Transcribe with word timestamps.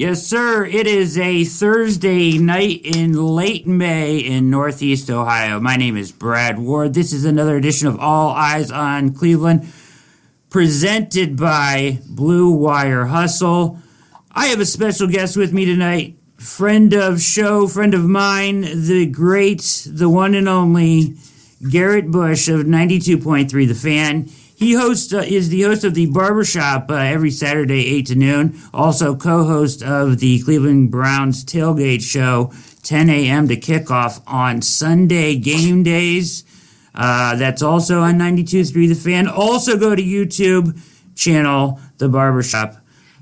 Yes, 0.00 0.26
sir. 0.26 0.64
It 0.64 0.86
is 0.86 1.18
a 1.18 1.44
Thursday 1.44 2.38
night 2.38 2.80
in 2.84 3.12
late 3.12 3.66
May 3.66 4.16
in 4.16 4.48
Northeast 4.48 5.10
Ohio. 5.10 5.60
My 5.60 5.76
name 5.76 5.98
is 5.98 6.10
Brad 6.10 6.58
Ward. 6.58 6.94
This 6.94 7.12
is 7.12 7.26
another 7.26 7.54
edition 7.58 7.86
of 7.86 8.00
All 8.00 8.30
Eyes 8.30 8.70
on 8.70 9.12
Cleveland, 9.12 9.70
presented 10.48 11.36
by 11.36 11.98
Blue 12.08 12.48
Wire 12.50 13.04
Hustle. 13.08 13.78
I 14.32 14.46
have 14.46 14.60
a 14.60 14.64
special 14.64 15.06
guest 15.06 15.36
with 15.36 15.52
me 15.52 15.66
tonight, 15.66 16.16
friend 16.38 16.94
of 16.94 17.20
show, 17.20 17.68
friend 17.68 17.92
of 17.92 18.06
mine, 18.06 18.62
the 18.62 19.04
great, 19.04 19.86
the 19.86 20.08
one 20.08 20.34
and 20.34 20.48
only 20.48 21.16
Garrett 21.70 22.10
Bush 22.10 22.48
of 22.48 22.60
92.3 22.60 23.68
The 23.68 23.74
Fan. 23.74 24.30
He 24.60 24.74
hosts 24.74 25.10
uh, 25.14 25.24
is 25.26 25.48
the 25.48 25.62
host 25.62 25.84
of 25.84 25.94
the 25.94 26.04
Barbershop 26.04 26.90
uh, 26.90 26.96
every 26.96 27.30
Saturday, 27.30 27.86
eight 27.86 28.08
to 28.08 28.14
noon. 28.14 28.60
Also 28.74 29.16
co-host 29.16 29.82
of 29.82 30.18
the 30.18 30.42
Cleveland 30.42 30.90
Browns 30.90 31.46
tailgate 31.46 32.02
show, 32.02 32.52
10 32.82 33.08
a.m. 33.08 33.48
to 33.48 33.56
kickoff 33.56 34.20
on 34.26 34.60
Sunday 34.60 35.36
game 35.36 35.82
days. 35.82 36.44
Uh, 36.94 37.36
that's 37.36 37.62
also 37.62 38.02
on 38.02 38.18
92.3 38.18 38.88
The 38.90 38.94
Fan. 38.94 39.26
Also 39.26 39.78
go 39.78 39.96
to 39.96 40.02
YouTube 40.02 40.78
channel 41.14 41.80
The 41.96 42.10
Barbershop. 42.10 42.76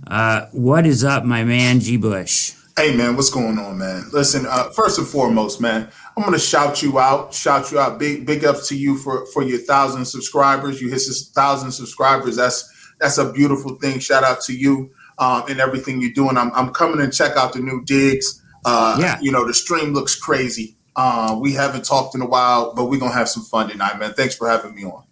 Uh, 0.08 0.46
what 0.50 0.86
is 0.86 1.04
up, 1.04 1.24
my 1.24 1.44
man, 1.44 1.78
G. 1.78 1.96
Bush? 1.98 2.57
Hey 2.78 2.94
man, 2.94 3.16
what's 3.16 3.28
going 3.28 3.58
on, 3.58 3.76
man? 3.76 4.04
Listen, 4.12 4.46
uh, 4.46 4.70
first 4.70 5.00
and 5.00 5.08
foremost, 5.08 5.60
man, 5.60 5.90
I'm 6.16 6.22
gonna 6.22 6.38
shout 6.38 6.80
you 6.80 7.00
out, 7.00 7.34
shout 7.34 7.72
you 7.72 7.80
out. 7.80 7.98
Big 7.98 8.24
big 8.24 8.44
ups 8.44 8.68
to 8.68 8.76
you 8.76 8.96
for 8.96 9.26
for 9.32 9.42
your 9.42 9.58
thousand 9.58 10.04
subscribers. 10.04 10.80
You 10.80 10.86
hit 10.86 10.98
this 10.98 11.32
thousand 11.34 11.72
subscribers. 11.72 12.36
That's 12.36 12.72
that's 13.00 13.18
a 13.18 13.32
beautiful 13.32 13.74
thing. 13.80 13.98
Shout 13.98 14.22
out 14.22 14.42
to 14.42 14.56
you 14.56 14.92
um, 15.18 15.42
and 15.48 15.58
everything 15.58 16.00
you're 16.00 16.12
doing. 16.12 16.36
I'm 16.36 16.52
I'm 16.52 16.72
coming 16.72 17.00
and 17.00 17.12
check 17.12 17.36
out 17.36 17.52
the 17.52 17.58
new 17.58 17.82
digs. 17.84 18.40
Uh, 18.64 18.96
yeah. 19.00 19.18
You 19.20 19.32
know 19.32 19.44
the 19.44 19.54
stream 19.54 19.92
looks 19.92 20.14
crazy. 20.14 20.76
Uh, 20.94 21.36
we 21.40 21.54
haven't 21.54 21.84
talked 21.84 22.14
in 22.14 22.22
a 22.22 22.28
while, 22.28 22.74
but 22.74 22.84
we're 22.84 23.00
gonna 23.00 23.12
have 23.12 23.28
some 23.28 23.42
fun 23.42 23.68
tonight, 23.68 23.98
man. 23.98 24.14
Thanks 24.14 24.36
for 24.36 24.48
having 24.48 24.76
me 24.76 24.84
on. 24.84 25.02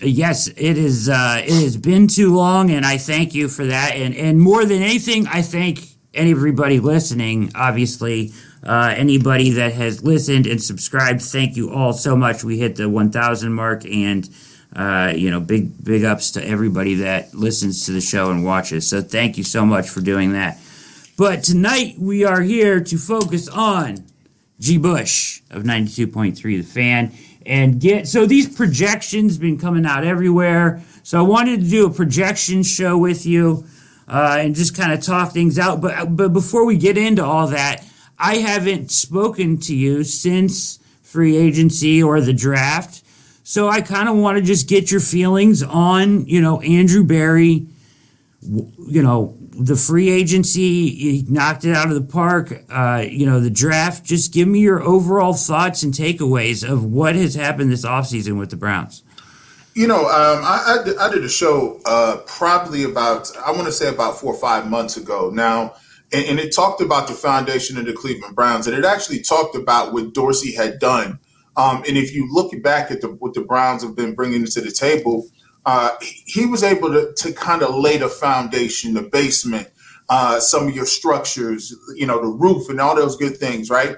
Yes, 0.00 0.48
it 0.48 0.76
is. 0.76 1.08
Uh, 1.08 1.40
it 1.40 1.62
has 1.62 1.76
been 1.76 2.08
too 2.08 2.34
long, 2.34 2.72
and 2.72 2.84
I 2.84 2.98
thank 2.98 3.32
you 3.32 3.46
for 3.46 3.64
that. 3.66 3.92
And 3.94 4.12
and 4.12 4.40
more 4.40 4.64
than 4.64 4.82
anything, 4.82 5.28
I 5.28 5.42
thank 5.42 5.91
everybody 6.14 6.80
listening, 6.80 7.50
obviously, 7.54 8.32
uh, 8.62 8.94
anybody 8.96 9.50
that 9.50 9.72
has 9.72 10.04
listened 10.04 10.46
and 10.46 10.62
subscribed, 10.62 11.22
thank 11.22 11.56
you 11.56 11.70
all 11.72 11.92
so 11.92 12.16
much. 12.16 12.44
We 12.44 12.58
hit 12.58 12.76
the 12.76 12.88
1,000 12.88 13.52
mark, 13.52 13.84
and 13.84 14.28
uh, 14.74 15.12
you 15.14 15.30
know, 15.30 15.40
big 15.40 15.84
big 15.84 16.04
ups 16.04 16.30
to 16.32 16.46
everybody 16.46 16.94
that 16.94 17.34
listens 17.34 17.84
to 17.86 17.92
the 17.92 18.00
show 18.00 18.30
and 18.30 18.44
watches. 18.44 18.88
So 18.88 19.02
thank 19.02 19.36
you 19.36 19.44
so 19.44 19.66
much 19.66 19.88
for 19.88 20.00
doing 20.00 20.32
that. 20.32 20.58
But 21.18 21.42
tonight 21.42 21.96
we 21.98 22.24
are 22.24 22.40
here 22.40 22.80
to 22.80 22.96
focus 22.96 23.48
on 23.48 24.04
G. 24.58 24.78
Bush 24.78 25.42
of 25.50 25.64
92.3 25.64 26.40
The 26.40 26.62
Fan 26.62 27.12
and 27.44 27.80
get 27.80 28.08
so 28.08 28.24
these 28.24 28.54
projections 28.54 29.36
been 29.36 29.58
coming 29.58 29.84
out 29.84 30.04
everywhere. 30.04 30.82
So 31.02 31.18
I 31.18 31.22
wanted 31.22 31.60
to 31.60 31.68
do 31.68 31.86
a 31.86 31.90
projection 31.90 32.62
show 32.62 32.96
with 32.96 33.26
you 33.26 33.66
uh, 34.12 34.36
and 34.40 34.54
just 34.54 34.76
kind 34.76 34.92
of 34.92 35.00
talk 35.00 35.32
things 35.32 35.58
out. 35.58 35.80
But 35.80 36.14
but 36.14 36.32
before 36.32 36.66
we 36.66 36.76
get 36.76 36.98
into 36.98 37.24
all 37.24 37.46
that, 37.48 37.82
I 38.18 38.36
haven't 38.36 38.90
spoken 38.90 39.58
to 39.60 39.74
you 39.74 40.04
since 40.04 40.78
free 41.02 41.36
agency 41.36 42.02
or 42.02 42.20
the 42.20 42.34
draft, 42.34 43.02
so 43.42 43.68
I 43.68 43.80
kind 43.80 44.08
of 44.08 44.16
want 44.16 44.36
to 44.36 44.42
just 44.42 44.68
get 44.68 44.90
your 44.90 45.00
feelings 45.00 45.62
on 45.62 46.26
you 46.26 46.42
know 46.42 46.60
Andrew 46.60 47.02
Berry. 47.02 47.66
You 48.42 49.02
know 49.02 49.38
the 49.54 49.76
free 49.76 50.10
agency, 50.10 50.90
he 50.90 51.24
knocked 51.28 51.64
it 51.64 51.74
out 51.74 51.88
of 51.88 51.94
the 51.94 52.12
park. 52.12 52.64
Uh, 52.68 53.04
you 53.08 53.24
know 53.24 53.40
the 53.40 53.50
draft. 53.50 54.04
Just 54.04 54.32
give 54.34 54.46
me 54.46 54.60
your 54.60 54.82
overall 54.82 55.32
thoughts 55.32 55.82
and 55.82 55.94
takeaways 55.94 56.68
of 56.68 56.84
what 56.84 57.14
has 57.14 57.34
happened 57.34 57.72
this 57.72 57.84
offseason 57.84 58.38
with 58.38 58.50
the 58.50 58.56
Browns. 58.56 59.02
You 59.74 59.86
know, 59.86 60.00
um, 60.00 60.44
I, 60.44 60.80
I, 60.80 60.84
did, 60.84 60.98
I, 60.98 61.10
did 61.10 61.24
a 61.24 61.28
show 61.30 61.80
uh, 61.86 62.18
probably 62.26 62.84
about, 62.84 63.34
I 63.38 63.52
want 63.52 63.64
to 63.64 63.72
say 63.72 63.88
about 63.88 64.18
four 64.18 64.34
or 64.34 64.38
five 64.38 64.68
months 64.68 64.98
ago 64.98 65.30
now, 65.32 65.74
and, 66.12 66.26
and, 66.26 66.38
it 66.38 66.54
talked 66.54 66.82
about 66.82 67.08
the 67.08 67.14
foundation 67.14 67.78
of 67.78 67.86
the 67.86 67.94
Cleveland 67.94 68.36
Browns, 68.36 68.66
and 68.66 68.76
it 68.76 68.84
actually 68.84 69.22
talked 69.22 69.56
about 69.56 69.94
what 69.94 70.12
Dorsey 70.12 70.54
had 70.54 70.78
done. 70.78 71.18
Um, 71.56 71.78
and 71.88 71.96
if 71.96 72.14
you 72.14 72.30
look 72.30 72.50
back 72.62 72.90
at 72.90 73.00
the, 73.00 73.08
what 73.08 73.32
the 73.32 73.40
Browns 73.40 73.82
have 73.82 73.96
been 73.96 74.14
bringing 74.14 74.44
to 74.44 74.60
the 74.60 74.70
table, 74.70 75.26
uh, 75.64 75.96
he 76.00 76.44
was 76.44 76.62
able 76.62 76.90
to, 76.90 77.14
to 77.14 77.32
kind 77.32 77.62
of 77.62 77.74
lay 77.74 77.96
the 77.96 78.08
foundation, 78.08 78.92
the 78.92 79.02
basement, 79.02 79.68
uh, 80.10 80.38
some 80.38 80.68
of 80.68 80.74
your 80.74 80.84
structures, 80.84 81.74
you 81.94 82.06
know, 82.06 82.20
the 82.20 82.28
roof, 82.28 82.68
and 82.68 82.78
all 82.78 82.94
those 82.94 83.16
good 83.16 83.38
things, 83.38 83.70
right? 83.70 83.96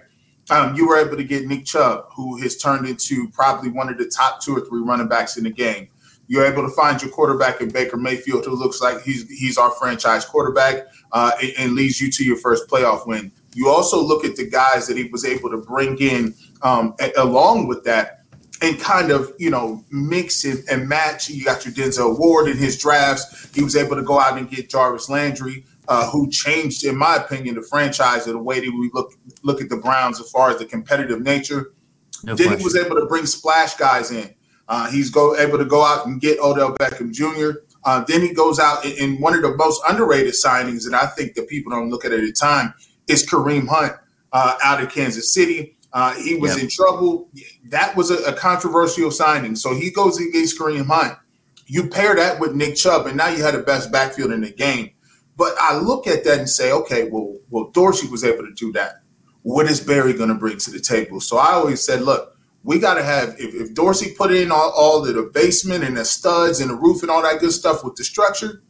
Um, 0.51 0.75
you 0.75 0.87
were 0.87 0.99
able 0.99 1.17
to 1.17 1.25
get 1.25 1.47
Nick 1.47 1.65
Chubb, 1.65 2.07
who 2.15 2.39
has 2.39 2.57
turned 2.57 2.87
into 2.87 3.29
probably 3.31 3.71
one 3.71 3.89
of 3.89 3.99
the 3.99 4.07
top 4.07 4.43
two 4.43 4.57
or 4.57 4.61
three 4.61 4.83
running 4.83 5.09
backs 5.09 5.37
in 5.37 5.45
the 5.45 5.51
game. 5.51 5.89
You're 6.27 6.47
able 6.47 6.63
to 6.63 6.75
find 6.75 7.01
your 7.03 7.11
quarterback 7.11 7.61
in 7.61 7.71
Baker 7.71 7.97
Mayfield, 7.97 8.45
who 8.47 8.55
looks 8.55 8.81
like 8.81 9.03
he's 9.03 9.29
he's 9.29 9.59
our 9.59 9.71
franchise 9.73 10.25
quarterback, 10.25 10.87
uh, 11.13 11.33
and, 11.43 11.53
and, 11.59 11.73
leads 11.75 12.01
you 12.01 12.11
to 12.11 12.25
your 12.25 12.37
first 12.37 12.67
playoff 12.67 13.07
win. 13.07 13.31
You 13.55 13.69
also 13.69 14.03
look 14.03 14.25
at 14.25 14.37
the 14.37 14.49
guys 14.49 14.87
that 14.87 14.97
he 14.97 15.05
was 15.05 15.25
able 15.25 15.51
to 15.51 15.59
bring 15.59 15.99
in 15.99 16.35
um, 16.63 16.95
a, 16.99 17.13
along 17.19 17.67
with 17.67 17.85
that, 17.85 18.21
and 18.63 18.81
kind 18.81 19.11
of 19.11 19.33
you 19.39 19.51
know 19.51 19.85
mix 19.91 20.45
and, 20.45 20.65
and 20.71 20.89
match. 20.89 21.29
You 21.29 21.45
got 21.45 21.67
your 21.67 21.75
Denzel 21.75 22.19
Ward 22.19 22.49
in 22.49 22.57
his 22.57 22.79
drafts. 22.79 23.51
He 23.55 23.63
was 23.63 23.77
able 23.77 23.97
to 23.97 24.03
go 24.03 24.19
out 24.19 24.39
and 24.39 24.49
get 24.49 24.71
Jarvis 24.71 25.11
Landry 25.11 25.67
uh, 25.89 26.11
who 26.11 26.31
changed, 26.31 26.85
in 26.85 26.97
my 26.97 27.17
opinion, 27.17 27.55
the 27.55 27.63
franchise 27.63 28.27
and 28.27 28.35
the 28.35 28.43
way 28.43 28.61
that 28.61 28.71
we 28.71 28.91
look 28.95 29.13
look 29.43 29.61
at 29.61 29.69
the 29.69 29.77
Browns 29.77 30.21
as 30.21 30.31
far 30.31 30.51
as 30.51 30.59
the 30.59 30.65
competitive 30.65 31.21
nature. 31.21 31.75
No 32.23 32.35
then 32.35 32.49
question. 32.49 32.59
he 32.59 32.65
was 32.65 32.77
able 32.77 32.97
to 32.97 33.07
bring 33.07 33.27
splash 33.27 33.75
guys 33.75 34.11
in. 34.11 34.35
Uh, 34.67 34.91
he's 34.91 35.11
go 35.11 35.37
able 35.37 35.59
to 35.59 35.65
go 35.65 35.83
out 35.83 36.07
and 36.07 36.21
get 36.21 36.39
Odell 36.39 36.75
Beckham 36.77 37.13
Jr. 37.13 37.61
Uh, 37.85 38.03
then 38.05 38.23
he 38.23 38.33
goes 38.33 38.59
out 38.59 38.85
in, 38.85 38.93
in, 38.93 39.21
one 39.21 39.35
of 39.35 39.43
the 39.43 39.55
most 39.57 39.83
underrated 39.87 40.33
signings 40.33 40.89
that 40.89 40.95
I 40.95 41.07
think 41.07 41.35
that 41.35 41.49
people 41.49 41.71
don't 41.71 41.91
look 41.91 42.07
at 42.07 42.13
at 42.13 42.21
the 42.21 42.33
time 42.33 42.73
is 43.09 43.27
Kareem 43.27 43.69
Hunt 43.69 43.93
uh, 44.33 44.57
out 44.65 44.83
of 44.83 44.91
Kansas 44.91 45.35
City. 45.35 45.77
Uh, 45.93 46.15
he 46.15 46.37
was 46.37 46.55
yep. 46.55 46.65
in 46.65 46.71
trouble. 46.71 47.29
That 47.67 47.95
was 47.95 48.11
a, 48.11 48.17
a 48.25 48.33
controversial 48.33 49.11
signing. 49.11 49.55
So 49.55 49.75
he 49.75 49.91
goes 49.91 50.17
and 50.19 50.33
gets 50.33 50.59
Kareem 50.59 50.87
Hunt. 50.87 51.19
You 51.67 51.89
pair 51.89 52.15
that 52.17 52.41
with 52.41 52.55
Nick 52.55 52.77
Chubb, 52.77 53.07
and 53.07 53.17
now 53.17 53.29
you 53.29 53.43
have 53.43 53.55
the 53.55 53.63
best 53.63 53.93
backfield 53.93 54.33
in 54.33 54.41
the 54.41 54.51
game. 54.51 54.91
But 55.37 55.55
I 55.59 55.77
look 55.79 56.07
at 56.07 56.25
that 56.25 56.39
and 56.39 56.49
say, 56.49 56.73
okay, 56.73 57.09
well, 57.11 57.37
well, 57.51 57.71
Dorsey 57.73 58.09
was 58.09 58.25
able 58.25 58.45
to 58.45 58.53
do 58.53 58.73
that. 58.73 59.03
What 59.43 59.67
is 59.67 59.81
Berry 59.81 60.13
going 60.13 60.29
to 60.29 60.35
bring 60.35 60.59
to 60.59 60.71
the 60.71 60.81
table? 60.81 61.21
So 61.21 61.39
I 61.39 61.53
always 61.53 61.85
said, 61.85 62.03
look, 62.03 62.37
we 62.63 62.79
got 62.79 62.95
to 62.95 63.03
have 63.03 63.37
if, 63.39 63.55
if, 63.55 63.75
Dorsey 63.75 64.15
put 64.17 64.33
in 64.33 64.51
all, 64.51 64.71
all 64.71 65.05
of 65.05 65.15
the 65.15 65.31
basement 65.35 65.85
and 65.85 65.97
the 65.97 66.05
studs 66.05 66.61
and 66.61 66.71
the 66.71 66.75
roof 66.75 67.03
and 67.03 67.11
all 67.11 67.23
that 67.23 67.41
good 67.41 67.53
stuff 67.53 67.85
with 67.85 67.97
the 67.97 68.05
structure, 68.05 68.63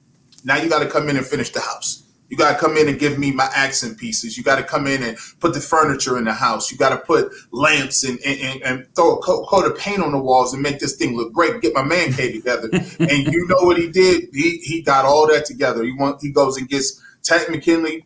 now 0.42 0.56
you 0.56 0.68
got 0.68 0.80
to 0.80 0.88
come 0.88 1.08
in 1.08 1.16
and 1.16 1.24
finish 1.24 1.50
the 1.50 1.60
house. 1.60 2.03
You 2.34 2.38
got 2.38 2.54
to 2.54 2.58
come 2.58 2.76
in 2.76 2.88
and 2.88 2.98
give 2.98 3.16
me 3.16 3.30
my 3.30 3.48
accent 3.54 3.96
pieces. 3.96 4.36
You 4.36 4.42
got 4.42 4.56
to 4.56 4.64
come 4.64 4.88
in 4.88 5.04
and 5.04 5.16
put 5.38 5.54
the 5.54 5.60
furniture 5.60 6.18
in 6.18 6.24
the 6.24 6.32
house. 6.32 6.68
You 6.68 6.76
got 6.76 6.88
to 6.88 6.96
put 6.96 7.32
lamps 7.52 8.02
and, 8.02 8.18
and, 8.26 8.60
and 8.62 8.94
throw 8.96 9.14
a 9.14 9.22
coat, 9.22 9.46
coat, 9.46 9.70
of 9.70 9.78
paint 9.78 10.02
on 10.02 10.10
the 10.10 10.18
walls 10.18 10.52
and 10.52 10.60
make 10.60 10.80
this 10.80 10.96
thing 10.96 11.16
look 11.16 11.32
great. 11.32 11.60
Get 11.60 11.74
my 11.74 11.84
man 11.84 12.12
cave 12.12 12.34
together. 12.34 12.68
and 12.98 13.32
you 13.32 13.46
know 13.46 13.64
what 13.64 13.78
he 13.78 13.88
did? 13.88 14.30
He 14.32 14.58
he 14.64 14.82
got 14.82 15.04
all 15.04 15.28
that 15.28 15.44
together. 15.44 15.84
He 15.84 15.92
want 15.92 16.20
he 16.20 16.32
goes 16.32 16.56
and 16.56 16.68
gets 16.68 17.00
Takk 17.22 17.48
McKinley 17.48 18.04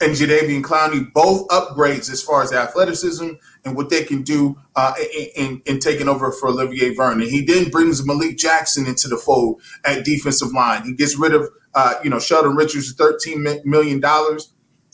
and 0.00 0.12
Jadeveon 0.12 0.62
Clowney, 0.62 1.12
both 1.12 1.46
upgrades 1.46 2.10
as 2.10 2.20
far 2.20 2.42
as 2.42 2.52
athleticism 2.52 3.28
and 3.68 3.76
what 3.76 3.90
they 3.90 4.02
can 4.02 4.22
do 4.22 4.58
uh, 4.74 4.94
in, 5.14 5.28
in, 5.36 5.62
in, 5.66 5.78
taking 5.78 6.08
over 6.08 6.32
for 6.32 6.48
Olivier 6.48 6.94
Vernon. 6.94 7.28
He 7.28 7.44
then 7.44 7.70
brings 7.70 8.04
Malik 8.04 8.38
Jackson 8.38 8.86
into 8.86 9.08
the 9.08 9.16
fold 9.16 9.60
at 9.84 10.04
defensive 10.04 10.52
line. 10.52 10.84
He 10.84 10.94
gets 10.94 11.16
rid 11.16 11.34
of 11.34 11.48
uh, 11.74 11.94
you 12.02 12.10
know, 12.10 12.18
Sheldon 12.18 12.56
Richards, 12.56 12.94
$13 12.94 13.64
million. 13.64 14.02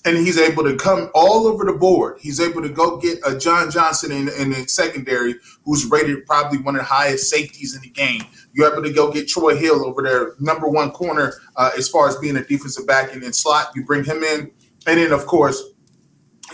And 0.06 0.18
he's 0.18 0.36
able 0.36 0.64
to 0.64 0.76
come 0.76 1.10
all 1.14 1.46
over 1.46 1.64
the 1.64 1.72
board. 1.72 2.18
He's 2.20 2.38
able 2.38 2.60
to 2.60 2.68
go 2.68 2.98
get 2.98 3.18
a 3.26 3.38
John 3.38 3.70
Johnson 3.70 4.12
in, 4.12 4.28
in 4.28 4.50
the 4.50 4.68
secondary, 4.68 5.36
who's 5.64 5.86
rated 5.86 6.26
probably 6.26 6.58
one 6.58 6.76
of 6.76 6.82
the 6.82 6.86
highest 6.86 7.30
safeties 7.30 7.74
in 7.74 7.80
the 7.80 7.88
game. 7.88 8.20
You're 8.52 8.70
able 8.70 8.82
to 8.82 8.92
go 8.92 9.10
get 9.10 9.28
Troy 9.28 9.56
Hill 9.56 9.86
over 9.86 10.02
there, 10.02 10.34
number 10.38 10.68
one 10.68 10.90
corner 10.90 11.32
uh, 11.56 11.70
as 11.78 11.88
far 11.88 12.06
as 12.06 12.18
being 12.18 12.36
a 12.36 12.44
defensive 12.44 12.86
back 12.86 13.14
and 13.14 13.22
in 13.22 13.32
slot. 13.32 13.70
You 13.74 13.86
bring 13.86 14.04
him 14.04 14.22
in. 14.22 14.50
And 14.86 14.98
then, 14.98 15.10
of 15.10 15.24
course, 15.24 15.62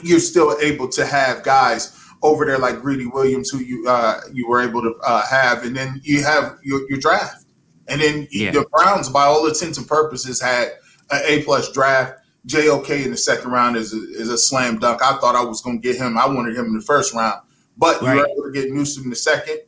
you're 0.01 0.21
still 0.21 0.57
able 0.61 0.89
to 0.91 1.05
have 1.05 1.43
guys 1.43 2.00
over 2.23 2.45
there 2.45 2.59
like 2.59 2.81
Greedy 2.81 3.07
Williams, 3.07 3.51
who 3.51 3.59
you 3.59 3.89
uh, 3.89 4.21
you 4.33 4.49
were 4.49 4.61
able 4.61 4.83
to 4.83 4.95
uh, 5.05 5.27
have, 5.27 5.65
and 5.65 5.75
then 5.77 6.01
you 6.03 6.23
have 6.23 6.59
your, 6.63 6.89
your 6.89 6.99
draft. 6.99 7.47
And 7.89 8.01
then 8.01 8.29
yeah. 8.31 8.53
the 8.53 8.67
Browns, 8.71 9.09
by 9.09 9.25
all 9.25 9.47
intents 9.47 9.79
and 9.79 9.87
purposes, 9.87 10.41
had 10.41 10.69
an 11.11 11.23
A 11.27 11.43
plus 11.43 11.73
draft. 11.73 12.19
JOK 12.47 12.89
in 12.91 13.11
the 13.11 13.17
second 13.17 13.51
round 13.51 13.77
is 13.77 13.93
a, 13.93 13.99
is 14.13 14.31
a 14.31 14.39
slam 14.39 14.79
dunk. 14.79 15.03
I 15.03 15.19
thought 15.19 15.35
I 15.35 15.45
was 15.45 15.61
going 15.61 15.81
to 15.81 15.87
get 15.87 16.01
him. 16.01 16.17
I 16.17 16.27
wanted 16.27 16.57
him 16.57 16.67
in 16.67 16.75
the 16.75 16.81
first 16.81 17.13
round, 17.13 17.41
but 17.77 18.01
right. 18.01 18.15
you 18.15 18.21
were 18.21 18.29
able 18.29 18.43
to 18.45 18.53
get 18.53 18.73
Newsome 18.73 19.05
in 19.05 19.11
the 19.11 19.17
second 19.17 19.59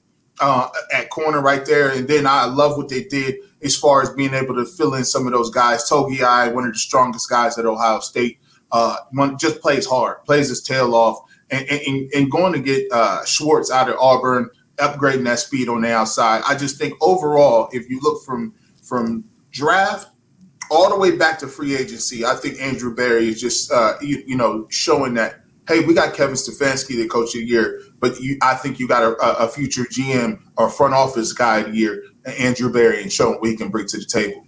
uh, 0.40 0.68
at 0.92 1.10
corner 1.10 1.40
right 1.40 1.66
there. 1.66 1.90
And 1.90 2.08
then 2.08 2.26
I 2.26 2.46
love 2.46 2.76
what 2.76 2.88
they 2.88 3.04
did 3.04 3.36
as 3.62 3.76
far 3.76 4.02
as 4.02 4.10
being 4.10 4.34
able 4.34 4.54
to 4.54 4.64
fill 4.64 4.94
in 4.94 5.04
some 5.04 5.26
of 5.26 5.32
those 5.32 5.50
guys. 5.50 5.88
Togiai 5.88 6.52
one 6.52 6.64
of 6.64 6.72
the 6.72 6.78
strongest 6.78 7.28
guys 7.28 7.58
at 7.58 7.66
Ohio 7.66 8.00
State, 8.00 8.38
uh, 8.70 8.96
one 9.12 9.36
just 9.38 9.60
plays 9.60 9.86
hard, 9.86 10.24
plays 10.24 10.48
his 10.48 10.62
tail 10.62 10.94
off, 10.94 11.18
and, 11.52 11.68
and, 11.68 12.10
and 12.12 12.30
going 12.30 12.52
to 12.54 12.58
get 12.58 12.90
uh, 12.90 13.24
Schwartz 13.24 13.70
out 13.70 13.88
of 13.88 13.96
Auburn, 13.96 14.50
upgrading 14.78 15.24
that 15.24 15.38
speed 15.38 15.68
on 15.68 15.82
the 15.82 15.92
outside. 15.92 16.42
I 16.48 16.56
just 16.56 16.78
think 16.78 16.94
overall, 17.00 17.68
if 17.72 17.88
you 17.88 18.00
look 18.00 18.24
from 18.24 18.54
from 18.82 19.24
draft 19.50 20.08
all 20.70 20.88
the 20.88 20.98
way 20.98 21.16
back 21.16 21.38
to 21.40 21.46
free 21.46 21.76
agency, 21.76 22.24
I 22.24 22.34
think 22.34 22.60
Andrew 22.60 22.94
Berry 22.94 23.28
is 23.28 23.40
just 23.40 23.70
uh, 23.70 23.94
you, 24.00 24.22
you 24.26 24.36
know 24.36 24.66
showing 24.70 25.14
that 25.14 25.42
hey, 25.68 25.80
we 25.80 25.94
got 25.94 26.12
Kevin 26.14 26.34
Stefanski, 26.34 26.96
the 26.96 27.06
coach 27.06 27.34
of 27.34 27.40
the 27.40 27.46
year, 27.46 27.80
but 28.00 28.20
you, 28.20 28.36
I 28.42 28.54
think 28.54 28.80
you 28.80 28.88
got 28.88 29.04
a, 29.04 29.44
a, 29.44 29.46
future 29.46 29.84
GM 29.84 30.40
or 30.56 30.68
front 30.68 30.92
office 30.92 31.32
guy 31.32 31.60
of 31.60 31.70
the 31.70 31.78
year, 31.78 32.02
Andrew 32.26 32.70
Berry, 32.72 33.00
and 33.00 33.12
showing 33.12 33.38
what 33.38 33.48
he 33.48 33.56
can 33.56 33.70
bring 33.70 33.86
to 33.86 33.98
the 33.98 34.04
table. 34.04 34.44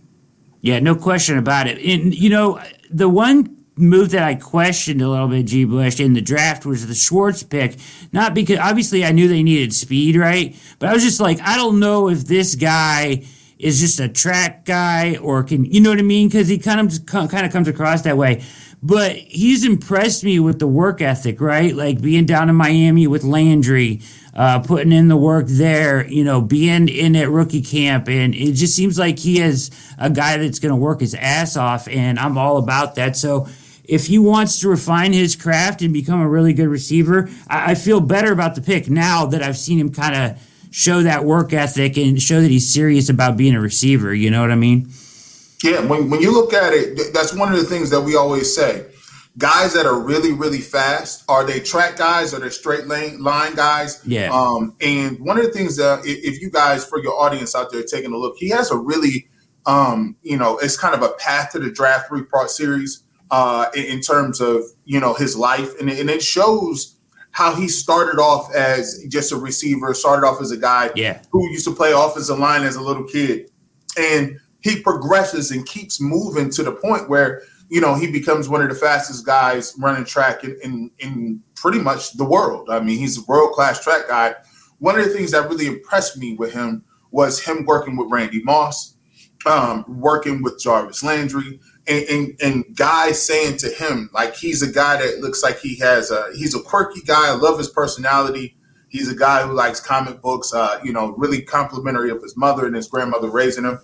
Yeah, 0.60 0.80
no 0.80 0.96
question 0.96 1.38
about 1.38 1.68
it. 1.68 1.78
And 1.78 2.14
you 2.14 2.30
know, 2.30 2.60
the 2.90 3.08
one 3.08 3.63
move 3.76 4.10
that 4.10 4.22
I 4.22 4.34
questioned 4.36 5.02
a 5.02 5.08
little 5.08 5.28
bit, 5.28 5.46
G. 5.46 5.64
Bush, 5.64 6.00
in 6.00 6.12
the 6.12 6.20
draft 6.20 6.64
was 6.64 6.86
the 6.86 6.94
Schwartz 6.94 7.42
pick. 7.42 7.76
Not 8.12 8.34
because 8.34 8.58
obviously 8.58 9.04
I 9.04 9.12
knew 9.12 9.28
they 9.28 9.42
needed 9.42 9.72
speed, 9.72 10.16
right? 10.16 10.56
But 10.78 10.90
I 10.90 10.92
was 10.92 11.02
just 11.02 11.20
like, 11.20 11.40
I 11.40 11.56
don't 11.56 11.80
know 11.80 12.08
if 12.08 12.24
this 12.24 12.54
guy 12.54 13.24
is 13.58 13.80
just 13.80 14.00
a 14.00 14.08
track 14.08 14.64
guy 14.64 15.16
or 15.16 15.42
can 15.42 15.64
you 15.64 15.80
know 15.80 15.90
what 15.90 15.98
I 15.98 16.02
mean? 16.02 16.28
Because 16.28 16.48
he 16.48 16.58
kind 16.58 16.80
of 16.80 17.06
kind 17.06 17.46
of 17.46 17.52
comes 17.52 17.68
across 17.68 18.02
that 18.02 18.16
way. 18.16 18.42
But 18.82 19.16
he's 19.16 19.64
impressed 19.64 20.24
me 20.24 20.38
with 20.38 20.58
the 20.58 20.66
work 20.66 21.00
ethic, 21.00 21.40
right? 21.40 21.74
Like 21.74 22.02
being 22.02 22.26
down 22.26 22.50
in 22.50 22.54
Miami 22.54 23.06
with 23.06 23.24
Landry, 23.24 24.02
uh, 24.34 24.58
putting 24.58 24.92
in 24.92 25.08
the 25.08 25.16
work 25.16 25.46
there, 25.48 26.06
you 26.06 26.22
know, 26.22 26.42
being 26.42 26.88
in 26.88 27.16
at 27.16 27.30
rookie 27.30 27.62
camp. 27.62 28.08
And 28.08 28.34
it 28.34 28.52
just 28.52 28.76
seems 28.76 28.98
like 28.98 29.18
he 29.18 29.40
is 29.40 29.70
a 29.98 30.10
guy 30.10 30.36
that's 30.36 30.58
going 30.58 30.70
to 30.70 30.76
work 30.76 31.00
his 31.00 31.14
ass 31.14 31.56
off. 31.56 31.88
And 31.88 32.18
I'm 32.18 32.36
all 32.36 32.58
about 32.58 32.96
that. 32.96 33.16
So 33.16 33.48
if 33.84 34.06
he 34.06 34.18
wants 34.18 34.60
to 34.60 34.68
refine 34.68 35.12
his 35.12 35.36
craft 35.36 35.82
and 35.82 35.92
become 35.92 36.20
a 36.20 36.28
really 36.28 36.52
good 36.52 36.68
receiver, 36.68 37.28
I, 37.48 37.72
I 37.72 37.74
feel 37.74 38.00
better 38.00 38.32
about 38.32 38.54
the 38.54 38.62
pick 38.62 38.88
now 38.88 39.26
that 39.26 39.42
I've 39.42 39.58
seen 39.58 39.78
him 39.78 39.92
kind 39.92 40.14
of 40.14 40.42
show 40.70 41.02
that 41.02 41.24
work 41.24 41.52
ethic 41.52 41.96
and 41.96 42.20
show 42.20 42.40
that 42.40 42.50
he's 42.50 42.72
serious 42.72 43.08
about 43.08 43.36
being 43.36 43.54
a 43.54 43.60
receiver. 43.60 44.14
You 44.14 44.30
know 44.30 44.40
what 44.40 44.50
I 44.50 44.56
mean? 44.56 44.90
Yeah, 45.62 45.80
when, 45.86 46.10
when 46.10 46.20
you 46.20 46.32
look 46.32 46.52
at 46.52 46.72
it, 46.72 47.12
that's 47.14 47.32
one 47.32 47.52
of 47.52 47.58
the 47.58 47.64
things 47.64 47.90
that 47.90 48.00
we 48.00 48.16
always 48.16 48.54
say. 48.54 48.86
Guys 49.36 49.72
that 49.74 49.86
are 49.86 49.98
really, 49.98 50.32
really 50.32 50.60
fast, 50.60 51.24
are 51.28 51.44
they 51.44 51.58
track 51.58 51.96
guys? 51.96 52.32
Are 52.34 52.40
they 52.40 52.50
straight 52.50 52.86
lane 52.86 53.22
line 53.22 53.54
guys? 53.54 54.00
Yeah. 54.06 54.30
Um, 54.32 54.76
and 54.80 55.18
one 55.20 55.38
of 55.38 55.44
the 55.44 55.50
things 55.50 55.76
that 55.76 56.00
if 56.04 56.40
you 56.40 56.50
guys, 56.50 56.84
for 56.84 57.00
your 57.00 57.20
audience 57.20 57.54
out 57.54 57.72
there 57.72 57.82
taking 57.82 58.12
a 58.12 58.16
look, 58.16 58.36
he 58.36 58.48
has 58.50 58.70
a 58.70 58.76
really, 58.76 59.28
um, 59.66 60.16
you 60.22 60.36
know, 60.36 60.58
it's 60.58 60.76
kind 60.76 60.94
of 60.94 61.02
a 61.02 61.14
path 61.14 61.52
to 61.52 61.58
the 61.58 61.70
draft 61.70 62.08
three 62.08 62.24
part 62.24 62.50
series 62.50 63.03
uh, 63.30 63.66
in, 63.74 63.84
in, 63.84 64.00
terms 64.00 64.40
of 64.40 64.62
you 64.84 65.00
know 65.00 65.14
his 65.14 65.36
life, 65.36 65.78
and, 65.80 65.88
and 65.90 66.10
it 66.10 66.22
shows 66.22 66.96
how 67.30 67.54
he 67.54 67.66
started 67.66 68.20
off 68.20 68.54
as 68.54 69.04
just 69.08 69.32
a 69.32 69.36
receiver, 69.36 69.92
started 69.92 70.26
off 70.26 70.40
as 70.40 70.52
a 70.52 70.56
guy 70.56 70.90
yeah. 70.94 71.20
who 71.32 71.50
used 71.50 71.66
to 71.66 71.74
play 71.74 71.92
offensive 71.92 72.38
line 72.38 72.62
as 72.62 72.76
a 72.76 72.80
little 72.80 73.04
kid, 73.04 73.50
and 73.98 74.38
he 74.60 74.80
progresses 74.80 75.50
and 75.50 75.66
keeps 75.66 76.00
moving 76.00 76.50
to 76.50 76.62
the 76.62 76.72
point 76.72 77.08
where 77.08 77.42
you 77.68 77.80
know 77.80 77.94
he 77.94 78.10
becomes 78.10 78.48
one 78.48 78.62
of 78.62 78.68
the 78.68 78.74
fastest 78.74 79.26
guys 79.26 79.74
running 79.78 80.04
track 80.04 80.44
in 80.44 80.56
in, 80.62 80.90
in 80.98 81.42
pretty 81.56 81.78
much 81.78 82.12
the 82.12 82.24
world. 82.24 82.68
I 82.70 82.80
mean, 82.80 82.98
he's 82.98 83.18
a 83.18 83.22
world 83.22 83.52
class 83.52 83.82
track 83.82 84.08
guy. 84.08 84.34
One 84.78 84.98
of 84.98 85.04
the 85.04 85.10
things 85.10 85.30
that 85.30 85.48
really 85.48 85.66
impressed 85.66 86.18
me 86.18 86.34
with 86.34 86.52
him 86.52 86.84
was 87.10 87.40
him 87.40 87.64
working 87.64 87.96
with 87.96 88.10
Randy 88.10 88.42
Moss, 88.42 88.96
um, 89.46 89.84
working 89.88 90.42
with 90.42 90.60
Jarvis 90.60 91.02
Landry, 91.02 91.60
and, 91.86 92.04
and, 92.08 92.40
and 92.42 92.76
guys 92.76 93.24
saying 93.24 93.58
to 93.58 93.68
him 93.68 94.10
like 94.12 94.34
he's 94.36 94.62
a 94.62 94.72
guy 94.72 94.96
that 94.96 95.18
looks 95.20 95.42
like 95.42 95.58
he 95.60 95.76
has 95.80 96.10
a 96.10 96.28
he's 96.34 96.54
a 96.54 96.60
quirky 96.60 97.00
guy. 97.02 97.28
I 97.28 97.34
love 97.34 97.58
his 97.58 97.68
personality. 97.68 98.56
He's 98.88 99.10
a 99.10 99.16
guy 99.16 99.44
who 99.44 99.52
likes 99.52 99.80
comic 99.80 100.22
books. 100.22 100.54
Uh, 100.54 100.80
you 100.84 100.92
know, 100.92 101.14
really 101.16 101.42
complimentary 101.42 102.10
of 102.10 102.22
his 102.22 102.36
mother 102.36 102.66
and 102.66 102.76
his 102.76 102.88
grandmother 102.88 103.28
raising 103.28 103.64
him 103.64 103.80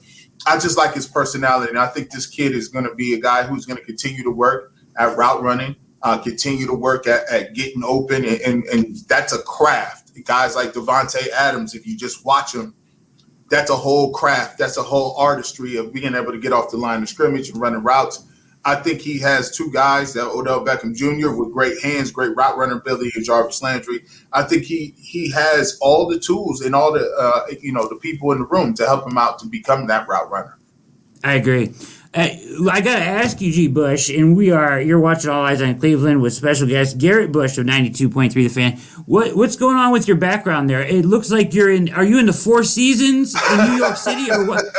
I 0.47 0.59
just 0.59 0.77
like 0.77 0.95
his 0.95 1.07
personality, 1.07 1.71
and 1.71 1.79
I 1.79 1.87
think 1.87 2.11
this 2.11 2.27
kid 2.27 2.53
is 2.53 2.69
going 2.69 2.85
to 2.85 2.95
be 2.95 3.15
a 3.15 3.21
guy 3.21 3.43
who's 3.43 3.67
going 3.67 3.79
to 3.79 3.85
continue 3.85 4.23
to 4.23 4.31
work 4.31 4.73
at 4.97 5.17
route 5.17 5.43
running, 5.43 5.77
uh, 6.03 6.19
continue 6.19 6.67
to 6.67 6.75
work 6.75 7.07
at, 7.07 7.29
at 7.31 7.55
getting 7.55 7.85
open, 7.85 8.25
and, 8.25 8.41
and, 8.41 8.65
and 8.65 8.97
that's 9.09 9.33
a 9.33 9.43
craft. 9.43 10.13
Guys 10.25 10.57
like 10.57 10.73
Davante 10.73 11.29
Adams, 11.31 11.75
if 11.75 11.87
you 11.87 11.97
just 11.97 12.25
watch 12.25 12.55
him, 12.55 12.75
that's 13.51 13.71
a 13.71 13.77
whole 13.77 14.13
craft. 14.13 14.59
That's 14.59 14.79
a 14.79 14.83
whole 14.83 15.15
artistry 15.17 15.77
of 15.77 15.93
being 15.93 16.15
able 16.15 16.33
to 16.33 16.39
get 16.39 16.53
off 16.53 16.71
the 16.71 16.77
line 16.77 17.03
of 17.03 17.09
scrimmage 17.09 17.51
and 17.51 17.61
running 17.61 17.83
routes. 17.83 18.25
I 18.65 18.77
think 18.77 19.01
he 19.01 19.19
has 19.21 19.57
two 19.57 19.73
guys 19.73 20.13
that 20.15 20.27
Odell 20.27 20.65
Beckham 20.65 20.95
Jr. 20.95 21.31
with 21.33 21.53
great 21.53 21.81
hands, 21.83 22.11
great 22.11 22.37
route 22.37 22.57
runner 22.59 22.77
ability, 22.77 23.11
and 23.15 23.25
Jarvis 23.25 23.63
Landry. 23.63 24.05
I 24.33 24.43
think 24.43 24.65
he 24.65 24.95
he 24.99 25.31
has 25.33 25.79
all 25.81 26.09
the 26.09 26.19
tools 26.19 26.61
and 26.61 26.75
all 26.75 26.93
the 26.93 27.11
uh, 27.19 27.55
you 27.61 27.73
know 27.73 27.89
the 27.89 27.97
people 27.97 28.33
in 28.33 28.41
the 28.41 28.47
room 28.47 28.75
to 28.75 28.87
help 28.87 29.11
him 29.11 29.19
out 29.19 29.39
to 29.41 29.47
become 29.47 29.87
that 29.87 30.07
route 30.07 30.31
runner. 30.31 30.59
I 31.25 31.35
agree. 31.35 31.75
Uh, 32.13 32.27
I 32.69 32.81
got 32.81 32.97
to 32.97 33.05
ask 33.05 33.41
you, 33.41 33.53
G. 33.53 33.69
Bush, 33.69 34.11
and 34.11 34.37
we 34.37 34.51
are 34.51 34.81
you're 34.81 34.99
watching 34.99 35.31
All 35.31 35.45
Eyes 35.45 35.63
on 35.63 35.79
Cleveland 35.79 36.21
with 36.21 36.33
special 36.33 36.67
guest 36.67 36.99
Garrett 36.99 37.31
Bush 37.31 37.57
of 37.57 37.67
ninety 37.67 37.91
two 37.91 38.09
point 38.11 38.33
three 38.33 38.43
The 38.49 38.53
Fan. 38.53 38.79
What 39.07 39.37
what's 39.37 39.55
going 39.55 39.77
on 39.77 39.93
with 39.93 40.09
your 40.09 40.17
background 40.17 40.69
there? 40.69 40.83
It 40.83 41.05
looks 41.05 41.31
like 41.31 41.55
you're 41.55 41.71
in. 41.71 41.89
Are 41.93 42.03
you 42.03 42.19
in 42.19 42.27
the 42.27 42.33
Four 42.33 42.65
Seasons 42.65 43.37
in 43.53 43.59
New 43.59 43.77
York 43.77 43.97
City, 43.97 44.29
or 44.31 44.45
what? 44.45 44.65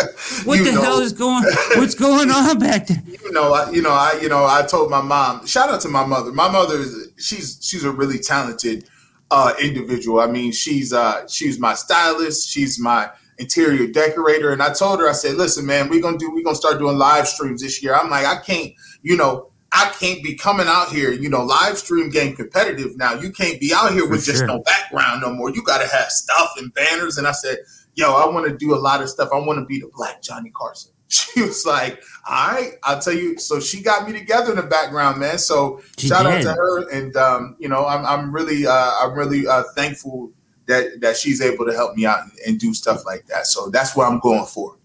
What 0.45 0.59
you 0.59 0.65
the 0.65 0.71
know. 0.73 0.81
hell 0.81 0.99
is 0.99 1.13
going? 1.13 1.43
What's 1.75 1.95
going 1.95 2.31
on 2.31 2.57
back 2.59 2.87
there? 2.87 3.01
You 3.23 3.31
know, 3.31 3.53
I, 3.53 3.69
you 3.71 3.81
know, 3.81 3.91
I 3.91 4.17
you 4.21 4.29
know, 4.29 4.45
I 4.45 4.63
told 4.63 4.89
my 4.89 5.01
mom. 5.01 5.45
Shout 5.45 5.69
out 5.69 5.81
to 5.81 5.89
my 5.89 6.05
mother. 6.05 6.31
My 6.31 6.49
mother 6.49 6.79
is 6.79 7.09
she's 7.17 7.59
she's 7.61 7.83
a 7.83 7.91
really 7.91 8.17
talented 8.19 8.87
uh, 9.29 9.53
individual. 9.61 10.19
I 10.19 10.27
mean, 10.27 10.51
she's 10.51 10.91
uh, 10.93 11.27
she's 11.27 11.59
my 11.59 11.73
stylist. 11.75 12.49
She's 12.49 12.79
my 12.79 13.09
interior 13.41 13.87
decorator. 13.87 14.51
And 14.51 14.61
I 14.61 14.71
told 14.73 14.99
her, 14.99 15.09
I 15.09 15.13
said, 15.13 15.35
listen, 15.35 15.65
man, 15.65 15.89
we're 15.89 16.01
gonna 16.01 16.17
do 16.17 16.31
we're 16.31 16.43
gonna 16.43 16.55
start 16.55 16.79
doing 16.79 16.97
live 16.97 17.27
streams 17.27 17.61
this 17.61 17.83
year. 17.83 17.95
I'm 17.95 18.09
like, 18.09 18.25
I 18.25 18.39
can't, 18.39 18.73
you 19.01 19.17
know, 19.17 19.51
I 19.71 19.91
can't 19.99 20.21
be 20.23 20.35
coming 20.35 20.67
out 20.67 20.89
here, 20.89 21.11
you 21.11 21.29
know, 21.29 21.43
live 21.43 21.77
stream 21.77 22.09
game 22.09 22.35
competitive 22.35 22.97
now. 22.97 23.13
You 23.13 23.31
can't 23.31 23.59
be 23.59 23.73
out 23.73 23.93
here 23.93 24.07
with 24.07 24.25
just 24.25 24.45
no 24.45 24.59
background 24.59 25.21
no 25.21 25.33
more. 25.33 25.49
You 25.49 25.63
gotta 25.63 25.87
have 25.87 26.09
stuff 26.09 26.51
and 26.57 26.73
banners. 26.73 27.17
And 27.17 27.27
I 27.27 27.31
said, 27.31 27.59
yo, 27.95 28.13
I 28.13 28.27
want 28.27 28.47
to 28.47 28.55
do 28.55 28.73
a 28.75 28.77
lot 28.77 29.01
of 29.01 29.09
stuff. 29.09 29.29
I 29.33 29.39
want 29.39 29.59
to 29.59 29.65
be 29.65 29.79
the 29.79 29.89
black 29.93 30.21
Johnny 30.21 30.51
Carson. 30.55 30.91
She 31.11 31.41
was 31.41 31.65
like, 31.65 32.01
all 32.29 32.51
right, 32.51 32.73
I'll 32.83 32.99
tell 32.99 33.13
you. 33.13 33.37
So 33.37 33.59
she 33.59 33.81
got 33.81 34.07
me 34.07 34.13
together 34.17 34.51
in 34.51 34.55
the 34.55 34.63
background, 34.63 35.19
man. 35.19 35.37
So 35.37 35.81
she 35.97 36.07
shout 36.07 36.23
did. 36.25 36.33
out 36.33 36.41
to 36.43 36.53
her. 36.53 36.89
And 36.89 37.15
um, 37.17 37.57
you 37.59 37.67
know, 37.67 37.85
I'm 37.85 38.05
I'm 38.05 38.33
really 38.33 38.65
uh 38.65 38.91
I'm 39.01 39.13
really 39.13 39.45
uh 39.45 39.63
thankful 39.75 40.31
that 40.71 41.01
that 41.01 41.17
she's 41.17 41.41
able 41.41 41.65
to 41.65 41.73
help 41.73 41.95
me 41.95 42.05
out 42.05 42.19
and 42.47 42.59
do 42.59 42.73
stuff 42.73 43.05
like 43.05 43.25
that. 43.27 43.45
So 43.45 43.69
that's 43.69 43.95
what 43.95 44.09
I'm 44.09 44.19
going 44.19 44.45
for. 44.45 44.77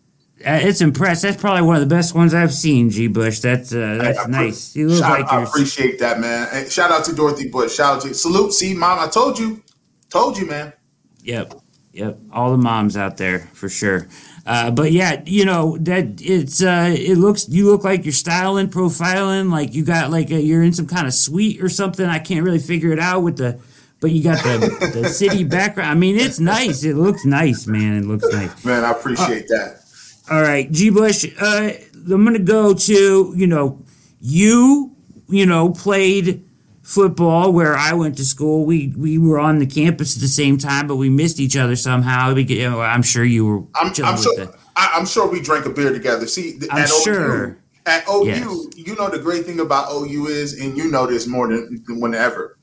Uh, 0.45 0.61
it's 0.63 0.83
impressive. 0.83 1.31
That's 1.31 1.41
probably 1.41 1.63
one 1.63 1.77
of 1.77 1.81
the 1.81 1.95
best 1.95 2.15
ones 2.15 2.35
I've 2.35 2.53
seen, 2.53 2.91
G. 2.91 3.07
Bush. 3.07 3.41
That's 3.41 3.73
uh, 3.73 3.99
that's 4.03 4.19
I, 4.19 4.27
nice. 4.27 4.77
You 4.77 4.89
look 4.89 4.99
shout, 4.99 5.21
like 5.21 5.33
I 5.33 5.43
appreciate 5.43 5.99
that, 6.01 6.21
man. 6.21 6.49
And 6.53 6.71
shout 6.71 6.91
out 6.91 7.05
to 7.07 7.15
Dorothy 7.15 7.49
Bush. 7.49 7.75
Shout 7.75 7.97
out 7.97 8.03
to 8.03 8.13
salute. 8.13 8.53
See, 8.53 8.75
mom, 8.75 8.99
I 8.99 9.09
told 9.09 9.39
you, 9.39 9.63
told 10.11 10.37
you, 10.37 10.45
man. 10.45 10.75
Yep, 11.23 11.55
yep. 11.93 12.19
All 12.33 12.51
the 12.51 12.59
moms 12.59 12.99
out 12.99 13.17
there 13.17 13.49
for 13.55 13.71
sure. 13.71 14.09
Uh, 14.45 14.71
but 14.71 14.93
yeah, 14.93 15.23
you 15.25 15.47
know 15.47 15.79
that 15.81 16.21
it's 16.21 16.63
uh, 16.63 16.95
it 16.97 17.17
looks 17.17 17.49
you 17.49 17.71
look 17.71 17.83
like 17.83 18.05
you're 18.05 18.13
styling, 18.13 18.69
profiling, 18.69 19.51
like 19.51 19.75
you 19.75 19.85
got 19.85 20.11
like 20.11 20.31
a, 20.31 20.41
you're 20.41 20.63
in 20.63 20.75
some 20.75 20.87
kind 20.87 21.07
of 21.07 21.15
suite 21.15 21.63
or 21.63 21.71
something. 21.71 22.07
I 22.07 22.19
can't 22.19 22.45
really 22.45 22.59
figure 22.59 22.93
it 22.93 23.01
out 23.01 23.21
with 23.21 23.39
the 23.39 23.59
but 24.01 24.11
you 24.11 24.23
got 24.23 24.43
the 24.43 25.01
the 25.03 25.09
city 25.09 25.45
background. 25.45 25.91
I 25.91 25.95
mean, 25.95 26.17
it's 26.17 26.39
nice. 26.39 26.85
It 26.85 26.97
looks 26.97 27.25
nice, 27.25 27.67
man. 27.67 27.97
It 27.97 28.05
looks 28.05 28.27
nice. 28.33 28.65
Man, 28.65 28.85
I 28.85 28.91
appreciate 28.91 29.45
uh, 29.51 29.57
that. 29.57 29.83
All 30.31 30.43
right, 30.43 30.71
G. 30.71 30.91
Bush. 30.91 31.27
Uh, 31.41 31.73
I'm 31.95 32.25
gonna 32.25 32.39
go 32.39 32.75
to 32.75 33.33
you 33.37 33.47
know 33.47 33.83
you 34.21 34.95
you 35.29 35.47
know 35.47 35.71
played 35.71 36.45
football 36.83 37.53
where 37.53 37.75
I 37.75 37.95
went 37.95 38.17
to 38.19 38.25
school. 38.25 38.65
We 38.65 38.93
we 38.97 39.19
were 39.19 39.39
on 39.39 39.59
the 39.59 39.67
campus 39.67 40.17
at 40.17 40.21
the 40.21 40.29
same 40.29 40.59
time, 40.59 40.87
but 40.87 40.97
we 40.97 41.09
missed 41.09 41.41
each 41.41 41.57
other 41.57 41.77
somehow. 41.77 42.33
We, 42.35 42.45
you 42.45 42.71
know, 42.71 42.81
I'm 42.81 43.03
sure 43.03 43.25
you 43.25 43.47
were. 43.47 43.59
I'm, 43.75 43.93
I'm 44.05 44.17
sure. 44.21 44.55
I, 44.77 44.91
am 44.99 45.07
sure 45.07 45.29
we 45.29 45.41
drank 45.41 45.67
a 45.67 45.71
beer 45.71 45.93
together. 45.93 46.27
See, 46.27 46.59
I'm 46.71 46.83
at 46.83 46.89
sure. 46.89 47.47
OU, 47.47 47.57
at 47.87 48.09
OU, 48.09 48.27
yes. 48.27 48.77
you 48.77 48.95
know 48.97 49.09
the 49.09 49.19
great 49.19 49.47
thing 49.47 49.61
about 49.61 49.91
OU 49.93 50.27
is, 50.27 50.61
and 50.61 50.77
you 50.77 50.91
know 50.91 51.07
this 51.07 51.27
more 51.27 51.49
than, 51.49 51.83
than 51.87 52.01
whenever 52.01 52.56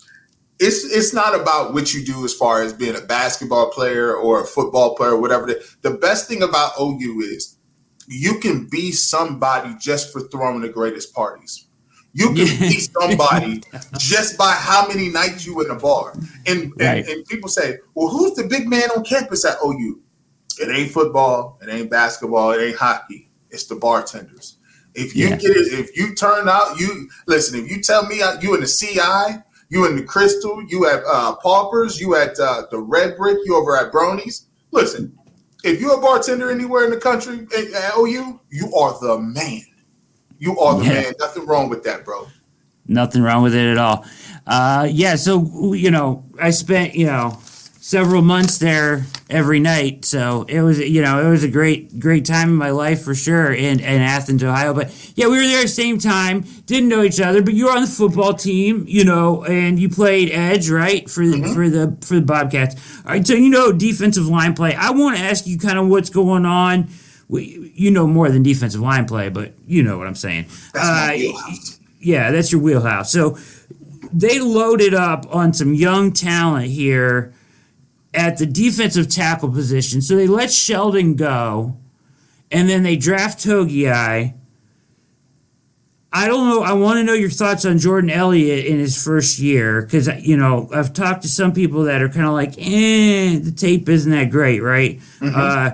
it's 0.64 0.86
it's 0.86 1.14
not 1.14 1.40
about 1.40 1.74
what 1.74 1.94
you 1.94 2.04
do 2.04 2.24
as 2.24 2.34
far 2.34 2.62
as 2.62 2.74
being 2.74 2.96
a 2.96 3.02
basketball 3.02 3.70
player 3.70 4.16
or 4.16 4.42
a 4.42 4.46
football 4.46 4.96
player 4.96 5.12
or 5.12 5.22
whatever. 5.22 5.46
The, 5.46 5.64
the 5.82 5.92
best 5.92 6.28
thing 6.28 6.44
about 6.44 6.72
OU 6.80 7.22
is 7.22 7.58
you 8.08 8.40
can 8.40 8.68
be 8.70 8.92
somebody 8.92 9.76
just 9.80 10.12
for 10.12 10.22
throwing 10.22 10.62
the 10.62 10.70
greatest 10.70 11.14
parties. 11.14 11.68
You 12.14 12.28
can 12.28 12.60
be 12.60 12.80
somebody 12.80 13.62
just 13.98 14.38
by 14.38 14.52
how 14.52 14.88
many 14.88 15.10
nights 15.10 15.46
you 15.46 15.60
in 15.62 15.72
a 15.72 15.76
bar. 15.76 16.14
And, 16.46 16.72
right. 16.78 16.98
and, 17.00 17.08
and 17.08 17.26
people 17.26 17.50
say, 17.50 17.80
well, 17.96 18.08
who's 18.08 18.36
the 18.36 18.44
big 18.44 18.68
man 18.68 18.92
on 18.96 19.04
campus 19.04 19.46
at 19.46 19.58
OU? 19.66 20.00
It 20.60 20.70
ain't 20.70 20.92
football, 20.92 21.58
it 21.62 21.70
ain't 21.70 21.90
basketball, 21.90 22.52
it 22.52 22.64
ain't 22.64 22.78
hockey. 22.78 23.32
It's 23.50 23.66
the 23.66 23.76
bartenders. 23.76 24.58
If 24.94 25.16
you 25.16 25.30
Yeah. 25.30 25.38
get 25.38 25.52
it, 25.52 25.74
if 25.74 25.98
you 25.98 26.14
turn 26.14 26.48
out, 26.48 26.80
you 26.80 27.10
listen. 27.26 27.60
If 27.60 27.70
you 27.70 27.82
tell 27.82 28.06
me 28.06 28.22
uh, 28.22 28.40
you 28.40 28.54
in 28.54 28.62
the 28.62 28.68
CI, 28.68 29.42
you 29.74 29.88
in 29.88 29.96
the 29.96 30.04
Crystal, 30.04 30.64
you 30.68 30.88
at 30.88 31.04
uh, 31.08 31.36
Paupers, 31.38 32.00
you 32.00 32.16
at 32.16 32.40
uh, 32.40 32.64
the 32.70 32.80
Red 32.80 33.18
Brick, 33.18 33.40
you 33.46 33.56
over 33.56 33.76
at 33.76 33.92
Bronies. 33.92 34.46
Listen, 34.72 35.18
if 35.64 35.82
you're 35.82 35.98
a 35.98 36.02
bartender 36.02 36.52
anywhere 36.52 36.86
in 36.86 36.92
the 36.92 36.98
country 36.98 37.48
at, 37.58 37.66
at 37.74 37.98
OU, 37.98 38.40
you 38.52 38.74
are 38.76 38.98
the 39.02 39.18
man. 39.20 39.62
You 40.38 40.60
are 40.60 40.78
the 40.78 40.86
Yeah. 40.86 40.94
man. 40.94 41.14
Nothing 41.20 41.46
wrong 41.48 41.70
with 41.70 41.84
that, 41.84 42.06
bro. 42.06 42.28
Nothing 42.88 43.24
wrong 43.24 43.44
with 43.44 43.56
it 43.56 43.66
at 43.72 43.78
all. 43.78 44.06
Uh, 44.46 44.88
yeah, 44.92 45.16
so 45.16 45.74
you 45.74 45.90
know, 45.90 46.24
I 46.40 46.52
spent 46.52 46.96
you 46.96 47.06
know 47.08 47.40
several 47.86 48.22
months 48.22 48.60
there 48.60 49.06
every 49.30 49.60
night, 49.60 50.06
so 50.06 50.46
it 50.48 50.62
was 50.62 50.80
you 50.80 51.02
know 51.02 51.26
it 51.28 51.30
was 51.30 51.44
a 51.44 51.50
great 51.50 52.00
great 52.00 52.24
time 52.24 52.48
in 52.48 52.56
my 52.56 52.70
life 52.70 53.04
for 53.04 53.14
sure 53.14 53.52
in, 53.54 53.82
in 53.82 54.02
Athens, 54.02 54.42
Ohio. 54.42 54.74
But 54.74 54.90
yeah, 55.18 55.28
we 55.28 55.36
were 55.36 55.44
there 55.44 55.60
at 55.60 55.64
the 55.64 55.68
same 55.68 55.98
time, 56.00 56.46
didn't 56.66 56.88
know 56.88 57.04
each 57.04 57.20
other, 57.20 57.42
but 57.42 57.54
you 57.54 57.66
were 57.66 57.74
on 57.74 57.82
the 57.82 57.88
football 57.88 58.34
team, 58.34 58.86
you 58.88 59.04
know, 59.04 59.44
and 59.44 59.78
you 59.78 59.90
played 59.90 60.30
edge, 60.32 60.70
right, 60.70 61.10
for 61.10 61.28
the 61.28 61.44
for 61.54 61.68
the 61.70 61.98
for 62.02 62.16
the 62.16 62.22
Bobcats. 62.22 62.76
All 63.06 63.12
right, 63.12 63.28
so 63.28 63.34
you 63.34 63.50
know 63.50 63.74
defensive 63.74 64.28
line 64.28 64.54
play. 64.54 64.74
I 64.76 64.92
want 64.92 65.18
to 65.18 65.24
ask 65.24 65.46
you 65.46 65.58
kind 65.60 65.78
of 65.78 65.88
what's 65.90 66.10
going 66.10 66.46
on. 66.46 66.88
We- 67.28 67.72
You 67.76 67.92
know 67.92 68.08
more 68.08 68.30
than 68.30 68.44
defensive 68.44 68.80
line 68.82 69.06
play, 69.08 69.28
but 69.30 69.52
you 69.68 69.84
know 69.84 69.98
what 69.98 70.08
I'm 70.08 70.16
saying. 70.16 70.46
Uh, 70.74 71.14
yeah, 72.00 72.32
that's 72.32 72.50
your 72.52 72.62
wheelhouse. 72.62 73.12
So 73.12 73.38
they 74.14 74.40
loaded 74.40 74.94
up 74.94 75.26
on 75.36 75.54
some 75.54 75.74
young 75.74 76.12
talent 76.14 76.68
here 76.70 77.34
at 78.14 78.38
the 78.38 78.46
defensive 78.46 79.10
tackle 79.10 79.50
position. 79.50 80.02
So 80.02 80.16
they 80.16 80.28
let 80.28 80.52
Sheldon 80.52 81.16
go, 81.16 81.78
and 82.52 82.70
then 82.70 82.84
they 82.84 82.96
draft 82.96 83.40
Togiai. 83.40 84.36
I 86.16 86.28
don't 86.28 86.48
know. 86.48 86.62
I 86.62 86.74
want 86.74 86.98
to 86.98 87.04
know 87.04 87.14
your 87.14 87.32
thoughts 87.32 87.66
on 87.66 87.80
Jordan 87.80 88.12
Elliott 88.12 88.66
in 88.66 88.78
his 88.78 89.04
first 89.04 89.40
year 89.40 89.82
because 89.82 90.08
you 90.24 90.38
know 90.38 90.70
I've 90.72 90.94
talked 90.94 91.24
to 91.24 91.28
some 91.28 91.54
people 91.54 91.84
that 91.86 92.04
are 92.04 92.10
kind 92.10 92.28
of 92.28 92.34
like, 92.34 92.54
eh, 92.60 93.40
the 93.40 93.54
tape 93.56 93.90
isn't 93.90 94.12
that 94.12 94.30
great, 94.30 94.62
right? 94.62 95.02
Uh, 95.22 95.72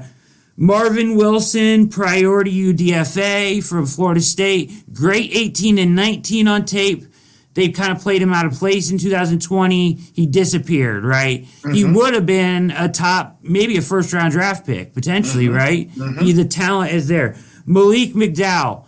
Marvin 0.62 1.15
Wilson, 1.15 1.88
priority 1.88 2.74
UDFA 2.74 3.63
from 3.63 3.86
Florida 3.86 4.19
State, 4.19 4.93
great 4.93 5.31
18 5.34 5.77
and 5.77 5.96
19 5.96 6.50
on 6.50 6.65
tape. 6.65 7.05
They 7.60 7.68
kind 7.68 7.92
of 7.92 8.01
played 8.01 8.22
him 8.22 8.32
out 8.32 8.46
of 8.46 8.54
place 8.54 8.89
in 8.89 8.98
2020. 8.98 9.94
He 10.13 10.25
disappeared, 10.25 11.04
right? 11.04 11.42
He 11.42 11.84
mm-hmm. 11.84 11.94
would 11.94 12.13
have 12.13 12.25
been 12.25 12.72
a 12.72 12.88
top, 12.88 13.39
maybe 13.42 13.75
a 13.75 13.82
first 13.82 14.13
round 14.13 14.32
draft 14.32 14.66
pick, 14.66 14.94
potentially, 14.94 15.48
mm-hmm. 15.48 15.56
right? 15.56 15.92
Mm-hmm. 15.92 16.24
He, 16.24 16.32
the 16.32 16.46
talent 16.46 16.94
is 16.94 17.10
there. 17.10 17.36
Malik 17.66 18.13
McDowell, 18.13 18.86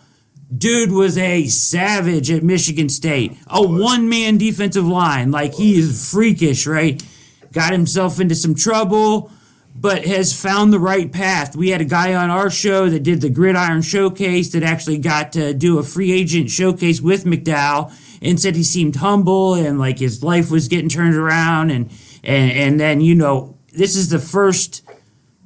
dude 0.58 0.94
was 0.94 1.18
a 1.18 1.48
savage 1.48 2.32
at 2.32 2.44
Michigan 2.44 2.88
State. 2.88 3.38
A 3.48 3.62
one 3.62 4.08
man 4.08 4.38
defensive 4.38 4.88
line. 4.88 5.32
Like 5.32 5.54
he 5.54 5.78
is 5.78 6.10
freakish, 6.10 6.66
right? 6.66 7.04
Got 7.52 7.74
himself 7.74 8.22
into 8.22 8.36
some 8.36 8.56
trouble, 8.56 9.34
but 9.76 10.06
has 10.06 10.40
found 10.40 10.72
the 10.72 10.80
right 10.80 11.12
path. 11.12 11.58
We 11.58 11.72
had 11.72 11.82
a 11.82 11.86
guy 11.86 12.14
on 12.14 12.30
our 12.30 12.50
show 12.50 12.88
that 12.88 13.04
did 13.04 13.20
the 13.20 13.30
Gridiron 13.30 13.82
Showcase 13.82 14.54
that 14.54 14.64
actually 14.64 15.00
got 15.00 15.34
to 15.34 15.54
do 15.54 15.78
a 15.78 15.84
free 15.84 16.14
agent 16.14 16.50
showcase 16.50 17.02
with 17.02 17.26
McDowell 17.26 17.94
and 18.22 18.40
said 18.40 18.56
he 18.56 18.64
seemed 18.64 18.98
humble 18.98 19.56
and 19.56 19.80
like 19.80 20.00
his 20.00 20.24
life 20.24 20.52
was 20.52 20.68
getting 20.68 20.90
turned 20.90 21.16
around 21.16 21.72
and 21.72 21.90
and 22.24 22.52
and 22.52 22.80
then 22.80 23.02
you 23.02 23.16
know 23.16 23.58
this 23.74 23.96
is 23.96 24.10
the 24.10 24.20
first 24.20 24.84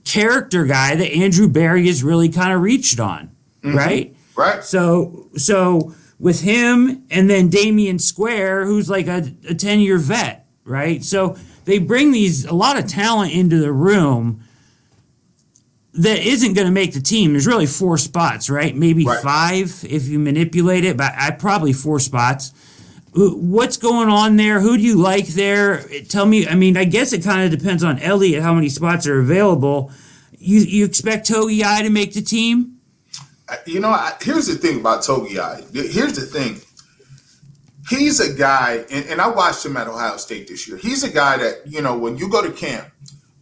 character 0.04 0.66
guy 0.66 0.96
that 0.96 1.12
Andrew 1.12 1.48
Berry 1.48 1.88
has 1.88 2.04
really 2.04 2.30
kind 2.30 2.54
of 2.54 2.62
reached 2.62 3.00
on, 3.00 3.32
mm-hmm. 3.62 3.76
right? 3.76 4.16
Right? 4.36 4.64
So 4.64 5.28
so 5.36 5.94
with 6.20 6.42
him 6.42 7.04
and 7.10 7.30
then 7.30 7.50
Damion 7.50 8.00
Square, 8.00 8.66
who's 8.66 8.90
like 8.90 9.08
a, 9.08 9.34
a 9.50 9.54
10 9.54 9.80
year 9.80 9.98
vet, 9.98 10.48
right? 10.64 11.04
So 11.04 11.38
they 11.66 11.80
bring 11.80 12.12
these 12.12 12.46
a 12.46 12.54
lot 12.54 12.78
of 12.78 12.88
talent 12.88 13.34
into 13.34 13.58
the 13.58 13.72
room 13.74 14.42
that 15.94 16.20
isn't 16.20 16.54
going 16.54 16.68
to 16.68 16.74
make 16.74 16.94
the 16.94 17.02
team. 17.02 17.32
There's 17.32 17.48
really 17.48 17.66
four 17.66 17.98
spots, 17.98 18.50
right? 18.50 18.76
Maybe 18.76 19.06
Right. 19.06 19.22
five 19.24 19.86
if 19.90 20.08
you 20.08 20.20
manipulate 20.20 20.84
it, 20.84 20.98
but 20.98 21.14
I 21.18 21.32
probably 21.32 21.74
four 21.74 22.00
spots. 22.00 22.52
What's 23.18 23.78
going 23.78 24.10
on 24.10 24.36
there? 24.36 24.60
Who 24.60 24.76
do 24.76 24.84
you 24.84 24.98
like 24.98 25.28
there? 25.28 25.84
Tell 26.10 26.26
me. 26.26 26.48
I 26.48 26.56
mean, 26.56 26.76
I 26.76 26.84
guess 26.84 27.14
it 27.14 27.24
kind 27.24 27.42
of 27.42 27.58
depends 27.58 27.82
on 27.82 27.98
Elliott 28.00 28.44
how 28.44 28.54
many 28.54 28.68
spots 28.68 29.08
are 29.08 29.20
available. 29.20 29.92
You 30.38 30.60
you 30.60 30.84
expect 30.84 31.30
Togiai 31.30 31.82
to 31.84 31.90
make 31.90 32.14
the 32.14 32.22
team? 32.22 32.80
You 33.66 33.80
know, 33.80 33.90
I, 33.90 34.16
here's 34.22 34.48
the 34.48 34.56
thing 34.56 34.82
about 34.82 35.02
Togiai. 35.04 35.64
Here's 35.74 36.14
the 36.14 36.26
thing. 36.26 36.60
He's 37.88 38.20
a 38.20 38.34
guy, 38.34 38.84
and, 38.90 39.06
and 39.06 39.22
I 39.22 39.28
watched 39.28 39.66
him 39.66 39.78
at 39.78 39.88
Ohio 39.88 40.18
State 40.18 40.48
this 40.48 40.68
year. 40.68 40.76
He's 40.76 41.04
a 41.04 41.10
guy 41.10 41.38
that 41.38 41.62
you 41.66 41.82
know 41.82 41.98
when 41.98 42.18
you 42.18 42.28
go 42.28 42.42
to 42.42 42.52
camp, 42.52 42.90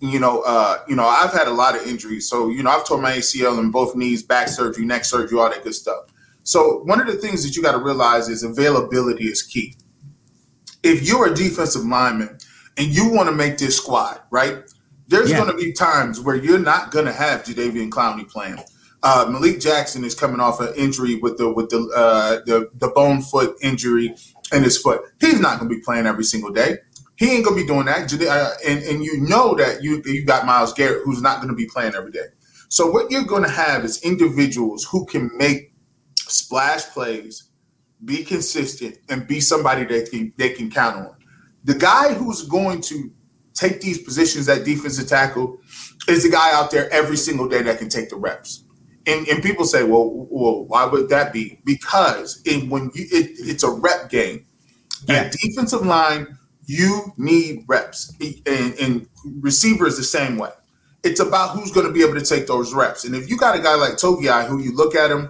you 0.01 0.20
know, 0.20 0.42
uh, 0.42 0.80
you 0.88 0.96
know, 0.96 1.06
I've 1.06 1.32
had 1.32 1.48
a 1.48 1.53
lot 1.53 1.75
of 1.75 1.88
injuries, 1.88 2.30
so 2.30 2.50
you 2.50 2.62
know, 2.62 2.70
I've 2.70 2.86
torn 2.86 3.01
my 3.01 3.13
ACL 3.13 3.58
and 3.58 3.72
both 3.72 3.96
knees, 3.96 4.22
back 4.22 4.50
surgery, 4.50 4.86
neck 4.86 5.03
surgery, 5.06 5.39
all 5.39 5.50
that 5.50 5.63
good 5.63 5.74
stuff. 5.74 6.12
So 6.43 6.81
one 6.83 7.00
of 7.00 7.07
the 7.07 7.13
things 7.13 7.43
that 7.43 7.55
you 7.55 7.63
got 7.63 7.71
to 7.73 7.77
realize 7.83 8.29
is 8.29 8.43
availability 8.43 9.25
is 9.25 9.41
key. 9.41 9.75
If 10.83 11.03
you're 11.07 11.31
a 11.31 11.33
defensive 11.33 11.83
lineman 11.85 12.38
and 12.77 12.88
you 12.88 13.09
want 13.09 13.29
to 13.29 13.35
make 13.35 13.57
this 13.57 13.77
squad, 13.77 14.19
right? 14.29 14.63
There's 15.07 15.31
Yeah. 15.31 15.38
going 15.38 15.51
to 15.51 15.57
be 15.57 15.71
times 15.71 16.19
where 16.19 16.35
you're 16.35 16.59
not 16.59 16.91
going 16.91 17.05
to 17.05 17.13
have 17.13 17.43
Jadeveon 17.43 17.89
Clowney 17.89 18.27
playing. 18.27 18.59
Uh, 19.03 19.27
Malik 19.29 19.59
Jackson 19.59 20.03
is 20.05 20.15
coming 20.15 20.39
off 20.39 20.59
an 20.62 20.73
injury 20.75 21.15
with 21.15 21.38
the 21.38 21.51
with 21.51 21.69
the 21.69 21.79
uh, 21.95 22.39
the 22.45 22.69
the 22.75 22.88
bone 22.89 23.21
foot 23.21 23.55
injury 23.62 24.15
in 24.53 24.63
his 24.63 24.77
foot. 24.77 25.01
He's 25.19 25.41
not 25.41 25.59
going 25.59 25.69
to 25.69 25.75
be 25.75 25.81
playing 25.81 26.05
every 26.05 26.23
single 26.23 26.51
day. 26.51 26.77
He 27.17 27.31
ain't 27.31 27.45
going 27.45 27.57
to 27.57 27.63
be 27.63 27.67
doing 27.67 27.85
that. 27.85 28.12
Uh, 28.13 28.51
and 28.65 28.81
and 28.83 29.03
you 29.03 29.19
know 29.21 29.55
that 29.55 29.83
you 29.83 30.01
you 30.05 30.25
got 30.25 30.45
Myles 30.45 30.73
Garrett 30.73 31.01
who's 31.03 31.21
not 31.21 31.38
going 31.38 31.50
to 31.50 31.55
be 31.55 31.65
playing 31.65 31.95
every 31.95 32.12
day. 32.12 32.27
So 32.69 32.89
what 32.89 33.12
you're 33.12 33.25
going 33.25 33.43
to 33.43 33.50
have 33.50 33.83
is 33.83 34.01
individuals 34.03 34.85
who 34.85 35.05
can 35.05 35.29
make 35.38 35.73
splash 36.34 36.86
plays, 36.86 37.50
be 38.04 38.24
consistent, 38.24 38.98
and 39.10 39.28
be 39.28 39.40
somebody 39.40 39.86
that 39.86 40.12
can, 40.12 40.34
they 40.38 40.50
can 40.50 40.70
count 40.70 40.98
on. 40.98 41.16
The 41.63 41.75
guy 41.75 42.13
who's 42.13 42.44
going 42.48 42.82
to 42.82 43.12
take 43.54 43.82
these 43.82 44.00
positions 44.00 44.50
at 44.50 44.66
defensive 44.66 45.08
tackle 45.08 45.60
is 46.08 46.24
the 46.24 46.30
guy 46.30 46.54
out 46.54 46.72
there 46.72 46.92
every 46.92 47.18
single 47.18 47.48
day 47.48 47.62
that 47.62 47.80
can 47.80 47.88
take 47.88 48.10
the 48.10 48.18
reps. 48.18 48.66
And, 49.06 49.28
and 49.28 49.44
people 49.44 49.66
say, 49.66 49.84
well, 49.84 50.10
well, 50.30 50.66
why 50.66 50.86
would 50.86 51.10
that 51.10 51.34
be? 51.34 51.60
Because 51.66 52.42
it, 52.46 52.70
when 52.70 52.92
you, 52.96 53.06
it, 53.12 53.32
it's 53.38 53.63
a 53.63 53.70
rep 53.70 54.10
game. 54.10 54.46
Yeah. 55.08 55.16
At 55.16 55.34
defensive 55.34 55.86
line, 55.86 56.38
you 56.66 57.13
need 57.18 57.66
reps, 57.68 58.16
and, 58.46 58.74
and 58.80 59.08
receiver 59.42 59.86
is 59.86 59.98
the 59.98 60.04
same 60.04 60.38
way. 60.38 60.52
It's 61.04 61.20
about 61.20 61.50
who's 61.50 61.72
going 61.72 61.86
to 61.86 61.92
be 61.92 62.02
able 62.02 62.13
to 62.13 62.25
take 62.25 62.48
those 62.48 62.74
reps. 62.74 63.04
And 63.04 63.13
if 63.13 63.30
you 63.30 63.38
got 63.38 63.58
a 63.58 63.62
guy 63.62 63.75
like 63.75 63.94
Togiai, 63.94 64.48
who 64.48 64.60
you 64.62 64.74
look 64.74 64.96
at 64.96 65.12
him, 65.12 65.30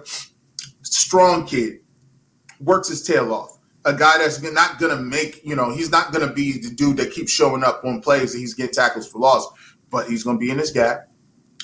strong 0.94 1.46
kid, 1.46 1.80
works 2.60 2.88
his 2.88 3.02
tail 3.02 3.32
off. 3.32 3.58
A 3.84 3.92
guy 3.92 4.18
that's 4.18 4.40
not 4.40 4.78
to 4.96 5.02
make, 5.02 5.44
you 5.44 5.54
know, 5.54 5.74
he's 5.74 5.90
not 5.90 6.12
to 6.26 6.32
be 6.32 6.58
the 6.58 6.70
dude 6.70 6.96
that 6.96 7.12
keeps 7.12 7.30
showing 7.30 7.62
up 7.62 7.84
on 7.84 8.00
plays 8.00 8.32
and 8.32 8.40
he's 8.40 8.54
getting 8.54 8.72
tackles 8.72 9.06
for 9.06 9.18
loss, 9.18 9.46
but 9.90 10.08
he's 10.08 10.24
to 10.36 10.40
be 10.40 10.50
in 10.50 10.58
his 10.58 10.70
gap. 10.70 11.08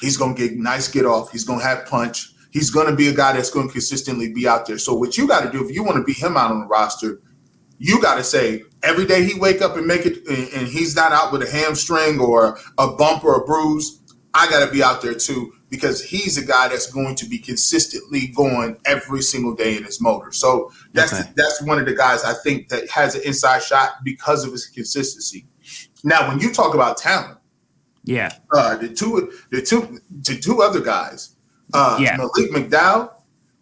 He's 0.01 0.17
to 0.35 0.49
get 0.49 0.59
nice 0.59 0.89
get 0.89 1.07
off. 1.07 1.31
He's 1.31 1.45
to 1.61 1.65
have 1.65 1.87
punch. 1.87 2.33
He's 2.51 2.71
to 2.89 2.97
be 2.97 3.09
a 3.09 3.15
guy 3.15 3.33
that's 3.33 3.51
to 3.69 3.73
consistently 3.73 4.33
be 4.33 4.47
out 4.47 4.67
there. 4.67 4.79
So 4.79 4.93
what 4.95 5.17
you 5.17 5.27
got 5.27 5.45
to 5.45 5.51
do 5.51 5.65
if 5.65 5.75
you 5.75 5.83
want 5.83 5.97
to 5.97 6.05
be 6.05 6.13
him 6.13 6.37
out 6.37 6.51
on 6.51 6.61
the 6.61 6.67
roster, 6.67 7.21
you 7.79 8.03
got 8.03 8.17
to 8.17 8.25
say 8.25 8.65
every 8.83 9.07
day 9.07 9.25
he 9.25 9.39
wake 9.39 9.63
up 9.63 9.77
and 9.77 9.87
make 9.87 10.05
it, 10.05 10.27
and, 10.27 10.49
and 10.53 10.69
he's 10.69 10.95
not 10.95 11.13
out 11.13 11.33
with 11.33 11.43
a 11.43 11.51
hamstring 11.51 12.19
or 12.21 12.59
a 12.77 12.89
bump 12.89 13.25
or 13.25 13.41
a 13.41 13.45
bruise. 13.47 14.01
I 14.35 14.51
got 14.51 14.65
to 14.67 14.71
be 14.71 14.83
out 14.83 15.01
there 15.01 15.15
too 15.15 15.53
because 15.71 16.03
he's 16.03 16.37
a 16.37 16.45
guy 16.45 16.69
that's 16.69 16.91
going 16.93 17.15
to 17.15 17.27
be 17.27 17.39
consistently 17.39 18.27
going 18.29 18.77
every 18.85 19.23
single 19.23 19.55
day 19.55 19.77
in 19.77 19.85
his 19.85 20.01
motor. 20.01 20.33
So 20.33 20.71
that's 20.93 21.13
Okay. 21.13 21.31
that's 21.37 21.63
one 21.63 21.79
of 21.79 21.87
the 21.87 21.95
guys 21.95 22.25
I 22.25 22.35
think 22.35 22.69
that 22.69 22.89
has 22.91 23.15
an 23.15 23.23
inside 23.25 23.63
shot 23.63 24.05
because 24.05 24.45
of 24.45 24.53
his 24.53 24.67
consistency. 24.67 25.47
Now, 26.05 26.29
when 26.29 26.41
you 26.41 26.53
talk 26.53 26.75
about 26.75 26.97
talent, 26.97 27.39
Yeah. 28.05 28.33
uh, 28.53 28.77
the 28.77 28.89
two 28.89 29.33
the 29.51 29.63
two 29.63 30.01
the 30.11 30.37
two 30.37 30.61
other 30.63 30.81
guys, 30.81 31.37
uh, 31.73 31.97
Yeah. 32.01 32.17
Malik 32.17 32.51
McDowell. 32.53 33.13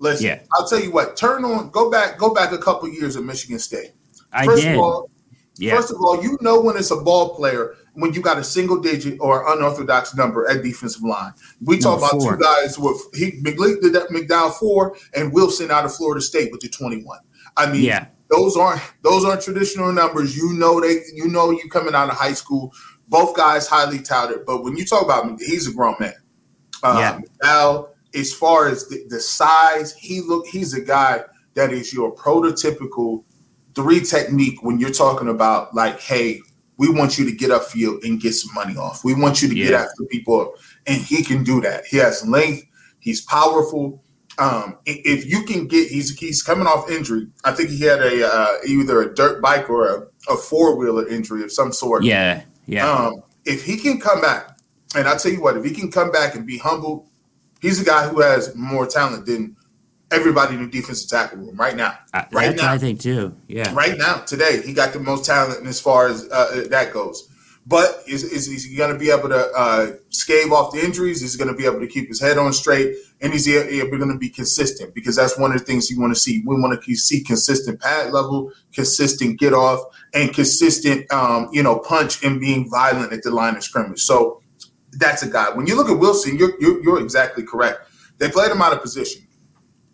Listen, 0.00 0.26
Yeah. 0.26 0.40
I'll 0.54 0.66
tell 0.68 0.80
you 0.80 0.92
what. 0.92 1.16
Turn 1.16 1.44
on, 1.44 1.70
go 1.70 1.90
back, 1.90 2.18
go 2.18 2.32
back 2.32 2.52
a 2.52 2.58
couple 2.58 2.88
years 2.88 3.16
at 3.16 3.24
Michigan 3.24 3.58
State. 3.58 3.92
I 4.32 4.44
First 4.46 4.62
did. 4.62 4.74
of 4.74 4.80
all, 4.80 5.10
yeah. 5.58 5.76
First 5.76 5.90
of 5.92 5.96
all, 6.00 6.22
you 6.22 6.38
know 6.40 6.60
when 6.60 6.76
it's 6.76 6.90
a 6.90 6.96
ball 6.96 7.34
player 7.34 7.74
when 7.94 8.12
you 8.14 8.20
got 8.22 8.38
a 8.38 8.44
single 8.44 8.80
digit 8.80 9.18
or 9.20 9.52
unorthodox 9.52 10.14
number 10.14 10.48
at 10.48 10.62
defensive 10.62 11.02
line. 11.02 11.32
We 11.60 11.78
talk 11.78 12.00
Number 12.00 12.06
about 12.16 12.22
four. 12.22 12.36
two 12.36 12.42
guys 12.42 12.78
with 12.78 12.96
he 13.14 13.32
McLeod 13.42 13.80
did 13.82 13.92
that 13.94 14.08
McDowell 14.10 14.52
four 14.54 14.96
and 15.14 15.32
Wilson 15.32 15.70
out 15.70 15.84
of 15.84 15.94
Florida 15.94 16.20
State 16.20 16.52
with 16.52 16.60
the 16.60 16.68
twenty 16.68 17.02
one. 17.02 17.18
I 17.56 17.70
mean, 17.70 17.82
Yeah. 17.82 18.06
those 18.30 18.56
aren't 18.56 18.80
those 19.02 19.24
aren't 19.24 19.42
traditional 19.42 19.92
numbers. 19.92 20.36
You 20.36 20.52
know 20.54 20.80
they 20.80 21.02
you 21.14 21.26
know 21.28 21.50
you 21.50 21.68
coming 21.68 21.94
out 21.94 22.08
of 22.08 22.16
high 22.16 22.34
school. 22.34 22.72
Both 23.08 23.34
guys 23.36 23.66
highly 23.66 23.98
touted, 24.00 24.44
but 24.46 24.62
when 24.62 24.76
you 24.76 24.84
talk 24.84 25.02
about 25.02 25.24
him, 25.24 25.38
he's 25.38 25.66
a 25.66 25.72
grown 25.72 25.96
man. 25.98 26.14
Uh, 26.82 26.96
Yeah. 27.00 27.20
McDowell 27.42 27.88
as 28.14 28.32
far 28.32 28.68
as 28.68 28.86
the, 28.88 29.04
the 29.08 29.18
size, 29.20 29.92
he 29.94 30.20
look 30.20 30.46
he's 30.46 30.72
a 30.72 30.80
guy 30.80 31.22
that 31.54 31.72
is 31.72 31.92
your 31.92 32.14
prototypical 32.14 33.24
three 33.78 34.00
technique 34.00 34.60
when 34.64 34.80
you're 34.80 34.90
talking 34.90 35.28
about 35.28 35.72
like, 35.72 36.00
hey, 36.00 36.40
we 36.78 36.90
want 36.90 37.16
you 37.16 37.24
to 37.24 37.32
get 37.32 37.50
upfield 37.50 38.02
and 38.02 38.20
get 38.20 38.32
some 38.32 38.52
money 38.52 38.76
off. 38.76 39.04
We 39.04 39.14
want 39.14 39.40
you 39.40 39.48
to 39.48 39.56
yeah. 39.56 39.66
get 39.66 39.74
after 39.74 40.04
people, 40.10 40.54
and 40.88 41.00
he 41.00 41.22
can 41.22 41.44
do 41.44 41.60
that. 41.60 41.86
He 41.86 41.96
has 41.98 42.26
length. 42.26 42.64
He's 42.98 43.20
powerful. 43.20 44.02
Um, 44.38 44.78
if 44.84 45.26
you 45.26 45.44
can 45.44 45.68
get, 45.68 45.88
he's 45.88 46.18
he's 46.18 46.42
coming 46.42 46.66
off 46.66 46.90
injury. 46.90 47.28
I 47.44 47.52
think 47.52 47.70
he 47.70 47.82
had 47.82 48.00
a 48.00 48.26
uh, 48.26 48.56
either 48.66 49.00
a 49.02 49.14
dirt 49.14 49.40
bike 49.40 49.70
or 49.70 49.86
a, 49.86 50.32
a 50.32 50.36
four 50.36 50.76
wheeler 50.76 51.06
injury 51.08 51.44
of 51.44 51.52
some 51.52 51.72
sort. 51.72 52.02
Yeah, 52.02 52.42
yeah. 52.66 52.90
Um, 52.90 53.22
if 53.44 53.64
he 53.64 53.76
can 53.76 54.00
come 54.00 54.20
back, 54.20 54.58
and 54.96 55.06
I 55.06 55.16
tell 55.16 55.30
you 55.30 55.40
what, 55.40 55.56
if 55.56 55.64
he 55.64 55.70
can 55.70 55.88
come 55.88 56.10
back 56.10 56.34
and 56.34 56.44
be 56.44 56.58
humble, 56.58 57.08
he's 57.60 57.80
a 57.80 57.84
guy 57.84 58.08
who 58.08 58.20
has 58.22 58.54
more 58.56 58.88
talent 58.88 59.26
than 59.26 59.56
everybody 60.10 60.54
in 60.54 60.62
the 60.62 60.70
defensive 60.70 61.10
tackle 61.10 61.38
room 61.38 61.56
right 61.56 61.76
now. 61.76 61.98
Right 62.32 62.56
now, 62.56 62.72
I 62.72 62.78
think 62.78 63.00
too. 63.00 63.36
Yeah, 63.46 63.72
right 63.74 63.96
now, 63.96 64.18
today, 64.18 64.62
he 64.64 64.72
got 64.72 64.92
the 64.92 65.00
most 65.00 65.24
talent 65.24 65.66
as 65.66 65.80
far 65.80 66.08
as 66.08 66.28
uh, 66.30 66.66
that 66.70 66.92
goes. 66.92 67.28
But 67.68 68.02
is, 68.06 68.24
is, 68.24 68.48
is 68.48 68.64
he 68.64 68.76
going 68.76 68.94
to 68.94 68.98
be 68.98 69.10
able 69.10 69.28
to 69.28 69.50
uh, 69.54 69.92
scave 70.08 70.52
off 70.52 70.72
the 70.72 70.82
injuries? 70.82 71.22
Is 71.22 71.34
he 71.34 71.38
going 71.38 71.54
to 71.54 71.56
be 71.56 71.66
able 71.66 71.80
to 71.80 71.86
keep 71.86 72.08
his 72.08 72.18
head 72.18 72.38
on 72.38 72.54
straight? 72.54 72.96
And 73.20 73.34
is 73.34 73.44
he 73.44 73.52
going 73.52 74.08
to 74.08 74.16
be 74.16 74.30
consistent? 74.30 74.94
Because 74.94 75.16
that's 75.16 75.38
one 75.38 75.52
of 75.52 75.58
the 75.58 75.64
things 75.66 75.90
you 75.90 76.00
want 76.00 76.14
to 76.14 76.18
see. 76.18 76.42
We 76.46 76.58
want 76.58 76.82
to 76.82 76.94
see 76.94 77.22
consistent 77.22 77.78
pad 77.78 78.10
level, 78.10 78.52
consistent 78.72 79.38
get 79.38 79.52
off, 79.52 79.80
and 80.14 80.32
consistent, 80.32 81.12
um, 81.12 81.50
you 81.52 81.62
know, 81.62 81.78
punch 81.80 82.24
and 82.24 82.40
being 82.40 82.70
violent 82.70 83.12
at 83.12 83.22
the 83.22 83.30
line 83.30 83.54
of 83.54 83.62
scrimmage. 83.62 84.00
So 84.00 84.40
that's 84.92 85.22
a 85.22 85.28
guy. 85.28 85.50
When 85.50 85.66
you 85.66 85.76
look 85.76 85.90
at 85.90 85.98
Wilson, 85.98 86.38
you're, 86.38 86.58
you're, 86.58 86.82
you're 86.82 87.02
exactly 87.02 87.42
correct. 87.42 87.90
They 88.16 88.30
played 88.30 88.50
him 88.50 88.62
out 88.62 88.72
of 88.72 88.80
position. 88.80 89.27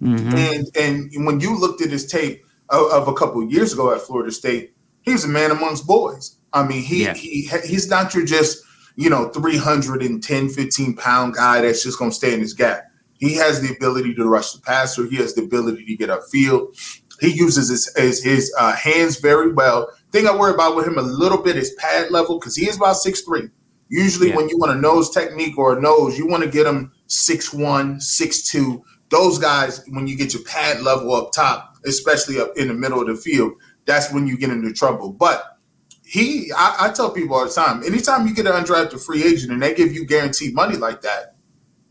Mm-hmm. 0.05 0.37
And 0.37 0.77
and 1.15 1.27
when 1.27 1.41
you 1.41 1.59
looked 1.59 1.81
at 1.81 1.91
his 1.91 2.07
tape 2.07 2.45
of, 2.69 2.93
of 2.93 3.09
a 3.09 3.15
couple 3.15 3.43
of 3.43 3.51
years 3.51 3.73
ago 3.73 3.93
at 3.93 4.03
Florida 4.03 4.31
State, 4.31 4.75
he 5.01 5.13
was 5.13 5.25
a 5.25 5.29
man 5.29 5.51
amongst 5.51 5.87
boys. 5.87 6.37
I 6.53 6.67
mean, 6.67 6.83
he 6.83 7.05
yeah. 7.05 7.15
he 7.15 7.49
he's 7.65 7.89
not 7.89 8.15
your 8.15 8.25
just 8.25 8.63
you 8.97 9.09
know 9.09 9.31
310 9.31 10.49
15 10.51 10.97
pound 10.97 11.35
guy 11.35 11.63
that's 11.63 11.83
just 11.83 11.99
going 11.99 12.11
to 12.11 12.15
stay 12.15 12.35
in 12.35 12.41
his 12.41 12.53
gap. 12.53 12.85
He 13.15 13.35
has 13.37 13.63
the 13.63 13.75
ability 13.75 14.15
to 14.15 14.29
rush 14.29 14.53
the 14.53 14.61
passer. 14.61 15.07
He 15.07 15.17
has 15.17 15.35
the 15.35 15.43
ability 15.43 15.87
to 15.87 15.97
get 15.97 16.11
upfield. 16.11 16.77
He 17.21 17.29
uses 17.29 17.71
his 17.71 17.91
his, 17.97 18.23
his 18.23 18.55
uh, 18.59 18.75
hands 18.75 19.21
very 19.21 19.53
well. 19.53 19.91
Thing 20.13 20.27
I 20.27 20.37
worry 20.37 20.53
about 20.53 20.77
with 20.77 20.87
him 20.87 20.99
a 20.99 21.03
little 21.03 21.43
bit 21.43 21.57
is 21.57 21.75
pad 21.79 22.11
level 22.11 22.39
because 22.39 22.57
he 22.57 22.69
is 22.69 22.77
about 22.77 22.97
six 22.97 23.23
three. 23.23 23.49
Usually, 23.89 24.31
yeah. 24.31 24.37
when 24.37 24.49
you 24.51 24.59
want 24.59 24.77
a 24.77 24.81
nose 24.81 25.11
technique 25.11 25.57
or 25.57 25.79
a 25.79 25.81
nose, 25.81 26.19
you 26.19 26.27
want 26.27 26.43
to 26.43 26.51
get 26.51 26.67
him 26.67 26.93
six 27.07 27.55
one, 27.55 28.01
six 28.01 28.43
two 28.43 28.85
those 29.11 29.39
guys, 29.39 29.85
when 29.89 30.07
you 30.07 30.17
get 30.17 30.35
your 30.35 30.43
pad 30.45 30.83
level 30.83 31.15
up 31.15 31.33
top, 31.33 31.77
especially 31.87 32.41
up 32.41 32.57
in 32.57 32.69
the 32.69 32.75
middle 32.75 33.01
of 33.01 33.07
the 33.07 33.17
field, 33.17 33.53
that's 33.85 34.13
when 34.13 34.27
you 34.27 34.37
get 34.37 34.51
into 34.51 34.73
trouble. 34.73 35.13
But 35.13 35.59
he, 36.05 36.51
I, 36.57 36.77
I 36.81 36.93
tell 36.93 37.11
people 37.11 37.37
all 37.37 37.45
the 37.45 37.53
time, 37.53 37.83
anytime 37.85 38.27
you 38.27 38.35
get 38.35 38.47
an 38.47 38.53
undrafted 38.53 39.05
free 39.05 39.25
agent 39.25 39.53
and 39.53 39.63
they 39.63 39.75
give 39.75 39.93
you 39.93 40.07
guaranteed 40.07 40.55
money 40.55 40.77
like 40.77 41.03
that, 41.03 41.37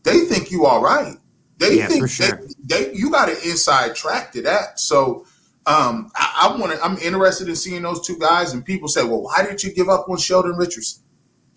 they 0.02 0.20
think 0.20 0.50
you 0.50 0.66
all 0.66 0.82
right. 0.82 1.16
They 1.58 1.78
yeah, 1.78 1.86
think 1.86 2.08
sure. 2.08 2.40
they, 2.62 2.86
they, 2.86 2.94
you 2.94 3.10
got 3.10 3.28
an 3.28 3.36
inside 3.44 3.94
track 3.94 4.32
to 4.32 4.42
that. 4.42 4.80
So 4.80 5.24
um, 5.66 6.10
I, 6.14 6.50
I 6.50 6.56
want 6.60 6.72
to. 6.72 6.82
I'm 6.84 6.98
interested 6.98 7.48
in 7.48 7.56
seeing 7.56 7.82
those 7.82 8.06
two 8.06 8.18
guys. 8.18 8.52
And 8.52 8.64
people 8.64 8.88
say, 8.88 9.02
"Well, 9.02 9.22
why 9.22 9.44
did 9.46 9.62
you 9.62 9.72
give 9.72 9.88
up 9.88 10.08
on 10.08 10.18
Sheldon 10.18 10.56
Richardson?" 10.56 11.02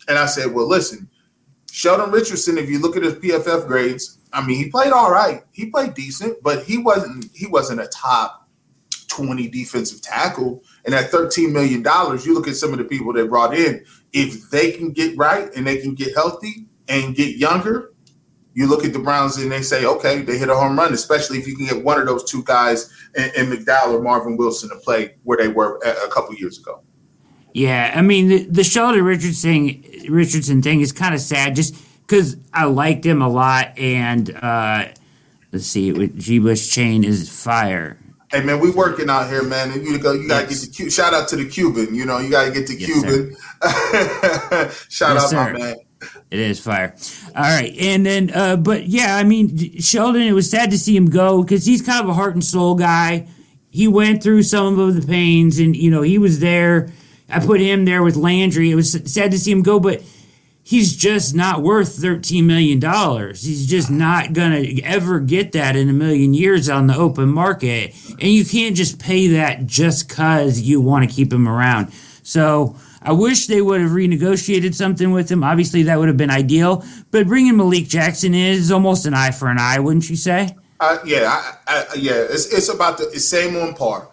And 0.06 0.18
I 0.18 0.26
said, 0.26 0.52
"Well, 0.54 0.68
listen, 0.68 1.10
Sheldon 1.70 2.10
Richardson. 2.10 2.58
If 2.58 2.70
you 2.70 2.78
look 2.78 2.96
at 2.96 3.02
his 3.02 3.14
PFF 3.14 3.66
grades, 3.66 4.17
I 4.32 4.46
mean, 4.46 4.56
he 4.56 4.70
played 4.70 4.92
all 4.92 5.10
right. 5.10 5.42
He 5.52 5.66
played 5.66 5.94
decent, 5.94 6.42
but 6.42 6.64
he 6.64 6.78
wasn't 6.78 7.26
he 7.34 7.46
wasn't 7.46 7.80
a 7.80 7.86
top 7.88 8.48
20 9.08 9.48
defensive 9.48 10.00
tackle. 10.00 10.62
And 10.84 10.94
at 10.94 11.10
13 11.10 11.52
million 11.52 11.82
dollars, 11.82 12.24
you 12.24 12.34
look 12.34 12.48
at 12.48 12.56
some 12.56 12.72
of 12.72 12.78
the 12.78 12.84
people 12.84 13.12
they 13.12 13.26
brought 13.26 13.54
in, 13.54 13.84
if 14.12 14.50
they 14.50 14.72
can 14.72 14.92
get 14.92 15.16
right 15.16 15.52
and 15.54 15.66
they 15.66 15.78
can 15.78 15.94
get 15.94 16.14
healthy 16.14 16.66
and 16.88 17.14
get 17.14 17.36
younger, 17.36 17.92
you 18.54 18.66
look 18.66 18.84
at 18.84 18.92
the 18.92 18.98
Browns 18.98 19.36
and 19.36 19.52
they 19.52 19.62
say, 19.62 19.84
okay, 19.84 20.22
they 20.22 20.36
hit 20.38 20.48
a 20.48 20.54
home 20.54 20.78
run, 20.78 20.92
especially 20.92 21.38
if 21.38 21.46
you 21.46 21.56
can 21.56 21.66
get 21.66 21.84
one 21.84 22.00
of 22.00 22.06
those 22.06 22.28
two 22.28 22.42
guys 22.44 22.92
in, 23.14 23.30
in 23.36 23.46
McDowell 23.46 23.94
or 23.94 24.02
Marvin 24.02 24.36
Wilson 24.36 24.68
to 24.70 24.76
play 24.76 25.16
where 25.24 25.38
they 25.38 25.48
were 25.48 25.80
a, 25.84 26.06
a 26.06 26.08
couple 26.08 26.34
years 26.34 26.58
ago. 26.58 26.82
Yeah, 27.54 27.92
I 27.94 28.02
mean 28.02 28.28
the, 28.28 28.44
the 28.44 28.64
Sheldon 28.64 29.04
Richardson 29.04 29.82
Richardson 30.08 30.62
thing 30.62 30.80
is 30.80 30.92
kind 30.92 31.14
of 31.14 31.20
sad. 31.20 31.56
Just 31.56 31.74
because 32.08 32.36
I 32.54 32.64
liked 32.64 33.04
him 33.04 33.20
a 33.20 33.28
lot, 33.28 33.78
and 33.78 34.34
uh, 34.34 34.86
let's 35.52 35.66
see, 35.66 36.08
G. 36.08 36.38
Bush 36.38 36.70
Chain 36.70 37.04
is 37.04 37.28
fire. 37.28 37.98
Hey 38.30 38.42
man, 38.42 38.60
we 38.60 38.70
working 38.70 39.08
out 39.08 39.28
here, 39.28 39.42
man. 39.42 39.70
And 39.70 39.86
you 39.86 39.98
go, 39.98 40.12
you 40.12 40.28
gotta 40.28 40.46
yes. 40.48 40.60
get 40.64 40.68
the 40.68 40.76
Cuban. 40.76 40.90
shout 40.90 41.14
out 41.14 41.28
to 41.28 41.36
the 41.36 41.48
Cuban. 41.48 41.94
You 41.94 42.04
know, 42.04 42.18
you 42.18 42.30
gotta 42.30 42.50
get 42.50 42.66
the 42.66 42.78
yes, 42.78 42.92
Cuban. 42.92 43.36
shout 44.88 45.14
yes, 45.14 45.24
out, 45.24 45.30
sir. 45.30 45.52
my 45.52 45.58
man. 45.58 45.76
It 46.30 46.38
is 46.38 46.60
fire. 46.60 46.94
All 47.34 47.42
right, 47.42 47.74
and 47.78 48.06
then, 48.06 48.30
uh, 48.34 48.56
but 48.56 48.86
yeah, 48.86 49.16
I 49.16 49.24
mean, 49.24 49.80
Sheldon. 49.80 50.22
It 50.22 50.32
was 50.32 50.50
sad 50.50 50.70
to 50.70 50.78
see 50.78 50.96
him 50.96 51.06
go 51.06 51.42
because 51.42 51.66
he's 51.66 51.82
kind 51.82 52.02
of 52.02 52.08
a 52.08 52.14
heart 52.14 52.34
and 52.34 52.44
soul 52.44 52.74
guy. 52.74 53.28
He 53.70 53.88
went 53.88 54.22
through 54.22 54.44
some 54.44 54.78
of 54.78 55.00
the 55.00 55.06
pains, 55.06 55.58
and 55.58 55.76
you 55.76 55.90
know, 55.90 56.02
he 56.02 56.18
was 56.18 56.40
there. 56.40 56.90
I 57.30 57.40
put 57.40 57.60
him 57.60 57.84
there 57.84 58.02
with 58.02 58.16
Landry. 58.16 58.70
It 58.70 58.74
was 58.74 58.92
sad 58.92 59.30
to 59.32 59.38
see 59.38 59.50
him 59.50 59.62
go, 59.62 59.78
but 59.78 60.02
he's 60.68 60.94
just 60.94 61.34
not 61.34 61.62
worth 61.62 61.96
$13 61.96 62.44
million. 62.44 62.78
He's 63.34 63.66
just 63.66 63.90
not 63.90 64.34
going 64.34 64.52
to 64.52 64.82
ever 64.82 65.18
get 65.18 65.52
that 65.52 65.76
in 65.76 65.88
a 65.88 65.94
million 65.94 66.34
years 66.34 66.68
on 66.68 66.88
the 66.88 66.94
open 66.94 67.30
market. 67.30 67.94
And 68.20 68.30
you 68.30 68.44
can't 68.44 68.76
just 68.76 68.98
pay 68.98 69.28
that 69.28 69.64
just 69.64 70.08
because 70.08 70.60
you 70.60 70.82
want 70.82 71.08
to 71.08 71.16
keep 71.16 71.32
him 71.32 71.48
around. 71.48 71.90
So 72.22 72.76
I 73.00 73.12
wish 73.12 73.46
they 73.46 73.62
would 73.62 73.80
have 73.80 73.92
renegotiated 73.92 74.74
something 74.74 75.10
with 75.10 75.30
him. 75.30 75.42
Obviously, 75.42 75.84
that 75.84 75.98
would 75.98 76.08
have 76.08 76.18
been 76.18 76.30
ideal. 76.30 76.84
But 77.10 77.26
bringing 77.26 77.56
Malik 77.56 77.88
Jackson 77.88 78.34
is 78.34 78.70
almost 78.70 79.06
an 79.06 79.14
eye 79.14 79.30
for 79.30 79.48
an 79.48 79.56
eye, 79.58 79.78
wouldn't 79.78 80.10
you 80.10 80.16
say? 80.16 80.54
Uh, 80.80 80.98
yeah, 81.02 81.30
I, 81.32 81.56
I, 81.66 81.94
yeah. 81.94 82.12
It's, 82.12 82.52
it's 82.52 82.68
about 82.68 82.98
the 82.98 83.18
same 83.18 83.56
on 83.56 83.72
par. 83.74 84.10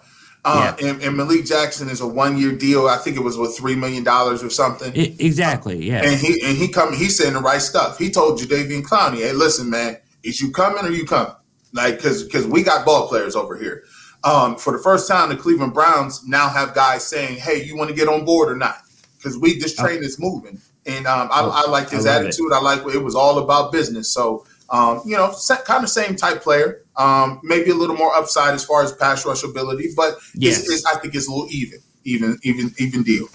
Uh, 0.48 0.76
yeah. 0.80 0.88
and, 0.88 1.02
and, 1.02 1.18
Malik 1.18 1.44
Jackson 1.44 1.90
is 1.90 2.02
a 2.02 2.08
one 2.08 2.38
year 2.38 2.52
deal. 2.52 2.88
I 2.88 2.98
think 2.98 3.18
it 3.18 3.22
was 3.22 3.36
with 3.36 3.58
three 3.58 3.76
million 3.76 4.04
dollars 4.04 4.44
or 4.44 4.52
something. 4.52 4.96
It, 4.96 5.20
exactly. 5.20 5.84
Yeah. 5.84 6.04
And 6.04 6.20
he 6.20 6.40
and 6.46 6.56
he 6.56 6.68
come. 6.68 6.94
He's 6.94 7.18
saying 7.18 7.34
the 7.34 7.40
right 7.40 7.62
stuff. 7.62 7.98
He 7.98 8.12
told 8.12 8.40
Jadeveon 8.40 8.84
Clowney, 8.84 9.18
"Hey, 9.18 9.34
listen, 9.34 9.72
man, 9.72 9.98
is 10.24 10.40
you 10.40 10.52
coming 10.52 10.86
or 10.86 10.92
you 10.92 11.06
coming? 11.06 11.34
Like, 11.74 11.98
because 11.98 12.24
because 12.24 12.46
we 12.46 12.62
got 12.62 12.86
ball 12.86 13.08
players 13.08 13.36
over 13.36 13.58
here. 13.58 13.86
Um, 14.24 14.56
for 14.56 14.72
the 14.72 14.84
first 14.84 15.08
time, 15.08 15.30
the 15.30 15.36
Cleveland 15.36 15.74
Browns 15.74 16.28
now 16.28 16.48
have 16.48 16.76
guys 16.76 17.04
saying, 17.04 17.38
"Hey, 17.38 17.64
you 17.64 17.76
want 17.76 17.90
to 17.90 17.96
get 17.96 18.08
on 18.08 18.24
board 18.24 18.52
or 18.52 18.56
not?" 18.56 18.78
Because 19.18 19.40
we 19.40 19.58
this 19.58 19.76
train 19.76 20.00
oh. 20.04 20.06
is 20.06 20.20
moving, 20.20 20.62
and 20.86 21.08
um, 21.08 21.28
I, 21.32 21.42
oh, 21.42 21.50
I 21.50 21.70
like 21.72 21.90
his 21.90 22.06
I 22.06 22.18
attitude. 22.18 22.52
It. 22.52 22.54
I 22.54 22.62
like 22.62 22.86
it 22.94 23.04
was 23.04 23.16
all 23.16 23.40
about 23.40 23.72
business. 23.72 24.12
So 24.12 24.46
um, 24.70 25.02
you 25.06 25.16
know, 25.16 25.34
kind 25.66 25.84
of 25.84 25.90
same 25.90 26.16
type 26.16 26.42
player. 26.42 26.85
Um, 26.98 27.42
maybe 27.44 27.72
a 27.72 27.76
little 27.76 27.96
more 27.98 28.16
upside 28.16 28.54
as 28.54 28.64
far 28.64 28.82
as 28.84 28.94
pass 28.94 29.26
rush 29.26 29.44
ability, 29.44 29.90
but 29.96 30.18
yes. 30.34 30.60
It's, 30.60 30.70
it's, 30.72 30.86
I 30.86 30.98
think 31.00 31.14
it's 31.14 31.28
a 31.28 31.32
little 31.32 31.50
even, 31.52 31.80
even, 32.06 32.40
even, 32.44 32.74
even 32.78 33.04
deal. 33.04 33.28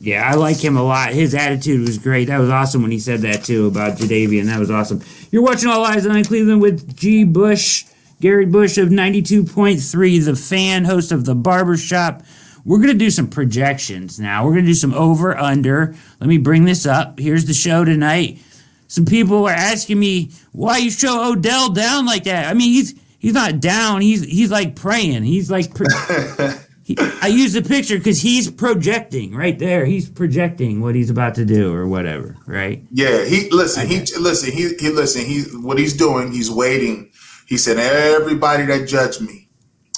Yeah, 0.00 0.28
I 0.30 0.34
like 0.34 0.62
him 0.62 0.76
a 0.76 0.82
lot. 0.82 1.12
His 1.12 1.34
attitude 1.34 1.80
was 1.80 1.98
great. 1.98 2.26
That 2.26 2.38
was 2.38 2.50
awesome 2.50 2.82
when 2.82 2.92
he 2.92 3.00
said 3.00 3.20
that 3.20 3.44
too 3.44 3.66
about 3.66 3.98
Jadeveon. 3.98 4.46
That 4.46 4.60
was 4.60 4.70
awesome. 4.70 5.02
You're 5.30 5.42
watching 5.42 5.68
All 5.68 5.84
Eyes 5.84 6.06
on 6.06 6.22
Cleveland 6.24 6.62
with 6.62 6.96
G. 6.96 7.24
Bush, 7.24 7.84
Gary 8.20 8.46
Bush 8.46 8.78
of 8.78 8.88
92.3, 8.88 10.24
the 10.24 10.36
fan, 10.36 10.84
host 10.84 11.10
of 11.10 11.24
The 11.24 11.34
Barbershop. 11.34 12.22
We're 12.64 12.78
going 12.78 12.88
to 12.88 12.94
do 12.94 13.10
some 13.10 13.28
projections 13.28 14.20
now. 14.20 14.44
We're 14.44 14.52
going 14.52 14.64
to 14.64 14.70
do 14.70 14.74
some 14.74 14.94
over 14.94 15.36
under. 15.36 15.94
Let 16.20 16.28
me 16.28 16.38
bring 16.38 16.64
this 16.64 16.86
up. 16.86 17.18
Here's 17.18 17.46
the 17.46 17.54
show 17.54 17.84
tonight 17.84 18.38
some 18.88 19.04
people 19.04 19.42
were 19.42 19.50
asking 19.50 20.00
me 20.00 20.30
why 20.52 20.78
you 20.78 20.90
show 20.90 21.32
Odell 21.32 21.70
down 21.70 22.06
like 22.06 22.24
that. 22.24 22.46
I 22.46 22.54
mean, 22.54 22.72
he's 22.72 22.94
he's 23.18 23.34
not 23.34 23.60
down. 23.60 24.00
He's 24.00 24.24
he's 24.24 24.50
like 24.50 24.74
praying. 24.74 25.22
He's 25.24 25.50
like. 25.50 25.74
Pro- 25.74 25.86
he, 26.82 26.96
I 27.20 27.26
use 27.26 27.52
the 27.52 27.62
picture 27.62 27.98
because 27.98 28.20
he's 28.20 28.50
projecting 28.50 29.34
right 29.34 29.58
there. 29.58 29.84
He's 29.84 30.08
projecting 30.08 30.80
what 30.80 30.94
he's 30.94 31.10
about 31.10 31.34
to 31.34 31.44
do 31.44 31.72
or 31.72 31.86
whatever, 31.86 32.36
right? 32.46 32.82
Yeah. 32.90 33.24
He 33.26 33.50
listen. 33.50 33.86
He 33.86 34.00
listen. 34.18 34.52
He 34.52 34.74
he 34.80 34.88
listen. 34.88 35.24
He 35.24 35.42
what 35.60 35.78
he's 35.78 35.94
doing. 35.94 36.32
He's 36.32 36.50
waiting. 36.50 37.12
He 37.46 37.58
said, 37.58 37.76
"Everybody 37.76 38.64
that 38.66 38.88
judged 38.88 39.20
me, 39.20 39.48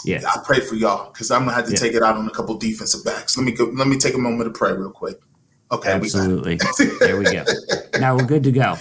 yeah, 0.05 0.23
I 0.27 0.41
pray 0.45 0.61
for 0.61 0.75
y'all 0.75 1.13
because 1.13 1.31
I'm 1.31 1.45
gonna 1.45 1.55
have 1.55 1.67
to 1.67 1.73
yeah. 1.73 1.79
take 1.79 1.95
it 1.95 2.03
out 2.03 2.17
on 2.17 2.27
a 2.27 2.31
couple 2.31 2.57
defensive 2.57 3.05
backs. 3.05 3.37
Let 3.37 3.45
me 3.45 3.53
go, 3.53 3.67
let 3.67 3.87
me 3.87 3.99
take 3.99 4.15
a 4.15 4.19
moment 4.19 4.53
to 4.53 4.59
pray 4.59 4.73
real 4.73 4.91
quick. 4.91 5.21
Okay, 5.73 5.91
absolutely. 5.93 6.59
There 7.01 7.17
we 7.19 7.25
go. 7.25 7.45
Now 7.99 8.17
we're 8.17 8.27
good 8.27 8.45
to 8.45 8.53
go. 8.53 8.77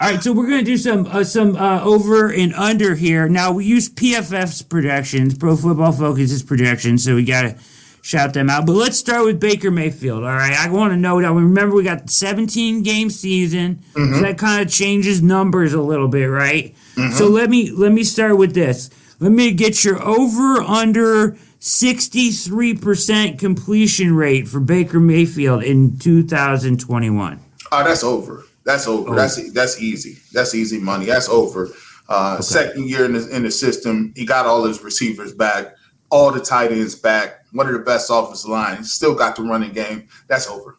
All 0.00 0.10
right, 0.10 0.22
so 0.22 0.32
we're 0.32 0.46
going 0.48 0.58
to 0.58 0.64
do 0.64 0.76
some 0.76 1.06
uh, 1.06 1.24
some 1.24 1.56
uh, 1.56 1.82
over 1.82 2.30
and 2.32 2.52
under 2.54 2.94
here. 2.94 3.28
Now 3.28 3.52
we 3.52 3.64
use 3.64 3.88
PFF's 3.88 4.60
projections, 4.62 5.38
Pro 5.38 5.56
Football 5.56 5.92
Focus's 5.92 6.42
projections, 6.42 7.04
so 7.04 7.14
we 7.14 7.24
got 7.24 7.42
to 7.42 7.56
shout 8.02 8.34
them 8.34 8.50
out. 8.50 8.66
But 8.66 8.72
let's 8.74 8.98
start 8.98 9.24
with 9.24 9.40
Baker 9.40 9.70
Mayfield. 9.70 10.24
All 10.24 10.28
right, 10.28 10.52
I 10.52 10.68
want 10.68 10.92
to 10.92 10.96
know 10.96 11.18
now. 11.20 11.32
Remember, 11.32 11.74
we 11.76 11.84
got 11.84 12.10
17 12.10 12.82
game 12.82 13.08
season, 13.08 13.82
Mm-hmm. 13.94 14.14
so 14.16 14.20
that 14.22 14.36
kind 14.36 14.60
of 14.66 14.70
changes 14.72 15.22
numbers 15.22 15.72
a 15.72 15.80
little 15.80 16.08
bit, 16.08 16.26
right? 16.26 16.74
So 17.16 17.28
let 17.28 17.48
me 17.50 17.70
let 17.70 17.92
me 17.92 18.04
start 18.04 18.36
with 18.36 18.52
this. 18.54 18.90
Let 19.20 19.32
me 19.32 19.52
get 19.52 19.84
your 19.84 20.02
over 20.02 20.60
under 20.60 21.36
63% 21.64 23.38
completion 23.38 24.14
rate 24.14 24.46
for 24.46 24.60
Baker 24.60 25.00
Mayfield 25.00 25.64
in 25.64 25.98
2021. 25.98 27.40
Oh, 27.72 27.84
that's 27.84 28.04
over. 28.04 28.44
That's 28.64 28.86
over. 28.86 29.14
That's 29.14 29.50
that's 29.52 29.80
easy. 29.80 30.18
That's 30.34 30.54
easy 30.54 30.78
money. 30.78 31.06
That's 31.06 31.26
over. 31.30 31.70
Uh, 32.06 32.42
Second 32.42 32.86
year 32.90 33.06
in 33.06 33.14
the, 33.14 33.26
in 33.34 33.44
the 33.44 33.50
system, 33.50 34.12
he 34.14 34.26
got 34.26 34.44
all 34.44 34.62
his 34.64 34.82
receivers 34.82 35.32
back, 35.32 35.74
all 36.10 36.30
the 36.30 36.40
tight 36.40 36.70
ends 36.70 36.94
back. 36.94 37.46
One 37.52 37.66
of 37.66 37.72
the 37.72 37.78
best 37.78 38.10
offensive 38.12 38.50
lines. 38.50 38.92
Still 38.92 39.14
got 39.14 39.34
the 39.36 39.42
running 39.42 39.72
game. 39.72 40.08
That's 40.28 40.46
over. 40.46 40.76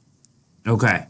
Okay. 0.67 1.07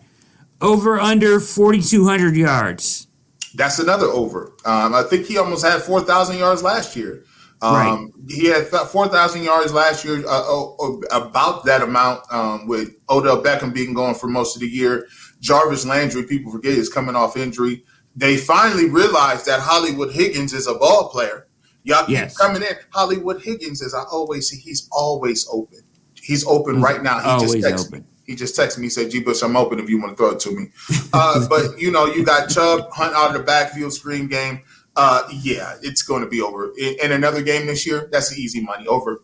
Over 0.62 1.02
under 1.02 1.42
4,200 1.42 2.38
yards. 2.38 3.08
That's 3.56 3.80
another 3.80 4.08
over. 4.08 4.54
Um, 4.64 4.96
I 4.96 5.04
think 5.04 5.26
he 5.26 5.38
almost 5.38 5.66
had 5.66 5.82
four 5.82 6.00
thousand 6.00 6.38
yards 6.38 6.64
last 6.64 6.96
year. 6.96 7.26
Um, 7.66 7.74
Right. 7.76 8.12
He 8.28 8.46
had 8.48 8.66
four 8.68 9.08
thousand 9.08 9.44
yards 9.44 9.72
last 9.74 10.04
year, 10.04 10.20
uh, 10.20 10.44
oh, 10.46 10.76
oh, 10.80 11.04
about 11.12 11.64
that 11.66 11.82
amount 11.84 12.22
um, 12.32 12.68
with 12.68 12.90
Odell 13.10 13.42
Beckham 13.44 13.74
being 13.74 13.94
gone 13.94 14.16
for 14.16 14.28
most 14.28 14.56
of 14.56 14.62
the 14.62 14.68
year. 14.68 15.08
Jarvis 15.42 15.86
Landry, 15.86 16.24
people 16.24 16.52
forget, 16.52 16.72
is 16.74 16.90
coming 16.90 17.16
off 17.16 17.38
injury. 17.38 17.84
They 18.16 18.38
finally 18.38 18.90
realized 18.90 19.46
that 19.46 19.60
Hollywood 19.60 20.12
Higgins 20.12 20.54
is 20.54 20.66
a 20.68 20.74
ball 20.74 21.10
player. 21.10 21.48
Y'all 21.84 22.06
keep 22.06 22.14
Yes. 22.16 22.36
coming 22.38 22.64
in. 22.64 22.70
Hollywood 22.90 23.44
Higgins, 23.44 23.84
as 23.84 23.94
I 23.94 24.04
always 24.12 24.48
see, 24.50 24.58
he's 24.58 24.88
always 24.92 25.48
open. 25.52 25.82
He's 26.20 26.46
open 26.48 26.82
right 26.82 27.04
now. 27.04 27.20
He 27.20 27.28
always 27.30 27.54
just 27.54 27.66
texted 27.66 27.88
open. 27.90 28.00
me. 28.00 28.06
He 28.26 28.36
just 28.36 28.58
texted 28.58 28.80
me, 28.80 28.90
said, 28.90 29.12
G 29.12 29.20
Bush, 29.20 29.44
I'm 29.44 29.56
open 29.56 29.78
if 29.80 29.88
you 29.88 30.02
want 30.02 30.14
to 30.14 30.18
throw 30.18 30.32
it 30.32 30.40
to 30.40 30.52
me. 30.52 30.72
Uh, 31.14 31.48
but 31.50 31.80
you 31.80 31.92
know, 31.92 32.08
you 32.08 32.24
got 32.26 32.50
Chubb 32.50 32.90
Hunt 32.92 33.14
out 33.14 33.28
of 33.28 33.38
the 33.38 33.44
backfield 33.44 33.94
screen 33.94 34.28
game. 34.28 34.62
Uh, 34.96 35.24
yeah, 35.42 35.76
it's 35.82 36.02
going 36.04 36.24
to 36.24 36.30
be 36.30 36.42
over. 36.42 36.72
In, 36.80 37.12
another 37.12 37.42
game 37.42 37.68
this 37.68 37.86
year, 37.86 38.08
that's 38.12 38.38
easy 38.38 38.62
money. 38.62 38.88
Over. 38.88 39.22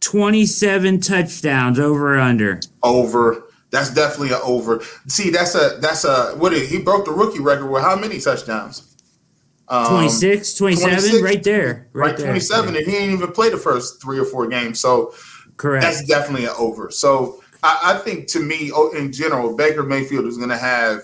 27 0.00 1.00
touchdowns 1.00 1.78
over 1.78 2.18
under. 2.18 2.60
Over. 2.82 3.44
That's 3.70 3.94
definitely 3.94 4.34
an 4.34 4.40
over. 4.42 4.82
See, 5.06 5.30
that's 5.30 5.54
a 5.54 5.78
that's 5.80 6.04
a 6.04 6.32
what 6.36 6.52
he 6.52 6.78
broke 6.80 7.04
the 7.04 7.12
rookie 7.12 7.38
record 7.40 7.68
with 7.70 7.82
how 7.82 7.96
many 7.96 8.18
touchdowns? 8.18 8.96
Um, 9.68 9.86
26, 9.86 10.54
27, 10.54 10.98
26, 10.98 11.22
right 11.22 11.42
there. 11.44 11.88
Right, 11.92 12.08
Right, 12.08 12.16
there. 12.16 12.26
27, 12.26 12.74
and 12.74 12.84
he 12.84 12.90
didn't 12.90 13.14
even 13.14 13.30
play 13.30 13.50
the 13.50 13.56
first 13.56 14.02
three 14.02 14.18
or 14.18 14.24
four 14.24 14.48
games. 14.48 14.80
So 14.80 15.14
Correct. 15.56 15.82
that's 15.82 16.04
definitely 16.04 16.46
an 16.46 16.54
over. 16.58 16.90
So 16.90 17.40
I, 17.62 17.94
I 17.94 17.98
think 17.98 18.26
to 18.28 18.40
me, 18.40 18.72
oh, 18.74 18.90
in 18.90 19.12
general, 19.12 19.54
Baker 19.54 19.84
Mayfield 19.84 20.26
is 20.26 20.36
going 20.36 20.50
to 20.50 20.58
have. 20.58 21.02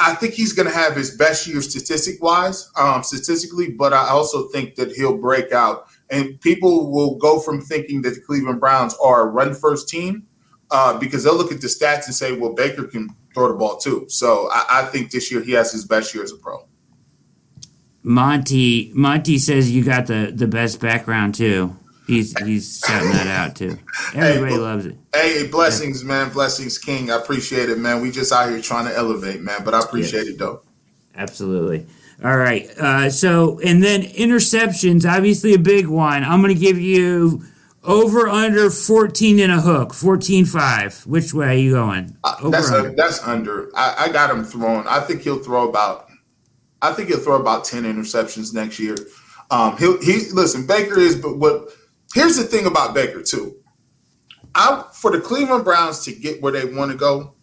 I 0.00 0.14
think 0.14 0.34
he's 0.34 0.52
going 0.52 0.68
to 0.68 0.74
have 0.74 0.96
his 0.96 1.16
best 1.16 1.46
year 1.46 1.62
statistic 1.62 2.22
wise, 2.22 2.70
um, 2.76 3.02
statistically, 3.02 3.70
but 3.70 3.92
I 3.92 4.08
also 4.08 4.48
think 4.48 4.74
that 4.74 4.92
he'll 4.92 5.16
break 5.16 5.52
out, 5.52 5.86
and 6.10 6.40
people 6.40 6.90
will 6.90 7.16
go 7.16 7.38
from 7.38 7.60
thinking 7.60 8.02
that 8.02 8.14
the 8.14 8.20
Cleveland 8.20 8.60
Browns 8.60 8.96
are 9.02 9.22
a 9.22 9.26
run 9.26 9.54
first 9.54 9.88
team 9.88 10.26
uh, 10.70 10.98
because 10.98 11.24
they'll 11.24 11.36
look 11.36 11.52
at 11.52 11.60
the 11.60 11.68
stats 11.68 12.06
and 12.06 12.14
say, 12.14 12.32
"Well, 12.32 12.52
Baker 12.52 12.84
can 12.84 13.14
throw 13.34 13.48
the 13.48 13.54
ball 13.54 13.76
too." 13.76 14.06
So 14.08 14.48
I, 14.52 14.82
I 14.82 14.84
think 14.86 15.12
this 15.12 15.30
year 15.30 15.40
he 15.40 15.52
has 15.52 15.70
his 15.72 15.84
best 15.84 16.14
year 16.14 16.24
as 16.24 16.32
a 16.32 16.36
pro. 16.36 16.66
Monty 18.02 18.90
Monty 18.94 19.38
says 19.38 19.70
you 19.70 19.84
got 19.84 20.06
the, 20.06 20.32
the 20.34 20.46
best 20.46 20.80
background 20.80 21.34
too. 21.34 21.76
He's 22.10 22.38
he's 22.40 22.82
shouting 22.84 23.10
that 23.12 23.26
out 23.26 23.56
too. 23.56 23.78
Everybody 24.14 24.54
but- 24.56 24.60
loves 24.60 24.86
it. 24.86 24.96
Hey, 25.14 25.46
blessings, 25.46 26.04
man. 26.04 26.30
Blessings, 26.30 26.78
King. 26.78 27.10
I 27.10 27.16
appreciate 27.16 27.68
it, 27.68 27.78
man. 27.78 28.00
We 28.00 28.10
just 28.10 28.32
out 28.32 28.48
here 28.50 28.60
trying 28.60 28.86
to 28.86 28.96
elevate, 28.96 29.40
man. 29.42 29.62
But 29.64 29.74
I 29.74 29.80
appreciate 29.80 30.26
it, 30.26 30.38
though. 30.38 30.62
Absolutely. 31.14 31.86
All 32.24 32.36
right. 32.36 32.68
Uh, 32.78 33.10
so 33.10 33.60
and 33.60 33.82
then 33.82 34.02
interceptions, 34.02 35.08
obviously 35.08 35.54
a 35.54 35.58
big 35.58 35.86
one. 35.86 36.22
I'm 36.24 36.40
gonna 36.40 36.54
give 36.54 36.78
you 36.78 37.42
over 37.82 38.28
under 38.28 38.68
14 38.70 39.40
and 39.40 39.52
a 39.52 39.60
hook, 39.60 39.90
14-5. 39.92 41.06
Which 41.06 41.32
way 41.32 41.46
are 41.46 41.54
you 41.54 41.72
going? 41.72 42.14
Uh, 42.24 42.36
Over 42.40 42.50
that's 42.50 42.70
under. 42.70 42.90
that's 42.90 43.22
under. 43.26 43.70
I, 43.74 43.94
I 44.00 44.08
got 44.12 44.30
him 44.30 44.44
thrown 44.44 44.86
I 44.86 45.00
think 45.00 45.22
he'll 45.22 45.38
throw 45.38 45.68
about. 45.68 46.08
I 46.82 46.92
think 46.92 47.08
he'll 47.08 47.18
throw 47.18 47.36
about 47.40 47.64
ten 47.64 47.84
interceptions 47.84 48.54
next 48.54 48.78
year. 48.78 48.96
Um, 49.50 49.76
he'll 49.78 50.00
he 50.00 50.30
listen. 50.32 50.66
Baker 50.66 50.98
is, 50.98 51.16
but 51.16 51.36
what? 51.38 51.70
Here's 52.14 52.36
the 52.36 52.44
thing 52.44 52.66
about 52.66 52.94
Baker 52.94 53.22
too. 53.22 53.56
I 54.54 54.84
for 54.92 55.10
the 55.10 55.20
Cleveland 55.20 55.64
Browns 55.64 56.00
to 56.04 56.12
get 56.12 56.42
where 56.42 56.52
they 56.52 56.64
want 56.64 56.90
to 56.90 56.96
go, 56.96 57.34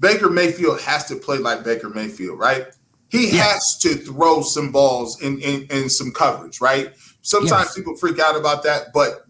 Baker 0.00 0.28
Mayfield 0.30 0.80
has 0.82 1.06
to 1.06 1.16
play 1.16 1.38
like 1.38 1.64
Baker 1.64 1.88
Mayfield, 1.88 2.38
right? 2.38 2.66
He 3.08 3.30
Yes. 3.32 3.40
has 3.52 3.78
to 3.78 3.94
throw 4.04 4.42
some 4.42 4.70
balls 4.70 5.20
in, 5.22 5.40
in, 5.40 5.66
in 5.70 5.88
some 5.88 6.12
coverage, 6.12 6.60
right? 6.60 6.92
Sometimes 7.22 7.68
Yes. 7.68 7.74
people 7.74 7.96
freak 7.96 8.18
out 8.18 8.36
about 8.36 8.62
that, 8.64 8.92
but 8.92 9.24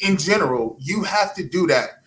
in 0.00 0.16
general, 0.16 0.76
you 0.80 1.04
have 1.04 1.32
to 1.36 1.44
do 1.48 1.68
that 1.68 2.02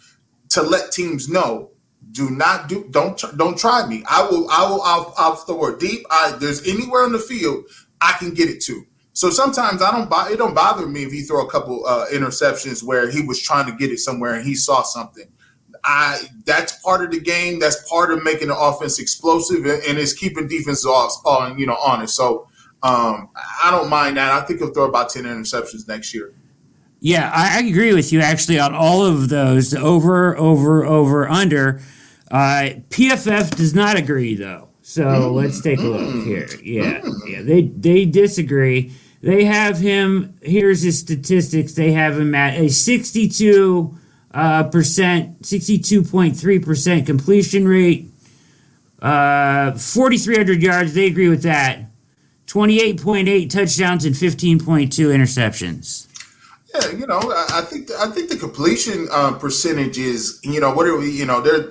to 0.49 0.61
let 0.61 0.91
teams 0.91 1.29
know 1.29 1.71
do 2.11 2.29
not 2.29 2.67
do 2.67 2.85
don't 2.91 3.23
don't 3.37 3.57
try 3.57 3.87
me 3.87 4.03
i 4.09 4.21
will 4.21 4.47
i 4.51 4.69
will 4.69 4.81
i'll, 4.83 5.13
I'll 5.17 5.35
throw 5.35 5.67
it 5.67 5.79
deep 5.79 6.05
i 6.11 6.35
there's 6.37 6.61
anywhere 6.67 7.03
on 7.03 7.13
the 7.13 7.17
field 7.17 7.63
i 8.01 8.11
can 8.19 8.33
get 8.33 8.49
it 8.49 8.61
to 8.65 8.83
so 9.13 9.29
sometimes 9.29 9.81
i 9.81 9.91
don't 9.91 10.09
buy 10.09 10.29
it 10.31 10.37
don't 10.37 10.53
bother 10.53 10.87
me 10.87 11.03
if 11.03 11.11
he 11.11 11.21
throw 11.21 11.45
a 11.45 11.49
couple 11.49 11.85
uh, 11.85 12.05
interceptions 12.11 12.83
where 12.83 13.09
he 13.09 13.21
was 13.21 13.41
trying 13.41 13.65
to 13.65 13.75
get 13.77 13.91
it 13.91 13.99
somewhere 13.99 14.33
and 14.33 14.45
he 14.45 14.55
saw 14.55 14.81
something 14.81 15.27
i 15.85 16.21
that's 16.45 16.73
part 16.81 17.03
of 17.03 17.11
the 17.11 17.19
game 17.19 17.59
that's 17.59 17.87
part 17.89 18.11
of 18.11 18.23
making 18.23 18.47
the 18.47 18.57
offense 18.57 18.99
explosive 18.99 19.65
and, 19.65 19.83
and 19.83 19.97
it's 19.97 20.13
keeping 20.13 20.47
defenses 20.47 20.85
off 20.85 21.13
on 21.25 21.57
you 21.57 21.65
know 21.65 21.77
honest 21.77 22.15
so 22.15 22.47
um 22.83 23.29
i 23.63 23.71
don't 23.71 23.89
mind 23.89 24.17
that 24.17 24.31
i 24.31 24.45
think 24.45 24.59
he'll 24.59 24.73
throw 24.73 24.85
about 24.85 25.09
10 25.09 25.23
interceptions 25.23 25.87
next 25.87 26.13
year 26.13 26.33
Yeah, 27.05 27.29
I, 27.35 27.57
I 27.57 27.67
agree 27.67 27.93
with 27.93 28.13
you 28.13 28.21
actually 28.21 28.59
on 28.59 28.73
all 28.73 29.05
of 29.05 29.27
those. 29.27 29.75
Over, 29.75 30.37
over, 30.37 30.85
over, 30.85 31.27
under. 31.27 31.81
Uh, 32.31 32.79
PFF 32.89 33.57
does 33.57 33.75
not 33.75 33.97
agree 33.97 34.35
though. 34.35 34.69
So 34.83 35.05
Mm, 35.05 35.33
let's 35.33 35.61
take 35.61 35.79
a 35.79 35.83
look 35.83 36.25
here. 36.25 36.47
Yeah, 36.61 37.01
yeah, 37.25 37.41
they 37.41 37.63
they 37.63 38.05
disagree. 38.05 38.91
They 39.21 39.45
have 39.45 39.79
him. 39.79 40.37
Here's 40.41 40.81
his 40.81 40.99
statistics. 40.99 41.73
They 41.73 41.93
have 41.93 42.19
him 42.19 42.35
at 42.35 42.59
a 42.59 42.69
62 42.69 43.97
uh, 44.33 44.63
percent, 44.65 45.41
62.3 45.43 46.65
percent 46.65 47.05
completion 47.05 47.65
rate. 47.65 48.09
Uh, 49.01 49.71
4,300 49.71 50.61
yards. 50.61 50.93
They 50.93 51.07
agree 51.07 51.29
with 51.29 51.43
that. 51.43 51.85
28.8 52.47 53.49
touchdowns 53.49 54.05
and 54.05 54.15
15.2 54.15 54.59
interceptions. 54.89 56.07
Yeah, 56.75 56.91
you 56.91 57.07
know, 57.07 57.19
I, 57.19 57.59
I 57.59 57.61
think 57.61 57.89
I 57.91 58.07
think 58.07 58.29
the 58.29 58.37
completion 58.37 59.07
um, 59.11 59.39
percentage 59.39 59.97
is, 59.97 60.39
you 60.43 60.59
know, 60.59 60.73
what 60.73 60.87
are 60.87 60.97
we, 60.97 61.09
you 61.09 61.25
know, 61.25 61.39
they're 61.39 61.69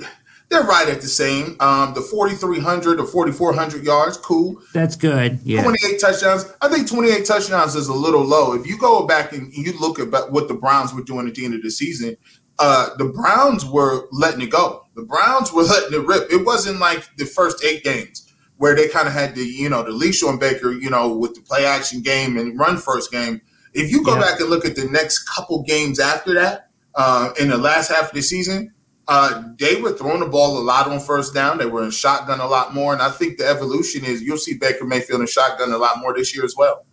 they're 0.53 0.62
right 0.62 0.88
at 0.88 1.01
the 1.01 1.09
same. 1.09 1.57
Um, 1.61 1.95
the 1.95 2.01
forty 2.03 2.35
three 2.37 2.61
hundred 2.61 3.01
or 3.01 3.07
forty 3.07 3.33
four 3.33 3.53
hundred 3.55 3.85
yards, 3.85 4.17
cool. 4.17 4.61
That's 4.73 4.95
good. 4.95 5.41
Yeah. 5.43 5.62
Twenty 5.62 5.79
eight 5.87 6.01
touchdowns. 6.01 6.45
I 6.61 6.69
think 6.69 6.88
twenty 6.88 7.11
eight 7.11 7.25
touchdowns 7.25 7.75
is 7.75 7.88
a 7.88 7.95
little 7.95 8.23
low. 8.23 8.53
If 8.55 8.67
you 8.67 8.79
go 8.79 9.07
back 9.07 9.33
and 9.33 9.53
you 9.53 9.73
look 9.81 9.99
at 9.99 10.09
what 10.31 10.49
the 10.49 10.55
Browns 10.55 10.95
were 10.95 11.03
doing 11.03 11.27
at 11.27 11.35
the 11.35 11.45
end 11.45 11.55
of 11.55 11.62
the 11.62 11.71
season, 11.71 12.17
uh, 12.59 12.91
the 12.99 13.07
Browns 13.07 13.65
were 13.65 14.07
letting 14.12 14.43
it 14.43 14.51
go. 14.51 14.87
The 14.95 15.03
Browns 15.03 15.53
were 15.53 15.62
letting 15.73 15.99
it 15.99 16.07
rip. 16.07 16.31
It 16.31 16.45
wasn't 16.45 16.79
like 16.79 17.09
the 17.17 17.25
first 17.25 17.65
eight 17.65 17.83
games 17.83 18.29
where 18.59 18.77
they 18.77 18.87
kind 18.88 19.09
of 19.09 19.15
had 19.15 19.35
the, 19.35 19.43
you 19.45 19.69
know, 19.69 19.83
the 19.83 19.91
leash 19.91 20.23
on 20.23 20.38
Baker, 20.38 20.71
you 20.71 20.88
know, 20.88 21.17
with 21.17 21.35
the 21.35 21.41
play 21.41 21.65
action 21.67 22.01
game 22.01 22.37
and 22.37 22.57
run 22.57 22.77
first 22.77 23.11
game. 23.11 23.41
If 23.75 23.91
you 23.91 24.05
go 24.05 24.15
Yeah. 24.15 24.21
back 24.21 24.41
and 24.41 24.51
look 24.51 24.65
at 24.65 24.77
the 24.77 24.85
next 24.85 25.25
couple 25.25 25.65
games 25.65 25.99
after 25.99 26.35
that, 26.35 26.69
uh, 26.95 27.31
in 27.41 27.49
the 27.49 27.57
last 27.57 27.88
half 27.91 28.11
of 28.11 28.12
the 28.12 28.23
season, 28.23 28.73
uh, 29.09 29.43
they 29.59 29.81
were 29.81 29.93
throwing 29.93 30.21
the 30.21 30.27
ball 30.27 30.59
a 30.59 30.62
lot 30.62 30.88
on 30.88 31.01
first 31.01 31.35
down. 31.35 31.59
They 31.59 31.67
were 31.67 31.85
in 31.85 31.91
shotgun 31.91 32.41
a 32.41 32.47
lot 32.47 32.75
more, 32.75 32.93
and 32.93 33.03
I 33.03 33.11
think 33.11 33.38
the 33.38 33.47
evolution 33.47 34.05
is 34.05 34.23
you'll 34.23 34.38
see 34.38 34.55
Baker 34.55 34.85
Mayfield 34.85 35.21
in 35.21 35.27
shotgun 35.27 35.73
a 35.73 35.79
lot 35.79 35.99
more 35.99 36.15
this 36.15 36.35
year 36.35 36.45
as 36.45 36.55
well. 36.57 36.87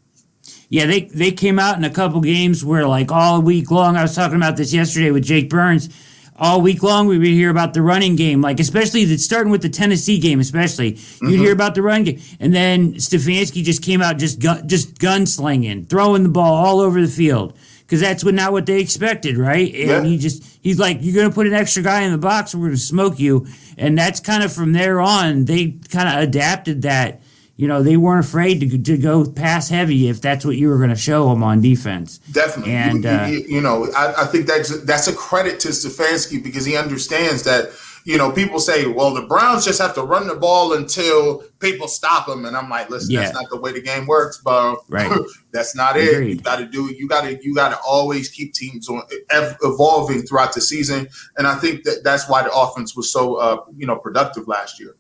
Yeah, 0.70 0.86
they 0.86 1.02
they 1.02 1.32
came 1.32 1.60
out 1.60 1.78
in 1.78 1.84
a 1.84 1.90
couple 1.90 2.22
games 2.22 2.66
where 2.66 2.88
like 2.88 3.12
all 3.12 3.42
week 3.42 3.70
long. 3.70 3.96
I 3.96 4.02
was 4.02 4.16
talking 4.16 4.38
about 4.38 4.58
this 4.58 4.74
yesterday 4.74 5.12
with 5.12 5.24
Jake 5.24 5.50
Burns. 5.50 5.90
All 6.42 6.62
week 6.62 6.82
long, 6.82 7.08
we 7.08 7.18
would 7.18 7.28
hear 7.28 7.50
about 7.50 7.74
the 7.74 7.82
running 7.82 8.16
game, 8.16 8.40
like 8.40 8.62
especially 8.62 9.04
the, 9.04 9.18
starting 9.18 9.52
with 9.52 9.62
the 9.62 9.68
Tennessee 9.68 10.20
game, 10.20 10.40
especially 10.40 10.98
you'd 11.22 11.42
hear 11.42 11.52
about 11.52 11.76
the 11.76 11.82
run 11.82 12.06
game, 12.06 12.22
and 12.40 12.54
then 12.54 12.94
Stefanski 12.94 13.62
just 13.62 13.84
came 13.84 14.02
out 14.02 14.18
just 14.18 14.40
gun, 14.40 14.66
just 14.66 14.96
gunslinging, 15.00 15.90
throwing 15.90 16.24
the 16.24 16.30
ball 16.30 16.54
all 16.54 16.80
over 16.80 17.02
the 17.02 17.10
field 17.10 17.58
because 17.90 18.02
that's 18.02 18.24
what 18.24 18.36
not 18.36 18.52
what 18.52 18.68
they 18.68 18.80
expected, 18.80 19.36
right? 19.36 19.74
And 19.74 19.90
Yeah. 19.90 20.04
he 20.04 20.18
just 20.20 20.44
he's 20.62 20.78
like, 20.78 21.00
you're 21.02 21.16
gonna 21.16 21.34
put 21.34 21.48
an 21.48 21.54
extra 21.54 21.82
guy 21.82 22.02
in 22.02 22.12
the 22.12 22.20
box, 22.20 22.54
we're 22.54 22.68
gonna 22.68 22.78
smoke 22.78 23.20
you, 23.20 23.48
and 23.80 23.98
that's 23.98 24.20
kind 24.20 24.44
of 24.44 24.54
from 24.54 24.74
there 24.74 25.02
on 25.02 25.46
they 25.46 25.76
kind 25.90 26.08
of 26.08 26.24
adapted 26.24 26.84
that 26.84 27.22
you 27.56 27.68
know, 27.68 27.84
they 27.84 27.98
weren't 27.98 28.26
afraid 28.26 28.62
to, 28.62 28.78
to 28.84 28.98
go 28.98 29.30
pass 29.30 29.68
heavy 29.68 30.08
if 30.08 30.22
that's 30.22 30.46
what 30.46 30.56
you 30.56 30.70
were 30.70 30.78
going 30.78 30.92
to 30.92 30.96
show 30.96 31.28
them 31.28 31.44
on 31.44 31.60
defense. 31.60 32.20
Definitely, 32.32 32.72
and 32.72 33.04
you, 33.04 33.10
uh, 33.10 33.28
you, 33.28 33.40
you 33.56 33.62
know, 33.62 33.92
I, 33.98 34.22
I, 34.22 34.26
think 34.28 34.46
that's 34.48 34.82
that's 34.86 35.10
a 35.10 35.14
credit 35.14 35.60
to 35.62 35.68
Stefanski 35.68 36.42
because 36.42 36.64
he 36.64 36.78
understands 36.78 37.44
that. 37.44 37.72
You 38.10 38.18
know, 38.18 38.32
people 38.32 38.60
say, 38.60 38.88
"Well, 38.88 39.14
the 39.14 39.22
Browns 39.22 39.64
just 39.64 39.80
have 39.80 39.94
to 39.94 40.02
run 40.02 40.26
the 40.26 40.34
ball 40.34 40.74
until 40.74 41.44
people 41.60 41.88
stop 41.88 42.26
them," 42.26 42.46
and 42.46 42.58
I'm 42.58 42.68
like, 42.68 42.90
"Listen, 42.90 43.12
yeah. 43.12 43.20
that's 43.20 43.36
not 43.36 43.52
the 43.52 43.58
way 43.58 43.72
the 43.72 43.82
game 43.82 44.08
works, 44.08 44.40
bro. 44.40 44.78
right. 44.90 45.12
that's 45.52 45.76
not 45.76 45.96
it. 45.96 46.28
You 46.28 46.38
got 46.38 46.56
to 46.56 46.66
do 46.66 46.90
it. 46.90 46.98
You 46.98 47.08
got 47.08 47.26
to 47.26 47.38
you 47.46 47.54
got 47.54 47.70
to 47.70 47.78
always 47.88 48.30
keep 48.30 48.56
teams 48.56 48.90
on 48.90 49.04
evolving 49.62 50.24
throughout 50.24 50.56
the 50.56 50.62
season, 50.62 51.08
and 51.38 51.46
I 51.46 51.54
think 51.58 51.84
that 51.84 52.04
that's 52.04 52.28
why 52.28 52.42
the 52.42 52.52
offense 52.52 52.96
was 52.96 53.14
so 53.14 53.36
uh, 53.36 53.58
you 53.78 53.86
know 53.86 53.98
productive 53.98 54.48
last 54.48 54.80
year. 54.80 54.96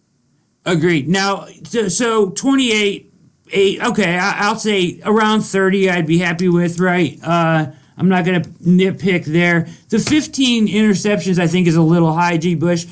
Agreed. 0.65 1.10
Now, 1.10 1.48
so, 1.63 1.88
so 1.88 2.30
28, 2.30 3.12
8, 3.50 3.84
okay, 3.86 4.19
I, 4.19 4.52
will 4.52 4.60
say 4.60 5.02
around 5.04 5.41
30 5.41 5.89
I'd 5.89 6.06
be 6.06 6.19
happy 6.19 6.48
with, 6.48 6.80
right? 6.80 7.17
Uh, 7.24 7.72
I'm 7.99 8.09
not 8.09 8.25
going 8.25 8.41
to 8.41 8.49
nitpick 8.49 9.25
there. 9.25 9.67
The 9.89 9.99
15 9.99 10.67
interceptions 10.67 11.38
I 11.38 11.47
think 11.47 11.67
is 11.67 11.75
a 11.75 11.81
little 11.81 12.13
high, 12.13 12.38
G. 12.38 12.55
Bush, 12.55 12.85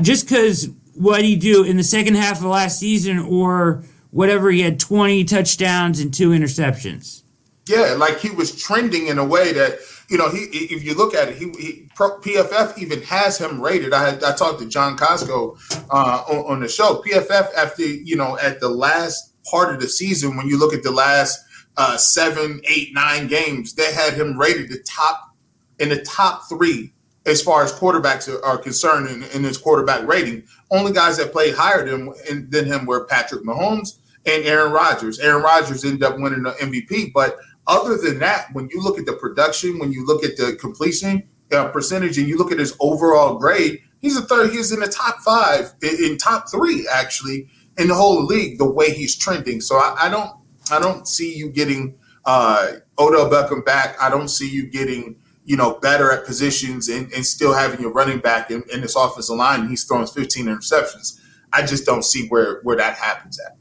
just 0.00 0.28
because 0.28 0.70
what 0.94 1.22
he 1.24 1.36
do 1.36 1.64
in 1.64 1.76
the 1.76 1.84
second 1.84 2.14
half 2.14 2.38
of 2.38 2.44
last 2.44 2.78
season 2.78 3.18
or 3.18 3.84
whatever, 4.10 4.50
he 4.50 4.60
had 4.60 4.78
20 4.78 5.24
touchdowns 5.24 6.00
and 6.00 6.14
two 6.14 6.30
interceptions. 6.30 7.22
Yeah, 7.66 7.94
like 7.98 8.20
he 8.20 8.30
was 8.30 8.54
trending 8.60 9.08
in 9.08 9.18
a 9.18 9.24
way 9.24 9.52
that– 9.52 9.78
you 10.12 10.18
know, 10.18 10.28
he 10.28 10.40
if 10.40 10.84
you 10.84 10.94
look 10.94 11.14
at 11.14 11.30
it, 11.30 11.36
he, 11.36 11.46
he 11.58 11.88
PFF 11.96 12.76
even 12.76 13.00
has 13.02 13.38
him 13.38 13.62
rated. 13.62 13.94
I 13.94 14.10
I 14.10 14.32
talked 14.32 14.60
to 14.60 14.68
John 14.68 14.94
Costco 14.94 15.58
uh, 15.90 16.24
on, 16.28 16.52
on, 16.52 16.60
the 16.60 16.68
show. 16.68 17.02
PFF 17.02 17.54
after 17.54 17.82
you 17.82 18.16
know 18.16 18.38
at 18.38 18.60
the 18.60 18.68
last 18.68 19.32
part 19.50 19.74
of 19.74 19.80
the 19.80 19.88
season, 19.88 20.36
when 20.36 20.46
you 20.48 20.58
look 20.58 20.74
at 20.74 20.82
the 20.82 20.90
last 20.90 21.42
uh, 21.76 21.96
seven, 21.96 22.60
eight, 22.68 22.92
nine 22.92 23.26
games, 23.26 23.74
they 23.74 23.92
had 23.92 24.14
him 24.14 24.38
rated 24.38 24.68
the 24.68 24.82
top 24.86 25.34
in 25.78 25.88
the 25.88 26.02
top 26.02 26.48
three 26.48 26.92
as 27.24 27.40
far 27.40 27.62
as 27.64 27.72
quarterbacks 27.72 28.28
are, 28.28 28.44
are 28.44 28.58
concerned 28.58 29.08
in, 29.08 29.22
in, 29.30 29.44
his 29.44 29.56
quarterback 29.56 30.06
rating. 30.06 30.42
Only 30.70 30.92
guys 30.92 31.16
that 31.18 31.32
played 31.32 31.54
higher 31.54 31.88
than 31.88 32.12
than 32.50 32.66
him 32.66 32.86
were 32.86 33.04
Patrick 33.04 33.44
Mahomes 33.44 33.98
and 34.26 34.44
Aaron 34.44 34.72
Rodgers. 34.72 35.18
Aaron 35.18 35.42
Rodgers 35.42 35.84
ended 35.84 36.02
up 36.02 36.18
winning 36.18 36.42
the 36.42 36.50
MVP, 36.52 37.12
but 37.12 37.38
other 37.66 37.96
than 37.96 38.18
that, 38.18 38.48
when 38.52 38.68
you 38.70 38.82
look 38.82 38.98
at 38.98 39.06
the 39.06 39.12
production, 39.12 39.78
when 39.78 39.92
you 39.92 40.04
look 40.04 40.24
at 40.24 40.36
the 40.36 40.56
completion 40.56 41.22
uh, 41.52 41.68
percentage, 41.68 42.18
and 42.18 42.28
you 42.28 42.36
look 42.36 42.50
at 42.50 42.58
his 42.58 42.76
overall 42.80 43.38
grade, 43.38 43.80
he's 44.00 44.16
a 44.16 44.22
third. 44.22 44.50
He's 44.50 44.72
in 44.72 44.80
the 44.80 44.88
top 44.88 45.20
five, 45.20 45.72
in, 45.82 46.04
in 46.04 46.18
top 46.18 46.50
three 46.50 46.88
actually 46.90 47.48
in 47.78 47.88
the 47.88 47.94
whole 47.94 48.24
league. 48.24 48.58
The 48.58 48.70
way 48.70 48.90
he's 48.92 49.16
trending, 49.16 49.60
so 49.60 49.76
I, 49.76 49.96
I 50.02 50.08
don't, 50.08 50.30
I 50.70 50.78
don't 50.78 51.06
see 51.06 51.34
you 51.34 51.50
getting 51.50 51.96
uh, 52.24 52.72
Odell 52.98 53.30
Beckham 53.30 53.64
back. 53.64 53.96
I 54.00 54.08
don't 54.10 54.28
see 54.28 54.48
you 54.48 54.66
getting 54.66 55.16
you 55.44 55.56
know 55.56 55.78
better 55.80 56.12
at 56.12 56.24
positions 56.24 56.88
and, 56.88 57.12
and 57.12 57.26
still 57.26 57.52
having 57.52 57.80
your 57.80 57.92
running 57.92 58.20
back 58.20 58.50
in, 58.50 58.62
in 58.72 58.80
this 58.80 58.96
offensive 58.96 59.36
line. 59.36 59.68
He's 59.68 59.84
throwing 59.84 60.06
15 60.06 60.46
interceptions. 60.46 61.20
I 61.52 61.66
just 61.66 61.84
don't 61.84 62.04
see 62.04 62.28
where 62.28 62.60
where 62.62 62.76
that 62.76 62.96
happens 62.96 63.40
at. 63.40 63.56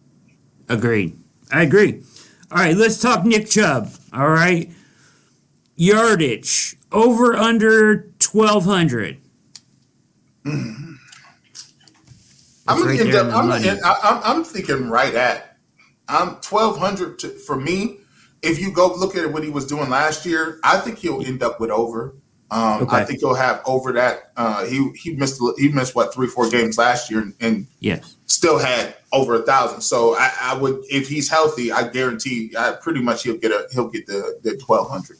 Agreed. 0.69 1.17
I 1.51 1.63
agree. 1.63 2.03
All 2.51 2.57
right, 2.57 2.75
let's 2.75 3.01
talk 3.01 3.25
Nick 3.25 3.49
Chubb. 3.49 3.91
All 4.13 4.29
right. 4.29 4.71
Yardage 5.75 6.77
over 6.91 7.33
under 7.35 8.11
1200. 8.31 9.17
Mm-hmm. 10.45 10.93
I'm, 12.67 12.85
right 12.85 12.99
end 12.99 13.15
up, 13.15 13.33
I'm, 13.33 13.51
I'm, 13.51 14.23
I'm, 14.23 14.43
thinking 14.43 14.89
right 14.89 15.13
at 15.13 15.50
I'm 16.11 16.35
1200 16.43 17.19
to, 17.19 17.29
for 17.29 17.55
me. 17.55 17.97
If 18.41 18.59
you 18.59 18.71
go 18.71 18.93
look 18.93 19.15
at 19.15 19.31
what 19.31 19.43
he 19.43 19.49
was 19.49 19.65
doing 19.65 19.89
last 19.89 20.25
year, 20.25 20.59
I 20.63 20.77
think 20.79 20.97
he'll 20.97 21.25
end 21.25 21.41
up 21.41 21.59
with 21.59 21.69
over. 21.69 22.15
Um, 22.49 22.83
okay. 22.83 22.97
I 22.97 23.05
think 23.05 23.19
he'll 23.19 23.35
have 23.35 23.61
over 23.65 23.93
that. 23.93 24.33
Uh, 24.35 24.65
he 24.65 24.91
he 24.95 25.13
missed 25.13 25.41
he 25.57 25.69
missed 25.69 25.95
what 25.95 26.13
three 26.13 26.27
four 26.27 26.49
games 26.49 26.77
last 26.77 27.09
year 27.09 27.21
and, 27.21 27.33
and 27.39 27.67
yes. 27.79 28.17
still 28.25 28.59
had 28.59 28.95
over 29.13 29.35
a 29.35 29.41
thousand. 29.43 29.81
So 29.81 30.15
I, 30.15 30.33
I, 30.41 30.57
would 30.57 30.83
if 30.89 31.07
he's 31.07 31.29
healthy, 31.29 31.71
I 31.71 31.87
guarantee 31.87 32.51
I 32.57 32.73
pretty 32.73 33.01
much 33.01 33.23
he'll 33.23 33.37
get 33.37 33.51
a 33.51 33.67
he'll 33.71 33.87
get 33.87 34.05
the 34.05 34.37
the 34.43 34.57
twelve 34.57 34.89
hundred. 34.89 35.17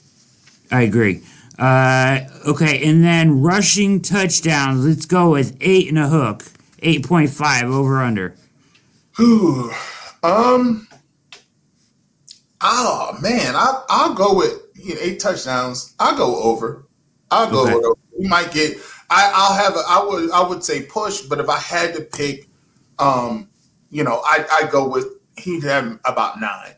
I 0.72 0.82
agree. 0.82 1.22
Uh, 1.58 2.22
okay, 2.48 2.84
and 2.90 3.02
then 3.02 3.42
rushing 3.42 4.02
touchdowns. 4.02 4.86
Let's 4.86 5.06
go 5.06 5.32
with 5.32 5.56
eight 5.62 5.88
and 5.88 6.00
a 6.00 6.10
hook, 6.10 6.44
eight 6.80 7.06
point 7.06 7.30
five 7.30 7.70
over 7.70 8.02
under. 8.02 8.36
um. 10.24 10.88
Oh 12.62 13.18
man, 13.22 13.56
I 13.56 13.84
I'll 13.90 14.14
go 14.14 14.36
with 14.36 14.62
you 14.76 14.96
know, 14.96 15.02
eight 15.02 15.20
touchdowns. 15.20 15.96
I'll 16.00 16.16
go 16.16 16.42
over. 16.42 16.88
I'll 17.32 17.50
go 17.50 17.64
okay. 17.64 17.76
with 17.76 17.98
We 18.18 18.28
might 18.28 18.52
get. 18.52 18.78
I, 19.10 19.32
I'll 19.34 19.56
have. 19.56 19.76
A, 19.76 19.82
I 19.88 20.06
would. 20.06 20.32
I 20.32 20.48
would 20.48 20.64
say 20.64 20.84
push, 20.84 21.22
but 21.22 21.40
if 21.40 21.50
I 21.50 21.58
had 21.58 21.96
to 21.96 22.02
pick, 22.02 22.48
um, 23.00 23.50
you 23.90 24.04
know, 24.04 24.22
I 24.26 24.46
I 24.52 24.70
go 24.72 24.88
with 24.88 25.08
he'd 25.38 25.64
have 25.64 26.00
about 26.06 26.40
nine. 26.40 26.76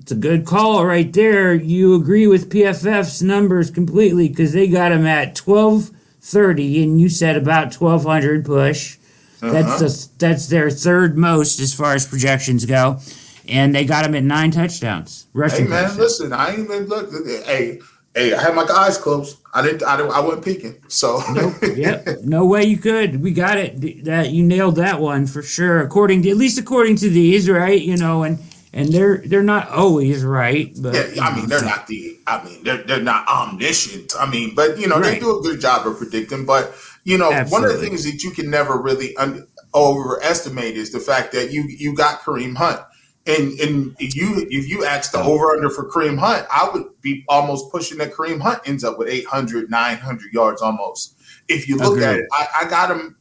It's 0.00 0.12
a 0.12 0.16
good 0.16 0.44
call 0.44 0.84
right 0.84 1.10
there. 1.12 1.54
You 1.54 1.94
agree 1.94 2.26
with 2.26 2.50
PFF's 2.50 3.22
numbers 3.22 3.70
completely 3.70 4.28
because 4.28 4.52
they 4.52 4.68
got 4.68 4.92
him 4.92 5.06
at 5.06 5.34
twelve 5.34 5.90
thirty, 6.20 6.82
and 6.82 7.00
you 7.00 7.08
said 7.08 7.36
about 7.36 7.72
twelve 7.72 8.04
hundred 8.04 8.44
push. 8.44 8.98
Uh-huh. 9.44 9.52
That's 9.52 10.06
the, 10.06 10.08
that's 10.18 10.46
their 10.48 10.70
third 10.70 11.16
most 11.16 11.60
as 11.60 11.74
far 11.74 11.94
as 11.94 12.06
projections 12.06 12.64
go, 12.64 12.98
and 13.48 13.74
they 13.74 13.84
got 13.84 14.06
him 14.06 14.14
at 14.14 14.24
nine 14.24 14.50
touchdowns. 14.50 15.26
Rushing 15.32 15.64
hey 15.64 15.70
man, 15.70 15.82
touchdowns. 15.84 15.98
listen, 15.98 16.32
I 16.32 16.50
ain't 16.50 16.60
even 16.60 16.86
look. 16.86 17.10
Hey, 17.46 17.80
Hey, 18.14 18.32
I 18.32 18.40
had 18.40 18.54
my 18.54 18.62
eyes 18.62 18.96
closed. 18.96 19.38
I 19.52 19.62
didn't. 19.62 19.82
I, 19.82 19.96
didn't, 19.96 20.12
I 20.12 20.20
wasn't 20.20 20.44
peeking. 20.44 20.76
So. 20.88 21.20
nope. 21.32 21.54
Yep. 21.74 22.20
No 22.22 22.44
way 22.46 22.64
you 22.64 22.76
could. 22.76 23.20
We 23.20 23.32
got 23.32 23.58
it. 23.58 24.04
That 24.04 24.30
you 24.30 24.44
nailed 24.44 24.76
that 24.76 25.00
one 25.00 25.26
for 25.26 25.42
sure. 25.42 25.80
According 25.80 26.22
to 26.22 26.30
at 26.30 26.36
least 26.36 26.58
according 26.58 26.96
to 26.96 27.10
these, 27.10 27.50
right? 27.50 27.80
You 27.80 27.96
know, 27.96 28.22
and 28.22 28.38
and 28.72 28.92
they're 28.92 29.18
they're 29.18 29.42
not 29.42 29.68
always 29.68 30.24
right. 30.24 30.72
But 30.80 30.94
yeah, 30.94 31.24
I 31.24 31.34
mean, 31.34 31.48
they're 31.48 31.64
not 31.64 31.88
the. 31.88 32.20
I 32.28 32.44
mean, 32.44 32.62
they're 32.62 32.84
they're 32.84 33.02
not 33.02 33.26
omniscient. 33.26 34.12
I 34.18 34.30
mean, 34.30 34.54
but 34.54 34.78
you 34.78 34.86
know, 34.86 35.00
right. 35.00 35.14
they 35.14 35.18
do 35.18 35.36
a 35.36 35.42
good 35.42 35.60
job 35.60 35.84
of 35.86 35.98
predicting. 35.98 36.46
But 36.46 36.72
you 37.04 37.18
know, 37.18 37.32
Absolutely. 37.32 37.52
one 37.52 37.64
of 37.64 37.80
the 37.80 37.86
things 37.86 38.04
that 38.04 38.22
you 38.22 38.30
can 38.30 38.50
never 38.50 38.80
really 38.80 39.16
un- 39.16 39.46
overestimate 39.74 40.76
is 40.76 40.90
the 40.92 41.00
fact 41.00 41.32
that 41.32 41.52
you 41.52 41.64
you 41.68 41.94
got 41.94 42.20
Kareem 42.20 42.56
Hunt 42.56 42.80
and 43.26 43.58
and 43.58 43.96
if 43.98 44.14
you 44.14 44.46
if 44.50 44.68
you 44.68 44.84
ask 44.84 45.12
the 45.12 45.18
over 45.18 45.50
under 45.50 45.70
for 45.70 45.90
Kareem 45.90 46.18
Hunt, 46.18 46.46
I 46.50 46.68
would 46.72 46.84
be 47.00 47.24
almost 47.28 47.70
pushing 47.72 47.98
that 47.98 48.12
Kareem 48.12 48.40
Hunt 48.40 48.60
ends 48.66 48.84
up 48.84 48.98
with 48.98 49.08
800, 49.08 49.70
900 49.70 50.32
yards 50.32 50.60
almost. 50.60 51.16
If 51.48 51.68
you 51.68 51.76
look 51.76 51.94
Agreed. 51.94 52.04
at 52.04 52.16
it, 52.16 52.26
I, 52.32 52.48
I 52.62 52.68
got 52.68 52.90
him. 52.90 53.16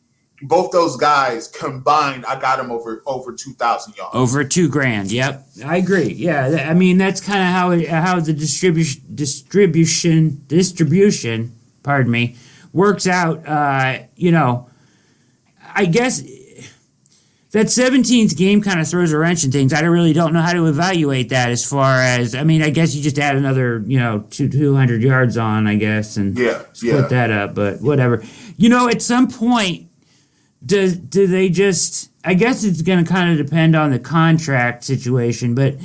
Both 0.46 0.72
those 0.72 0.98
guys 0.98 1.48
combined, 1.48 2.26
I 2.26 2.38
got 2.38 2.60
him 2.60 2.70
over 2.70 3.02
over 3.06 3.32
two 3.32 3.54
thousand 3.54 3.96
yards. 3.96 4.14
Over 4.14 4.44
two 4.44 4.68
grand. 4.68 5.10
Yep, 5.10 5.48
I 5.66 5.78
agree. 5.78 6.12
Yeah, 6.12 6.68
I 6.70 6.74
mean 6.74 6.98
that's 6.98 7.22
kind 7.22 7.40
of 7.40 7.48
how 7.48 7.72
it, 7.72 7.88
how 7.88 8.20
the 8.20 8.34
distribution 8.34 9.04
distribution 9.16 10.44
distribution, 10.48 11.56
pardon 11.84 12.12
me, 12.12 12.36
works 12.74 13.08
out. 13.08 13.48
Uh, 13.48 14.00
you 14.16 14.32
know, 14.32 14.70
I 15.74 15.86
guess 15.86 16.22
that 17.54 17.68
17th 17.68 18.36
game 18.36 18.62
kind 18.62 18.80
of 18.80 18.88
throws 18.88 19.14
a 19.14 19.18
wrench 19.18 19.44
in 19.44 19.52
things. 19.52 19.74
I 19.74 19.82
really 19.82 20.12
don't 20.12 20.34
know 20.34 20.42
how 20.42 20.54
to 20.54 20.66
evaluate 20.66 21.30
that 21.30 21.52
as 21.52 21.64
far 21.64 22.02
as, 22.02 22.34
I 22.34 22.44
mean, 22.44 22.64
I 22.64 22.72
guess 22.72 22.96
you 22.96 23.02
just 23.02 23.20
add 23.20 23.36
another, 23.36 23.84
you 23.86 24.00
know, 24.00 24.26
two, 24.32 24.50
200 24.50 25.04
yards 25.04 25.38
on, 25.38 25.68
I 25.68 25.76
guess, 25.76 26.18
and 26.18 26.38
yeah, 26.38 26.64
split 26.74 26.96
yeah. 26.96 27.08
that 27.08 27.32
up, 27.32 27.54
but 27.54 27.80
whatever. 27.80 28.24
You 28.58 28.70
know, 28.70 28.90
at 28.90 29.04
some 29.04 29.28
point, 29.28 29.88
do, 30.66 30.96
do 30.96 31.28
they 31.28 31.50
just, 31.50 32.10
I 32.26 32.34
guess 32.34 32.64
it's 32.64 32.82
going 32.82 33.06
to 33.06 33.10
kind 33.10 33.40
of 33.40 33.46
depend 33.46 33.76
on 33.76 33.92
the 33.92 34.00
contract 34.00 34.84
situation, 34.84 35.54
but 35.54 35.76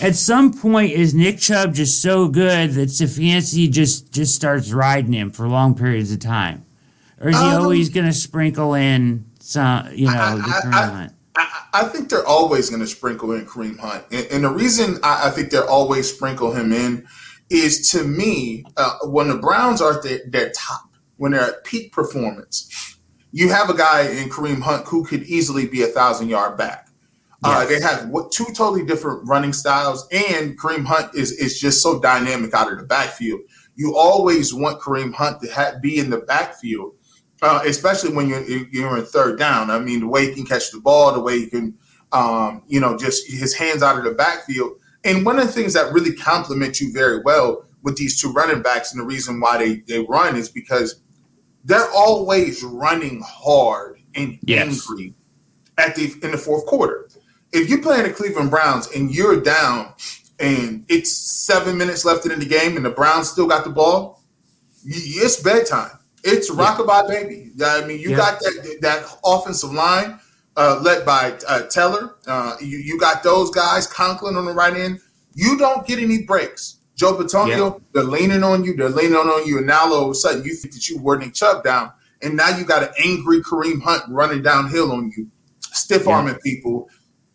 at 0.00 0.14
some 0.16 0.52
point, 0.52 0.92
is 0.92 1.14
Nick 1.14 1.38
Chubb 1.38 1.74
just 1.74 2.00
so 2.00 2.28
good 2.28 2.72
that 2.72 2.88
Stefanski 2.88 3.70
just, 3.70 4.12
just 4.12 4.34
starts 4.34 4.72
riding 4.72 5.12
him 5.12 5.30
for 5.30 5.48
long 5.48 5.74
periods 5.74 6.12
of 6.12 6.20
time? 6.20 6.64
Or 7.20 7.30
is 7.30 7.36
he 7.36 7.44
um, 7.44 7.62
always 7.62 7.88
going 7.88 8.06
to 8.06 8.12
sprinkle 8.12 8.74
in 8.74 9.24
some, 9.40 9.88
you 9.92 10.06
know, 10.06 10.12
I, 10.12 10.34
the 10.36 10.42
I, 10.44 11.08
I, 11.36 11.60
I 11.72 11.84
think 11.84 12.10
they're 12.10 12.26
always 12.26 12.70
going 12.70 12.80
to 12.80 12.86
sprinkle 12.86 13.32
in 13.32 13.46
Kareem 13.46 13.78
Hunt, 13.78 14.04
and, 14.12 14.26
and 14.30 14.44
the 14.44 14.50
reason 14.50 14.98
I, 15.02 15.28
I, 15.28 15.30
think 15.30 15.50
they're 15.50 15.68
always 15.68 16.12
sprinkle 16.12 16.52
him 16.52 16.72
in 16.72 17.06
is 17.50 17.90
to 17.90 18.04
me 18.04 18.64
uh, 18.76 18.98
when 19.04 19.28
the 19.28 19.36
Browns 19.36 19.80
are 19.80 19.96
at 19.98 20.02
their, 20.02 20.20
their 20.26 20.50
top, 20.50 20.90
when 21.16 21.32
they're 21.32 21.40
at 21.40 21.64
peak 21.64 21.92
performance, 21.92 22.96
you 23.32 23.48
have 23.48 23.70
a 23.70 23.76
guy 23.76 24.02
in 24.02 24.28
Kareem 24.28 24.60
Hunt 24.60 24.86
who 24.86 25.04
could 25.04 25.22
easily 25.24 25.66
be 25.66 25.82
a 25.82 25.86
thousand 25.86 26.28
yard 26.28 26.56
back. 26.56 26.87
Uh, 27.44 27.48
yes. 27.48 27.64
Uh, 27.64 27.66
they 27.66 27.80
have 27.80 28.08
what, 28.10 28.32
two 28.32 28.46
totally 28.46 28.84
different 28.84 29.26
running 29.28 29.52
styles, 29.52 30.08
and 30.12 30.58
Kareem 30.58 30.84
Hunt 30.84 31.14
is 31.14 31.32
is 31.32 31.60
just 31.60 31.82
so 31.82 32.00
dynamic 32.00 32.54
out 32.54 32.72
of 32.72 32.78
the 32.78 32.84
backfield. 32.84 33.40
You 33.76 33.96
always 33.96 34.52
want 34.52 34.80
Kareem 34.80 35.14
Hunt 35.14 35.40
to 35.42 35.50
have, 35.52 35.80
be 35.80 35.98
in 35.98 36.10
the 36.10 36.18
backfield 36.18 36.94
uh, 37.42 37.60
especially 37.66 38.12
when 38.12 38.28
you're 38.28 38.42
you're 38.42 38.98
in 38.98 39.04
third 39.04 39.38
down. 39.38 39.70
I 39.70 39.78
mean, 39.78 40.00
the 40.00 40.08
way 40.08 40.26
he 40.26 40.34
can 40.34 40.44
catch 40.44 40.70
the 40.72 40.80
ball, 40.80 41.12
the 41.12 41.20
way 41.20 41.38
he 41.40 41.46
can 41.46 41.78
Um, 42.10 42.62
you 42.66 42.80
know, 42.80 42.96
just 42.96 43.30
his 43.30 43.54
hands 43.54 43.82
out 43.82 43.98
of 43.98 44.04
the 44.04 44.12
backfield. 44.12 44.72
And 45.04 45.26
one 45.26 45.38
of 45.38 45.46
the 45.46 45.52
things 45.52 45.74
that 45.74 45.92
really 45.92 46.14
complement 46.14 46.80
you 46.80 46.92
very 46.92 47.20
well 47.22 47.66
with 47.82 47.96
these 47.96 48.20
two 48.20 48.32
running 48.32 48.62
backs, 48.62 48.92
and 48.92 49.00
the 49.00 49.06
reason 49.06 49.40
why 49.40 49.58
they, 49.58 49.76
they 49.86 50.00
run 50.08 50.34
is 50.34 50.48
because 50.48 51.02
they're 51.64 51.90
always 51.94 52.62
running 52.62 53.22
hard 53.24 54.00
and 54.14 54.38
yes. 54.42 54.66
angry 54.66 55.14
at 55.76 55.94
the 55.94 56.12
in 56.22 56.32
the 56.32 56.38
fourth 56.38 56.64
quarter. 56.66 57.08
If 57.52 57.70
you 57.70 57.80
play 57.80 57.98
in 57.98 58.04
the 58.04 58.12
Cleveland 58.12 58.50
Browns 58.50 58.88
and 58.94 59.14
you're 59.14 59.40
down 59.40 59.94
and 60.38 60.84
it's 60.88 61.10
seven 61.10 61.76
minutes 61.78 62.04
left 62.04 62.26
in 62.26 62.38
the 62.38 62.46
game 62.46 62.76
and 62.76 62.84
the 62.84 62.90
Browns 62.90 63.30
still 63.30 63.46
got 63.46 63.64
the 63.64 63.70
ball, 63.70 64.22
it's 64.84 65.40
bedtime. 65.42 65.90
It's 66.24 66.50
rockabye 66.50 67.08
baby. 67.08 67.50
I 67.64 67.84
mean, 67.86 68.00
you 68.00 68.10
yeah. 68.10 68.16
got 68.16 68.40
that 68.40 68.78
that 68.82 69.18
offensive 69.24 69.72
line 69.72 70.18
uh, 70.56 70.80
led 70.82 71.06
by 71.06 71.38
uh, 71.46 71.62
Teller. 71.68 72.16
Uh, 72.26 72.56
you, 72.60 72.78
you 72.78 72.98
got 72.98 73.22
those 73.22 73.50
guys, 73.50 73.86
Conklin 73.86 74.36
on 74.36 74.44
the 74.44 74.52
right 74.52 74.76
end. 74.76 75.00
You 75.34 75.56
don't 75.56 75.86
get 75.86 76.00
any 76.00 76.22
breaks. 76.22 76.78
Joe 76.96 77.16
Bitonio, 77.16 77.74
yeah. 77.74 77.78
they're 77.94 78.02
leaning 78.02 78.42
on 78.42 78.64
you. 78.64 78.74
They're 78.74 78.88
leaning 78.88 79.14
on 79.14 79.46
you, 79.46 79.58
and 79.58 79.66
now 79.68 79.84
all 79.84 80.06
of 80.06 80.10
a 80.10 80.14
sudden 80.14 80.42
you 80.44 80.54
think 80.54 80.74
that 80.74 80.88
you 80.88 81.00
Nick 81.18 81.32
Chubb 81.32 81.62
down, 81.62 81.92
and 82.22 82.36
now 82.36 82.56
you 82.56 82.64
got 82.64 82.82
an 82.82 82.88
angry 82.98 83.40
Kareem 83.40 83.80
Hunt 83.80 84.02
running 84.08 84.42
downhill 84.42 84.90
on 84.90 85.12
you, 85.16 85.30
stiff 85.60 86.08
arming 86.08 86.34
yeah. 86.34 86.40
people, 86.42 86.88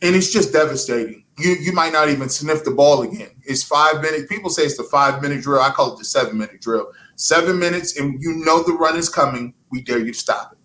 and 0.04 0.16
it's 0.16 0.32
just 0.32 0.54
devastating. 0.54 1.24
You 1.39 1.56
you 1.60 1.74
might 1.74 1.94
not 1.94 2.10
even 2.10 2.30
sniff 2.30 2.63
the 2.63 2.72
ball 2.72 3.02
again. 3.02 3.32
It's 3.44 3.63
five 3.63 4.02
minutes. 4.02 4.26
People 4.28 4.50
say 4.52 4.63
it's 4.63 4.78
the 4.78 4.84
five 4.84 5.22
minute 5.22 5.42
drill. 5.42 5.62
I 5.62 5.72
call 5.72 5.94
it 5.94 5.98
the 5.98 6.06
seven 6.06 6.38
minute 6.38 6.62
drill. 6.62 6.92
Seven 7.16 7.58
minutes, 7.58 7.98
and 7.98 8.22
you 8.22 8.34
know 8.46 8.62
the 8.62 8.74
run 8.74 8.98
is 8.98 9.10
coming. 9.10 9.54
We 9.72 9.82
dare 9.82 10.00
you 10.00 10.12
to 10.12 10.20
stop 10.20 10.52
it. 10.52 10.60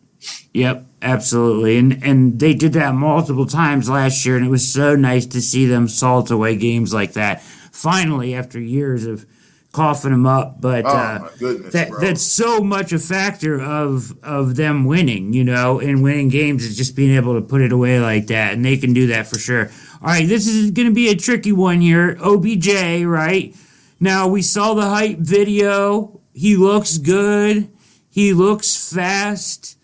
Yep, 0.52 0.86
absolutely. 1.00 1.78
And 1.78 2.02
and 2.04 2.38
they 2.40 2.52
did 2.52 2.72
that 2.74 2.94
multiple 2.94 3.46
times 3.46 3.88
last 3.88 4.26
year 4.26 4.36
and 4.36 4.44
it 4.44 4.50
was 4.50 4.70
so 4.70 4.96
nice 4.96 5.24
to 5.26 5.40
see 5.40 5.66
them 5.66 5.88
salt 5.88 6.30
away 6.30 6.56
games 6.56 6.92
like 6.92 7.12
that 7.12 7.40
finally 7.42 8.34
after 8.34 8.60
years 8.60 9.06
of 9.06 9.24
coughing 9.72 10.10
them 10.10 10.26
up. 10.26 10.60
But 10.60 10.84
oh, 10.84 10.88
uh, 10.88 11.28
goodness, 11.38 11.72
that 11.72 11.90
that's 12.00 12.22
so 12.22 12.60
much 12.60 12.92
a 12.92 12.98
factor 12.98 13.60
of 13.60 14.12
of 14.22 14.56
them 14.56 14.84
winning, 14.84 15.32
you 15.32 15.44
know, 15.44 15.80
and 15.80 16.02
winning 16.02 16.28
games 16.28 16.64
is 16.64 16.76
just 16.76 16.96
being 16.96 17.14
able 17.14 17.34
to 17.34 17.40
put 17.40 17.60
it 17.60 17.72
away 17.72 18.00
like 18.00 18.26
that, 18.28 18.54
and 18.54 18.64
they 18.64 18.76
can 18.76 18.92
do 18.92 19.08
that 19.08 19.26
for 19.26 19.38
sure. 19.38 19.70
All 20.00 20.08
right, 20.08 20.28
this 20.28 20.46
is 20.46 20.70
going 20.70 20.88
to 20.88 20.94
be 20.94 21.08
a 21.08 21.16
tricky 21.16 21.52
one 21.52 21.80
here. 21.80 22.16
OBJ, 22.20 23.04
right? 23.04 23.54
Now 24.00 24.28
we 24.28 24.42
saw 24.42 24.74
the 24.74 24.88
hype 24.88 25.18
video. 25.18 26.20
He 26.32 26.56
looks 26.56 26.98
good. 26.98 27.68
He 28.10 28.32
looks 28.32 28.92
fast. 28.92 29.76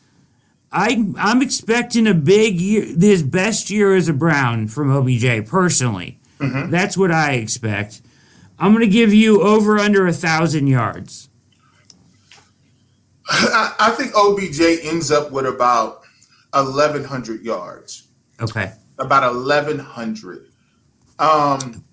I 0.70 1.12
I'm 1.16 1.42
expecting 1.42 2.06
a 2.06 2.14
big 2.14 2.60
year, 2.60 2.84
his 2.84 3.22
best 3.22 3.70
year 3.70 3.94
as 3.94 4.08
a 4.08 4.12
Brown 4.12 4.68
from 4.68 4.90
OBJ 4.90 5.48
personally. 5.48 6.18
Mm-hmm. 6.38 6.70
That's 6.70 6.96
what 6.96 7.10
I 7.10 7.32
expect. 7.34 8.02
I'm 8.58 8.72
going 8.72 8.84
to 8.84 8.92
give 8.92 9.12
you 9.12 9.42
over 9.42 9.78
under 9.78 10.06
a 10.06 10.12
thousand 10.12 10.66
yards. 10.68 11.28
I, 13.28 13.74
I 13.78 13.90
think 13.90 14.14
OBJ 14.14 14.86
ends 14.86 15.10
up 15.10 15.30
with 15.30 15.46
about 15.46 16.02
1,100 16.52 17.42
yards. 17.42 18.08
Okay. 18.40 18.72
About 18.98 19.34
1,100. 19.34 20.46
Um, 21.18 21.84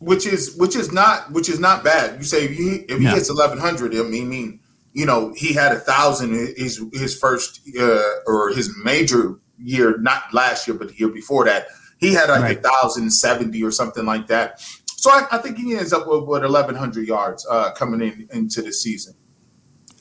which 0.00 0.26
is 0.26 0.54
which 0.56 0.76
is 0.76 0.92
not 0.92 1.30
which 1.32 1.48
is 1.48 1.58
not 1.58 1.84
bad. 1.84 2.18
You 2.18 2.24
say 2.24 2.44
if 2.44 2.50
he 2.52 2.70
if 2.88 2.98
he 2.98 3.04
no. 3.04 3.14
hits 3.14 3.28
1,100, 3.28 3.94
I 3.94 4.02
mean, 4.02 4.28
mean 4.28 4.60
you 4.92 5.06
know 5.06 5.32
he 5.36 5.52
had 5.52 5.72
a 5.72 5.78
thousand 5.78 6.32
his 6.56 6.82
his 6.92 7.18
first 7.18 7.60
uh, 7.78 8.02
or 8.26 8.50
his 8.50 8.74
major 8.82 9.38
year, 9.58 9.98
not 9.98 10.32
last 10.32 10.66
year, 10.66 10.76
but 10.76 10.88
the 10.88 10.94
year 10.94 11.08
before 11.08 11.44
that. 11.46 11.66
He 11.98 12.12
had 12.12 12.28
like 12.28 12.42
right. 12.42 12.58
a 12.58 12.60
thousand 12.60 13.10
seventy 13.10 13.62
or 13.62 13.70
something 13.70 14.04
like 14.04 14.26
that. 14.26 14.62
So 14.96 15.10
I, 15.10 15.26
I, 15.32 15.38
think 15.38 15.58
he 15.58 15.76
ends 15.76 15.92
up 15.92 16.06
with, 16.06 16.24
with 16.24 16.44
eleven 16.44 16.74
hundred 16.74 17.06
yards 17.06 17.46
uh, 17.50 17.72
coming 17.72 18.00
in 18.00 18.28
into 18.32 18.62
the 18.62 18.72
season. 18.72 19.14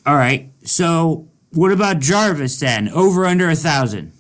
All 0.06 0.16
right. 0.16 0.52
So 0.64 1.28
what 1.52 1.72
about 1.72 2.00
Jarvis 2.00 2.60
then? 2.60 2.90
Over 2.90 3.26
under 3.26 3.50
a 3.50 3.56
thousand. 3.56 4.14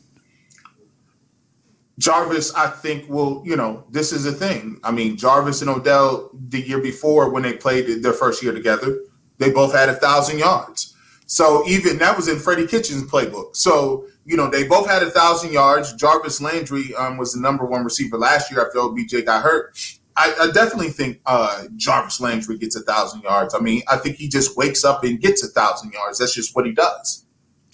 Jarvis, 1.99 2.53
I 2.55 2.67
think 2.67 3.07
will, 3.07 3.43
you 3.45 3.55
know, 3.55 3.86
this 3.91 4.12
is 4.12 4.25
a 4.25 4.31
thing. 4.31 4.79
I 4.83 4.91
mean, 4.91 5.15
Jarvis 5.15 5.62
and 5.62 5.69
Odell 5.69 6.31
the 6.49 6.59
year 6.59 6.79
before 6.79 7.29
when 7.29 7.43
they 7.43 7.53
played 7.53 8.01
their 8.01 8.13
first 8.13 8.41
year 8.41 8.51
together, 8.51 8.99
they 9.38 9.51
both 9.51 9.73
had 9.73 9.89
a 9.89 9.93
thousand 9.93 10.39
yards. 10.39 10.95
So 11.27 11.63
even 11.67 11.97
that 11.99 12.17
was 12.17 12.27
in 12.27 12.39
Freddie 12.39 12.67
Kitchens' 12.67 13.03
playbook. 13.03 13.55
So 13.55 14.07
you 14.25 14.38
know, 14.38 14.49
they 14.49 14.67
both 14.67 14.88
had 14.88 15.03
a 15.03 15.09
thousand 15.09 15.51
yards. 15.51 15.93
Jarvis 15.93 16.41
Landry 16.41 16.95
um, 16.95 17.17
was 17.17 17.33
the 17.33 17.41
number 17.41 17.65
one 17.65 17.83
receiver 17.83 18.17
last 18.17 18.51
year 18.51 18.65
after 18.65 18.79
OBJ 18.79 19.25
got 19.25 19.43
hurt. 19.43 19.77
I, 20.15 20.34
I 20.41 20.52
definitely 20.52 20.89
think 20.89 21.19
uh, 21.26 21.65
Jarvis 21.76 22.19
Landry 22.21 22.58
gets 22.58 22.76
a 22.76 22.82
thousand 22.82 23.21
yards. 23.23 23.56
I 23.56 23.60
mean, 23.60 23.82
I 23.88 23.97
think 23.97 24.17
he 24.17 24.28
just 24.28 24.56
wakes 24.56 24.84
up 24.86 25.04
and 25.04 25.19
gets 25.19 25.43
a 25.43 25.47
thousand 25.47 25.91
yards. 25.93 26.19
That's 26.19 26.34
just 26.34 26.56
what 26.56 26.65
he 26.65 26.71
does. 26.71 27.26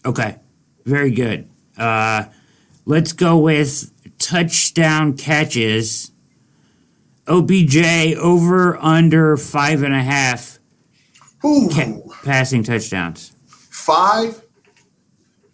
Okay, 0.05 0.37
very 0.85 1.11
good. 1.11 1.49
Uh, 1.77 2.25
let's 2.85 3.11
go 3.13 3.37
with 3.37 3.91
touchdown 4.19 5.17
catches. 5.17 6.11
OBJ 7.27 8.15
over 8.15 8.77
under 8.77 9.37
five 9.37 9.83
and 9.83 9.93
a 9.93 10.01
half 10.01 10.57
ca- 11.41 11.99
passing 12.23 12.63
touchdowns. 12.63 13.33
Five 13.47 14.41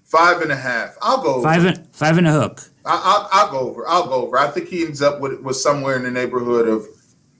Five 0.06 0.42
and 0.42 0.52
a 0.52 0.56
half. 0.56 0.96
I'll 1.02 1.22
go 1.22 1.42
five 1.44 1.66
and 1.66 1.94
five 1.94 2.18
and 2.18 2.26
a 2.28 2.32
hook. 2.32 2.62
I, 2.86 3.46
will 3.46 3.52
go 3.52 3.70
over. 3.70 3.88
I'll 3.88 4.08
go 4.08 4.26
over. 4.26 4.38
I 4.38 4.50
think 4.50 4.70
he 4.70 4.86
ends 4.86 5.02
up 5.02 5.20
with 5.20 5.42
was 5.42 5.62
somewhere 5.62 5.96
in 5.96 6.04
the 6.04 6.12
neighborhood 6.12 6.68
of 6.68 6.88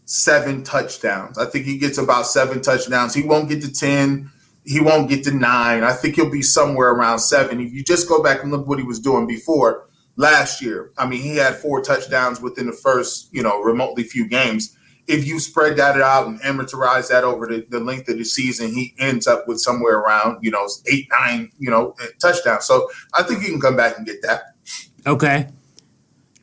seven 0.06 0.64
touchdowns. 0.64 1.38
I 1.38 1.46
think 1.46 1.66
he 1.66 1.78
gets 1.78 1.98
about 1.98 2.28
seven 2.28 2.62
touchdowns. 2.62 3.14
He 3.14 3.24
won't 3.24 3.50
get 3.50 3.62
to 3.62 3.72
ten. 3.72 4.32
He 4.66 4.80
won't 4.80 5.10
get 5.10 5.24
to 5.26 5.32
nine. 5.32 5.84
I 5.84 5.94
think 5.94 6.16
he'll 6.16 6.32
be 6.32 6.42
somewhere 6.42 6.90
around 6.90 7.20
seven. 7.20 7.60
If 7.60 7.72
you 7.74 7.84
just 7.84 8.10
go 8.10 8.24
back 8.24 8.42
and 8.42 8.52
look 8.52 8.68
what 8.68 8.80
he 8.80 8.86
was 8.86 9.00
doing 9.00 9.28
before 9.28 9.88
last 10.16 10.62
year, 10.62 10.92
I 10.98 11.06
mean, 11.08 11.22
he 11.22 11.38
had 11.38 11.56
four 11.56 11.82
touchdowns 11.82 12.42
within 12.42 12.66
the 12.66 12.74
first, 12.74 13.30
you 13.32 13.44
know, 13.44 13.62
remotely 13.62 14.04
few 14.04 14.28
games 14.28 14.76
if 15.08 15.28
you 15.28 15.40
spread 15.40 15.78
that 15.78 16.02
out 16.02 16.28
and 16.28 16.40
amortize 16.42 17.10
that 17.10 17.24
over 17.24 17.46
the, 17.46 17.66
the, 17.70 17.80
length 17.80 18.10
of 18.10 18.18
the 18.18 18.26
season, 18.26 18.74
he 18.74 18.94
ends 18.98 19.28
up 19.28 19.48
with 19.48 19.60
somewhere 19.60 19.98
around, 19.98 20.40
you 20.42 20.50
know, 20.50 20.68
eight, 20.88 21.08
nine, 21.12 21.52
you 21.60 21.70
know, 21.70 21.96
touchdowns. 22.20 22.66
So 22.66 22.90
I 23.14 23.24
think 23.24 23.42
he 23.42 23.50
can 23.50 23.62
come 23.62 23.76
back 23.76 23.98
and 23.98 24.06
get 24.06 24.22
that. 24.24 24.55
Okay. 25.06 25.50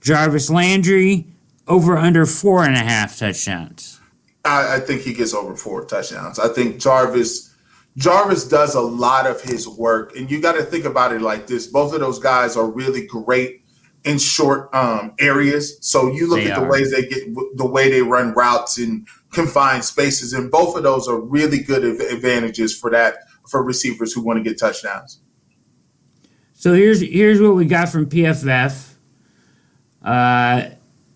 Jarvis 0.00 0.50
Landry, 0.50 1.26
over 1.68 1.96
under 1.96 2.26
four 2.26 2.64
and 2.64 2.74
a 2.74 2.80
half 2.80 3.18
touchdowns. 3.18 4.00
I, 4.44 4.76
I 4.76 4.80
think 4.80 5.02
he 5.02 5.14
gets 5.14 5.34
over 5.34 5.56
four 5.56 5.84
touchdowns. 5.84 6.38
I 6.38 6.48
think 6.48 6.80
Jarvis 6.80 7.52
Jarvis 7.96 8.48
does 8.48 8.74
a 8.74 8.80
lot 8.80 9.26
of 9.26 9.42
his 9.42 9.68
work, 9.68 10.16
and 10.16 10.30
you 10.30 10.40
got 10.40 10.52
to 10.52 10.62
think 10.62 10.84
about 10.84 11.12
it 11.12 11.20
like 11.20 11.46
this. 11.46 11.66
Both 11.66 11.92
of 11.92 12.00
those 12.00 12.18
guys 12.18 12.56
are 12.56 12.66
really 12.66 13.06
great 13.06 13.62
in 14.04 14.18
short 14.18 14.74
um, 14.74 15.12
areas. 15.20 15.76
So 15.80 16.10
you 16.10 16.28
look 16.28 16.40
they 16.40 16.50
at 16.50 16.60
the 16.60 16.66
ways 16.66 16.90
they 16.90 17.06
get 17.06 17.34
the 17.56 17.66
way 17.66 17.90
they 17.90 18.02
run 18.02 18.32
routes 18.32 18.78
in 18.78 19.06
confined 19.30 19.84
spaces, 19.84 20.32
and 20.32 20.50
both 20.50 20.76
of 20.76 20.82
those 20.82 21.06
are 21.06 21.20
really 21.20 21.58
good 21.58 21.84
advantages 21.84 22.76
for 22.76 22.90
that 22.90 23.16
for 23.48 23.62
receivers 23.62 24.12
who 24.12 24.22
want 24.22 24.42
to 24.42 24.42
get 24.42 24.58
touchdowns. 24.58 25.20
So 26.62 26.74
here's 26.74 27.00
here's 27.00 27.40
what 27.40 27.56
we 27.56 27.64
got 27.64 27.88
from 27.88 28.06
PFF. 28.06 28.94
Uh, 30.00 30.68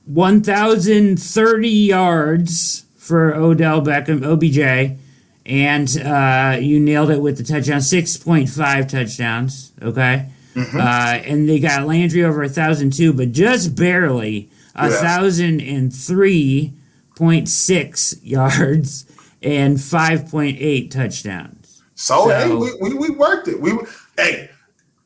1,030 0.06 1.68
yards 1.68 2.84
for 2.96 3.32
Odell 3.32 3.80
Beckham, 3.80 4.24
OBJ, 4.24 4.98
and 5.46 6.02
uh, 6.04 6.58
you 6.60 6.80
nailed 6.80 7.12
it 7.12 7.20
with 7.20 7.36
the 7.36 7.44
touchdown, 7.44 7.78
6.5 7.78 8.88
touchdowns. 8.88 9.70
Okay. 9.80 10.28
Mm-hmm. 10.56 10.80
Uh, 10.80 11.30
and 11.30 11.48
they 11.48 11.60
got 11.60 11.86
Landry 11.86 12.24
over 12.24 12.42
a 12.42 12.48
thousand 12.48 12.92
too, 12.92 13.12
but 13.12 13.30
just 13.30 13.76
barely 13.76 14.50
a 14.74 14.90
thousand 14.90 15.60
and 15.60 15.94
three 15.94 16.72
point 17.14 17.48
six 17.48 18.20
yards 18.20 19.06
and 19.44 19.80
five 19.80 20.28
point 20.28 20.56
eight 20.58 20.90
touchdowns. 20.90 21.84
So, 21.94 22.24
so 22.24 22.28
hey, 22.30 22.52
we, 22.52 22.74
we, 22.80 22.94
we, 22.94 23.10
worked 23.10 23.46
it. 23.46 23.60
We 23.60 23.78
hey, 24.16 24.50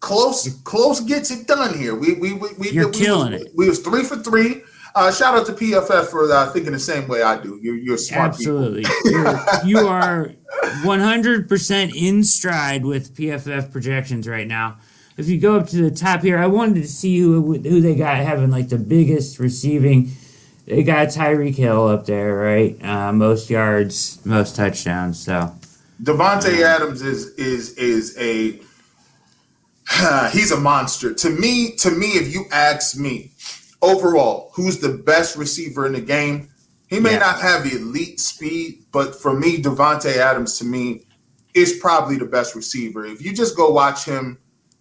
close 0.01 0.49
close 0.65 1.01
gets 1.01 1.31
it 1.31 1.47
done 1.47 1.79
here. 1.79 1.95
We 1.95 2.15
we 2.15 2.33
we, 2.33 2.49
we 2.59 2.71
you're 2.71 2.89
we, 2.89 2.99
killing 2.99 3.33
we, 3.33 3.39
it. 3.39 3.53
We 3.55 3.69
was 3.69 3.81
three 3.81 4.03
for 4.03 4.17
three. 4.17 4.63
Uh, 4.95 5.13
shout 5.13 5.37
out 5.37 5.47
to 5.47 5.53
PFF 5.53 6.07
for 6.07 6.31
uh, 6.33 6.51
thinking 6.51 6.73
the 6.73 6.79
same 6.79 7.07
way 7.07 7.23
I 7.23 7.41
do. 7.41 7.61
You're, 7.63 7.77
you're 7.77 7.97
smart. 7.97 8.31
Absolutely, 8.31 8.85
you 9.65 9.79
are 9.87 10.33
100 10.83 11.49
percent 11.49 11.95
in 11.95 12.25
stride 12.25 12.85
with 12.85 13.15
PFF 13.15 13.71
projections 13.71 14.27
right 14.27 14.49
now 14.49 14.79
if 15.21 15.29
you 15.29 15.39
go 15.39 15.57
up 15.57 15.69
to 15.69 15.77
the 15.77 15.91
top 15.91 16.23
here, 16.23 16.39
I 16.39 16.47
wanted 16.47 16.77
to 16.77 16.89
see 16.89 17.19
who 17.19 17.59
who 17.59 17.81
they 17.81 17.95
got 17.95 18.17
having 18.17 18.51
like 18.51 18.71
the 18.71 18.79
biggest 18.79 19.39
receiving. 19.39 20.13
They 20.67 20.83
got 20.83 21.09
Tyreek 21.09 21.57
Hill 21.57 21.89
up 21.89 22.07
there, 22.07 22.35
right? 22.35 22.83
Uh, 22.83 23.13
most 23.13 23.51
yards, 23.51 24.25
most 24.25 24.57
touchdowns. 24.57 25.21
So 25.23 25.55
Davante 26.03 26.63
Adams 26.63 27.03
is 27.03 27.35
is 27.35 27.75
is 27.75 28.17
a 28.19 28.61
he's 30.33 30.53
a 30.53 30.61
monster. 30.61 31.13
To 31.15 31.31
me, 31.31 31.73
to 31.77 31.91
me, 31.91 32.13
if 32.13 32.33
you 32.33 32.45
ask 32.53 32.97
me, 32.97 33.33
overall, 33.83 34.51
who's 34.55 34.79
the 34.79 34.91
best 34.91 35.37
receiver 35.37 35.87
in 35.87 35.93
the 35.93 36.01
game? 36.01 36.49
He 36.89 37.01
may 37.01 37.13
Yeah. 37.13 37.19
not 37.19 37.41
have 37.41 37.67
elite 37.73 38.21
speed, 38.21 38.85
but 38.93 39.21
for 39.21 39.33
me, 39.39 39.63
Davante 39.63 40.17
Adams 40.17 40.59
to 40.59 40.65
me 40.65 41.07
is 41.55 41.75
probably 41.75 42.17
the 42.17 42.25
best 42.25 42.55
receiver. 42.55 43.05
If 43.05 43.25
you 43.25 43.33
just 43.33 43.57
go 43.57 43.71
watch 43.71 44.05
him 44.05 44.39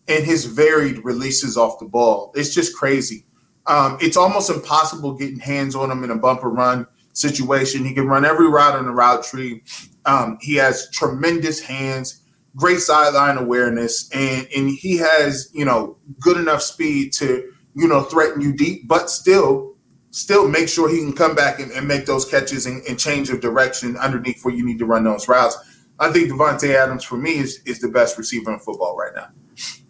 and 0.07 0.23
his 0.23 0.45
varied 0.45 1.03
releases 1.03 1.57
off 1.57 1.79
the 1.79 1.85
ball, 1.85 2.31
it's 2.35 2.53
just 2.53 2.75
crazy. 2.75 3.25
Um, 3.67 3.97
it's 4.01 4.17
almost 4.17 4.49
impossible 4.49 5.13
getting 5.13 5.39
hands 5.39 5.75
on 5.75 5.91
him 5.91 6.03
in 6.03 6.11
a 6.11 6.15
bumper 6.15 6.49
run 6.49 6.87
situation. 7.13 7.85
He 7.85 7.93
can 7.93 8.07
run 8.07 8.25
every 8.25 8.47
route 8.49 8.75
on 8.75 8.85
the 8.85 8.91
route 8.91 9.23
tree. 9.23 9.61
Um, 10.05 10.37
he 10.41 10.55
has 10.55 10.89
tremendous 10.91 11.59
hands, 11.59 12.21
great 12.55 12.79
sideline 12.79 13.37
awareness, 13.37 14.09
and 14.13 14.47
and 14.55 14.69
he 14.69 14.97
has 14.97 15.49
you 15.53 15.65
know 15.65 15.97
good 16.19 16.37
enough 16.37 16.61
speed 16.61 17.13
to 17.13 17.51
you 17.75 17.87
know 17.87 18.03
threaten 18.03 18.41
you 18.41 18.53
deep, 18.53 18.87
but 18.87 19.09
still 19.09 19.75
still 20.11 20.47
make 20.47 20.67
sure 20.67 20.89
he 20.89 20.97
can 20.97 21.13
come 21.13 21.35
back 21.35 21.59
and, 21.59 21.71
and 21.71 21.87
make 21.87 22.05
those 22.05 22.25
catches 22.25 22.65
and, 22.65 22.83
and 22.87 22.99
change 22.99 23.29
of 23.29 23.41
direction 23.41 23.95
underneath 23.97 24.43
where 24.43 24.53
you 24.53 24.65
need 24.65 24.79
to 24.79 24.85
run 24.85 25.03
those 25.03 25.27
routes. 25.27 25.55
I 25.99 26.11
think 26.11 26.31
Davante 26.31 26.73
Adams 26.73 27.03
for 27.03 27.17
me 27.17 27.37
is 27.37 27.61
is 27.65 27.79
the 27.79 27.89
best 27.89 28.17
receiver 28.17 28.53
in 28.53 28.59
football 28.59 28.97
right 28.97 29.13
now. 29.15 29.27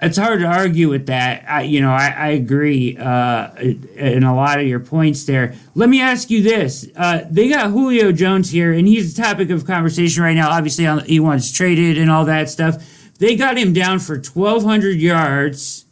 It's 0.01 0.17
hard 0.17 0.39
to 0.39 0.45
argue 0.45 0.89
with 0.89 1.07
that. 1.07 1.43
I, 1.47 1.63
you 1.63 1.81
know, 1.81 1.91
I, 1.91 2.07
I 2.07 2.27
agree 2.29 2.97
uh, 2.97 3.53
in 3.55 4.23
a 4.23 4.33
lot 4.33 4.59
of 4.59 4.65
your 4.65 4.79
points 4.79 5.25
there. 5.25 5.55
Let 5.75 5.89
me 5.89 6.01
ask 6.01 6.29
you 6.29 6.41
this: 6.41 6.87
uh, 6.95 7.25
They 7.29 7.49
got 7.49 7.71
Julio 7.71 8.11
Jones 8.11 8.49
here, 8.49 8.71
and 8.71 8.87
he's 8.87 9.17
a 9.17 9.21
topic 9.21 9.49
of 9.49 9.65
conversation 9.65 10.23
right 10.23 10.35
now. 10.35 10.49
Obviously, 10.51 10.87
on, 10.87 11.03
he 11.05 11.19
wants 11.19 11.51
traded 11.51 11.97
and 11.97 12.09
all 12.09 12.25
that 12.25 12.49
stuff. 12.49 12.77
They 13.19 13.35
got 13.35 13.57
him 13.57 13.73
down 13.73 13.99
for 13.99 14.17
twelve 14.17 14.63
hundred 14.63 14.99
yards 14.99 15.85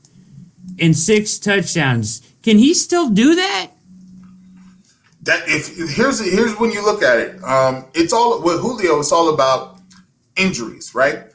and 0.80 0.96
six 0.96 1.38
touchdowns. 1.38 2.22
Can 2.44 2.58
he 2.58 2.74
still 2.74 3.10
do 3.10 3.36
that? 3.36 3.72
That 5.24 5.44
if 5.48 5.76
here's 5.94 6.20
here's 6.20 6.58
when 6.58 6.72
you 6.72 6.84
look 6.86 7.04
at 7.04 7.20
it, 7.20 7.44
um, 7.44 7.86
it's 7.94 8.14
all 8.14 8.42
with 8.42 8.62
Julio. 8.62 9.00
It's 9.00 9.12
all 9.12 9.34
about 9.34 9.82
injuries, 10.38 10.96
right? 10.96 11.26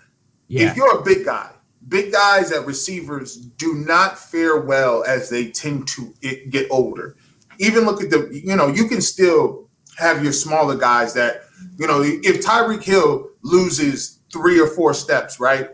Yeah, 0.48 0.70
If 0.70 0.76
you're 0.76 0.98
a 0.98 1.02
big 1.02 1.26
guy, 1.26 1.50
big 1.92 2.10
guys 2.10 2.50
at 2.50 2.66
receivers 2.66 3.36
do 3.36 3.74
not 3.74 4.18
fare 4.18 4.60
well 4.62 5.04
as 5.04 5.28
they 5.28 5.50
tend 5.50 5.86
to 5.88 6.12
get 6.48 6.66
older. 6.70 7.14
Even 7.58 7.84
look 7.84 8.02
at 8.02 8.08
the, 8.10 8.28
you 8.32 8.56
know, 8.56 8.66
you 8.68 8.88
can 8.88 9.00
still 9.02 9.68
have 9.98 10.24
your 10.24 10.32
smaller 10.32 10.74
guys 10.74 11.12
that, 11.14 11.42
you 11.78 11.86
know, 11.86 12.02
if 12.02 12.44
Tyreek 12.44 12.82
Hill 12.82 13.28
loses 13.44 14.20
three 14.32 14.58
or 14.58 14.66
four 14.66 14.94
steps, 14.94 15.38
right? 15.38 15.68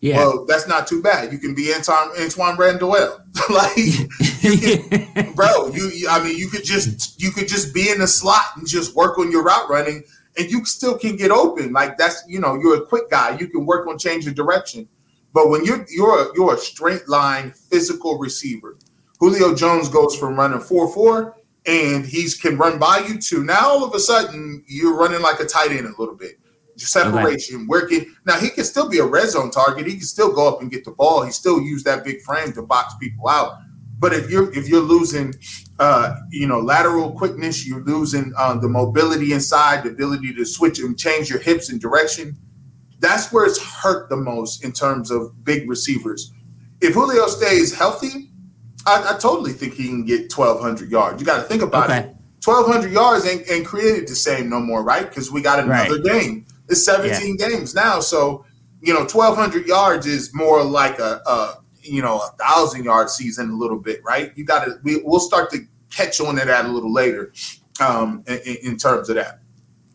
yeah. 0.00 0.18
Well, 0.18 0.44
that's 0.44 0.68
not 0.68 0.86
too 0.86 1.02
bad. 1.02 1.32
You 1.32 1.38
can 1.38 1.54
be 1.54 1.72
Antoine, 1.74 2.10
Antoine 2.20 2.56
Randall. 2.58 2.90
like, 3.50 3.74
bro, 5.34 5.68
you, 5.72 5.88
you- 5.94 6.08
I 6.10 6.22
mean, 6.22 6.36
you 6.36 6.48
could 6.50 6.62
just 6.64 7.20
you 7.20 7.30
could 7.30 7.48
just 7.48 7.72
be 7.72 7.88
in 7.90 7.98
the 8.00 8.06
slot 8.06 8.44
and 8.56 8.66
just 8.66 8.94
work 8.94 9.18
on 9.18 9.32
your 9.32 9.42
route 9.42 9.68
running, 9.70 10.02
and 10.36 10.50
you 10.50 10.64
still 10.66 10.98
can 10.98 11.16
get 11.16 11.30
open. 11.30 11.72
Like 11.72 11.96
that's 11.96 12.22
you 12.28 12.38
know, 12.38 12.54
you're 12.54 12.76
a 12.82 12.86
quick 12.86 13.08
guy. 13.10 13.38
You 13.38 13.48
can 13.48 13.64
work 13.64 13.86
on 13.88 13.96
change 13.98 14.26
of 14.26 14.34
direction. 14.34 14.86
But 15.34 15.50
when 15.50 15.64
you're 15.64 15.84
you're 15.90 16.22
a, 16.22 16.26
you're 16.34 16.54
a 16.54 16.58
straight 16.58 17.08
line 17.08 17.50
physical 17.50 18.18
receiver, 18.18 18.78
Julio 19.18 19.54
Jones 19.54 19.88
goes 19.88 20.16
from 20.16 20.36
running 20.36 20.60
four 20.60 20.90
four, 20.94 21.36
and 21.66 22.06
he's 22.06 22.34
can 22.34 22.56
run 22.56 22.78
by 22.78 22.98
you 22.98 23.18
to 23.18 23.44
now 23.44 23.68
all 23.68 23.84
of 23.84 23.92
a 23.94 23.98
sudden 23.98 24.64
you're 24.66 24.96
running 24.96 25.20
like 25.20 25.40
a 25.40 25.44
tight 25.44 25.72
end 25.72 25.86
a 25.86 26.00
little 26.00 26.14
bit. 26.14 26.38
Separation, 26.76 27.66
working. 27.68 28.14
Now 28.26 28.38
he 28.38 28.48
can 28.48 28.64
still 28.64 28.88
be 28.88 28.98
a 28.98 29.04
red 29.04 29.28
zone 29.28 29.50
target. 29.50 29.86
He 29.86 29.94
can 29.94 30.06
still 30.06 30.32
go 30.32 30.48
up 30.48 30.60
and 30.60 30.70
get 30.70 30.84
the 30.84 30.90
ball. 30.92 31.24
He 31.24 31.30
still 31.30 31.60
use 31.60 31.84
that 31.84 32.04
big 32.04 32.20
frame 32.22 32.52
to 32.52 32.62
box 32.62 32.94
people 33.00 33.28
out. 33.28 33.58
But 33.98 34.12
if 34.12 34.30
you're 34.30 34.52
if 34.52 34.68
you're 34.68 34.80
losing, 34.80 35.34
uh, 35.78 36.14
you 36.30 36.46
know, 36.46 36.60
lateral 36.60 37.12
quickness, 37.12 37.66
you're 37.66 37.84
losing 37.84 38.32
uh, 38.36 38.56
the 38.58 38.68
mobility 38.68 39.32
inside, 39.32 39.84
the 39.84 39.90
ability 39.90 40.34
to 40.34 40.44
switch 40.44 40.78
and 40.78 40.98
change 40.98 41.30
your 41.30 41.38
hips 41.40 41.70
and 41.70 41.80
direction. 41.80 42.36
That's 43.00 43.32
where 43.32 43.44
it's 43.44 43.62
hurt 43.62 44.08
the 44.08 44.16
most 44.16 44.64
in 44.64 44.72
terms 44.72 45.10
of 45.10 45.44
big 45.44 45.68
receivers. 45.68 46.32
If 46.80 46.94
Julio 46.94 47.26
stays 47.26 47.74
healthy, 47.74 48.30
I, 48.86 49.14
I 49.14 49.18
totally 49.18 49.52
think 49.52 49.74
he 49.74 49.88
can 49.88 50.04
get 50.04 50.32
1,200 50.34 50.90
yards. 50.90 51.20
You 51.20 51.26
got 51.26 51.36
to 51.38 51.42
think 51.44 51.62
about 51.62 51.90
Okay. 51.90 52.00
it. 52.00 52.16
1,200 52.44 52.92
yards 52.92 53.26
ain't, 53.26 53.50
ain't 53.50 53.66
created 53.66 54.06
the 54.06 54.14
same 54.14 54.50
no 54.50 54.60
more, 54.60 54.82
right? 54.82 55.08
Because 55.08 55.30
we 55.32 55.40
got 55.40 55.58
another 55.60 55.98
game. 55.98 56.44
It's 56.68 56.84
17 56.84 57.36
games 57.38 57.74
now. 57.74 58.00
So, 58.00 58.44
you 58.82 58.92
know, 58.92 59.00
1,200 59.00 59.66
yards 59.66 60.06
is 60.06 60.34
more 60.34 60.62
like 60.62 60.98
a, 60.98 61.22
a 61.26 61.58
you 61.80 62.02
know, 62.02 62.18
a 62.18 62.30
thousand 62.42 62.84
yard 62.84 63.08
season 63.10 63.50
a 63.50 63.54
little 63.54 63.78
bit, 63.78 64.02
right? 64.04 64.32
You 64.36 64.44
got 64.44 64.64
to, 64.66 64.78
we, 64.82 65.00
we'll 65.04 65.20
start 65.20 65.50
to 65.52 65.60
catch 65.90 66.20
on 66.20 66.36
to 66.36 66.44
that 66.44 66.64
a 66.66 66.68
little 66.68 66.92
later 66.92 67.32
um, 67.80 68.24
in, 68.26 68.56
in 68.62 68.76
terms 68.76 69.08
of 69.08 69.16
that. 69.16 69.40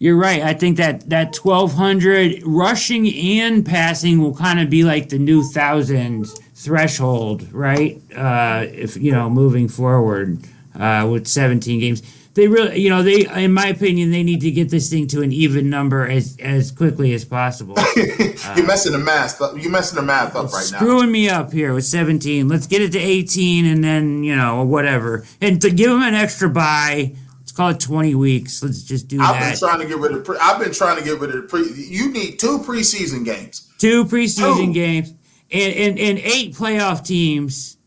You're 0.01 0.15
right. 0.15 0.41
I 0.41 0.53
think 0.53 0.77
that 0.77 1.09
that 1.09 1.35
1200 1.37 2.41
rushing 2.45 3.07
and 3.13 3.65
passing 3.65 4.21
will 4.21 4.33
kind 4.33 4.59
of 4.61 4.69
be 4.69 4.83
like 4.85 5.09
the 5.09 5.19
new 5.19 5.43
thousand 5.43 6.27
threshold, 6.55 7.51
right? 7.51 8.01
Uh, 8.15 8.65
if 8.71 8.95
you 8.95 9.11
know, 9.11 9.29
moving 9.29 9.67
forward 9.67 10.39
uh, 10.73 11.05
with 11.11 11.27
17 11.27 11.81
games, 11.81 12.01
they 12.35 12.47
really, 12.47 12.79
you 12.79 12.89
know, 12.89 13.03
they, 13.03 13.25
in 13.43 13.51
my 13.51 13.67
opinion, 13.67 14.11
they 14.11 14.23
need 14.23 14.39
to 14.41 14.51
get 14.51 14.69
this 14.69 14.89
thing 14.89 15.07
to 15.07 15.21
an 15.21 15.33
even 15.33 15.69
number 15.69 16.07
as 16.07 16.37
as 16.39 16.71
quickly 16.71 17.11
as 17.13 17.25
possible. 17.25 17.75
you're 17.97 18.65
messing 18.65 18.93
the 18.93 18.99
math. 19.03 19.41
up- 19.41 19.57
You're 19.57 19.71
messing 19.71 19.97
the 19.97 20.03
math 20.03 20.33
up 20.35 20.45
right 20.53 20.69
now. 20.71 20.77
Screwing 20.77 21.11
me 21.11 21.27
up 21.27 21.51
here 21.51 21.73
with 21.73 21.83
17. 21.83 22.47
Let's 22.47 22.67
get 22.67 22.81
it 22.81 22.93
to 22.93 22.99
18 22.99 23.65
and 23.65 23.83
then, 23.83 24.23
you 24.23 24.35
know, 24.35 24.63
whatever. 24.63 25.25
And 25.41 25.61
to 25.61 25.69
give 25.71 25.89
them 25.89 26.01
an 26.03 26.13
extra 26.13 26.49
bye, 26.49 27.15
call 27.59 27.71
it 27.71 27.79
20 27.81 28.15
weeks. 28.15 28.63
Let's 28.63 28.83
just 28.83 29.09
do 29.09 29.17
that. 29.17 29.35
I've 29.35 29.49
been 29.51 29.59
trying 29.59 29.79
to 29.79 29.85
get 29.85 29.97
rid 29.97 30.13
of. 30.13 30.23
Pre- 30.23 30.37
I've 30.41 30.59
been 30.59 30.71
trying 30.71 30.97
to 30.97 31.03
get 31.03 31.19
rid 31.19 31.35
of 31.35 31.41
the 31.41 31.47
pre. 31.49 31.69
You 31.73 32.09
need 32.09 32.39
two 32.39 32.59
preseason 32.59 33.25
games. 33.25 33.69
Two 33.77 34.05
preseason 34.05 34.67
Two. 34.67 34.73
games 34.73 35.13
and, 35.51 35.73
and, 35.73 35.99
and 35.99 36.19
eight 36.19 36.53
playoff 36.53 37.05
teams 37.05 37.77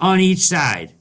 on 0.00 0.18
each 0.18 0.40
side. 0.40 0.92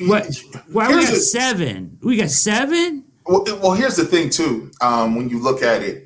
What? 0.00 0.26
Why 0.72 0.88
we 0.88 0.94
got 1.04 1.10
the- 1.14 1.16
seven? 1.16 1.98
We 2.02 2.18
got 2.18 2.28
seven? 2.28 3.04
Well, 3.24 3.44
well, 3.46 3.72
here's 3.72 3.96
the 3.96 4.04
thing 4.04 4.28
too. 4.28 4.70
Um, 4.82 5.16
when 5.16 5.30
you 5.30 5.42
look 5.42 5.62
at 5.62 5.82
it, 5.82 6.03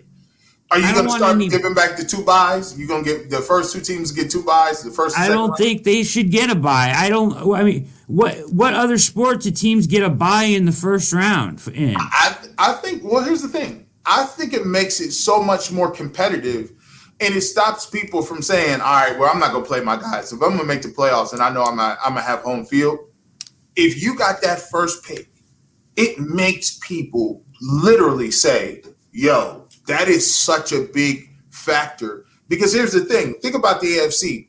are 0.70 0.78
you 0.78 0.92
going 0.92 1.06
to 1.06 1.12
start 1.12 1.34
any- 1.36 1.48
giving 1.48 1.74
back 1.74 1.96
the 1.96 2.04
two 2.04 2.22
byes? 2.22 2.78
You 2.78 2.86
going 2.86 3.04
to 3.04 3.10
get 3.10 3.30
the 3.30 3.40
first 3.40 3.72
two 3.72 3.80
teams 3.80 4.12
get 4.12 4.30
two 4.30 4.42
byes? 4.42 4.82
The 4.82 4.90
first. 4.90 5.18
I 5.18 5.28
don't 5.28 5.48
round? 5.48 5.56
think 5.56 5.84
they 5.84 6.02
should 6.02 6.30
get 6.30 6.50
a 6.50 6.54
bye. 6.54 6.92
I 6.94 7.08
don't. 7.08 7.34
I 7.54 7.62
mean, 7.62 7.88
what 8.06 8.36
what 8.52 8.74
other 8.74 8.98
sport 8.98 9.40
do 9.40 9.50
teams 9.50 9.86
get 9.86 10.02
a 10.02 10.10
bye 10.10 10.44
in 10.44 10.66
the 10.66 10.72
first 10.72 11.12
round? 11.12 11.66
In 11.72 11.96
I 11.98 12.36
I 12.58 12.72
think. 12.74 13.02
Well, 13.02 13.24
here's 13.24 13.42
the 13.42 13.48
thing. 13.48 13.86
I 14.04 14.24
think 14.24 14.52
it 14.52 14.66
makes 14.66 15.00
it 15.00 15.12
so 15.12 15.42
much 15.42 15.72
more 15.72 15.90
competitive, 15.90 16.72
and 17.20 17.34
it 17.34 17.42
stops 17.42 17.86
people 17.86 18.22
from 18.22 18.42
saying, 18.42 18.80
"All 18.80 18.92
right, 18.92 19.18
well, 19.18 19.30
I'm 19.32 19.40
not 19.40 19.52
going 19.52 19.64
to 19.64 19.68
play 19.68 19.80
my 19.80 19.96
guys. 19.96 20.32
If 20.32 20.42
I'm 20.42 20.50
going 20.50 20.58
to 20.60 20.66
make 20.66 20.82
the 20.82 20.88
playoffs, 20.88 21.32
and 21.32 21.40
I 21.40 21.50
know 21.50 21.62
I'm 21.62 21.76
not, 21.76 21.98
I'm 22.04 22.12
going 22.12 22.24
to 22.24 22.30
have 22.30 22.40
home 22.40 22.66
field." 22.66 22.98
If 23.74 24.02
you 24.02 24.16
got 24.16 24.42
that 24.42 24.60
first 24.60 25.04
pick, 25.04 25.30
it 25.96 26.18
makes 26.18 26.78
people 26.82 27.44
literally 27.60 28.30
say, 28.30 28.82
"Yo, 29.12 29.67
that 29.88 30.08
is 30.08 30.32
such 30.32 30.72
a 30.72 30.82
big 30.82 31.28
factor." 31.50 32.24
Because 32.48 32.72
here's 32.72 32.92
the 32.92 33.04
thing: 33.04 33.34
think 33.42 33.54
about 33.54 33.80
the 33.80 33.88
AFC. 33.98 34.48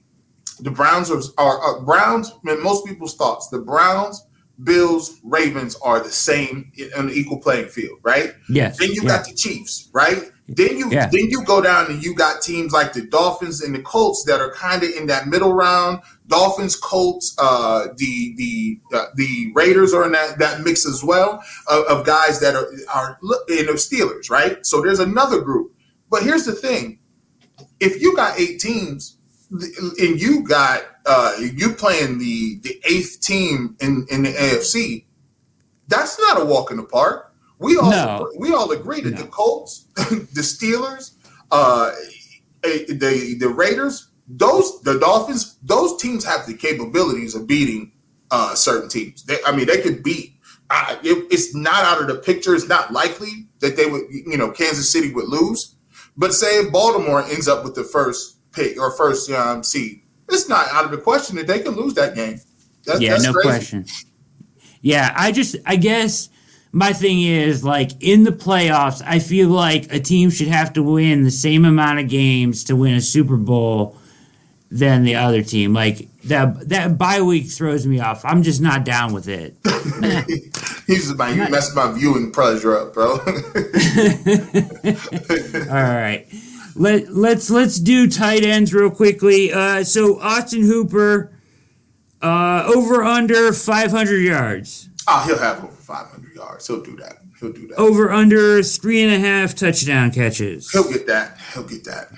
The 0.62 0.72
Browns 0.72 1.10
are, 1.10 1.22
are, 1.38 1.60
are 1.60 1.82
Browns. 1.82 2.32
In 2.46 2.62
most 2.62 2.86
people's 2.86 3.16
thoughts, 3.16 3.48
the 3.48 3.60
Browns, 3.60 4.26
Bills, 4.64 5.20
Ravens 5.24 5.76
are 5.82 6.00
the 6.00 6.12
same 6.12 6.72
on 6.98 7.08
the 7.08 7.14
equal 7.14 7.40
playing 7.40 7.70
field, 7.70 8.00
right? 8.04 8.34
yes, 8.50 8.78
Then 8.78 8.92
you 8.92 9.02
yeah. 9.04 9.10
got 9.10 9.26
the 9.26 9.34
Chiefs, 9.34 9.90
right? 9.94 10.32
Then 10.56 10.78
you 10.78 10.90
Yeah. 10.90 11.10
then 11.12 11.30
you 11.30 11.44
go 11.44 11.62
down 11.62 11.92
and 11.92 12.04
you 12.04 12.16
got 12.16 12.42
teams 12.42 12.74
like 12.74 12.94
the 12.94 13.02
Dolphins 13.02 13.62
and 13.62 13.74
the 13.76 13.82
Colts 13.82 14.24
that 14.26 14.42
are 14.42 14.52
kind 14.52 14.82
of 14.84 14.90
in 14.90 15.08
that 15.08 15.28
middle 15.28 15.54
round. 15.54 16.02
Dolphins, 16.28 16.76
Colts, 16.76 17.36
uh, 17.38 17.88
the 17.98 18.34
the 18.38 18.80
uh, 18.94 19.06
the 19.16 19.52
Raiders 19.54 19.94
are 19.94 20.06
in 20.06 20.12
that, 20.14 20.40
that 20.40 20.62
mix 20.62 20.86
as 20.86 21.04
well 21.04 21.44
of, 21.68 21.86
of 21.86 22.06
guys 22.06 22.40
that 22.40 22.56
are 22.56 22.68
are 22.94 23.20
in 23.50 23.68
the 23.68 23.74
Steelers, 23.74 24.30
right? 24.30 24.66
So 24.66 24.82
there's 24.82 25.00
another 25.00 25.42
group. 25.42 25.72
But 26.10 26.24
here's 26.24 26.46
the 26.46 26.54
thing: 26.54 27.00
if 27.80 28.02
you 28.02 28.16
got 28.16 28.40
eight 28.40 28.60
teams 28.60 29.18
and 29.52 30.20
you 30.22 30.44
got 30.44 30.84
uh, 31.06 31.36
you 31.40 31.74
playing 31.74 32.20
the 32.20 32.60
the 32.62 32.82
eighth 32.86 33.22
team 33.22 33.76
in 33.80 34.08
in 34.10 34.24
the 34.24 34.34
AFC, 34.34 35.06
that's 35.88 36.20
not 36.20 36.42
a 36.42 36.46
walk 36.46 36.72
in 36.72 36.78
the 36.78 36.84
park. 36.84 37.29
We 37.60 37.78
all 37.78 37.92
No. 37.92 38.32
we 38.38 38.54
all 38.54 38.72
agree 38.72 39.02
that 39.02 39.12
No. 39.16 39.22
the 39.22 39.28
Colts, 39.28 39.86
the 39.96 40.42
Steelers, 40.42 41.12
uh, 41.52 41.92
the 42.64 43.36
the 43.40 43.50
Raiders, 43.50 44.08
those 44.28 44.82
the 44.82 44.98
Dolphins, 45.00 45.58
those 45.64 46.02
teams 46.02 46.24
have 46.26 46.46
the 46.48 46.54
capabilities 46.54 47.36
of 47.36 47.48
beating 47.48 47.92
uh, 48.32 48.56
certain 48.56 48.90
teams. 48.90 49.24
They, 49.24 49.38
I 49.46 49.56
mean, 49.56 49.68
they 49.68 49.82
could 49.82 50.04
beat. 50.04 50.36
Uh, 50.70 50.98
it, 51.04 51.28
it's 51.32 51.56
not 51.56 51.84
out 51.84 52.00
of 52.02 52.08
the 52.08 52.16
picture. 52.16 52.54
It's 52.56 52.68
not 52.68 52.94
likely 52.94 53.48
that 53.60 53.76
they 53.76 53.88
would, 53.88 54.04
you 54.12 54.38
know, 54.38 54.52
Kansas 54.52 54.92
City 54.92 55.12
would 55.14 55.28
lose. 55.28 55.76
But 56.16 56.34
say 56.34 56.60
if 56.60 56.72
Baltimore 56.72 57.24
ends 57.24 57.48
up 57.48 57.64
with 57.64 57.74
the 57.76 57.84
first 57.84 58.38
pick 58.52 58.80
or 58.80 58.92
first 58.96 59.32
um, 59.32 59.64
seed, 59.64 60.04
it's 60.30 60.48
not 60.48 60.68
out 60.72 60.86
of 60.86 60.92
the 60.92 60.98
question 60.98 61.36
that 61.38 61.48
they 61.48 61.60
can 61.60 61.72
lose 61.76 61.96
that 61.96 62.14
game. 62.14 62.40
That's, 62.86 63.02
yeah, 63.02 63.12
that's 63.12 63.24
no 63.24 63.34
crazy. 63.34 63.48
question. 63.50 63.86
Yeah, 64.82 65.14
I 65.18 65.32
just 65.32 65.56
I 65.66 65.76
guess 65.76 66.30
my 66.72 66.94
thing 66.94 67.22
is 67.24 67.64
like 67.64 67.92
in 68.02 68.24
the 68.24 68.32
playoffs, 68.32 69.02
I 69.06 69.20
feel 69.20 69.50
like 69.50 69.92
a 69.94 70.00
team 70.00 70.30
should 70.30 70.48
have 70.48 70.74
to 70.74 70.84
win 70.84 71.24
the 71.24 71.32
same 71.32 71.66
amount 71.66 72.00
of 72.00 72.08
games 72.08 72.64
to 72.66 72.76
win 72.76 72.96
a 72.96 73.02
Super 73.02 73.38
Bowl 73.38 73.98
than 74.72 75.04
the 75.04 75.16
other 75.16 75.42
team. 75.42 75.74
Like 75.74 76.08
that 76.26 76.70
that 76.70 76.98
bye 76.98 77.22
week 77.22 77.48
throws 77.48 77.88
me 77.88 78.00
off. 78.00 78.24
I'm 78.24 78.44
just 78.44 78.62
not 78.62 78.84
down 78.86 79.14
with 79.14 79.28
it. 79.28 79.56
He's 80.88 81.02
just 81.02 81.14
about 81.16 81.36
you 81.36 81.48
messing 81.50 81.76
my 81.76 81.92
viewing 81.92 82.32
pleasure 82.32 82.78
up, 82.78 82.94
bro. 82.94 83.12
All 85.70 85.84
right. 85.84 86.28
Let 86.76 87.10
let's 87.10 87.50
let's 87.50 87.80
do 87.80 88.10
tight 88.10 88.44
ends 88.44 88.74
real 88.74 88.92
quickly. 88.92 89.52
Uh, 89.52 89.84
so 89.84 90.20
Austin 90.20 90.62
Hooper, 90.62 91.32
uh, 92.22 92.72
over 92.74 93.04
under 93.04 93.52
500 93.52 94.18
yards. 94.18 94.90
Oh, 95.08 95.24
he'll 95.26 95.40
have 95.40 95.64
over 95.64 95.74
500 95.74 96.29
yards. 96.40 96.68
He'll 96.68 96.82
do 96.82 96.96
that. 96.98 97.18
He'll 97.40 97.52
do 97.52 97.68
that. 97.68 97.78
Over 97.78 98.12
under 98.12 98.64
three 98.64 99.04
and 99.04 99.14
a 99.14 99.20
half 99.20 99.56
touchdown 99.56 100.12
catches. 100.12 100.72
He'll 100.72 100.90
get 100.90 101.06
that. 101.08 101.38
He'll 101.54 101.64
get 101.64 101.84
that. 101.86 102.10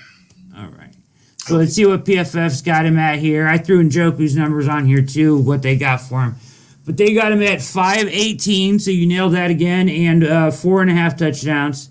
All 0.56 0.68
right. 0.68 0.94
So 1.38 1.56
let's 1.56 1.74
see 1.74 1.84
what 1.86 2.04
PFF's 2.04 2.62
got 2.62 2.86
him 2.86 2.98
at 2.98 3.18
here. 3.18 3.48
I 3.48 3.58
threw 3.58 3.82
Njoku's 3.82 4.36
numbers 4.36 4.68
on 4.68 4.86
here 4.86 5.02
too, 5.02 5.38
what 5.38 5.62
they 5.62 5.76
got 5.76 6.00
for 6.00 6.22
him. 6.22 6.36
But 6.84 6.96
they 6.96 7.14
got 7.14 7.32
him 7.32 7.42
at 7.42 7.62
518, 7.62 8.78
so 8.78 8.90
you 8.90 9.06
nailed 9.06 9.34
that 9.34 9.50
again, 9.50 9.88
and 9.88 10.24
uh, 10.24 10.50
four 10.50 10.82
and 10.82 10.90
a 10.90 10.94
half 10.94 11.16
touchdowns. 11.16 11.90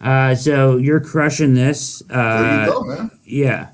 Uh, 0.00 0.34
so 0.34 0.76
you're 0.76 1.00
crushing 1.00 1.54
this. 1.54 2.02
Uh, 2.10 2.42
there 2.42 2.66
you 2.66 2.72
go, 2.72 2.80
man. 2.82 3.10
Yeah. 3.24 3.68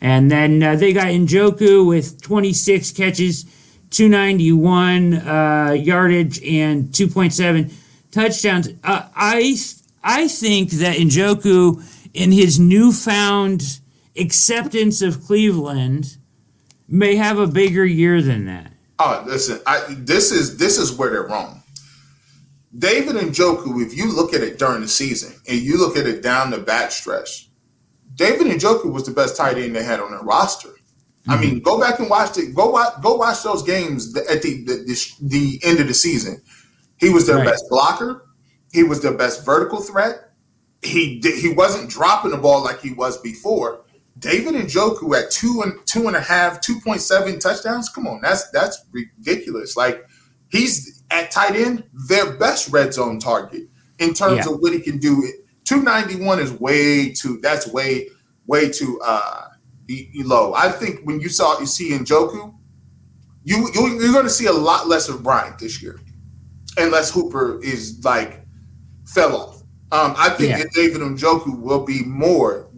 And 0.00 0.30
then 0.30 0.62
uh, 0.62 0.76
they 0.76 0.92
got 0.92 1.06
Njoku 1.08 1.86
with 1.86 2.20
26 2.22 2.92
catches, 2.92 3.44
291 3.90 5.14
uh, 5.14 5.72
yardage, 5.72 6.42
and 6.44 6.86
2.7 6.86 7.72
touchdowns. 8.10 8.68
Uh, 8.82 9.08
I 9.14 9.56
I 10.02 10.28
think 10.28 10.70
that 10.72 10.96
Njoku, 10.96 11.82
in 12.14 12.32
his 12.32 12.58
newfound 12.58 13.80
acceptance 14.16 15.02
of 15.02 15.24
Cleveland, 15.24 16.16
may 16.88 17.16
have 17.16 17.38
a 17.38 17.46
bigger 17.46 17.84
year 17.84 18.22
than 18.22 18.46
that. 18.46 18.72
Oh, 18.98 19.24
listen, 19.26 19.60
I, 19.66 19.84
this 19.88 20.30
is 20.30 20.56
this 20.58 20.78
is 20.78 20.92
where 20.92 21.10
they're 21.10 21.22
wrong. 21.22 21.62
David 22.76 23.16
and 23.16 23.32
Njoku, 23.32 23.84
if 23.84 23.96
you 23.96 24.14
look 24.14 24.32
at 24.32 24.42
it 24.42 24.58
during 24.58 24.82
the 24.82 24.88
season 24.88 25.34
and 25.48 25.58
you 25.58 25.78
look 25.78 25.96
at 25.96 26.06
it 26.06 26.22
down 26.22 26.50
the 26.50 26.58
back 26.58 26.92
stretch, 26.92 27.48
David 28.14 28.46
Njoku 28.46 28.92
was 28.92 29.04
the 29.04 29.12
best 29.12 29.36
tight 29.36 29.58
end 29.58 29.74
they 29.74 29.82
had 29.82 29.98
on 29.98 30.12
their 30.12 30.20
roster. 30.20 30.68
Mm-hmm. 31.30 31.38
I 31.38 31.46
mean, 31.46 31.60
go 31.60 31.78
back 31.78 32.00
and 32.00 32.10
watch 32.10 32.36
it. 32.38 32.54
Go 32.54 32.70
watch, 32.70 32.94
go 33.02 33.14
watch 33.14 33.42
those 33.42 33.62
games 33.62 34.16
at 34.16 34.42
the 34.42 34.64
the, 34.64 34.74
the, 34.84 35.12
the 35.22 35.60
end 35.62 35.80
of 35.80 35.86
the 35.86 35.94
season. 35.94 36.42
He 36.98 37.10
was 37.10 37.26
their 37.26 37.36
right. 37.36 37.46
best 37.46 37.64
blocker. 37.68 38.26
He 38.72 38.82
was 38.82 39.00
their 39.00 39.16
best 39.16 39.44
vertical 39.44 39.80
threat. 39.80 40.32
He 40.82 41.20
did, 41.20 41.38
he 41.38 41.52
wasn't 41.52 41.90
dropping 41.90 42.30
the 42.32 42.36
ball 42.36 42.64
like 42.64 42.80
he 42.80 42.92
was 42.92 43.20
before. 43.20 43.84
David 44.18 44.54
Njoku 44.54 45.16
at 45.16 45.30
two 45.30 45.62
and 45.62 45.74
two 45.86 46.08
and 46.08 46.16
a 46.16 46.20
half, 46.20 46.60
two 46.60 46.80
point 46.80 47.00
seven 47.00 47.38
touchdowns. 47.38 47.88
Come 47.88 48.06
on, 48.06 48.20
that's 48.20 48.50
that's 48.50 48.84
ridiculous. 48.90 49.76
Like 49.76 50.04
he's 50.48 51.02
at 51.10 51.30
tight 51.30 51.54
end, 51.54 51.84
their 52.08 52.32
best 52.32 52.72
red 52.72 52.92
zone 52.92 53.18
target 53.18 53.68
in 53.98 54.14
terms 54.14 54.46
yeah. 54.46 54.52
of 54.52 54.60
what 54.60 54.72
he 54.72 54.80
can 54.80 54.98
do. 54.98 55.32
Two 55.64 55.82
ninety 55.82 56.16
one 56.16 56.40
is 56.40 56.52
way 56.52 57.12
too. 57.12 57.38
That's 57.40 57.68
way 57.68 58.08
way 58.46 58.68
too 58.68 59.00
uh, 59.04 59.46
low. 60.24 60.54
I 60.54 60.70
think 60.70 61.00
when 61.04 61.20
you 61.20 61.28
saw 61.28 61.58
you 61.58 61.66
see 61.66 61.90
Njoku, 61.90 62.54
you 63.44 63.68
you 63.74 64.00
you're 64.00 64.12
going 64.12 64.24
to 64.24 64.30
see 64.30 64.46
a 64.46 64.52
lot 64.52 64.88
less 64.88 65.08
of 65.08 65.22
Bryant 65.22 65.58
this 65.58 65.82
year, 65.82 66.00
unless 66.76 67.10
Hooper 67.10 67.60
is 67.62 68.00
like 68.04 68.44
fell 69.06 69.36
off. 69.36 69.56
Um, 69.92 70.14
I 70.16 70.30
think 70.30 70.50
yeah. 70.50 70.58
that 70.58 70.70
David 70.72 71.00
Njoku 71.00 71.60
will 71.60 71.84
be 71.84 72.04
more 72.04 72.70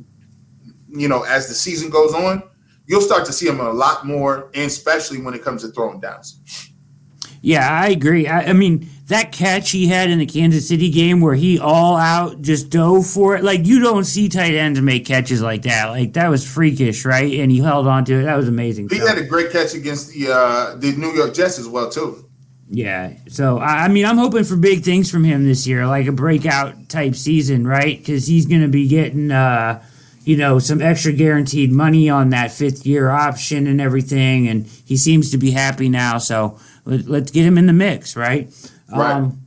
you 0.94 1.08
know, 1.08 1.22
as 1.22 1.48
the 1.48 1.54
season 1.54 1.90
goes 1.90 2.14
on, 2.14 2.42
you'll 2.86 3.00
start 3.00 3.24
to 3.26 3.32
see 3.32 3.48
him 3.48 3.60
a 3.60 3.72
lot 3.72 4.06
more, 4.06 4.50
and 4.54 4.66
especially 4.66 5.20
when 5.20 5.34
it 5.34 5.42
comes 5.42 5.62
to 5.62 5.68
throwing 5.68 6.00
downs. 6.00 6.70
Yeah, 7.40 7.68
I 7.68 7.88
agree. 7.88 8.28
I, 8.28 8.50
I, 8.50 8.52
mean, 8.52 8.88
that 9.06 9.32
catch 9.32 9.70
he 9.70 9.88
had 9.88 10.10
in 10.10 10.18
the 10.18 10.26
Kansas 10.26 10.68
City 10.68 10.90
game 10.90 11.20
where 11.20 11.34
he 11.34 11.58
all 11.58 11.96
out 11.96 12.40
just 12.40 12.70
dove 12.70 13.06
for 13.06 13.36
it. 13.36 13.42
Like, 13.42 13.66
you 13.66 13.80
don't 13.80 14.04
see 14.04 14.28
tight 14.28 14.54
ends 14.54 14.80
make 14.80 15.04
catches 15.04 15.42
like 15.42 15.62
that. 15.62 15.86
Like, 15.86 16.12
that 16.12 16.28
was 16.28 16.48
freakish, 16.48 17.04
right? 17.04 17.40
And 17.40 17.50
he 17.50 17.58
held 17.58 17.86
on 17.86 18.04
to 18.06 18.20
it. 18.20 18.24
That 18.24 18.36
was 18.36 18.48
amazing. 18.48 18.88
He 18.88 18.98
so. 18.98 19.06
had 19.06 19.18
a 19.18 19.24
great 19.24 19.50
catch 19.50 19.74
against 19.74 20.12
the 20.12 20.32
uh, 20.32 20.76
the 20.76 20.92
New 20.92 21.12
York 21.12 21.34
Jets 21.34 21.58
as 21.58 21.68
well, 21.68 21.90
too. 21.90 22.28
Yeah. 22.68 23.14
So, 23.28 23.58
I 23.58 23.88
mean, 23.88 24.06
I'm 24.06 24.16
hoping 24.16 24.44
for 24.44 24.56
big 24.56 24.82
things 24.82 25.10
from 25.10 25.24
him 25.24 25.44
this 25.44 25.66
year, 25.66 25.86
like 25.86 26.06
a 26.06 26.12
breakout 26.12 26.88
type 26.88 27.14
season, 27.14 27.66
right? 27.66 27.98
Because 27.98 28.26
he's 28.26 28.46
going 28.46 28.62
to 28.62 28.68
be 28.68 28.88
getting. 28.88 29.30
Uh, 29.30 29.82
you 30.24 30.36
know, 30.36 30.58
some 30.58 30.80
extra 30.80 31.12
guaranteed 31.12 31.72
money 31.72 32.08
on 32.08 32.30
that 32.30 32.52
fifth 32.52 32.86
year 32.86 33.10
option 33.10 33.66
and 33.66 33.80
everything. 33.80 34.46
And 34.48 34.66
he 34.66 34.96
seems 34.96 35.30
to 35.32 35.36
be 35.36 35.50
happy 35.50 35.88
now. 35.88 36.18
So 36.18 36.58
let, 36.84 37.08
us 37.08 37.30
get 37.30 37.44
him 37.44 37.58
in 37.58 37.66
the 37.66 37.72
mix, 37.72 38.16
right? 38.16 38.52
Right. 38.92 39.12
Um, 39.12 39.46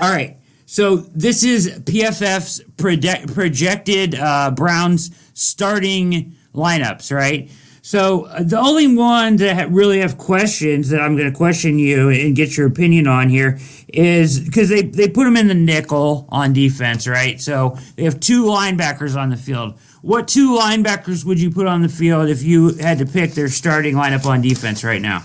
all 0.00 0.10
right. 0.10 0.36
So 0.66 0.96
this 0.96 1.44
is 1.44 1.78
PFF's 1.80 2.62
project, 2.76 3.32
projected 3.32 4.14
uh, 4.14 4.50
Browns 4.50 5.10
starting 5.34 6.34
lineups, 6.54 7.14
right? 7.14 7.50
So 7.82 8.24
uh, 8.24 8.42
the 8.42 8.58
only 8.58 8.96
one 8.96 9.36
that 9.36 9.70
really 9.70 10.00
have 10.00 10.18
questions 10.18 10.88
that 10.88 11.00
I'm 11.00 11.16
going 11.16 11.30
to 11.30 11.36
question 11.36 11.78
you 11.78 12.08
and 12.08 12.34
get 12.34 12.56
your 12.56 12.66
opinion 12.66 13.06
on 13.06 13.28
here 13.28 13.60
is 13.86 14.40
because 14.40 14.68
they, 14.68 14.82
they 14.82 15.08
put 15.08 15.22
them 15.22 15.36
in 15.36 15.46
the 15.46 15.54
nickel 15.54 16.26
on 16.30 16.52
defense, 16.52 17.06
right? 17.06 17.40
So 17.40 17.78
they 17.94 18.02
have 18.02 18.18
two 18.18 18.42
linebackers 18.42 19.16
on 19.16 19.30
the 19.30 19.36
field. 19.36 19.78
What 20.02 20.26
two 20.26 20.50
linebackers 20.50 21.24
would 21.24 21.40
you 21.40 21.48
put 21.52 21.68
on 21.68 21.82
the 21.82 21.88
field 21.88 22.28
if 22.28 22.42
you 22.42 22.74
had 22.74 22.98
to 22.98 23.06
pick 23.06 23.34
their 23.34 23.48
starting 23.48 23.94
lineup 23.94 24.26
on 24.26 24.40
defense 24.40 24.82
right 24.82 25.00
now? 25.00 25.24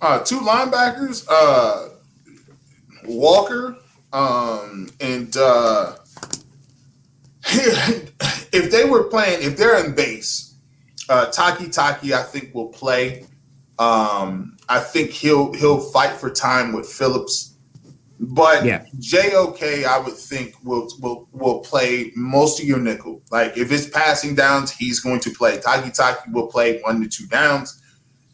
Uh, 0.00 0.20
two 0.20 0.40
linebackers, 0.40 1.26
uh, 1.30 1.90
Walker, 3.06 3.76
um, 4.12 4.90
and 5.00 5.36
uh, 5.36 5.96
if 7.44 8.70
they 8.70 8.84
were 8.84 9.04
playing, 9.04 9.42
if 9.42 9.56
they're 9.56 9.84
in 9.84 9.94
base, 9.94 10.54
uh, 11.08 11.26
Takitaki, 11.26 12.12
I 12.12 12.22
think, 12.22 12.54
will 12.54 12.68
play. 12.68 13.26
Um, 13.78 14.56
I 14.68 14.78
think 14.78 15.10
he'll 15.10 15.52
he'll 15.54 15.80
fight 15.80 16.16
for 16.16 16.30
time 16.30 16.72
with 16.72 16.86
Phillips, 16.86 17.56
but 18.20 18.64
yeah. 18.64 18.84
JOK, 19.00 19.84
I 19.84 19.98
would 19.98 20.16
think 20.16 20.54
will 20.62 20.88
will 21.00 21.28
will 21.32 21.60
play 21.60 22.12
most 22.14 22.60
of 22.60 22.66
your 22.66 22.78
nickel. 22.78 23.22
Like 23.30 23.56
if 23.56 23.72
it's 23.72 23.88
passing 23.88 24.34
downs, 24.34 24.70
he's 24.70 25.00
going 25.00 25.20
to 25.20 25.30
play. 25.30 25.58
Takitaki 25.58 26.32
will 26.32 26.46
play 26.46 26.80
one 26.82 27.00
to 27.02 27.08
two 27.08 27.26
downs, 27.26 27.82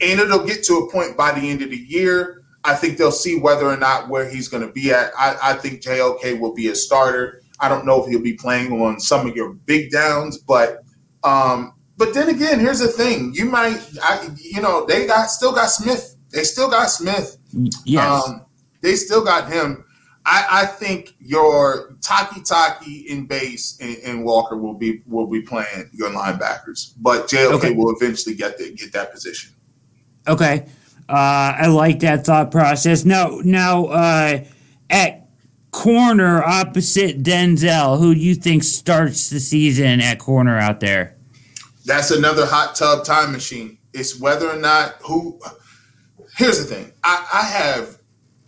and 0.00 0.20
it'll 0.20 0.44
get 0.44 0.62
to 0.64 0.74
a 0.74 0.92
point 0.92 1.16
by 1.16 1.32
the 1.32 1.48
end 1.48 1.62
of 1.62 1.70
the 1.70 1.76
year. 1.76 2.37
I 2.68 2.74
think 2.74 2.98
they'll 2.98 3.10
see 3.10 3.38
whether 3.38 3.66
or 3.66 3.78
not 3.78 4.08
where 4.08 4.28
he's 4.28 4.46
going 4.46 4.66
to 4.66 4.72
be 4.72 4.92
at. 4.92 5.10
I, 5.18 5.36
I 5.42 5.54
think 5.54 5.80
JOK 5.80 6.38
will 6.38 6.54
be 6.54 6.68
a 6.68 6.74
starter. 6.74 7.40
I 7.60 7.68
don't 7.68 7.86
know 7.86 8.02
if 8.02 8.10
he'll 8.10 8.20
be 8.20 8.34
playing 8.34 8.72
on 8.72 9.00
some 9.00 9.26
of 9.26 9.34
your 9.34 9.54
big 9.54 9.90
downs, 9.90 10.36
but 10.36 10.84
um, 11.24 11.74
but 11.96 12.12
then 12.12 12.28
again, 12.28 12.60
here's 12.60 12.78
the 12.78 12.88
thing: 12.88 13.32
you 13.34 13.46
might, 13.46 13.80
I, 14.02 14.28
you 14.36 14.60
know, 14.60 14.84
they 14.86 15.06
got 15.06 15.30
still 15.30 15.52
got 15.52 15.66
Smith. 15.66 16.16
They 16.30 16.44
still 16.44 16.70
got 16.70 16.86
Smith. 16.90 17.38
Yes. 17.84 18.28
Um, 18.28 18.44
they 18.82 18.94
still 18.94 19.24
got 19.24 19.50
him. 19.50 19.84
I, 20.26 20.46
I 20.50 20.66
think 20.66 21.14
your 21.20 21.94
Takitaki 22.00 23.06
in 23.06 23.26
base 23.26 23.78
and, 23.80 23.96
and, 24.04 24.24
Walker 24.24 24.58
will 24.58 24.74
be 24.74 25.02
will 25.06 25.26
be 25.26 25.40
playing 25.40 25.88
your 25.92 26.10
linebackers, 26.10 26.92
but 26.98 27.28
JOK 27.28 27.54
okay. 27.54 27.72
will 27.72 27.96
eventually 27.96 28.34
get 28.34 28.58
the, 28.58 28.72
get 28.74 28.92
that 28.92 29.10
position. 29.10 29.54
Okay, 30.26 30.66
I 31.14 31.66
like 31.68 32.00
that 32.00 32.26
thought 32.26 32.50
process. 32.50 33.04
Now, 33.04 33.40
now 33.44 33.86
uh, 33.86 34.44
at 34.90 35.28
corner 35.70 36.42
opposite 36.42 37.22
Denzel, 37.22 37.98
who 37.98 38.14
do 38.14 38.20
you 38.20 38.34
think 38.34 38.64
starts 38.64 39.30
the 39.30 39.40
season 39.40 40.00
at 40.00 40.18
corner 40.18 40.58
out 40.58 40.80
there? 40.80 41.16
That's 41.84 42.10
another 42.10 42.44
hot 42.44 42.74
tub 42.74 43.04
time 43.04 43.32
machine. 43.32 43.78
It's 43.94 44.20
whether 44.20 44.48
or 44.50 44.58
not 44.58 44.96
who. 45.02 45.40
Here's 46.36 46.58
the 46.58 46.74
thing. 46.74 46.92
I, 47.02 47.26
I 47.32 47.42
have 47.42 47.98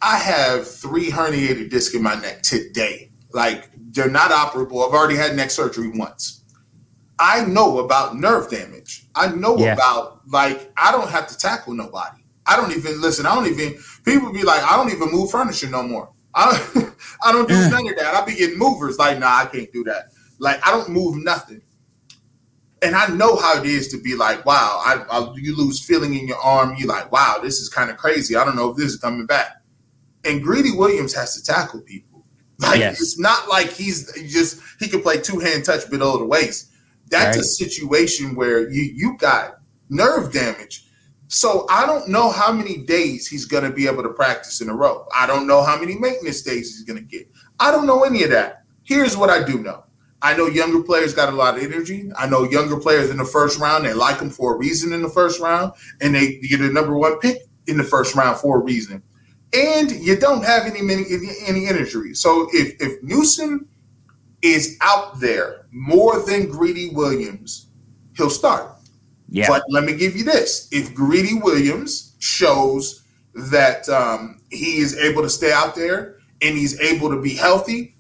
I 0.02 0.16
have 0.18 0.68
three 0.68 1.10
herniated 1.10 1.70
discs 1.70 1.94
in 1.94 2.02
my 2.02 2.14
neck 2.14 2.42
today. 2.42 3.10
Like 3.32 3.70
they're 3.92 4.10
not 4.10 4.30
operable. 4.30 4.86
I've 4.86 4.94
already 4.94 5.16
had 5.16 5.36
neck 5.36 5.50
surgery 5.50 5.90
once. 5.94 6.42
I 7.18 7.44
know 7.44 7.78
about 7.78 8.16
nerve 8.16 8.50
damage. 8.50 9.06
I 9.14 9.28
know 9.28 9.56
yeah. 9.58 9.74
about 9.74 10.22
like 10.28 10.72
I 10.76 10.92
don't 10.92 11.10
have 11.10 11.26
to 11.28 11.36
tackle 11.36 11.74
nobody. 11.74 12.19
I 12.50 12.56
don't 12.56 12.72
even 12.76 13.00
listen. 13.00 13.26
I 13.26 13.34
don't 13.34 13.46
even 13.46 13.78
people 14.04 14.32
be 14.32 14.42
like 14.42 14.62
I 14.62 14.76
don't 14.76 14.92
even 14.92 15.10
move 15.10 15.30
furniture 15.30 15.70
no 15.70 15.82
more. 15.82 16.10
I 16.34 16.50
I 17.22 17.32
don't 17.32 17.48
do 17.48 17.54
mm. 17.54 17.70
none 17.70 17.88
of 17.88 17.96
that. 17.96 18.14
I 18.14 18.24
be 18.24 18.34
getting 18.36 18.58
movers 18.58 18.98
like 18.98 19.18
nah 19.18 19.38
I 19.38 19.46
can't 19.46 19.72
do 19.72 19.84
that. 19.84 20.06
Like 20.38 20.66
I 20.66 20.70
don't 20.70 20.90
move 20.90 21.16
nothing 21.22 21.62
and 22.82 22.94
I 22.94 23.08
know 23.08 23.36
how 23.36 23.60
it 23.60 23.66
is 23.66 23.88
to 23.88 23.98
be 24.00 24.14
like, 24.14 24.44
wow, 24.46 24.80
I, 24.84 25.04
I, 25.10 25.34
you 25.36 25.56
lose 25.56 25.84
feeling 25.84 26.14
in 26.14 26.26
your 26.26 26.38
arm. 26.38 26.74
You 26.76 26.86
like, 26.86 27.12
wow, 27.12 27.38
this 27.42 27.58
is 27.60 27.68
kind 27.68 27.90
of 27.90 27.96
crazy. 27.96 28.36
I 28.36 28.44
don't 28.44 28.56
know 28.56 28.70
if 28.70 28.76
this 28.76 28.92
is 28.92 28.96
coming 28.96 29.26
back. 29.26 29.62
and 30.24 30.42
Greedy 30.42 30.72
Williams 30.72 31.14
has 31.14 31.34
to 31.36 31.42
tackle 31.42 31.80
people. 31.82 32.08
Like 32.60 32.80
Yes. 32.80 33.00
it's 33.00 33.18
not 33.18 33.48
like 33.48 33.70
he's 33.70 34.12
just 34.30 34.60
he 34.78 34.86
can 34.86 35.00
play 35.00 35.18
two 35.18 35.38
hand 35.38 35.64
touch 35.64 35.88
below 35.88 36.18
the 36.18 36.26
waist. 36.26 36.70
That's 37.08 37.38
a 37.38 37.42
situation 37.42 38.34
where 38.34 38.70
you 38.70 38.82
you 38.82 39.16
got 39.16 39.60
nerve 39.88 40.30
damage. 40.30 40.84
So 41.32 41.64
I 41.70 41.86
don't 41.86 42.08
know 42.08 42.32
how 42.32 42.50
many 42.50 42.78
days 42.78 43.28
he's 43.28 43.44
going 43.44 43.62
to 43.62 43.70
be 43.70 43.86
able 43.86 44.02
to 44.02 44.08
practice 44.08 44.60
in 44.60 44.68
a 44.68 44.74
row. 44.74 45.06
I 45.14 45.28
don't 45.28 45.46
know 45.46 45.62
how 45.62 45.78
many 45.78 45.96
maintenance 45.96 46.42
days 46.42 46.76
he's 46.76 46.82
going 46.82 46.98
to 46.98 47.04
get. 47.04 47.30
I 47.60 47.70
don't 47.70 47.86
know 47.86 48.02
any 48.02 48.24
of 48.24 48.30
that. 48.30 48.64
Here's 48.82 49.16
what 49.16 49.30
I 49.30 49.44
do 49.44 49.60
know. 49.60 49.84
I 50.22 50.36
know 50.36 50.48
younger 50.48 50.82
players 50.82 51.14
got 51.14 51.32
a 51.32 51.36
lot 51.36 51.56
of 51.56 51.62
energy. 51.62 52.10
I 52.18 52.28
know 52.28 52.42
younger 52.42 52.76
players 52.76 53.10
in 53.10 53.16
the 53.16 53.24
first 53.24 53.60
round, 53.60 53.84
they 53.84 53.94
like 53.94 54.18
them 54.18 54.28
for 54.28 54.56
a 54.56 54.58
reason 54.58 54.92
in 54.92 55.02
the 55.02 55.08
first 55.08 55.38
round, 55.38 55.72
and 56.00 56.16
they 56.16 56.40
get 56.40 56.62
a 56.62 56.68
number 56.68 56.96
one 56.96 57.20
pick 57.20 57.42
in 57.68 57.76
the 57.76 57.84
first 57.84 58.16
round 58.16 58.38
for 58.38 58.58
a 58.58 58.64
reason. 58.64 59.00
And 59.54 59.92
you 59.92 60.18
don't 60.18 60.44
have 60.44 60.66
any 60.66 60.82
many 60.82 61.04
any 61.46 61.66
injuries. 61.66 62.20
So 62.20 62.48
if 62.52 62.74
if 62.82 63.00
Newsome 63.04 63.68
is 64.42 64.76
out 64.80 65.20
there 65.20 65.66
more 65.70 66.20
than 66.26 66.50
Greedy 66.50 66.88
Williams, 66.88 67.68
he'll 68.16 68.30
start. 68.30 68.79
Yeah. 69.30 69.46
But 69.48 69.64
let 69.68 69.84
me 69.84 69.94
give 69.94 70.16
you 70.16 70.24
this: 70.24 70.68
if 70.72 70.94
Greedy 70.94 71.34
Williams 71.34 72.16
shows 72.18 73.04
that 73.34 73.88
um, 73.88 74.40
he 74.50 74.78
is 74.78 74.96
able 74.96 75.22
to 75.22 75.30
stay 75.30 75.52
out 75.52 75.74
there 75.74 76.16
and 76.42 76.56
he's 76.56 76.78
able 76.80 77.10
to 77.10 77.20
be 77.20 77.34
healthy, 77.34 77.94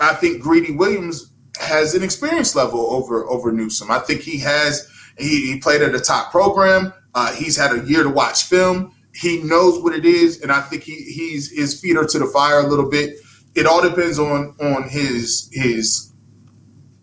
I 0.00 0.14
think 0.14 0.42
Greedy 0.42 0.74
Williams 0.74 1.32
has 1.60 1.94
an 1.94 2.02
experience 2.02 2.56
level 2.56 2.80
over 2.90 3.28
over 3.28 3.52
Newsome. 3.52 3.90
I 3.90 3.98
think 3.98 4.22
he 4.22 4.38
has. 4.38 4.88
He, 5.18 5.52
he 5.52 5.60
played 5.60 5.82
at 5.82 5.94
a 5.94 6.00
top 6.00 6.30
program. 6.30 6.94
Uh, 7.14 7.32
he's 7.34 7.56
had 7.56 7.72
a 7.72 7.86
year 7.86 8.02
to 8.02 8.08
watch 8.08 8.44
film. 8.44 8.94
He 9.14 9.42
knows 9.42 9.82
what 9.82 9.92
it 9.92 10.06
is, 10.06 10.40
and 10.40 10.50
I 10.50 10.60
think 10.62 10.82
he 10.84 10.94
he's 10.94 11.50
his 11.50 11.78
feet 11.78 11.96
are 11.96 12.06
to 12.06 12.18
the 12.18 12.26
fire 12.26 12.60
a 12.60 12.66
little 12.66 12.88
bit. 12.88 13.16
It 13.54 13.66
all 13.66 13.82
depends 13.82 14.18
on 14.18 14.56
on 14.60 14.88
his 14.88 15.50
his 15.52 16.09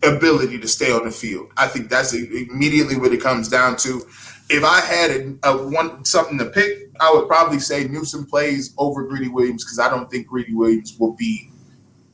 ability 0.03 0.59
to 0.59 0.67
stay 0.67 0.91
on 0.91 1.05
the 1.05 1.11
field. 1.11 1.51
I 1.57 1.67
think 1.67 1.89
that's 1.89 2.13
immediately 2.13 2.97
what 2.97 3.13
it 3.13 3.21
comes 3.21 3.49
down 3.49 3.77
to. 3.77 4.01
If 4.49 4.63
I 4.63 4.79
had 4.79 5.11
a, 5.11 5.49
a 5.49 5.67
one 5.67 6.05
something 6.05 6.37
to 6.37 6.45
pick, 6.45 6.91
I 6.99 7.11
would 7.13 7.27
probably 7.27 7.59
say 7.59 7.87
Newsome 7.87 8.25
plays 8.25 8.73
over 8.77 9.03
Greedy 9.03 9.27
Williams 9.27 9.63
because 9.63 9.79
I 9.79 9.89
don't 9.89 10.09
think 10.09 10.27
Greedy 10.27 10.53
Williams 10.53 10.95
will 10.99 11.13
be 11.13 11.51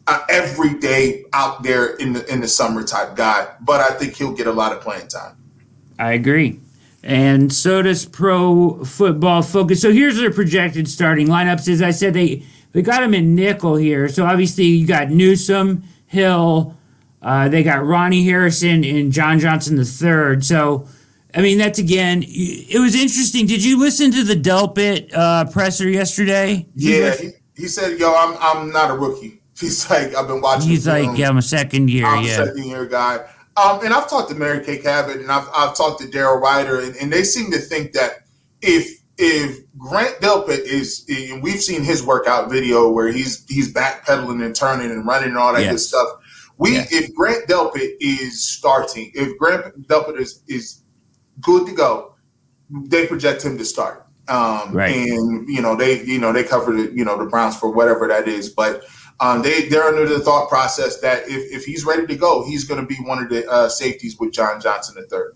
a 0.08 0.20
everyday 0.30 1.24
out 1.34 1.64
there 1.64 1.96
in 1.96 2.14
the 2.14 2.26
in 2.32 2.42
the 2.42 2.48
summer 2.48 2.84
type 2.84 3.16
guy. 3.16 3.48
But 3.62 3.82
I 3.82 3.92
think 3.92 4.16
he'll 4.16 4.34
get 4.34 4.48
a 4.48 4.52
lot 4.52 4.72
of 4.74 4.82
playing 4.82 5.08
time. 5.08 5.38
I 6.00 6.14
agree. 6.14 6.60
And 7.04 7.52
so 7.52 7.82
does 7.82 8.06
Pro 8.06 8.84
Football 8.86 9.42
Focus. 9.42 9.82
So 9.82 9.92
here's 9.92 10.18
their 10.18 10.32
projected 10.32 10.88
starting 10.88 11.28
lineups. 11.28 11.68
As 11.68 11.82
I 11.82 11.92
said, 11.92 12.14
they 12.14 12.44
they 12.72 12.82
got 12.82 13.04
him 13.04 13.14
in 13.14 13.36
nickel 13.36 13.76
here. 13.76 14.08
So 14.10 14.26
obviously 14.26 14.66
you 14.66 14.88
got 14.88 15.10
Newsome, 15.12 15.84
Hill, 16.08 16.76
uh, 17.24 17.50
they 17.50 17.64
got 17.64 17.86
Ronnie 17.86 18.24
Harrison 18.24 18.84
and 18.84 19.12
John 19.12 19.40
Johnson 19.40 19.76
the 19.78 19.86
third. 19.86 20.44
So 20.46 20.88
I 21.34 21.42
mean 21.42 21.58
that's 21.58 21.80
again. 21.80 22.24
It 22.28 22.80
was 22.80 22.96
interesting. 22.96 23.48
Did 23.48 23.64
you 23.64 23.80
listen 23.80 24.12
to 24.12 24.24
the 24.24 24.36
Delpit 24.36 25.12
uh, 25.14 25.46
presser 25.46 25.90
yesterday? 25.90 26.68
Yeah, 26.76 27.16
he, 27.16 27.32
he 27.56 27.68
said, 27.68 28.00
"Yo, 28.00 28.14
I'm 28.14 28.38
I'm 28.40 28.72
not 28.72 28.92
a 28.92 28.94
rookie." 28.94 29.42
He's 29.60 29.90
like, 29.90 30.16
"I've 30.16 30.28
been 30.28 30.42
watching." 30.42 30.70
He's 30.70 30.88
like, 30.88 31.18
yeah, 31.18 31.30
I'm 31.30 31.38
a 31.38 31.42
second 31.42 31.90
year. 31.90 32.06
I'm 32.06 32.24
a 32.24 32.28
Yeah, 32.28 32.46
second 32.46 32.66
year 32.66 32.86
guy. 32.86 33.26
Um, 33.56 33.86
and 33.86 33.94
I've 33.94 34.10
talked 34.10 34.30
to 34.32 34.36
Mary 34.36 34.66
Kay 34.66 34.80
Cabot 34.80 35.18
and 35.18 35.32
I've, 35.32 35.48
I've 35.56 35.78
talked 35.78 36.02
to 36.02 36.08
Daryl 36.08 36.42
Ruiter, 36.42 36.80
and, 36.82 36.96
and 36.96 37.14
they 37.14 37.24
seem 37.24 37.52
to 37.52 37.60
think 37.60 37.94
that 37.94 38.24
if 38.62 39.00
if 39.20 39.60
Grant 39.78 40.20
Delpit 40.22 40.62
is, 40.62 41.06
and 41.08 41.44
we've 41.44 41.62
seen 41.62 41.84
his 41.84 42.04
workout 42.04 42.50
video 42.50 42.90
where 42.90 43.10
he's 43.10 43.46
he's 43.48 43.72
backpedaling 43.72 44.44
and 44.44 44.56
turning 44.56 44.90
and 44.90 45.06
running 45.06 45.30
and 45.30 45.38
all 45.38 45.54
that 45.54 45.62
good 45.70 45.80
stuff. 45.80 46.08
We 46.58 46.74
Yes. 46.74 46.92
if 46.92 47.14
Grant 47.16 47.48
Delpit 47.48 47.96
is 48.00 48.46
starting, 48.46 49.12
if 49.16 49.38
Grant 49.38 49.88
Delpit 49.88 50.20
is 50.20 50.42
is 50.48 50.84
good 51.42 51.66
to 51.68 51.74
go, 51.74 52.14
they 52.70 53.08
project 53.08 53.44
him 53.44 53.58
to 53.58 53.66
start. 53.66 54.08
Um, 54.28 54.72
Right. 54.72 54.96
And 54.96 55.48
you 55.50 55.62
know 55.62 55.76
they 55.76 56.04
you 56.04 56.20
know 56.20 56.32
they 56.32 56.44
covered 56.44 56.80
it, 56.80 56.94
you 56.94 57.04
know 57.04 57.18
the 57.18 57.26
Browns 57.26 57.58
for 57.58 57.70
whatever 57.70 58.08
that 58.08 58.28
is, 58.28 58.50
but 58.50 58.84
um, 59.20 59.42
they 59.42 59.68
they're 59.68 59.84
under 59.84 60.08
the 60.08 60.20
thought 60.20 60.50
process 60.50 61.00
that 61.02 61.24
if, 61.28 61.52
if 61.52 61.66
he's 61.66 61.86
ready 61.86 62.08
to 62.08 62.16
go, 62.16 62.46
he's 62.46 62.64
going 62.64 62.80
to 62.80 62.88
be 62.88 62.96
one 63.04 63.22
of 63.22 63.30
the 63.30 63.50
uh, 63.50 63.70
safeties 63.70 64.18
with 64.20 64.32
John 64.34 64.62
Johnson 64.62 64.96
the 64.96 65.08
third. 65.08 65.36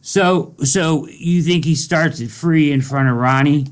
So 0.00 0.54
so 0.62 1.06
you 1.08 1.42
think 1.42 1.64
he 1.64 1.74
starts 1.74 2.20
it 2.20 2.30
free 2.30 2.72
in 2.72 2.80
front 2.80 3.08
of 3.08 3.16
Ronnie? 3.16 3.66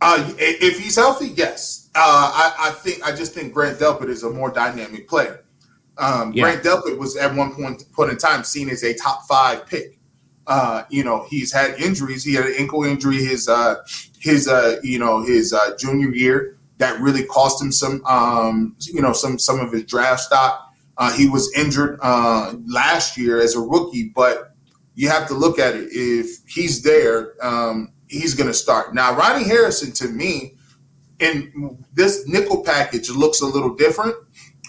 Uh, 0.00 0.32
if 0.38 0.78
he's 0.78 0.96
healthy, 0.96 1.28
yes. 1.28 1.88
Uh, 1.94 1.98
I, 2.00 2.68
I 2.68 2.70
think 2.72 3.02
I 3.02 3.14
just 3.14 3.32
think 3.32 3.54
Grant 3.54 3.78
Delpit 3.78 4.08
is 4.08 4.22
a 4.22 4.30
more 4.30 4.50
dynamic 4.50 5.08
player. 5.08 5.44
Um, 5.98 6.32
Yeah. 6.32 6.42
Grant 6.44 6.64
Delpit 6.64 6.98
was 6.98 7.16
at 7.16 7.34
one 7.34 7.54
point 7.54 7.90
point 7.92 8.10
in 8.10 8.18
time 8.18 8.44
seen 8.44 8.68
as 8.68 8.82
a 8.82 8.94
top 8.94 9.26
five 9.26 9.66
pick. 9.66 9.98
Uh, 10.46 10.84
you 10.90 11.02
know, 11.02 11.26
he's 11.28 11.52
had 11.52 11.74
injuries. 11.80 12.22
He 12.22 12.34
had 12.34 12.46
an 12.46 12.54
ankle 12.58 12.84
injury 12.84 13.16
his 13.24 13.48
uh, 13.48 13.76
his 14.18 14.46
uh, 14.48 14.76
you 14.82 14.98
know 14.98 15.22
his 15.22 15.52
uh, 15.52 15.76
junior 15.78 16.10
year 16.10 16.58
that 16.78 17.00
really 17.00 17.24
cost 17.24 17.60
him 17.60 17.72
some 17.72 18.04
um, 18.06 18.76
you 18.80 19.00
know 19.00 19.12
some 19.12 19.38
some 19.38 19.60
of 19.60 19.72
his 19.72 19.84
draft 19.84 20.20
stock. 20.20 20.62
Uh, 20.98 21.12
he 21.12 21.28
was 21.28 21.52
injured 21.56 21.98
uh, 22.02 22.54
last 22.66 23.18
year 23.18 23.40
as 23.40 23.54
a 23.54 23.60
rookie, 23.60 24.10
but 24.14 24.54
you 24.94 25.08
have 25.08 25.28
to 25.28 25.34
look 25.34 25.58
at 25.58 25.74
it. 25.74 25.88
If 25.90 26.38
he's 26.48 26.82
there, 26.82 27.34
um, 27.44 27.92
he's 28.08 28.34
going 28.34 28.48
to 28.48 28.54
start. 28.54 28.94
Now, 28.94 29.14
Ronnie 29.14 29.44
Harrison, 29.44 29.92
to 29.92 30.08
me, 30.08 30.54
in 31.18 31.84
this 31.92 32.26
nickel 32.26 32.62
package 32.62 33.10
looks 33.10 33.42
a 33.42 33.46
little 33.46 33.74
different. 33.74 34.16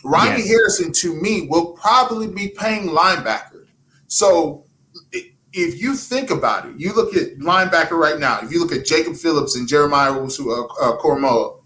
Ronnie 0.07 0.37
Yes. 0.39 0.47
Harrison, 0.47 0.91
to 0.93 1.13
me, 1.21 1.47
will 1.49 1.73
probably 1.73 2.27
be 2.27 2.47
paying 2.57 2.89
linebacker. 2.89 3.65
So, 4.07 4.63
if 5.11 5.81
you 5.81 5.95
think 5.95 6.29
about 6.29 6.67
it, 6.69 6.75
you 6.77 6.93
look 6.93 7.15
at 7.15 7.37
linebacker 7.39 7.91
right 7.91 8.19
now. 8.19 8.39
If 8.41 8.51
you 8.51 8.59
look 8.61 8.71
at 8.71 8.85
Jacob 8.85 9.15
Phillips 9.15 9.55
and 9.55 9.67
Jeremiah 9.67 10.11
Owusu- 10.11 10.47
uh, 10.47 10.65
uh, 10.81 10.97
Koramoah, 10.99 11.59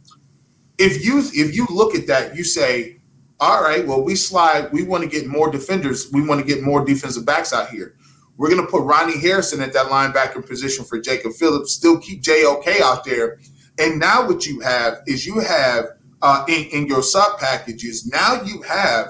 if 0.79 1.05
you 1.05 1.19
if 1.19 1.55
you 1.55 1.67
look 1.69 1.93
at 1.93 2.07
that, 2.07 2.35
you 2.35 2.43
say, 2.43 2.99
"All 3.39 3.61
right, 3.61 3.85
well, 3.85 4.01
we 4.01 4.15
slide. 4.15 4.71
We 4.71 4.83
want 4.83 5.03
to 5.03 5.09
get 5.09 5.27
more 5.27 5.51
defenders. 5.51 6.09
We 6.11 6.25
want 6.25 6.39
to 6.41 6.47
get 6.47 6.63
more 6.63 6.83
defensive 6.83 7.25
backs 7.25 7.53
out 7.53 7.69
here. 7.69 7.95
We're 8.37 8.49
going 8.49 8.65
to 8.65 8.71
put 8.71 8.81
Ronnie 8.81 9.19
Harrison 9.19 9.61
at 9.61 9.73
that 9.73 9.87
linebacker 9.87 10.43
position 10.47 10.83
for 10.83 10.99
Jacob 10.99 11.33
Phillips. 11.33 11.73
Still 11.73 11.99
keep 11.99 12.23
JOK 12.23 12.81
out 12.81 13.03
there, 13.03 13.37
and 13.77 13.99
now 13.99 14.25
what 14.27 14.47
you 14.47 14.61
have 14.61 15.01
is 15.05 15.27
you 15.27 15.39
have 15.41 15.85
uh, 16.21 16.45
in, 16.47 16.65
in 16.71 16.87
your 16.87 17.03
sub 17.03 17.39
packages. 17.39 18.07
Now 18.07 18.41
you 18.43 18.61
have 18.63 19.07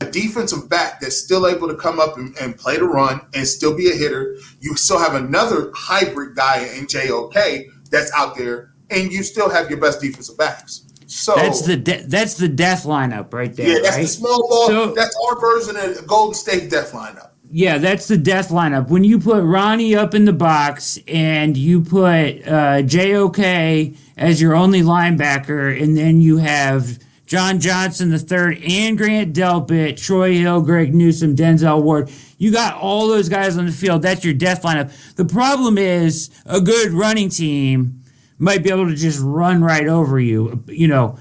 a 0.00 0.06
defensive 0.10 0.68
back 0.68 1.00
that's 1.00 1.16
still 1.16 1.46
able 1.46 1.68
to 1.68 1.74
come 1.74 2.00
up 2.00 2.16
and, 2.16 2.36
and 2.38 2.56
play 2.56 2.76
the 2.76 2.84
run 2.84 3.20
and 3.34 3.46
still 3.46 3.76
be 3.76 3.90
a 3.90 3.94
hitter. 3.94 4.36
You 4.60 4.76
still 4.76 4.98
have 4.98 5.14
another 5.14 5.70
hybrid 5.74 6.36
guy 6.36 6.64
in 6.76 6.86
JOK 6.86 7.66
that's 7.90 8.12
out 8.12 8.36
there, 8.36 8.74
and 8.90 9.12
you 9.12 9.22
still 9.22 9.48
have 9.48 9.70
your 9.70 9.80
best 9.80 10.00
defensive 10.00 10.36
backs. 10.36 10.86
So 11.06 11.34
That's 11.36 11.62
the 11.62 11.76
de- 11.76 12.02
that's 12.06 12.34
the 12.34 12.48
death 12.48 12.84
lineup 12.84 13.32
right 13.32 13.54
there. 13.54 13.68
yeah, 13.68 13.82
that's 13.82 13.96
right? 13.96 14.02
the 14.02 14.08
small 14.08 14.48
ball. 14.48 14.66
So- 14.66 14.94
that's 14.94 15.16
our 15.28 15.38
version 15.40 15.76
of 15.76 16.06
Golden 16.06 16.34
State 16.34 16.70
death 16.70 16.92
lineup. 16.92 17.30
Yeah, 17.56 17.78
that's 17.78 18.08
the 18.08 18.16
death 18.16 18.48
lineup. 18.48 18.88
When 18.88 19.04
you 19.04 19.20
put 19.20 19.44
Ronnie 19.44 19.94
up 19.94 20.12
in 20.12 20.24
the 20.24 20.32
box 20.32 20.98
and 21.06 21.56
you 21.56 21.82
put 21.82 22.44
uh, 22.48 22.82
JOK 22.82 23.96
as 24.16 24.42
your 24.42 24.56
only 24.56 24.82
linebacker, 24.82 25.80
and 25.80 25.96
then 25.96 26.20
you 26.20 26.38
have 26.38 26.98
John 27.26 27.60
Johnson 27.60 28.10
the 28.10 28.18
third 28.18 28.60
and 28.68 28.98
Grant 28.98 29.36
Delpit, 29.36 30.02
Troy 30.02 30.32
Hill, 30.32 30.62
Greg 30.62 30.96
Newsome, 30.96 31.36
Denzel 31.36 31.80
Ward. 31.80 32.10
You 32.38 32.50
got 32.50 32.74
all 32.74 33.06
those 33.06 33.28
guys 33.28 33.56
on 33.56 33.66
the 33.66 33.72
field. 33.72 34.02
That's 34.02 34.24
your 34.24 34.34
death 34.34 34.64
lineup. 34.64 35.14
The 35.14 35.24
problem 35.24 35.78
is 35.78 36.30
a 36.46 36.60
good 36.60 36.90
running 36.90 37.28
team 37.28 38.02
might 38.36 38.64
be 38.64 38.70
able 38.70 38.88
to 38.88 38.96
just 38.96 39.20
run 39.22 39.62
right 39.62 39.86
over 39.86 40.18
you. 40.18 40.64
You 40.66 40.88
know, 40.88 41.18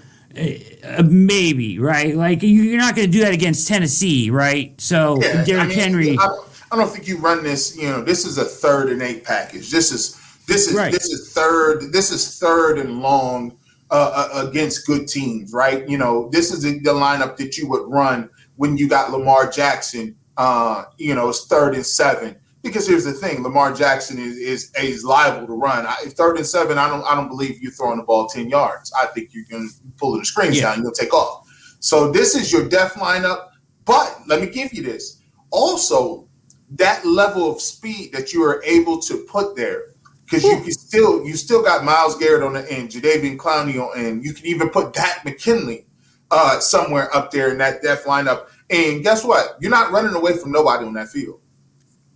uh, 0.83 1.03
maybe 1.07 1.79
right. 1.79 2.15
Like 2.15 2.43
you- 2.43 2.61
you're 2.63 2.77
not 2.79 2.95
going 2.95 3.07
to 3.07 3.11
do 3.11 3.19
that 3.21 3.33
against 3.33 3.67
Tennessee, 3.67 4.29
right? 4.29 4.79
So 4.81 5.19
Yeah, 5.21 5.43
Derrick 5.43 5.63
I 5.63 5.67
mean, 5.67 5.77
Henry. 5.79 6.17
I, 6.19 6.27
I 6.71 6.75
don't 6.75 6.89
think 6.89 7.07
you 7.07 7.17
run 7.17 7.43
this. 7.43 7.77
You 7.77 7.89
know, 7.89 8.01
this 8.01 8.25
is 8.25 8.37
a 8.37 8.45
third 8.45 8.89
and 8.91 9.01
eight 9.01 9.23
package. 9.23 9.69
This 9.71 9.91
is 9.91 10.19
this 10.47 10.67
is 10.67 10.75
Right. 10.75 10.91
this 10.91 11.05
is 11.09 11.31
third. 11.31 11.91
This 11.93 12.11
is 12.11 12.37
third 12.39 12.77
and 12.79 12.99
long 13.01 13.57
uh, 13.91 14.29
uh, 14.33 14.47
against 14.47 14.85
good 14.87 15.07
teams, 15.07 15.53
right? 15.53 15.87
You 15.87 15.97
know, 15.97 16.29
this 16.31 16.51
is 16.51 16.63
the, 16.63 16.79
the 16.79 16.93
lineup 16.93 17.37
that 17.37 17.57
you 17.57 17.67
would 17.69 17.89
run 17.89 18.29
when 18.55 18.75
you 18.77 18.89
got 18.89 19.11
Lamar 19.11 19.49
Jackson. 19.49 20.15
Uh, 20.35 20.85
you 20.97 21.13
know, 21.15 21.29
it's 21.29 21.45
third 21.45 21.75
and 21.75 21.85
seven. 21.85 22.35
Because 22.63 22.87
here's 22.87 23.03
the 23.03 23.11
thing: 23.11 23.43
Lamar 23.43 23.73
Jackson 23.73 24.17
is 24.17 24.37
is, 24.37 24.71
is 24.81 25.03
liable 25.03 25.45
to 25.47 25.53
run. 25.53 25.85
I, 25.85 25.95
third 26.07 26.37
and 26.37 26.45
seven, 26.45 26.77
I 26.77 26.87
don't 26.87 27.03
I 27.03 27.13
don't 27.15 27.27
believe 27.27 27.61
you're 27.61 27.71
throwing 27.73 27.97
the 27.97 28.03
ball 28.03 28.27
ten 28.27 28.49
yards. 28.49 28.91
I 28.93 29.07
think 29.07 29.29
you're 29.33 29.45
going 29.49 29.67
to 29.67 29.75
pull 29.97 30.17
the 30.17 30.25
screens 30.25 30.57
Yeah. 30.59 30.73
down. 30.73 30.83
You'll 30.83 30.91
take 30.93 31.13
off. 31.13 31.47
So 31.79 32.11
this 32.11 32.35
is 32.35 32.51
your 32.51 32.67
death 32.67 32.93
lineup. 32.93 33.49
But 33.85 34.17
let 34.27 34.39
me 34.39 34.47
give 34.47 34.73
you 34.73 34.81
this: 34.81 35.21
also, 35.51 36.27
that 36.71 37.05
level 37.05 37.51
of 37.51 37.61
speed 37.61 38.13
that 38.13 38.33
you 38.33 38.41
are 38.43 38.63
able 38.63 38.99
to 39.01 39.17
put 39.29 39.55
there 39.57 39.93
because 40.25 40.43
you 40.43 40.61
can 40.61 40.71
still 40.71 41.25
you 41.25 41.35
still 41.35 41.61
got 41.61 41.83
Myles 41.83 42.17
Garrett 42.17 42.43
on 42.43 42.53
the 42.53 42.71
end, 42.71 42.89
Jadeveon 42.89 43.37
Clowney 43.37 43.79
on 43.79 43.97
end. 43.97 44.25
You 44.25 44.33
can 44.33 44.45
even 44.45 44.69
put 44.69 44.93
Takk 44.93 45.25
McKinley 45.25 45.85
uh, 46.31 46.59
somewhere 46.59 47.15
up 47.15 47.29
there 47.31 47.51
in 47.51 47.57
that 47.59 47.81
death 47.83 48.05
lineup. 48.05 48.47
And 48.69 49.03
guess 49.03 49.23
what? 49.23 49.57
You're 49.59 49.69
not 49.69 49.91
running 49.91 50.15
away 50.15 50.37
from 50.37 50.51
nobody 50.51 50.85
on 50.85 50.93
that 50.93 51.09
field. 51.09 51.41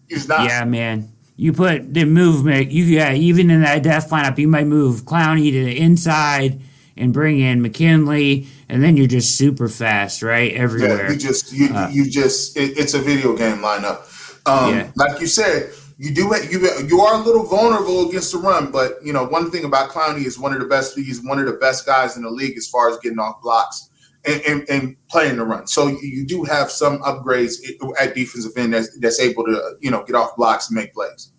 You're 0.07 0.27
not. 0.27 0.47
Yeah, 0.47 0.63
man. 0.65 1.11
You 1.35 1.53
put 1.53 1.93
the 1.93 2.05
movement. 2.05 2.71
You 2.71 2.83
yeah, 2.85 3.13
even 3.13 3.51
in 3.51 3.61
that 3.61 3.83
death 3.83 4.09
lineup, 4.09 4.37
you 4.37 4.47
might 4.47 4.67
move 4.67 5.01
Clowney 5.01 5.51
to 5.51 5.65
the 5.65 5.79
inside 5.79 6.59
and 6.95 7.13
bring 7.13 7.39
in 7.39 7.61
McKinley, 7.61 8.47
and 8.67 8.83
then 8.83 8.97
you're 8.97 9.07
just 9.07 9.37
super 9.37 9.69
fast, 9.69 10.23
right? 10.23 10.51
Everywhere. 10.53 11.05
Yeah, 11.05 11.11
you 11.11 11.17
just 11.17 11.53
you 11.53 11.69
uh, 11.73 11.89
you 11.91 12.09
just 12.09 12.57
it, 12.57 12.77
it's 12.77 12.93
a 12.93 12.99
video 12.99 13.35
game 13.37 13.57
lineup. 13.57 14.13
Um, 14.47 14.73
yeah. 14.73 14.91
Like 14.95 15.21
you 15.21 15.27
said, 15.27 15.71
you 15.99 16.13
do 16.13 16.33
you 16.49 16.67
you 16.87 17.01
are 17.01 17.15
a 17.15 17.23
little 17.23 17.43
vulnerable 17.43 18.09
against 18.09 18.31
the 18.31 18.39
run, 18.39 18.71
but 18.71 18.97
you 19.03 19.13
know 19.13 19.25
one 19.25 19.51
thing 19.51 19.63
about 19.63 19.91
Clowney 19.91 20.25
is 20.25 20.39
one 20.39 20.53
of 20.53 20.59
the 20.59 20.65
best. 20.65 20.95
He's 20.95 21.23
one 21.23 21.37
of 21.39 21.45
the 21.45 21.53
best 21.53 21.85
guys 21.85 22.17
in 22.17 22.23
the 22.23 22.31
league 22.31 22.57
as 22.57 22.67
far 22.67 22.89
as 22.89 22.97
getting 22.97 23.19
off 23.19 23.41
blocks 23.41 23.89
and, 24.27 24.41
and, 24.41 24.69
and 24.69 25.07
playing 25.09 25.37
the 25.37 25.45
run. 25.45 25.67
So 25.67 25.87
you 25.87 26.25
do 26.25 26.43
have 26.43 26.69
some 26.71 26.99
upgrades 26.99 27.55
at 27.99 28.13
defensive 28.15 28.51
end 28.57 28.73
that's, 28.73 28.97
that's 28.99 29.19
able 29.19 29.45
to 29.45 29.75
you 29.79 29.91
know 29.91 30.03
get 30.03 30.15
off 30.15 30.35
blocks 30.35 30.69
and 30.69 30.75
make 30.75 30.93
plays. 30.93 31.31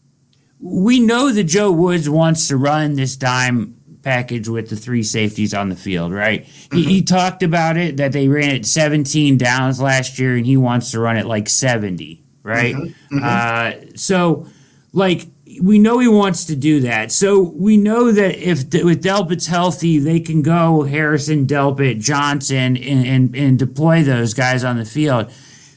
We 0.60 0.98
know 0.98 1.30
that 1.30 1.44
Joe 1.44 1.70
Woods 1.70 2.10
wants 2.10 2.48
to 2.48 2.56
run 2.56 2.94
this 2.94 3.16
dime 3.16 3.76
package 4.02 4.48
with 4.48 4.70
the 4.70 4.76
three 4.76 5.02
safeties 5.02 5.54
on 5.54 5.68
the 5.68 5.76
field, 5.76 6.12
right? 6.12 6.44
Mm-hmm. 6.44 6.76
He, 6.76 6.84
he, 6.84 7.02
talked 7.02 7.42
about 7.42 7.76
it 7.76 7.96
that 7.98 8.12
they 8.12 8.26
ran 8.26 8.50
it 8.50 8.66
17 8.66 9.38
downs 9.38 9.80
last 9.80 10.18
year, 10.18 10.36
and 10.36 10.46
he 10.46 10.56
wants 10.56 10.90
to 10.92 11.00
run 11.00 11.16
it 11.16 11.26
like 11.26 11.48
70 11.48 12.24
right? 12.48 12.74
Mm-hmm, 12.74 13.18
mm-hmm. 13.18 13.92
Uh, 13.92 13.96
so, 13.96 14.46
like, 14.92 15.26
we 15.60 15.78
know 15.78 15.98
he 15.98 16.08
wants 16.08 16.44
to 16.46 16.56
do 16.56 16.80
that. 16.80 17.12
So 17.12 17.40
we 17.40 17.76
know 17.76 18.12
that 18.12 18.36
if 18.36 18.64
with 18.84 19.02
Delpit's 19.02 19.46
healthy, 19.46 19.98
they 19.98 20.20
can 20.20 20.42
go 20.42 20.82
Harrison, 20.82 21.46
Delpit, 21.46 22.00
Johnson, 22.00 22.76
and, 22.76 23.06
and, 23.06 23.36
and 23.36 23.58
deploy 23.58 24.02
those 24.02 24.34
guys 24.34 24.64
on 24.64 24.76
the 24.76 24.84
field. 24.84 25.30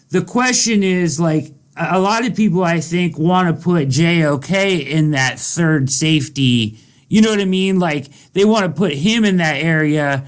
The 0.10 0.24
question 0.24 0.84
is 0.84 1.20
like 1.20 1.54
a 1.76 2.00
lot 2.00 2.26
of 2.26 2.36
people, 2.36 2.64
I 2.64 2.80
think, 2.80 3.18
want 3.18 3.56
to 3.56 3.64
put 3.64 3.88
JOK 3.90 4.52
in 4.52 5.12
that 5.12 5.40
third 5.40 5.90
safety. 5.90 6.78
You 7.08 7.22
know 7.22 7.30
what 7.30 7.40
I 7.40 7.46
mean? 7.46 7.80
Like 7.80 8.08
they 8.34 8.46
want 8.46 8.66
to 8.66 8.72
put 8.72 8.94
him 8.94 9.24
in 9.24 9.38
that 9.38 9.58
area. 9.58 10.26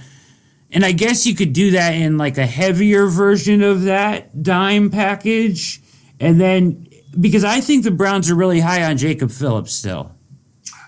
And 0.72 0.84
I 0.84 0.91
guess 0.91 1.26
you 1.26 1.36
could 1.36 1.54
do 1.54 1.72
that 1.72 1.91
in 1.91 2.18
like 2.18 2.38
a 2.38 2.45
heavier 2.45 3.08
version 3.08 3.62
of 3.62 3.84
that 3.84 4.41
dime 4.41 4.89
package. 4.89 5.82
And 6.20 6.39
then 6.39 6.88
because 7.20 7.43
I 7.43 7.61
think 7.61 7.84
the 7.84 7.91
Browns 7.91 8.30
are 8.30 8.36
really 8.36 8.59
high 8.59 8.84
on 8.84 8.97
Jacob 8.97 9.32
Phillips 9.32 9.74
still. 9.74 10.11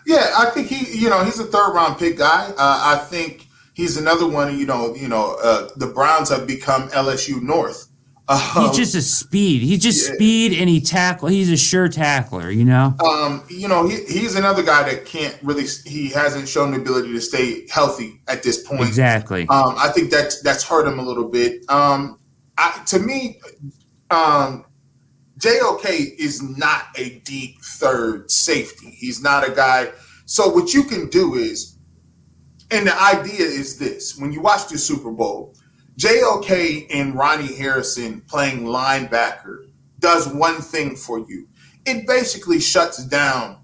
Yeah, 0.05 0.33
I 0.37 0.51
think 0.51 0.67
he, 0.67 0.97
you 0.97 1.09
know, 1.09 1.23
he's 1.23 1.39
a 1.39 1.45
third 1.45 1.73
round 1.73 1.97
pick 1.97 2.17
guy. 2.17 2.51
Uh, 2.51 2.53
I 2.57 2.97
think 2.97 3.47
he's 3.73 3.97
another 3.97 4.27
one. 4.27 4.57
You 4.57 4.65
know, 4.65 4.95
you 4.95 5.07
know, 5.07 5.37
uh, 5.43 5.69
the 5.75 5.87
Browns 5.87 6.29
have 6.29 6.45
become 6.45 6.89
LSU 6.89 7.41
North. 7.41 7.87
Um, 8.27 8.39
he's 8.63 8.75
just 8.75 8.95
a 8.95 9.01
speed. 9.01 9.61
He's 9.61 9.81
just 9.81 10.07
yeah. 10.07 10.15
speed, 10.15 10.53
and 10.53 10.67
he 10.67 10.81
tackle. 10.81 11.29
He's 11.29 11.51
a 11.51 11.57
sure 11.57 11.87
tackler. 11.87 12.49
You 12.49 12.65
know. 12.65 12.95
Um, 13.03 13.43
you 13.49 13.67
know, 13.67 13.87
he, 13.87 14.03
he's 14.05 14.35
another 14.35 14.63
guy 14.63 14.83
that 14.89 15.05
can't 15.05 15.37
really. 15.43 15.65
He 15.85 16.09
hasn't 16.09 16.47
shown 16.47 16.71
the 16.71 16.77
ability 16.77 17.11
to 17.13 17.21
stay 17.21 17.67
healthy 17.69 18.21
at 18.27 18.41
this 18.41 18.63
point. 18.63 18.81
Exactly. 18.81 19.41
Um, 19.49 19.75
I 19.77 19.89
think 19.89 20.09
that's 20.09 20.41
that's 20.41 20.63
hurt 20.63 20.87
him 20.87 20.97
a 20.97 21.03
little 21.03 21.29
bit. 21.29 21.69
Um, 21.69 22.19
I, 22.57 22.81
to 22.87 22.99
me, 22.99 23.39
um, 24.09 24.65
JOK 25.37 25.85
is 25.89 26.41
not 26.41 26.85
a 26.95 27.19
deep 27.19 27.61
third 27.61 28.31
safety. 28.31 28.89
He's 28.89 29.21
not 29.21 29.47
a 29.47 29.51
guy. 29.51 29.91
So 30.25 30.49
what 30.49 30.73
you 30.73 30.83
can 30.83 31.09
do 31.09 31.35
is, 31.35 31.77
and 32.71 32.87
the 32.87 33.01
idea 33.01 33.45
is 33.45 33.77
this: 33.77 34.17
when 34.17 34.31
you 34.31 34.41
watch 34.41 34.69
the 34.69 34.77
Super 34.77 35.11
Bowl, 35.11 35.55
JOK 35.97 36.87
and 36.93 37.15
Ronnie 37.15 37.55
Harrison 37.55 38.21
playing 38.21 38.63
linebacker 38.63 39.69
does 39.99 40.27
one 40.27 40.61
thing 40.61 40.95
for 40.95 41.19
you. 41.19 41.47
It 41.85 42.07
basically 42.07 42.59
shuts 42.59 43.03
down 43.05 43.59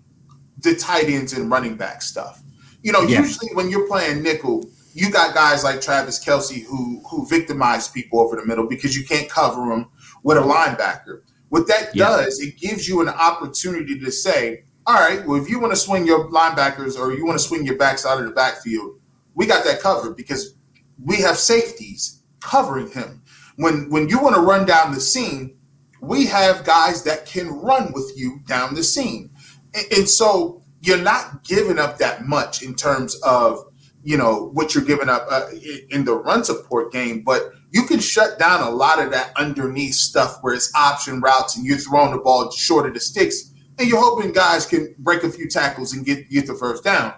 the 0.59 0.75
tight 0.75 1.05
ends 1.05 1.33
and 1.33 1.49
running 1.49 1.75
back 1.75 2.01
stuff. 2.01 2.41
You 2.83 2.91
know, 2.91 3.01
usually 3.01 3.49
when 3.53 3.69
you're 3.69 3.87
playing 3.87 4.23
nickel, 4.23 4.65
you 4.93 5.11
got 5.11 5.33
guys 5.33 5.63
like 5.63 5.81
Travis 5.81 6.23
Kelce 6.23 6.63
who 6.63 7.01
who 7.09 7.27
victimize 7.27 7.87
people 7.87 8.19
over 8.19 8.35
the 8.35 8.45
middle 8.45 8.67
because 8.67 8.95
you 8.95 9.05
can't 9.05 9.29
cover 9.29 9.67
them 9.69 9.89
with 10.23 10.37
a 10.37 10.41
linebacker. 10.41 11.21
What 11.51 11.67
that 11.67 11.93
yeah. 11.93 12.05
does, 12.05 12.39
it 12.39 12.57
gives 12.57 12.87
you 12.87 13.01
an 13.01 13.09
opportunity 13.09 13.99
to 13.99 14.09
say, 14.09 14.63
all 14.87 14.95
right, 14.95 15.27
well, 15.27 15.41
if 15.41 15.49
you 15.49 15.59
want 15.59 15.73
to 15.73 15.77
swing 15.77 16.05
your 16.05 16.29
linebackers 16.29 16.97
or 16.97 17.11
you 17.11 17.25
want 17.25 17.37
to 17.37 17.45
swing 17.45 17.65
your 17.65 17.75
backs 17.75 18.05
out 18.05 18.19
of 18.19 18.25
the 18.25 18.31
backfield, 18.31 19.01
we 19.35 19.45
got 19.47 19.65
that 19.65 19.81
covered 19.81 20.15
because 20.15 20.55
we 21.03 21.17
have 21.17 21.35
safeties 21.35 22.23
covering 22.39 22.89
him. 22.91 23.21
When 23.57 23.89
when 23.89 24.07
you 24.07 24.21
want 24.21 24.35
to 24.35 24.41
run 24.41 24.65
down 24.65 24.93
the 24.93 25.01
seam, 25.01 25.57
we 25.99 26.25
have 26.27 26.63
guys 26.63 27.03
that 27.03 27.25
can 27.25 27.49
run 27.49 27.91
with 27.91 28.13
you 28.15 28.39
down 28.47 28.73
the 28.73 28.83
seam. 28.83 29.31
And, 29.73 29.85
and 29.91 30.09
so 30.09 30.63
you're 30.79 31.03
not 31.03 31.43
giving 31.43 31.79
up 31.79 31.97
that 31.97 32.25
much 32.27 32.63
in 32.63 32.75
terms 32.75 33.15
of 33.23 33.65
you 34.03 34.15
know 34.15 34.51
what 34.53 34.73
you're 34.73 34.85
giving 34.85 35.09
up 35.09 35.27
uh, 35.29 35.47
in 35.89 36.05
the 36.05 36.15
run 36.15 36.45
support 36.45 36.93
game, 36.93 37.23
but 37.23 37.51
you 37.71 37.83
can 37.83 37.99
shut 37.99 38.37
down 38.37 38.61
a 38.61 38.69
lot 38.69 38.99
of 38.99 39.11
that 39.11 39.31
underneath 39.37 39.95
stuff 39.95 40.39
where 40.41 40.53
it's 40.53 40.71
option 40.75 41.21
routes 41.21 41.55
and 41.55 41.65
you're 41.65 41.77
throwing 41.77 42.11
the 42.11 42.17
ball 42.17 42.51
short 42.51 42.85
of 42.85 42.93
the 42.93 42.99
sticks, 42.99 43.53
and 43.79 43.87
you're 43.87 44.01
hoping 44.01 44.33
guys 44.33 44.65
can 44.65 44.93
break 44.99 45.23
a 45.23 45.29
few 45.29 45.47
tackles 45.49 45.93
and 45.93 46.05
get 46.05 46.29
get 46.29 46.47
the 46.47 46.53
first 46.53 46.83
down. 46.83 47.13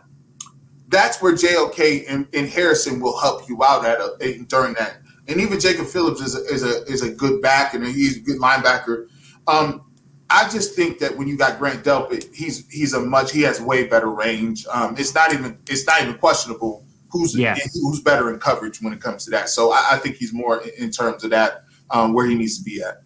That's 0.90 1.22
where 1.22 1.34
JOK 1.34 2.06
and, 2.08 2.28
and 2.34 2.48
Harrison 2.48 3.00
will 3.00 3.20
help 3.20 3.50
you 3.50 3.64
out 3.64 3.84
at 3.84 4.00
a, 4.00 4.44
during 4.44 4.76
that. 4.76 4.98
And 5.28 5.42
even 5.42 5.60
Jacob 5.60 5.88
Phillips 5.88 6.22
is 6.22 6.36
a, 6.36 6.44
is 6.54 6.64
a 6.64 6.84
is 6.84 7.02
a 7.02 7.10
good 7.10 7.42
back 7.42 7.74
and 7.74 7.84
he's 7.86 8.18
a 8.18 8.22
good 8.22 8.40
linebacker. 8.40 9.08
Um, 9.48 9.90
I 10.30 10.48
just 10.50 10.76
think 10.76 11.00
that 11.00 11.18
when 11.18 11.28
you 11.28 11.36
got 11.36 11.58
Grant 11.58 11.84
Delpit, 11.84 12.34
he's 12.34 12.68
he's 12.70 12.94
a 12.94 13.00
much 13.00 13.32
he 13.32 13.42
has 13.42 13.60
way 13.60 13.88
better 13.88 14.10
range. 14.10 14.66
Um, 14.72 14.96
it's 15.00 15.16
not 15.16 15.34
even 15.34 15.58
it's 15.68 15.88
not 15.88 16.02
even 16.02 16.16
questionable 16.16 16.83
who's 17.14 17.38
yeah. 17.38 17.56
who's 17.82 18.02
better 18.02 18.34
in 18.34 18.40
coverage 18.40 18.82
when 18.82 18.92
it 18.92 19.00
comes 19.00 19.24
to 19.26 19.32
that. 19.32 19.48
So 19.48 19.72
I, 19.72 19.90
I 19.92 19.98
think 19.98 20.16
he's 20.16 20.34
more 20.34 20.64
in 20.78 20.90
terms 20.90 21.24
of 21.24 21.30
that 21.30 21.64
um, 21.92 22.12
where 22.14 22.26
he 22.26 22.36
needs 22.36 22.58
to 22.58 22.64
be 22.64 22.82
at. 22.82 23.04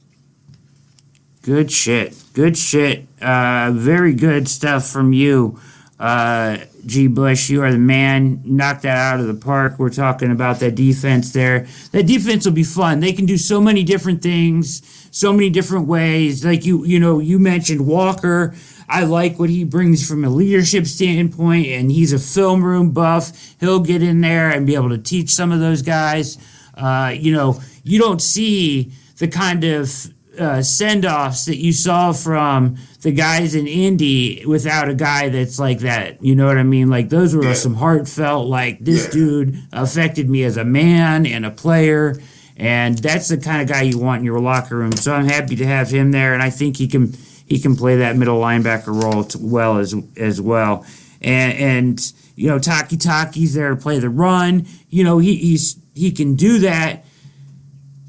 Good 1.42 1.72
shit. 1.72 2.16
Good 2.34 2.58
shit. 2.58 3.06
Uh, 3.22 3.72
very 3.74 4.14
good 4.14 4.48
stuff 4.48 4.88
from 4.88 5.14
you, 5.14 5.60
uh, 6.00 6.58
G. 6.86 7.08
Bush. 7.08 7.50
You 7.50 7.64
are 7.64 7.72
the 7.72 7.78
man. 7.78 8.42
Knocked 8.46 8.84
that 8.84 8.98
out 8.98 9.20
of 9.20 9.28
the 9.28 9.34
park. 9.34 9.78
We're 9.78 9.90
talking 9.90 10.32
about 10.32 10.60
that 10.60 10.76
defense 10.76 11.34
there. 11.34 11.68
That 11.92 12.08
defense 12.08 12.46
will 12.46 12.54
be 12.54 12.64
fun. 12.64 13.02
They 13.02 13.14
can 13.14 13.26
do 13.26 13.38
so 13.38 13.60
many 13.60 13.84
different 13.84 14.22
things, 14.22 14.82
so 15.12 15.34
many 15.34 15.50
different 15.50 15.88
ways. 15.88 16.46
Like 16.46 16.66
you, 16.66 16.86
you 16.86 17.00
know, 17.00 17.20
you 17.20 17.40
mentioned 17.40 17.86
Walker. 17.86 18.56
I 18.90 19.04
like 19.04 19.38
what 19.38 19.50
he 19.50 19.64
brings 19.64 20.08
from 20.08 20.24
a 20.24 20.30
leadership 20.30 20.86
standpoint, 20.86 21.68
and 21.68 21.92
he's 21.92 22.14
a 22.14 22.20
film 22.20 22.64
room 22.64 22.92
buff. 22.92 23.56
He'll 23.60 23.82
get 23.82 24.02
in 24.02 24.22
there 24.22 24.50
and 24.50 24.66
be 24.66 24.76
able 24.76 24.90
to 24.90 24.98
teach 24.98 25.32
some 25.32 25.52
of 25.52 25.60
those 25.60 25.82
guys. 25.82 26.38
Uh, 26.74 27.14
you 27.18 27.34
know, 27.34 27.62
you 27.84 28.00
don't 28.00 28.22
see 28.22 28.92
the 29.18 29.28
kind 29.28 29.64
of 29.64 29.92
uh, 30.40 30.62
send 30.62 31.06
offs 31.06 31.46
that 31.46 31.58
you 31.58 31.74
saw 31.74 32.14
from 32.14 32.78
the 33.02 33.12
guys 33.12 33.56
in 33.56 33.68
Indy 33.68 34.46
without 34.46 34.90
a 34.90 34.94
guy 34.94 35.30
that's 35.30 35.60
like 35.60 35.80
that. 35.80 36.24
You 36.24 36.36
know 36.36 36.46
what 36.46 36.58
I 36.58 36.64
mean? 36.64 36.90
Like 36.90 37.10
those 37.10 37.36
were 37.36 37.44
yeah. 37.44 37.54
some 37.54 37.76
heartfelt, 37.76 38.48
like 38.48 38.80
this 38.80 39.06
yeah. 39.06 39.12
dude 39.12 39.60
affected 39.74 40.30
me 40.30 40.44
as 40.44 40.58
a 40.58 40.64
man 40.64 41.26
and 41.26 41.46
a 41.46 41.52
player. 41.52 42.20
And 42.56 42.98
that's 42.98 43.28
the 43.28 43.38
kind 43.38 43.62
of 43.62 43.68
guy 43.68 43.84
you 43.84 44.00
want 44.00 44.20
in 44.20 44.26
your 44.26 44.40
locker 44.40 44.78
room. 44.78 44.94
So 44.94 45.14
I'm 45.14 45.28
happy 45.28 45.56
to 45.58 45.66
have 45.66 45.90
him 45.90 46.12
there. 46.12 46.34
And 46.34 46.42
I 46.42 46.50
think 46.50 46.78
he 46.78 46.88
can 46.88 47.14
he 47.48 47.60
can 47.60 47.76
play 47.76 47.96
that 47.98 48.16
middle 48.16 48.40
linebacker 48.40 49.02
role 49.02 49.26
well 49.40 49.80
as 49.80 49.96
as 50.18 50.40
well. 50.40 50.86
And, 51.22 51.58
and 51.58 52.14
you 52.36 52.48
know, 52.50 52.60
Takitaki's 52.60 53.54
there 53.54 53.70
to 53.70 53.76
play 53.76 54.00
the 54.00 54.10
run. 54.10 54.68
You 54.90 55.04
know, 55.04 55.18
he, 55.18 55.36
he's 55.36 55.78
he 55.96 56.12
can 56.12 56.36
do 56.36 56.60
that, 56.60 57.06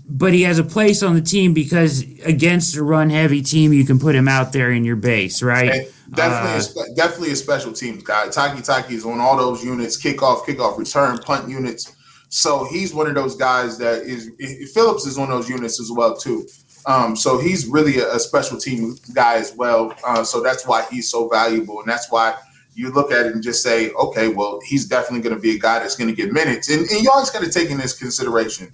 but 0.08 0.34
he 0.34 0.42
has 0.42 0.58
a 0.58 0.64
place 0.64 1.02
on 1.02 1.14
the 1.14 1.22
team 1.22 1.54
because 1.54 2.02
against 2.24 2.76
a 2.76 2.82
run 2.82 3.10
heavy 3.10 3.40
team, 3.40 3.72
you 3.72 3.84
can 3.84 3.98
put 3.98 4.14
him 4.14 4.28
out 4.28 4.52
there 4.52 4.70
in 4.70 4.84
your 4.84 4.96
base, 4.96 5.42
right? 5.42 5.88
definitely, 6.14 6.82
uh, 6.82 6.84
a, 6.84 6.94
definitely 6.94 7.30
a 7.32 7.36
special 7.36 7.72
teams 7.72 8.02
guy. 8.02 8.26
Takitaki 8.28 8.92
is 8.92 9.06
on 9.06 9.20
all 9.20 9.36
those 9.36 9.64
units: 9.64 10.00
kickoff, 10.02 10.44
kickoff, 10.44 10.76
return, 10.76 11.18
punt 11.18 11.48
units. 11.48 11.94
So 12.28 12.66
he's 12.70 12.92
one 12.92 13.06
of 13.06 13.14
those 13.14 13.36
guys 13.36 13.78
that 13.78 14.02
is. 14.02 14.30
Phillips 14.74 15.06
is 15.06 15.16
on 15.16 15.30
those 15.30 15.48
units 15.48 15.80
as 15.80 15.90
well 15.90 16.16
too. 16.16 16.46
Um, 16.88 17.14
so 17.14 17.38
he's 17.38 17.66
really 17.66 17.98
a, 17.98 18.14
a, 18.14 18.18
special 18.18 18.58
team 18.58 18.96
guy 19.12 19.34
as 19.34 19.54
well. 19.54 19.94
Uh, 20.02 20.24
so 20.24 20.40
that's 20.40 20.66
why 20.66 20.86
he's 20.90 21.10
so 21.10 21.28
valuable, 21.28 21.80
and 21.80 21.88
that's 21.88 22.10
why 22.10 22.34
you 22.74 22.90
look 22.90 23.12
at 23.12 23.26
it 23.26 23.34
and 23.34 23.42
just 23.42 23.62
say, 23.62 23.90
okay, 23.90 24.28
well, 24.28 24.58
he's 24.64 24.86
definitely 24.86 25.20
going 25.20 25.36
to 25.36 25.40
be 25.40 25.54
a 25.54 25.58
guy 25.58 25.80
that's 25.80 25.96
going 25.96 26.08
to 26.08 26.16
get 26.16 26.32
minutes. 26.32 26.70
And, 26.70 26.88
and 26.88 27.02
you 27.02 27.10
always 27.12 27.28
got 27.28 27.44
to 27.44 27.50
take 27.50 27.70
in 27.70 27.76
this 27.76 27.98
consideration. 27.98 28.72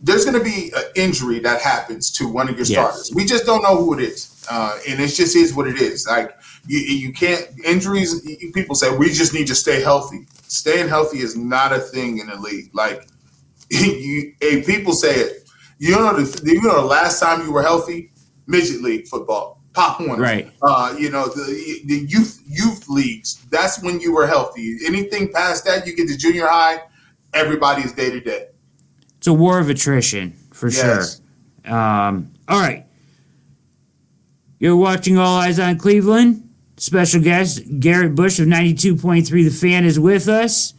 There's 0.00 0.24
going 0.24 0.36
to 0.36 0.42
be 0.42 0.72
an 0.74 0.82
injury 0.96 1.38
that 1.40 1.60
happens 1.60 2.10
to 2.12 2.26
one 2.26 2.48
of 2.48 2.56
your 2.56 2.66
yes. 2.66 2.70
starters. 2.70 3.12
We 3.14 3.24
just 3.24 3.46
don't 3.46 3.62
know 3.62 3.76
who 3.76 3.94
it 3.94 4.00
is. 4.00 4.44
uh, 4.50 4.78
and 4.88 5.00
it 5.00 5.08
just 5.08 5.36
is 5.36 5.54
what 5.54 5.68
it 5.68 5.80
is. 5.80 6.06
Like 6.08 6.36
you, 6.66 6.78
you 6.78 7.12
can't 7.12 7.46
injuries. 7.64 8.26
People 8.52 8.74
say 8.74 8.96
we 8.96 9.10
just 9.10 9.32
need 9.32 9.46
to 9.46 9.54
stay 9.54 9.80
healthy. 9.80 10.26
Staying 10.48 10.88
healthy 10.88 11.18
is 11.18 11.36
not 11.36 11.72
a 11.72 11.78
thing 11.78 12.18
in 12.18 12.26
the 12.26 12.36
league. 12.36 12.70
Like 12.72 13.06
you, 13.70 14.34
if 14.40 14.66
people 14.66 14.92
say 14.92 15.14
it, 15.14 15.41
you 15.82 15.96
know 15.96 16.12
the 16.12 16.52
you 16.52 16.62
know 16.62 16.80
the 16.80 16.86
last 16.86 17.18
time 17.18 17.44
you 17.44 17.52
were 17.52 17.62
healthy, 17.62 18.12
midget 18.46 18.82
league 18.82 19.08
football, 19.08 19.60
pop 19.72 20.00
one, 20.00 20.20
right? 20.20 20.48
Uh, 20.62 20.94
you 20.96 21.10
know 21.10 21.26
the 21.26 21.80
the 21.86 22.06
youth 22.08 22.40
youth 22.46 22.88
leagues. 22.88 23.44
That's 23.50 23.82
when 23.82 23.98
you 24.00 24.14
were 24.14 24.28
healthy. 24.28 24.78
Anything 24.86 25.32
past 25.32 25.64
that, 25.64 25.84
you 25.84 25.96
get 25.96 26.06
to 26.06 26.16
junior 26.16 26.46
high. 26.46 26.82
Everybody 27.34 27.82
is 27.82 27.92
day 27.92 28.10
to 28.10 28.20
day. 28.20 28.46
It's 29.18 29.26
a 29.26 29.32
war 29.32 29.58
of 29.58 29.70
attrition 29.70 30.36
for 30.52 30.68
yes. 30.68 31.20
sure. 31.64 31.74
Um, 31.74 32.32
all 32.48 32.60
right. 32.60 32.86
You're 34.60 34.76
watching 34.76 35.18
All 35.18 35.40
Eyes 35.40 35.58
on 35.58 35.78
Cleveland. 35.78 36.48
Special 36.76 37.20
guest 37.20 37.60
Garrett 37.80 38.14
Bush 38.14 38.38
of 38.38 38.46
92.3 38.46 39.28
The 39.28 39.50
Fan 39.50 39.84
is 39.84 39.98
with 39.98 40.28
us. 40.28 40.74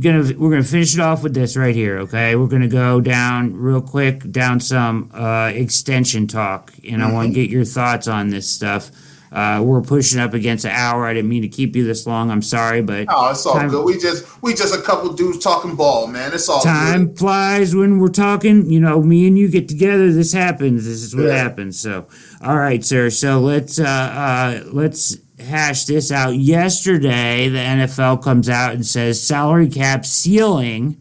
Gonna 0.00 0.32
we're 0.36 0.50
gonna 0.50 0.62
finish 0.62 0.94
it 0.94 1.00
off 1.00 1.22
with 1.24 1.34
this 1.34 1.56
right 1.56 1.74
here, 1.74 1.98
okay? 2.00 2.36
We're 2.36 2.46
gonna 2.46 2.68
go 2.68 3.00
down 3.00 3.56
real 3.56 3.80
quick 3.80 4.30
down 4.30 4.60
some 4.60 5.10
uh, 5.12 5.50
extension 5.52 6.28
talk, 6.28 6.72
and 6.78 7.02
mm-hmm. 7.02 7.02
I 7.02 7.12
want 7.12 7.28
to 7.28 7.34
get 7.34 7.50
your 7.50 7.64
thoughts 7.64 8.06
on 8.06 8.28
this 8.30 8.48
stuff. 8.48 8.92
Uh, 9.30 9.62
we're 9.62 9.82
pushing 9.82 10.20
up 10.20 10.32
against 10.32 10.64
an 10.64 10.70
hour. 10.70 11.06
I 11.06 11.12
didn't 11.12 11.28
mean 11.28 11.42
to 11.42 11.48
keep 11.48 11.76
you 11.76 11.84
this 11.84 12.06
long. 12.06 12.30
I'm 12.30 12.42
sorry, 12.42 12.80
but 12.80 13.06
oh, 13.10 13.30
it's 13.30 13.44
all 13.44 13.54
time, 13.54 13.68
good. 13.68 13.84
We 13.84 13.98
just 13.98 14.42
we 14.42 14.54
just 14.54 14.74
a 14.74 14.80
couple 14.80 15.12
dudes 15.12 15.38
talking 15.38 15.76
ball, 15.76 16.06
man. 16.06 16.32
It's 16.32 16.48
all 16.48 16.62
time 16.62 17.08
good. 17.08 17.18
flies 17.18 17.74
when 17.74 17.98
we're 17.98 18.08
talking. 18.08 18.70
You 18.70 18.80
know, 18.80 19.02
me 19.02 19.26
and 19.26 19.38
you 19.38 19.48
get 19.48 19.68
together. 19.68 20.10
This 20.12 20.32
happens. 20.32 20.86
This 20.86 21.02
is 21.02 21.14
what 21.14 21.26
yeah. 21.26 21.36
happens. 21.36 21.78
So, 21.78 22.06
all 22.42 22.56
right, 22.56 22.84
sir. 22.84 23.10
So 23.10 23.40
let's 23.40 23.78
uh, 23.78 23.84
uh, 23.84 24.62
let's 24.72 25.18
hash 25.40 25.84
this 25.84 26.10
out. 26.10 26.36
Yesterday, 26.36 27.48
the 27.48 27.58
NFL 27.58 28.22
comes 28.22 28.48
out 28.48 28.74
and 28.74 28.86
says 28.86 29.22
salary 29.22 29.68
cap 29.68 30.04
ceiling 30.04 30.96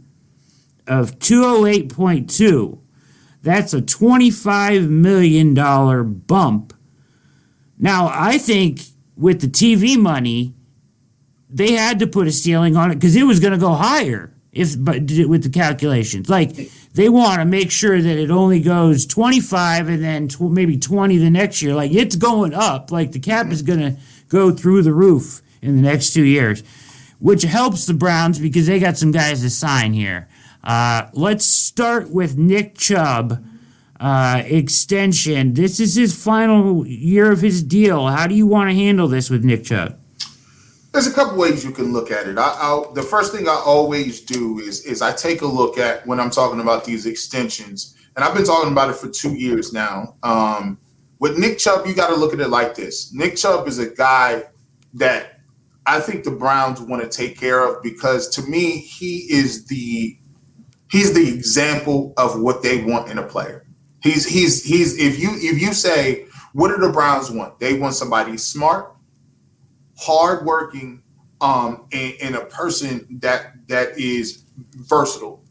of 0.87 1.19
208.2. 1.19 2.79
That's 3.43 3.73
a 3.73 3.81
$25 3.81 4.89
million 4.89 5.53
bump 5.53 6.73
now, 7.77 8.09
I 8.11 8.37
think 8.37 8.81
with 9.15 9.41
the 9.41 9.47
TV 9.47 9.97
money, 9.97 10.53
they 11.49 11.73
had 11.73 11.99
to 11.99 12.07
put 12.07 12.27
a 12.27 12.31
ceiling 12.31 12.75
on 12.75 12.91
it 12.91 12.95
because 12.95 13.15
it 13.15 13.23
was 13.23 13.39
going 13.39 13.53
to 13.53 13.59
go 13.59 13.73
higher 13.73 14.33
if 14.51 14.75
but 14.77 15.01
with 15.27 15.43
the 15.43 15.49
calculations. 15.49 16.29
Like 16.29 16.55
they 16.93 17.09
want 17.09 17.39
to 17.39 17.45
make 17.45 17.71
sure 17.71 18.01
that 18.01 18.17
it 18.17 18.31
only 18.31 18.59
goes 18.59 19.05
25 19.05 19.87
and 19.87 20.03
then 20.03 20.27
tw- 20.27 20.51
maybe 20.51 20.77
20 20.77 21.17
the 21.17 21.29
next 21.29 21.61
year. 21.61 21.75
Like 21.75 21.91
it's 21.91 22.15
going 22.15 22.53
up. 22.53 22.91
Like 22.91 23.11
the 23.11 23.19
cap 23.19 23.47
is 23.51 23.61
going 23.61 23.79
to 23.79 23.95
go 24.29 24.51
through 24.51 24.81
the 24.83 24.93
roof 24.93 25.41
in 25.61 25.75
the 25.75 25.81
next 25.81 26.13
two 26.13 26.23
years, 26.23 26.63
which 27.19 27.43
helps 27.43 27.85
the 27.85 27.93
Browns 27.93 28.39
because 28.39 28.67
they 28.67 28.79
got 28.79 28.97
some 28.97 29.11
guys 29.11 29.41
to 29.41 29.49
sign 29.49 29.93
here. 29.93 30.27
Uh, 30.63 31.09
let's 31.13 31.45
start 31.45 32.09
with 32.09 32.37
Nick 32.37 32.75
Chubb 32.75 33.43
uh, 33.99 34.43
extension. 34.45 35.53
This 35.53 35.79
is 35.79 35.95
his 35.95 36.21
final 36.21 36.85
year 36.85 37.31
of 37.31 37.41
his 37.41 37.63
deal. 37.63 38.07
How 38.07 38.27
do 38.27 38.35
you 38.35 38.45
want 38.45 38.69
to 38.69 38.75
handle 38.75 39.07
this 39.07 39.29
with 39.29 39.43
Nick 39.43 39.63
Chubb? 39.63 39.97
There's 40.91 41.07
a 41.07 41.13
couple 41.13 41.37
ways 41.37 41.63
you 41.63 41.71
can 41.71 41.93
look 41.93 42.11
at 42.11 42.27
it. 42.27 42.37
I, 42.37 42.57
I'll, 42.59 42.91
the 42.93 43.03
first 43.03 43.31
thing 43.31 43.47
I 43.47 43.61
always 43.65 44.21
do 44.21 44.59
is 44.59 44.83
is 44.85 45.01
I 45.01 45.11
take 45.11 45.41
a 45.41 45.47
look 45.47 45.77
at 45.77 46.05
when 46.07 46.19
I'm 46.19 46.29
talking 46.29 46.59
about 46.59 46.85
these 46.85 47.05
extensions, 47.05 47.95
and 48.15 48.25
I've 48.25 48.33
been 48.33 48.45
talking 48.45 48.71
about 48.71 48.89
it 48.89 48.95
for 48.95 49.09
two 49.09 49.35
years 49.35 49.73
now. 49.73 50.15
Um, 50.23 50.79
with 51.19 51.37
Nick 51.37 51.57
Chubb, 51.57 51.85
you 51.87 51.93
got 51.93 52.09
to 52.09 52.15
look 52.15 52.33
at 52.33 52.39
it 52.39 52.49
like 52.49 52.75
this. 52.75 53.13
Nick 53.13 53.35
Chubb 53.35 53.67
is 53.67 53.79
a 53.79 53.89
guy 53.89 54.43
that 54.93 55.39
I 55.85 55.99
think 55.99 56.23
the 56.23 56.31
Browns 56.31 56.81
want 56.81 57.01
to 57.01 57.09
take 57.09 57.39
care 57.39 57.63
of 57.65 57.81
because 57.81 58.29
to 58.29 58.41
me, 58.43 58.77
he 58.77 59.19
is 59.29 59.65
the 59.65 60.17
he's 60.91 61.13
the 61.13 61.27
example 61.33 62.13
of 62.17 62.39
what 62.41 62.61
they 62.61 62.83
want 62.83 63.09
in 63.09 63.17
a 63.17 63.23
player. 63.23 63.65
He's 64.01 64.27
he's 64.27 64.63
he's 64.63 64.97
if 64.97 65.19
you 65.19 65.29
if 65.33 65.61
you 65.61 65.73
say 65.73 66.27
what 66.53 66.69
do 66.69 66.77
the 66.77 66.91
Browns 66.91 67.29
want? 67.29 67.59
They 67.59 67.77
want 67.77 67.93
somebody 67.93 68.37
smart, 68.37 68.95
hardworking, 69.95 71.03
um, 71.39 71.85
and, 71.91 72.13
and 72.21 72.35
a 72.35 72.45
person 72.45 73.19
that 73.21 73.53
that 73.67 73.97
is 73.97 74.43
versatile. 74.75 75.43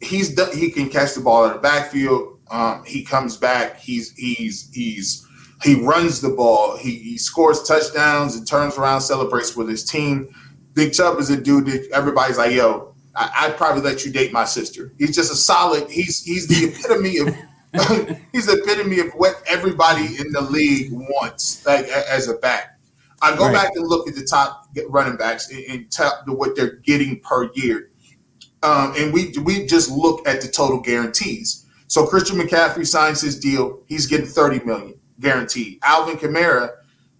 He's 0.00 0.38
he 0.54 0.70
can 0.70 0.90
catch 0.90 1.14
the 1.14 1.20
ball 1.20 1.46
in 1.46 1.54
the 1.54 1.58
backfield. 1.58 2.37
Um, 2.50 2.84
he 2.84 3.04
comes 3.04 3.36
back. 3.36 3.78
He's 3.78 4.12
he's 4.16 4.70
he's 4.72 5.26
he 5.62 5.74
runs 5.74 6.20
the 6.20 6.30
ball. 6.30 6.76
He, 6.76 6.96
he 6.98 7.18
scores 7.18 7.62
touchdowns 7.64 8.36
and 8.36 8.46
turns 8.46 8.78
around, 8.78 9.00
celebrates 9.00 9.56
with 9.56 9.68
his 9.68 9.84
team. 9.84 10.34
Big 10.74 10.92
Chubb 10.92 11.18
is 11.18 11.30
a 11.30 11.36
dude 11.36 11.66
that 11.66 11.88
everybody's 11.92 12.38
like, 12.38 12.52
yo, 12.52 12.94
I, 13.16 13.48
would 13.48 13.56
probably 13.56 13.82
let 13.82 14.04
you 14.04 14.12
date 14.12 14.32
my 14.32 14.44
sister. 14.44 14.92
He's 14.98 15.14
just 15.14 15.32
a 15.32 15.36
solid. 15.36 15.90
He's 15.90 16.22
he's 16.22 16.46
the 16.46 16.68
epitome 16.68 17.18
of 17.18 17.28
he's 18.32 18.46
the 18.46 18.60
epitome 18.62 19.00
of 19.00 19.12
what 19.14 19.42
everybody 19.46 20.16
in 20.18 20.30
the 20.32 20.40
league 20.40 20.92
wants, 20.92 21.64
like 21.66 21.86
as 21.86 22.28
a 22.28 22.34
back. 22.34 22.78
I 23.20 23.36
go 23.36 23.46
right. 23.46 23.52
back 23.52 23.70
and 23.74 23.86
look 23.86 24.08
at 24.08 24.14
the 24.14 24.24
top 24.24 24.68
running 24.88 25.16
backs 25.16 25.50
and, 25.50 25.64
and 25.64 25.90
tell 25.90 26.22
what 26.28 26.54
they're 26.54 26.76
getting 26.76 27.18
per 27.20 27.50
year, 27.54 27.90
um, 28.62 28.94
and 28.96 29.12
we 29.12 29.34
we 29.42 29.66
just 29.66 29.90
look 29.90 30.26
at 30.28 30.40
the 30.40 30.48
total 30.48 30.80
guarantees. 30.80 31.66
So 31.88 32.06
Christian 32.06 32.38
McCaffrey 32.38 32.86
signs 32.86 33.20
his 33.20 33.38
deal; 33.38 33.82
he's 33.86 34.06
getting 34.06 34.26
thirty 34.26 34.64
million 34.64 34.94
guaranteed. 35.20 35.78
Alvin 35.82 36.16
Kamara, 36.16 36.70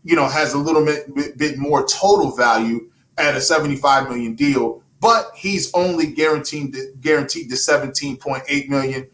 you 0.05 0.15
know, 0.15 0.29
has 0.29 0.55
a 0.55 0.59
little 0.59 0.85
bit, 0.85 1.37
bit, 1.37 1.59
more 1.59 1.87
total 1.87 2.37
value 2.37 2.91
at 3.17 3.35
a 3.35 3.41
seventy-five 3.41 4.09
million 4.09 4.35
deal, 4.35 4.83
but 5.01 5.31
he's 5.35 5.73
only 5.75 6.07
guaranteed 6.07 6.73
the, 6.73 6.95
guaranteed 7.01 7.51
the 7.51 7.57
seventeen 7.57 8.17
point 8.17 8.43
eight 8.49 8.71
million 8.71 9.09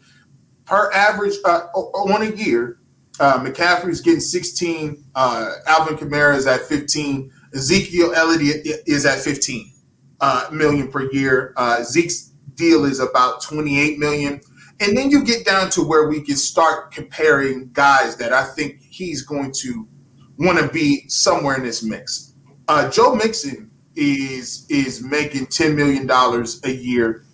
per 0.65 0.91
average 0.91 1.35
uh, 1.45 1.67
on 1.73 2.21
a 2.21 2.35
year. 2.35 2.79
Uh, 3.17 3.39
McCaffrey's 3.39 4.01
getting 4.01 4.19
16. 4.19 5.05
Uh, 5.15 5.53
Alvin 5.67 5.95
Kamara 5.95 6.35
is 6.35 6.47
at 6.47 6.61
15. 6.63 7.31
Ezekiel 7.53 8.13
Elliott 8.13 8.67
is 8.85 9.05
at 9.05 9.19
15 9.19 9.71
uh, 10.19 10.49
million 10.51 10.91
per 10.91 11.09
year. 11.11 11.53
Uh, 11.55 11.81
Zeke's 11.83 12.33
deal 12.55 12.83
is 12.83 12.99
about 12.99 13.41
28 13.41 13.99
million. 13.99 14.41
And 14.79 14.97
then 14.97 15.09
you 15.09 15.23
get 15.23 15.45
down 15.45 15.69
to 15.71 15.83
where 15.83 16.07
we 16.07 16.21
can 16.21 16.35
start 16.35 16.91
comparing 16.91 17.69
guys 17.73 18.17
that 18.17 18.33
I 18.33 18.43
think 18.43 18.81
he's 18.81 19.21
going 19.21 19.53
to 19.61 19.87
want 20.37 20.59
to 20.59 20.67
be 20.67 21.07
somewhere 21.07 21.55
in 21.55 21.63
this 21.63 21.81
mix. 21.81 22.33
Uh, 22.67 22.89
Joe 22.89 23.15
Mixon 23.15 23.71
is 23.95 24.65
is 24.69 25.01
making 25.01 25.45
10 25.45 25.75
million 25.75 26.05
dollars 26.05 26.61
a 26.65 26.71
year 26.71 27.25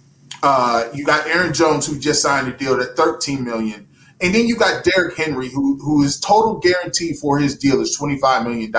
uh, 0.43 0.89
you 0.93 1.05
got 1.05 1.27
Aaron 1.27 1.53
Jones 1.53 1.85
who 1.85 1.99
just 1.99 2.21
signed 2.21 2.47
a 2.47 2.55
deal 2.55 2.79
at 2.81 2.95
13 2.95 3.43
million. 3.43 3.87
And 4.21 4.33
then 4.33 4.47
you 4.47 4.55
got 4.55 4.83
Derrick 4.83 5.17
Henry, 5.17 5.49
who 5.49 5.77
whose 5.83 6.19
total 6.19 6.59
guarantee 6.59 7.13
for 7.13 7.39
his 7.39 7.57
deal 7.57 7.81
is 7.81 7.97
$25 7.99 8.43
million. 8.43 8.71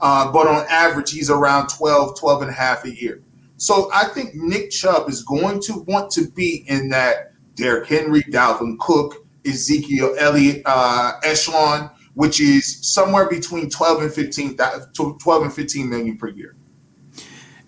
Uh, 0.00 0.32
but 0.32 0.46
on 0.46 0.66
average, 0.68 1.10
he's 1.10 1.30
around 1.30 1.68
12, 1.68 2.18
12 2.18 2.42
and 2.42 2.50
a 2.50 2.54
half 2.54 2.84
a 2.84 2.94
year. 2.94 3.22
So 3.56 3.90
I 3.92 4.04
think 4.04 4.34
Nick 4.34 4.70
Chubb 4.70 5.08
is 5.08 5.22
going 5.22 5.60
to 5.62 5.84
want 5.86 6.10
to 6.12 6.30
be 6.30 6.64
in 6.68 6.90
that 6.90 7.32
Derrick 7.58 7.88
Henry, 7.88 8.22
Dalvin 8.22 8.78
Cook, 8.78 9.26
Ezekiel 9.46 10.14
Elliott 10.18 10.62
uh, 10.64 11.12
echelon, 11.24 11.90
which 12.14 12.40
is 12.40 12.78
somewhere 12.92 13.28
between 13.28 13.68
12 13.68 14.02
and 14.02 14.12
15, 14.12 14.56
12 14.56 15.42
and 15.42 15.52
15 15.52 15.90
million 15.90 16.16
per 16.16 16.28
year. 16.28 16.56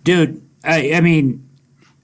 Dude, 0.02 0.42
I, 0.64 0.94
I 0.94 1.00
mean, 1.00 1.46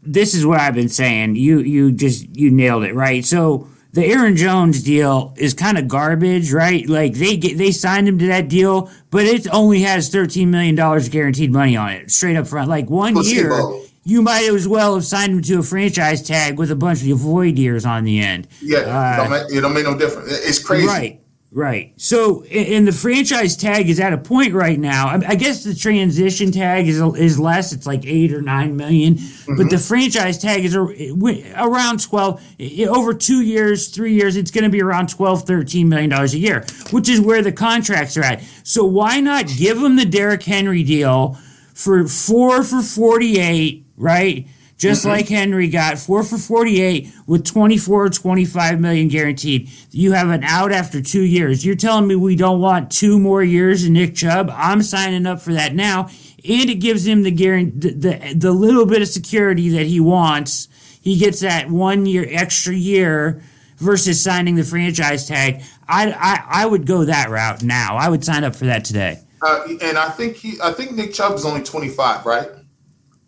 this 0.02 0.34
is 0.34 0.46
what 0.46 0.60
I've 0.60 0.74
been 0.74 0.88
saying. 0.88 1.36
You 1.36 1.60
you 1.60 1.92
just 1.92 2.36
you 2.36 2.50
nailed 2.50 2.84
it 2.84 2.94
right. 2.94 3.24
So 3.24 3.68
the 3.92 4.04
Aaron 4.06 4.36
Jones 4.36 4.82
deal 4.82 5.34
is 5.36 5.54
kind 5.54 5.78
of 5.78 5.88
garbage, 5.88 6.52
right? 6.52 6.88
Like 6.88 7.14
they 7.14 7.36
get 7.36 7.58
they 7.58 7.72
signed 7.72 8.06
him 8.06 8.18
to 8.18 8.26
that 8.26 8.48
deal, 8.48 8.90
but 9.10 9.24
it 9.24 9.48
only 9.52 9.80
has 9.82 10.08
thirteen 10.08 10.50
million 10.50 10.74
dollars 10.74 11.08
guaranteed 11.08 11.50
money 11.50 11.76
on 11.76 11.90
it, 11.90 12.10
straight 12.10 12.36
up 12.36 12.46
front. 12.46 12.68
Like 12.68 12.88
one 12.88 13.14
Placebo. 13.14 13.72
year, 13.72 13.85
you 14.06 14.22
might 14.22 14.48
as 14.48 14.68
well 14.68 14.94
have 14.94 15.04
signed 15.04 15.32
him 15.32 15.42
to 15.42 15.58
a 15.58 15.62
franchise 15.64 16.22
tag 16.22 16.60
with 16.60 16.70
a 16.70 16.76
bunch 16.76 17.04
of 17.04 17.18
void 17.18 17.58
years 17.58 17.84
on 17.84 18.04
the 18.04 18.20
end. 18.20 18.46
Yeah, 18.62 18.78
uh, 18.78 18.80
it, 18.80 19.16
don't 19.16 19.30
make, 19.30 19.52
it 19.52 19.60
don't 19.60 19.74
make 19.74 19.84
no 19.84 19.98
difference. 19.98 20.30
It's 20.46 20.62
crazy, 20.62 20.86
right? 20.86 21.20
Right. 21.50 21.92
So, 21.96 22.44
and 22.44 22.86
the 22.86 22.92
franchise 22.92 23.56
tag 23.56 23.88
is 23.88 23.98
at 23.98 24.12
a 24.12 24.18
point 24.18 24.52
right 24.54 24.78
now. 24.78 25.08
I 25.08 25.34
guess 25.34 25.64
the 25.64 25.74
transition 25.74 26.52
tag 26.52 26.86
is 26.86 27.00
is 27.16 27.40
less. 27.40 27.72
It's 27.72 27.86
like 27.86 28.06
eight 28.06 28.32
or 28.32 28.42
nine 28.42 28.76
million, 28.76 29.14
mm-hmm. 29.14 29.56
but 29.56 29.70
the 29.70 29.78
franchise 29.78 30.38
tag 30.38 30.64
is 30.64 30.76
around 30.76 32.00
twelve. 32.00 32.40
Over 32.88 33.12
two 33.12 33.40
years, 33.40 33.88
three 33.88 34.14
years, 34.14 34.36
it's 34.36 34.52
going 34.52 34.64
to 34.64 34.70
be 34.70 34.82
around 34.82 35.08
12, 35.08 35.42
13 35.44 35.88
million 35.88 36.10
dollars 36.10 36.34
a 36.34 36.38
year, 36.38 36.64
which 36.90 37.08
is 37.08 37.20
where 37.20 37.42
the 37.42 37.52
contracts 37.52 38.16
are 38.16 38.22
at. 38.22 38.42
So 38.62 38.84
why 38.84 39.18
not 39.18 39.48
give 39.48 39.78
him 39.82 39.96
the 39.96 40.04
Derrick 40.04 40.44
Henry 40.44 40.84
deal 40.84 41.38
for 41.74 42.06
four 42.06 42.62
for 42.62 42.82
forty 42.82 43.40
eight? 43.40 43.85
Right 43.96 44.46
just 44.76 45.02
mm-hmm. 45.02 45.10
like 45.10 45.28
Henry 45.28 45.68
got, 45.68 45.98
four 45.98 46.22
for 46.22 46.36
48 46.36 47.10
with 47.26 47.44
24 47.46 48.10
25 48.10 48.80
million 48.80 49.08
guaranteed. 49.08 49.70
You 49.90 50.12
have 50.12 50.28
an 50.28 50.44
out 50.44 50.72
after 50.72 51.00
two 51.00 51.22
years. 51.22 51.64
You're 51.64 51.76
telling 51.76 52.06
me 52.06 52.14
we 52.14 52.36
don't 52.36 52.60
want 52.60 52.90
two 52.90 53.18
more 53.18 53.42
years 53.42 53.84
in 53.84 53.94
Nick 53.94 54.14
Chubb? 54.14 54.50
I'm 54.52 54.82
signing 54.82 55.26
up 55.26 55.40
for 55.40 55.54
that 55.54 55.74
now. 55.74 56.08
And 56.48 56.70
it 56.70 56.76
gives 56.76 57.06
him 57.06 57.22
the 57.22 57.30
guarantee, 57.30 57.90
the, 57.90 57.90
the, 57.90 58.34
the 58.34 58.52
little 58.52 58.86
bit 58.86 59.02
of 59.02 59.08
security 59.08 59.70
that 59.70 59.86
he 59.86 59.98
wants. 59.98 60.68
He 61.00 61.18
gets 61.18 61.40
that 61.40 61.70
one 61.70 62.04
year, 62.04 62.26
extra 62.28 62.74
year 62.74 63.42
versus 63.78 64.22
signing 64.22 64.56
the 64.56 64.64
franchise 64.64 65.26
tag. 65.26 65.62
I, 65.88 66.10
I, 66.12 66.62
I 66.62 66.66
would 66.66 66.86
go 66.86 67.04
that 67.04 67.30
route 67.30 67.62
now. 67.62 67.96
I 67.96 68.08
would 68.08 68.24
sign 68.24 68.44
up 68.44 68.54
for 68.54 68.66
that 68.66 68.84
today. 68.84 69.22
Uh, 69.40 69.66
and 69.80 69.96
I 69.96 70.10
think 70.10 70.36
he, 70.36 70.58
I 70.62 70.72
think 70.72 70.92
Nick 70.92 71.14
Chubb 71.14 71.34
is 71.34 71.44
only 71.44 71.62
25, 71.62 72.26
right? 72.26 72.48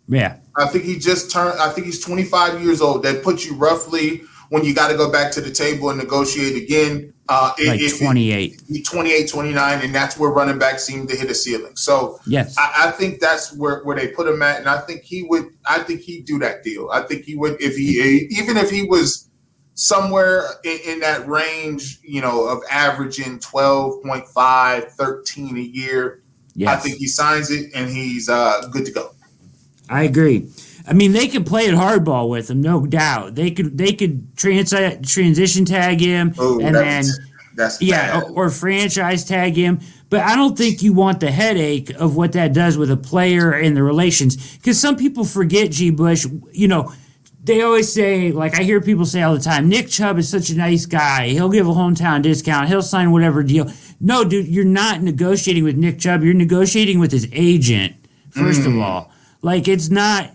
Yeah. 0.09 0.37
I 0.57 0.67
think 0.67 0.83
he 0.83 0.97
just 0.97 1.31
turned. 1.31 1.59
I 1.59 1.69
think 1.69 1.85
he's 1.85 2.03
25 2.03 2.61
years 2.61 2.81
old. 2.81 3.03
That 3.03 3.23
puts 3.23 3.45
you 3.45 3.55
roughly 3.55 4.23
when 4.49 4.65
you 4.65 4.73
got 4.73 4.89
to 4.89 4.97
go 4.97 5.11
back 5.11 5.31
to 5.33 5.41
the 5.41 5.51
table 5.51 5.89
and 5.89 5.99
negotiate 5.99 6.61
again. 6.61 7.13
Uh, 7.29 7.53
like 7.63 7.79
it, 7.79 8.01
28. 8.01 8.63
It, 8.69 8.85
28, 8.85 9.29
29, 9.29 9.85
and 9.85 9.93
that's 9.93 10.17
where 10.17 10.31
running 10.31 10.57
backs 10.57 10.83
seem 10.83 11.05
to 11.05 11.15
hit 11.15 11.29
a 11.29 11.35
ceiling. 11.35 11.75
So 11.75 12.19
yes, 12.25 12.57
I, 12.57 12.87
I, 12.87 12.91
think 12.91 13.19
that's 13.19 13.55
where, 13.55 13.83
where 13.83 13.95
they 13.95 14.07
put 14.07 14.27
him 14.27 14.41
at, 14.41 14.57
and 14.57 14.67
I 14.67 14.79
think 14.79 15.03
he 15.03 15.23
would. 15.23 15.45
I 15.67 15.83
think 15.83 16.01
he'd 16.01 16.25
do 16.25 16.39
that 16.39 16.63
deal. 16.63 16.89
I 16.91 17.03
think 17.03 17.25
he 17.25 17.35
would 17.35 17.61
if 17.61 17.77
he 17.77 18.27
even 18.31 18.57
if 18.57 18.71
he 18.71 18.87
was 18.87 19.29
somewhere 19.75 20.43
in, 20.63 20.79
in 20.85 20.99
that 21.01 21.27
range, 21.27 21.99
you 22.01 22.19
know, 22.19 22.47
of 22.47 22.61
averaging 22.69 23.39
12.5, 23.39 24.91
13 24.91 25.57
a 25.57 25.59
year. 25.61 26.23
Yes. 26.55 26.69
I 26.69 26.75
think 26.81 26.97
he 26.97 27.07
signs 27.07 27.49
it 27.49 27.71
and 27.73 27.89
he's 27.89 28.27
uh, 28.27 28.67
good 28.73 28.85
to 28.87 28.91
go. 28.91 29.11
I 29.89 30.03
agree. 30.03 30.49
I 30.87 30.93
mean, 30.93 31.11
they 31.11 31.27
could 31.27 31.45
play 31.45 31.65
it 31.65 31.75
hardball 31.75 32.29
with 32.29 32.49
him, 32.49 32.61
no 32.61 32.85
doubt. 32.85 33.35
They 33.35 33.51
could 33.51 33.77
they 33.77 33.93
could 33.93 34.35
trans- 34.35 34.73
transition 35.07 35.65
tag 35.65 35.99
him 35.99 36.33
Ooh, 36.39 36.59
and 36.59 36.75
then 36.75 37.05
that's 37.55 37.81
yeah, 37.81 38.21
or, 38.21 38.45
or, 38.45 38.49
franchise 38.49 39.23
tag 39.25 39.55
him. 39.55 39.81
But 40.09 40.21
I 40.21 40.35
don't 40.35 40.57
think 40.57 40.81
you 40.81 40.93
want 40.93 41.19
the 41.19 41.29
headache 41.29 41.91
of 41.91 42.15
what 42.15 42.31
that 42.31 42.53
does 42.53 42.77
with 42.77 42.89
a 42.89 42.97
player 42.97 43.51
and 43.51 43.77
the 43.77 43.83
relations 43.83 44.57
because 44.57 44.79
some 44.79 44.95
people 44.95 45.25
forget 45.25 45.69
G. 45.69 45.91
Bush. 45.91 46.25
You 46.53 46.67
know, 46.67 46.91
they 47.43 47.61
always 47.61 47.93
say 47.93 48.31
like 48.31 48.57
I 48.59 48.63
hear 48.63 48.81
people 48.81 49.05
say 49.05 49.21
all 49.21 49.35
the 49.35 49.41
time, 49.41 49.69
Nick 49.69 49.89
Chubb 49.89 50.17
is 50.17 50.27
such 50.27 50.49
a 50.49 50.55
nice 50.55 50.87
guy. 50.87 51.27
He'll 51.27 51.49
give 51.49 51.67
a 51.67 51.73
hometown 51.73 52.23
discount. 52.23 52.67
He'll 52.67 52.81
sign 52.81 53.11
whatever 53.11 53.43
deal. 53.43 53.71
No, 53.99 54.23
dude, 54.23 54.47
you're 54.47 54.65
not 54.65 55.01
negotiating 55.01 55.65
with 55.65 55.75
Nick 55.75 55.99
Chubb. 55.99 56.23
You're 56.23 56.33
negotiating 56.33 56.99
with 56.99 57.11
his 57.11 57.27
agent. 57.31 57.95
First 58.31 58.61
mm. 58.61 58.73
of 58.73 58.79
all 58.79 59.11
like 59.41 59.67
it's 59.67 59.89
not 59.89 60.31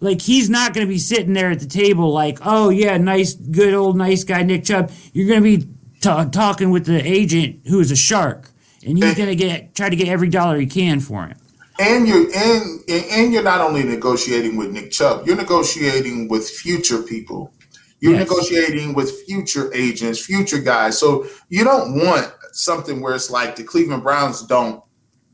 like 0.00 0.22
he's 0.22 0.48
not 0.48 0.74
going 0.74 0.86
to 0.86 0.90
be 0.90 0.98
sitting 0.98 1.32
there 1.32 1.50
at 1.50 1.60
the 1.60 1.66
table 1.66 2.12
like, 2.12 2.38
oh 2.42 2.70
yeah, 2.70 2.96
nice, 2.96 3.34
good 3.34 3.74
old 3.74 3.96
nice 3.96 4.24
guy 4.24 4.42
Nick 4.42 4.64
Chubb. 4.64 4.90
You're 5.12 5.28
going 5.28 5.42
to 5.42 5.58
be 5.58 5.66
t- 6.00 6.30
talking 6.30 6.70
with 6.70 6.86
the 6.86 7.00
agent 7.04 7.60
who 7.66 7.80
is 7.80 7.90
a 7.90 7.96
shark, 7.96 8.50
and 8.86 8.96
he's 8.96 9.14
going 9.14 9.28
to 9.28 9.36
get 9.36 9.74
try 9.74 9.88
to 9.88 9.96
get 9.96 10.08
every 10.08 10.28
dollar 10.28 10.58
he 10.58 10.66
can 10.66 11.00
for 11.00 11.26
him. 11.26 11.36
And 11.80 12.08
you're 12.08 12.26
and 12.34 12.80
and 12.88 13.32
you're 13.32 13.42
not 13.42 13.60
only 13.60 13.82
negotiating 13.82 14.56
with 14.56 14.70
Nick 14.70 14.90
Chubb, 14.90 15.26
you're 15.26 15.36
negotiating 15.36 16.28
with 16.28 16.48
future 16.48 17.02
people. 17.02 17.52
You're 18.00 18.14
yes. 18.14 18.28
negotiating 18.28 18.94
with 18.94 19.24
future 19.26 19.72
agents, 19.74 20.24
future 20.24 20.60
guys. 20.60 20.98
So 20.98 21.26
you 21.48 21.64
don't 21.64 21.96
want 21.96 22.32
something 22.52 23.00
where 23.00 23.14
it's 23.14 23.30
like 23.30 23.56
the 23.56 23.64
Cleveland 23.64 24.04
Browns 24.04 24.42
don't 24.46 24.82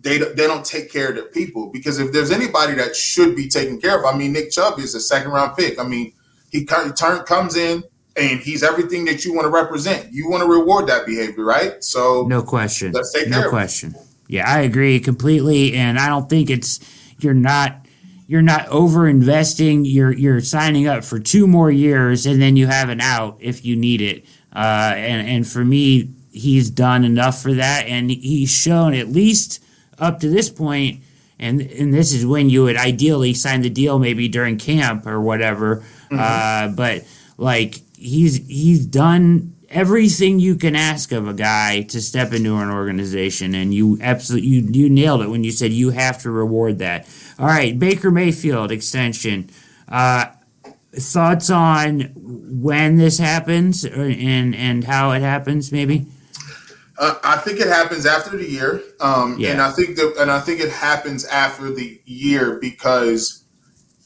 they 0.04 0.18
they 0.18 0.46
don't 0.46 0.64
take 0.64 0.92
care 0.92 1.08
of 1.08 1.16
their 1.16 1.24
people 1.24 1.70
because 1.72 1.98
if 1.98 2.12
there's 2.12 2.30
anybody 2.30 2.74
that 2.74 2.94
should 2.94 3.34
be 3.34 3.48
taken 3.48 3.80
care 3.80 3.98
of, 3.98 4.04
I 4.04 4.16
mean 4.16 4.32
Nick 4.32 4.52
Chubb 4.52 4.78
is 4.78 4.94
a 4.94 5.00
second 5.00 5.32
round 5.32 5.56
pick. 5.56 5.80
I 5.80 5.82
mean 5.82 6.12
he 6.52 6.64
turn 6.64 6.92
comes 7.24 7.56
in 7.56 7.82
and 8.16 8.38
he's 8.38 8.62
everything 8.62 9.06
that 9.06 9.24
you 9.24 9.34
want 9.34 9.46
to 9.46 9.50
represent. 9.50 10.12
You 10.12 10.30
want 10.30 10.42
to 10.42 10.48
reward 10.48 10.86
that 10.86 11.06
behavior, 11.06 11.44
right? 11.44 11.82
So 11.82 12.26
no 12.28 12.42
question, 12.42 12.92
let's 12.92 13.12
take 13.12 13.28
no 13.28 13.48
question. 13.48 13.94
Yeah, 14.28 14.48
I 14.48 14.60
agree 14.60 15.00
completely, 15.00 15.74
and 15.74 15.98
I 15.98 16.08
don't 16.08 16.28
think 16.28 16.50
it's 16.50 16.80
you're 17.18 17.34
not 17.34 17.86
you're 18.26 18.42
not 18.42 18.68
over 18.68 19.08
investing. 19.08 19.86
You're 19.86 20.12
you're 20.12 20.42
signing 20.42 20.86
up 20.86 21.02
for 21.02 21.18
two 21.18 21.46
more 21.46 21.70
years, 21.70 22.26
and 22.26 22.42
then 22.42 22.56
you 22.56 22.66
have 22.66 22.90
an 22.90 23.00
out 23.00 23.38
if 23.40 23.64
you 23.64 23.74
need 23.74 24.02
it. 24.02 24.26
Uh, 24.54 24.92
and 24.96 25.26
and 25.26 25.48
for 25.48 25.64
me, 25.64 26.10
he's 26.30 26.68
done 26.68 27.04
enough 27.04 27.40
for 27.40 27.54
that, 27.54 27.86
and 27.86 28.10
he's 28.10 28.50
shown 28.50 28.92
at 28.92 29.08
least 29.08 29.63
up 29.98 30.20
to 30.20 30.28
this 30.28 30.50
point, 30.50 31.02
and 31.38 31.60
and 31.60 31.92
this 31.92 32.12
is 32.12 32.24
when 32.26 32.50
you 32.50 32.64
would 32.64 32.76
ideally 32.76 33.34
sign 33.34 33.62
the 33.62 33.70
deal, 33.70 33.98
maybe 33.98 34.28
during 34.28 34.58
camp 34.58 35.06
or 35.06 35.20
whatever. 35.20 35.84
Mm-hmm. 36.10 36.18
Uh, 36.18 36.74
but 36.74 37.04
like 37.36 37.80
he's 37.96 38.46
he's 38.46 38.86
done 38.86 39.54
everything 39.70 40.38
you 40.38 40.54
can 40.54 40.76
ask 40.76 41.10
of 41.10 41.26
a 41.26 41.34
guy 41.34 41.82
to 41.82 42.00
step 42.00 42.32
into 42.32 42.56
an 42.56 42.70
organization, 42.70 43.54
and 43.54 43.74
you 43.74 43.98
absolutely 44.00 44.48
you 44.48 44.60
you 44.70 44.88
nailed 44.88 45.22
it 45.22 45.28
when 45.28 45.44
you 45.44 45.50
said 45.50 45.72
you 45.72 45.90
have 45.90 46.22
to 46.22 46.30
reward 46.30 46.78
that. 46.78 47.08
All 47.38 47.46
right, 47.46 47.78
Baker 47.78 48.10
Mayfield 48.10 48.70
extension. 48.70 49.50
Uh, 49.88 50.26
thoughts 50.92 51.50
on 51.50 52.12
when 52.14 52.96
this 52.96 53.18
happens 53.18 53.84
and 53.84 54.54
and 54.54 54.84
how 54.84 55.10
it 55.10 55.20
happens, 55.20 55.72
maybe? 55.72 56.06
Uh, 56.96 57.16
I 57.24 57.38
think 57.38 57.58
it 57.58 57.66
happens 57.66 58.06
after 58.06 58.36
the 58.36 58.48
year, 58.48 58.80
um, 59.00 59.36
yeah. 59.36 59.50
and 59.50 59.60
I 59.60 59.72
think 59.72 59.96
that, 59.96 60.14
and 60.20 60.30
I 60.30 60.38
think 60.38 60.60
it 60.60 60.70
happens 60.70 61.24
after 61.24 61.72
the 61.72 62.00
year 62.04 62.58
because 62.60 63.44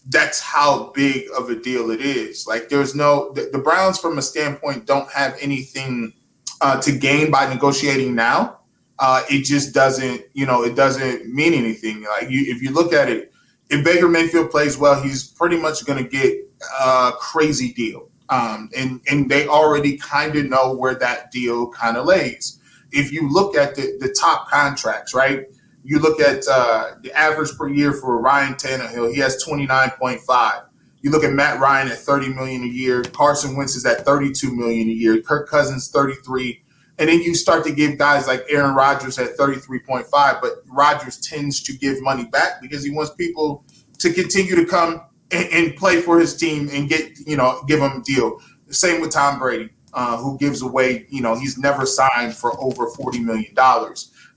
that's 0.09 0.41
how 0.41 0.91
big 0.95 1.26
of 1.36 1.51
a 1.51 1.57
deal 1.57 1.91
it 1.91 2.01
is. 2.01 2.47
Like, 2.47 2.70
there's 2.70 2.95
no 2.95 3.30
the, 3.34 3.51
the 3.53 3.59
Browns, 3.59 3.99
from 3.99 4.16
a 4.16 4.22
standpoint, 4.22 4.86
don't 4.86 5.11
have 5.12 5.36
anything 5.39 6.14
uh, 6.62 6.80
to 6.80 6.93
gain 6.93 7.30
by 7.30 7.53
negotiating 7.53 8.14
now. 8.14 8.61
Uh, 8.99 9.22
it 9.28 9.45
just 9.45 9.74
doesn't, 9.74 10.22
you 10.32 10.47
know, 10.47 10.64
it 10.64 10.74
doesn't 10.74 11.26
mean 11.26 11.53
anything. 11.53 12.03
Like, 12.05 12.30
you, 12.30 12.53
if 12.53 12.62
you 12.62 12.70
look 12.70 12.95
at 12.95 13.11
it, 13.11 13.32
if 13.68 13.84
Baker 13.84 14.09
Mayfield 14.09 14.51
plays 14.51 14.78
well, 14.78 15.01
he's 15.01 15.24
pretty 15.24 15.59
much 15.59 15.84
going 15.84 16.03
to 16.03 16.09
get 16.09 16.39
a 16.80 17.12
crazy 17.20 17.74
deal, 17.74 18.09
um, 18.30 18.70
and 18.74 19.03
and 19.11 19.28
they 19.28 19.47
already 19.47 19.99
kind 19.99 20.36
of 20.36 20.47
know 20.47 20.74
where 20.74 20.95
that 20.95 21.30
deal 21.30 21.68
kind 21.68 21.99
of 21.99 22.07
lays 22.07 22.55
if 22.93 23.12
you 23.12 23.28
look 23.30 23.55
at 23.55 23.74
the, 23.74 23.97
the 24.01 24.14
top 24.18 24.49
contracts, 24.49 25.14
right? 25.14 25.47
You 25.84 25.99
look 25.99 26.20
at 26.20 26.47
uh, 26.51 26.95
the 27.03 27.12
average 27.12 27.57
per 27.57 27.68
year 27.68 27.93
for 27.93 28.20
Ryan 28.20 28.55
Tannehill, 28.55 29.12
he 29.12 29.20
has 29.20 29.43
29.5. 29.45 30.64
You 31.01 31.11
look 31.11 31.24
at 31.24 31.32
Matt 31.32 31.61
Ryan 31.61 31.89
at 31.89 31.99
30 31.99 32.34
million 32.34 32.62
a 32.62 32.66
year, 32.66 33.03
Carson 33.03 33.57
Wentz 33.57 33.76
is 33.76 33.86
at 33.86 34.05
32 34.05 34.55
million 34.55 34.89
a 34.89 34.93
year, 34.93 35.20
Kirk 35.22 35.49
Cousins 35.49 35.91
33. 35.91 36.62
And 36.99 37.09
then 37.09 37.20
you 37.20 37.34
start 37.34 37.64
to 37.64 37.72
give 37.72 37.97
guys 37.97 38.26
like 38.26 38.45
Aaron 38.51 38.74
Rodgers 38.74 39.18
at 39.18 39.36
33.5, 39.36 40.11
but 40.41 40.51
Rodgers 40.66 41.18
tends 41.18 41.62
to 41.62 41.72
give 41.72 42.03
money 42.03 42.24
back 42.24 42.61
because 42.61 42.82
he 42.82 42.91
wants 42.91 43.14
people 43.14 43.64
to 43.99 44.12
continue 44.12 44.57
to 44.57 44.66
come 44.66 45.03
and, 45.30 45.49
and 45.53 45.76
play 45.76 46.01
for 46.01 46.18
his 46.18 46.36
team 46.36 46.68
and 46.72 46.89
get, 46.89 47.16
you 47.24 47.36
know, 47.36 47.62
give 47.68 47.78
them 47.78 48.01
a 48.01 48.03
deal. 48.03 48.41
Same 48.70 49.01
with 49.01 49.12
Tom 49.12 49.39
Brady 49.39 49.70
uh, 49.99 50.16
who 50.16 50.38
gives 50.38 50.62
away, 50.62 51.05
you 51.09 51.20
know, 51.20 51.34
he's 51.34 51.59
never 51.59 51.84
signed 51.84 52.32
for 52.32 52.57
over 52.62 52.86
$40 52.86 53.20
million 53.20 53.53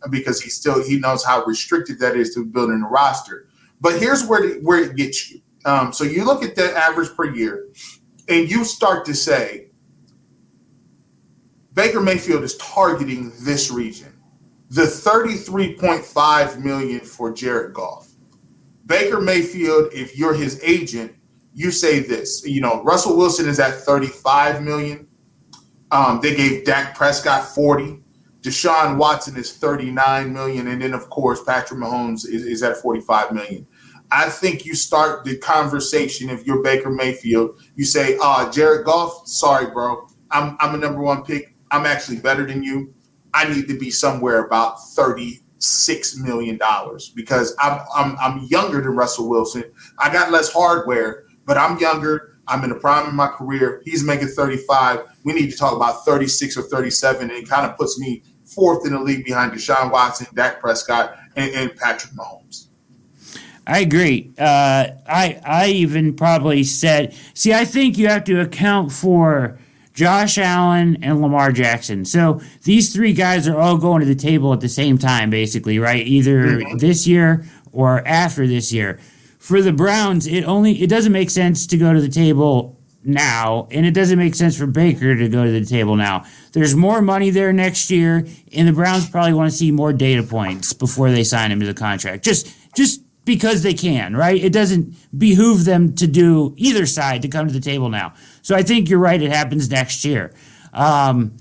because 0.09 0.41
he 0.41 0.49
still, 0.49 0.83
he 0.83 0.97
knows 0.97 1.23
how 1.23 1.45
restricted 1.45 1.99
that 1.99 2.15
is 2.15 2.33
to 2.33 2.43
building 2.43 2.81
a 2.81 2.89
roster. 2.89 3.47
But 3.79 3.99
here's 3.99 4.25
where, 4.25 4.41
the, 4.41 4.59
where 4.63 4.79
it 4.83 4.95
gets 4.95 5.29
you. 5.29 5.39
Um, 5.65 5.93
so 5.93 6.03
you 6.03 6.25
look 6.25 6.41
at 6.41 6.55
the 6.55 6.75
average 6.75 7.15
per 7.15 7.25
year 7.25 7.67
and 8.27 8.49
you 8.49 8.65
start 8.65 9.05
to 9.05 9.13
say, 9.13 9.67
Baker 11.75 12.01
Mayfield 12.01 12.43
is 12.43 12.57
targeting 12.57 13.31
this 13.41 13.69
region. 13.69 14.19
The 14.71 14.81
33.5 14.81 16.57
million 16.57 17.01
for 17.01 17.31
Jared 17.31 17.75
Goff. 17.75 18.09
Baker 18.87 19.21
Mayfield, 19.21 19.93
if 19.93 20.17
you're 20.17 20.33
his 20.33 20.59
agent, 20.63 21.13
you 21.53 21.69
say 21.69 21.99
this. 21.99 22.43
You 22.47 22.61
know, 22.61 22.81
Russell 22.81 23.15
Wilson 23.15 23.47
is 23.47 23.59
at 23.59 23.75
35 23.75 24.63
million. 24.63 25.07
Um, 25.91 26.21
they 26.21 26.35
gave 26.35 26.65
Dak 26.65 26.95
Prescott 26.95 27.45
40. 27.45 28.01
Deshaun 28.41 28.97
Watson 28.97 29.37
is 29.37 29.55
39 29.57 30.33
million. 30.33 30.67
And 30.67 30.81
then, 30.81 30.93
of 30.93 31.09
course, 31.09 31.43
Patrick 31.43 31.79
Mahomes 31.79 32.25
is, 32.25 32.45
is 32.45 32.63
at 32.63 32.77
45 32.77 33.33
million. 33.33 33.67
I 34.11 34.29
think 34.29 34.65
you 34.65 34.75
start 34.75 35.23
the 35.23 35.37
conversation 35.37 36.29
if 36.29 36.45
you're 36.45 36.61
Baker 36.61 36.89
Mayfield. 36.89 37.61
You 37.75 37.85
say, 37.85 38.17
uh, 38.21 38.51
Jared 38.51 38.85
Goff, 38.85 39.27
sorry, 39.27 39.71
bro. 39.71 40.07
I'm, 40.31 40.57
I'm 40.59 40.75
a 40.75 40.77
number 40.77 41.01
one 41.01 41.23
pick. 41.23 41.55
I'm 41.71 41.85
actually 41.85 42.17
better 42.17 42.45
than 42.45 42.63
you. 42.63 42.93
I 43.33 43.51
need 43.51 43.67
to 43.69 43.77
be 43.77 43.89
somewhere 43.89 44.45
about 44.45 44.77
$36 44.79 46.17
million 46.17 46.59
because 47.15 47.55
I'm, 47.59 47.81
I'm, 47.95 48.17
I'm 48.19 48.39
younger 48.49 48.81
than 48.81 48.95
Russell 48.95 49.29
Wilson. 49.29 49.63
I 49.97 50.11
got 50.11 50.31
less 50.31 50.51
hardware, 50.51 51.23
but 51.45 51.57
I'm 51.57 51.77
younger. 51.79 52.30
I'm 52.51 52.63
in 52.63 52.69
the 52.69 52.75
prime 52.75 53.07
of 53.07 53.13
my 53.13 53.27
career. 53.27 53.81
He's 53.85 54.03
making 54.03 54.27
35. 54.27 55.03
We 55.23 55.33
need 55.33 55.49
to 55.51 55.57
talk 55.57 55.73
about 55.73 56.03
36 56.03 56.57
or 56.57 56.63
37. 56.63 57.29
And 57.29 57.31
it 57.31 57.47
kind 57.47 57.65
of 57.65 57.77
puts 57.77 57.97
me 57.97 58.23
fourth 58.43 58.85
in 58.85 58.93
the 58.93 58.99
league 58.99 59.23
behind 59.23 59.53
Deshaun 59.53 59.91
Watson, 59.91 60.27
Dak 60.33 60.59
Prescott, 60.59 61.15
and, 61.35 61.51
and 61.53 61.75
Patrick 61.75 62.13
Mahomes. 62.13 62.67
I 63.65 63.79
agree. 63.79 64.33
Uh, 64.37 64.87
I 65.07 65.39
I 65.45 65.67
even 65.67 66.15
probably 66.15 66.63
said, 66.63 67.15
see, 67.33 67.53
I 67.53 67.63
think 67.63 67.97
you 67.97 68.07
have 68.07 68.23
to 68.25 68.41
account 68.41 68.91
for 68.91 69.59
Josh 69.93 70.37
Allen 70.37 70.97
and 71.03 71.21
Lamar 71.21 71.51
Jackson. 71.51 72.03
So 72.05 72.41
these 72.63 72.93
three 72.93 73.13
guys 73.13 73.47
are 73.47 73.57
all 73.57 73.77
going 73.77 74.01
to 74.01 74.05
the 74.05 74.15
table 74.15 74.51
at 74.51 74.61
the 74.61 74.69
same 74.69 74.97
time, 74.97 75.29
basically, 75.29 75.79
right? 75.79 76.05
Either 76.05 76.47
mm-hmm. 76.47 76.77
this 76.77 77.05
year 77.05 77.45
or 77.71 78.05
after 78.07 78.47
this 78.47 78.73
year. 78.73 78.99
For 79.41 79.63
the 79.63 79.73
Browns, 79.73 80.27
it 80.27 80.43
only 80.43 80.83
it 80.83 80.87
doesn't 80.87 81.11
make 81.11 81.31
sense 81.31 81.65
to 81.65 81.75
go 81.75 81.91
to 81.91 81.99
the 81.99 82.07
table 82.07 82.79
now, 83.03 83.67
and 83.71 83.87
it 83.87 83.91
doesn't 83.95 84.19
make 84.19 84.35
sense 84.35 84.55
for 84.55 84.67
Baker 84.67 85.15
to 85.15 85.27
go 85.29 85.43
to 85.43 85.51
the 85.51 85.65
table 85.65 85.95
now. 85.95 86.25
There's 86.51 86.75
more 86.75 87.01
money 87.01 87.31
there 87.31 87.51
next 87.51 87.89
year, 87.89 88.27
and 88.53 88.67
the 88.67 88.71
Browns 88.71 89.09
probably 89.09 89.33
want 89.33 89.51
to 89.51 89.57
see 89.57 89.71
more 89.71 89.93
data 89.93 90.21
points 90.21 90.73
before 90.73 91.09
they 91.09 91.23
sign 91.23 91.51
him 91.51 91.59
to 91.59 91.65
the 91.65 91.73
contract. 91.73 92.23
Just 92.23 92.55
just 92.75 93.01
because 93.25 93.63
they 93.63 93.73
can, 93.73 94.15
right? 94.15 94.39
It 94.39 94.53
doesn't 94.53 94.93
behoove 95.17 95.65
them 95.65 95.95
to 95.95 96.05
do 96.05 96.53
either 96.57 96.85
side 96.85 97.23
to 97.23 97.27
come 97.27 97.47
to 97.47 97.53
the 97.53 97.59
table 97.59 97.89
now. 97.89 98.13
So 98.43 98.55
I 98.55 98.61
think 98.61 98.89
you're 98.89 98.99
right. 98.99 99.19
It 99.19 99.31
happens 99.31 99.71
next 99.71 100.05
year. 100.05 100.35
Um, 100.71 101.35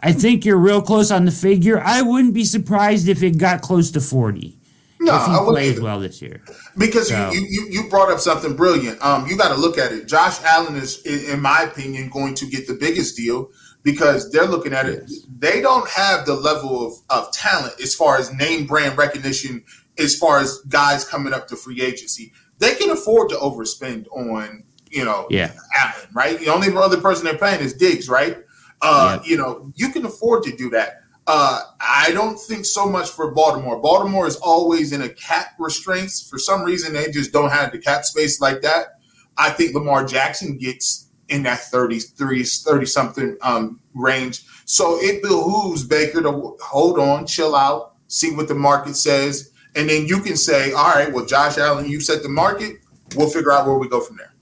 I 0.00 0.12
think 0.12 0.44
you're 0.44 0.58
real 0.58 0.82
close 0.82 1.12
on 1.12 1.24
the 1.24 1.30
figure. 1.30 1.80
I 1.80 2.02
wouldn't 2.02 2.34
be 2.34 2.44
surprised 2.44 3.06
if 3.06 3.22
it 3.22 3.38
got 3.38 3.62
close 3.62 3.92
to 3.92 4.00
40. 4.00 4.58
No, 5.04 5.16
if 5.16 5.26
he 5.26 5.32
I 5.32 5.38
plays 5.44 5.80
well 5.80 6.00
this 6.00 6.22
year. 6.22 6.42
Because 6.76 7.08
so. 7.08 7.30
you, 7.30 7.46
you 7.48 7.66
you 7.70 7.88
brought 7.88 8.10
up 8.10 8.20
something 8.20 8.56
brilliant. 8.56 9.02
Um, 9.04 9.26
you 9.26 9.36
got 9.36 9.48
to 9.48 9.60
look 9.60 9.78
at 9.78 9.92
it. 9.92 10.08
Josh 10.08 10.42
Allen 10.42 10.76
is, 10.76 11.04
in 11.04 11.40
my 11.40 11.62
opinion, 11.62 12.08
going 12.08 12.34
to 12.36 12.46
get 12.46 12.66
the 12.66 12.74
biggest 12.74 13.16
deal 13.16 13.50
because 13.82 14.32
they're 14.32 14.46
looking 14.46 14.72
at 14.72 14.86
it. 14.86 15.10
They 15.38 15.60
don't 15.60 15.88
have 15.90 16.24
the 16.26 16.34
level 16.34 16.86
of, 16.86 16.94
of 17.10 17.30
talent 17.32 17.74
as 17.80 17.94
far 17.94 18.16
as 18.16 18.32
name 18.32 18.66
brand 18.66 18.96
recognition, 18.96 19.62
as 19.98 20.16
far 20.16 20.40
as 20.40 20.58
guys 20.68 21.04
coming 21.04 21.32
up 21.34 21.46
to 21.48 21.56
free 21.56 21.82
agency. 21.82 22.32
They 22.58 22.74
can 22.74 22.90
afford 22.90 23.28
to 23.28 23.36
overspend 23.36 24.06
on, 24.10 24.64
you 24.90 25.04
know, 25.04 25.26
yeah. 25.28 25.52
Allen, 25.76 26.08
right? 26.14 26.38
The 26.38 26.48
only 26.48 26.74
other 26.74 27.00
person 27.00 27.26
they're 27.26 27.36
paying 27.36 27.60
is 27.60 27.74
Diggs, 27.74 28.08
right? 28.08 28.38
Uh, 28.80 29.18
yeah. 29.22 29.30
You 29.30 29.36
know, 29.36 29.72
you 29.74 29.90
can 29.90 30.06
afford 30.06 30.44
to 30.44 30.56
do 30.56 30.70
that. 30.70 31.02
Uh, 31.26 31.62
I 31.80 32.10
don't 32.12 32.38
think 32.38 32.66
so 32.66 32.86
much 32.86 33.08
for 33.08 33.30
Baltimore. 33.30 33.80
Baltimore 33.80 34.26
is 34.26 34.36
always 34.36 34.92
in 34.92 35.02
a 35.02 35.08
cap 35.08 35.54
restraints. 35.58 36.28
For 36.28 36.38
some 36.38 36.62
reason, 36.62 36.92
they 36.92 37.10
just 37.10 37.32
don't 37.32 37.50
have 37.50 37.72
the 37.72 37.78
cap 37.78 38.04
space 38.04 38.40
like 38.40 38.60
that. 38.62 38.98
I 39.36 39.50
think 39.50 39.74
Lamar 39.74 40.04
Jackson 40.04 40.58
gets 40.58 41.08
in 41.28 41.42
that 41.44 41.60
33, 41.60 42.44
30 42.44 42.86
something 42.86 43.36
um, 43.40 43.80
range. 43.94 44.44
So 44.66 44.98
it 45.00 45.22
behooves 45.22 45.84
Baker 45.84 46.22
to 46.22 46.56
hold 46.60 46.98
on, 46.98 47.26
chill 47.26 47.56
out, 47.56 47.94
see 48.08 48.34
what 48.34 48.48
the 48.48 48.54
market 48.54 48.94
says. 48.94 49.50
And 49.74 49.88
then 49.88 50.06
you 50.06 50.20
can 50.20 50.36
say, 50.36 50.72
all 50.72 50.92
right, 50.92 51.12
well, 51.12 51.24
Josh 51.24 51.58
Allen, 51.58 51.88
you 51.88 52.00
set 52.00 52.22
the 52.22 52.28
market. 52.28 52.76
We'll 53.16 53.30
figure 53.30 53.52
out 53.52 53.66
where 53.66 53.78
we 53.78 53.88
go 53.88 54.00
from 54.00 54.16
there. 54.16 54.34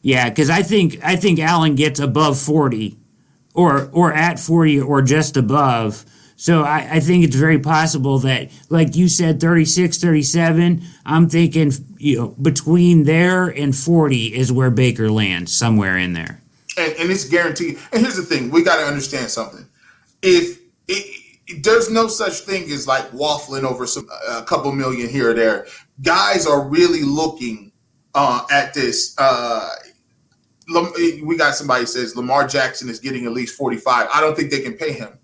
Yeah, 0.00 0.28
because 0.28 0.50
I 0.50 0.62
think 0.62 0.98
I 1.04 1.14
think 1.14 1.38
Allen 1.38 1.76
gets 1.76 2.00
above 2.00 2.38
40 2.38 2.98
or 3.54 3.88
or 3.92 4.12
at 4.12 4.40
40 4.40 4.80
or 4.80 5.00
just 5.00 5.36
above 5.36 6.04
so 6.42 6.64
I, 6.64 6.94
I, 6.94 6.98
think 6.98 7.22
it's 7.22 7.36
very 7.36 7.60
possible 7.60 8.18
that, 8.18 8.50
like 8.68 8.96
you 8.96 9.06
said, 9.06 9.40
36, 9.40 9.96
37, 9.98 10.82
I'm 11.06 11.28
thinking, 11.28 11.70
you 11.98 12.18
know, 12.18 12.28
between 12.42 13.04
there 13.04 13.46
and 13.46 13.76
40 13.76 14.34
is 14.34 14.50
where 14.50 14.68
Baker 14.68 15.08
lands, 15.08 15.56
somewhere 15.56 15.96
in 15.96 16.14
there. 16.14 16.42
And, 16.76 16.94
and 16.94 17.12
it's 17.12 17.28
guaranteed. 17.28 17.78
And 17.92 18.02
here's 18.02 18.16
the 18.16 18.24
thing 18.24 18.50
we 18.50 18.64
got 18.64 18.78
to 18.78 18.82
understand 18.82 19.30
something. 19.30 19.64
If 20.20 20.58
it, 20.88 21.62
there's 21.62 21.88
no 21.92 22.08
such 22.08 22.40
thing 22.40 22.68
as 22.72 22.88
like 22.88 23.08
waffling 23.12 23.62
over 23.62 23.86
some 23.86 24.08
a 24.28 24.42
couple 24.42 24.72
million 24.72 25.08
here 25.08 25.30
or 25.30 25.34
there. 25.34 25.68
Guys 26.02 26.44
are 26.44 26.68
really 26.68 27.02
looking 27.02 27.70
uh, 28.16 28.44
at 28.50 28.74
this. 28.74 29.14
Uh, 29.16 29.70
we 31.24 31.36
got 31.36 31.54
somebody 31.54 31.86
says 31.86 32.16
Lamar 32.16 32.48
Jackson 32.48 32.88
is 32.88 32.98
getting 32.98 33.26
at 33.26 33.32
least 33.32 33.56
45. 33.56 34.08
I 34.12 34.20
don't 34.20 34.36
think 34.36 34.50
they 34.50 34.60
can 34.60 34.72
pay 34.72 34.90
him 34.90 35.20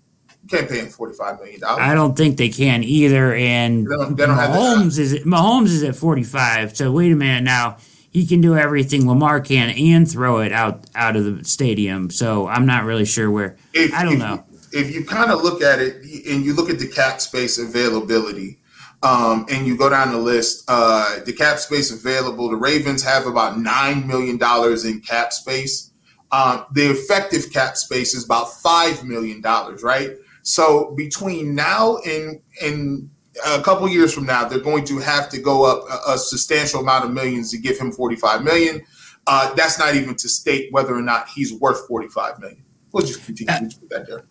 can't 0.49 0.69
pay 0.69 0.79
him 0.79 0.87
forty 0.87 1.13
five 1.13 1.39
million 1.39 1.59
dollars. 1.59 1.81
I 1.81 1.93
don't 1.93 2.17
think 2.17 2.37
they 2.37 2.49
can 2.49 2.83
either. 2.83 3.33
And 3.35 3.85
they 3.85 3.95
don't, 3.95 4.15
they 4.15 4.25
don't 4.25 4.37
Mahomes 4.37 4.97
is 4.97 5.13
Mahomes 5.25 5.67
is 5.67 5.83
at 5.83 5.95
forty 5.95 6.23
five. 6.23 6.75
So 6.75 6.91
wait 6.91 7.11
a 7.11 7.15
minute 7.15 7.43
now. 7.43 7.77
He 8.11 8.25
can 8.25 8.41
do 8.41 8.57
everything 8.57 9.07
Lamar 9.07 9.39
can 9.39 9.69
and 9.69 10.09
throw 10.09 10.39
it 10.39 10.51
out 10.51 10.85
out 10.95 11.15
of 11.15 11.25
the 11.25 11.43
stadium. 11.43 12.09
So 12.09 12.47
I'm 12.47 12.65
not 12.65 12.83
really 12.83 13.05
sure 13.05 13.29
where. 13.29 13.55
If, 13.73 13.93
I 13.93 14.03
don't 14.03 14.13
if 14.13 14.19
know. 14.19 14.43
If 14.71 14.93
you 14.93 15.05
kind 15.05 15.31
of 15.31 15.43
look 15.43 15.61
at 15.61 15.79
it 15.79 16.03
and 16.27 16.43
you 16.43 16.53
look 16.55 16.69
at 16.69 16.79
the 16.79 16.87
cap 16.87 17.21
space 17.21 17.57
availability, 17.57 18.59
um, 19.01 19.45
and 19.49 19.65
you 19.65 19.77
go 19.77 19.89
down 19.89 20.11
the 20.11 20.17
list, 20.17 20.65
uh, 20.67 21.19
the 21.25 21.33
cap 21.33 21.57
space 21.59 21.91
available, 21.91 22.49
the 22.49 22.55
Ravens 22.55 23.03
have 23.03 23.27
about 23.27 23.59
nine 23.59 24.05
million 24.07 24.37
dollars 24.37 24.85
in 24.85 25.01
cap 25.01 25.31
space. 25.31 25.91
Um, 26.31 26.65
the 26.73 26.91
effective 26.91 27.51
cap 27.51 27.77
space 27.77 28.13
is 28.13 28.25
about 28.25 28.53
five 28.61 29.03
million 29.03 29.41
dollars, 29.41 29.83
right? 29.83 30.11
So 30.43 30.93
between 30.95 31.55
now 31.55 31.97
and 32.05 32.41
and 32.61 33.09
a 33.45 33.61
couple 33.61 33.87
years 33.87 34.13
from 34.13 34.25
now, 34.25 34.47
they're 34.47 34.59
going 34.59 34.85
to 34.85 34.99
have 34.99 35.29
to 35.29 35.39
go 35.39 35.63
up 35.63 35.83
a, 35.89 36.13
a 36.13 36.17
substantial 36.17 36.81
amount 36.81 37.05
of 37.05 37.11
millions 37.11 37.51
to 37.51 37.57
give 37.57 37.77
him 37.77 37.91
45 37.91 38.43
million. 38.43 38.81
Uh, 39.27 39.53
that's 39.53 39.77
not 39.77 39.95
even 39.95 40.15
to 40.15 40.27
state 40.27 40.71
whether 40.71 40.95
or 40.95 41.01
not 41.01 41.27
he's 41.29 41.53
worth 41.53 41.87
45 41.87 42.39
million. 42.39 42.63
We'll 42.91 43.05
just 43.05 43.23
continue 43.25 43.53
uh, 43.53 43.61
with 43.81 43.89
that 43.89 44.07
there. 44.07 44.25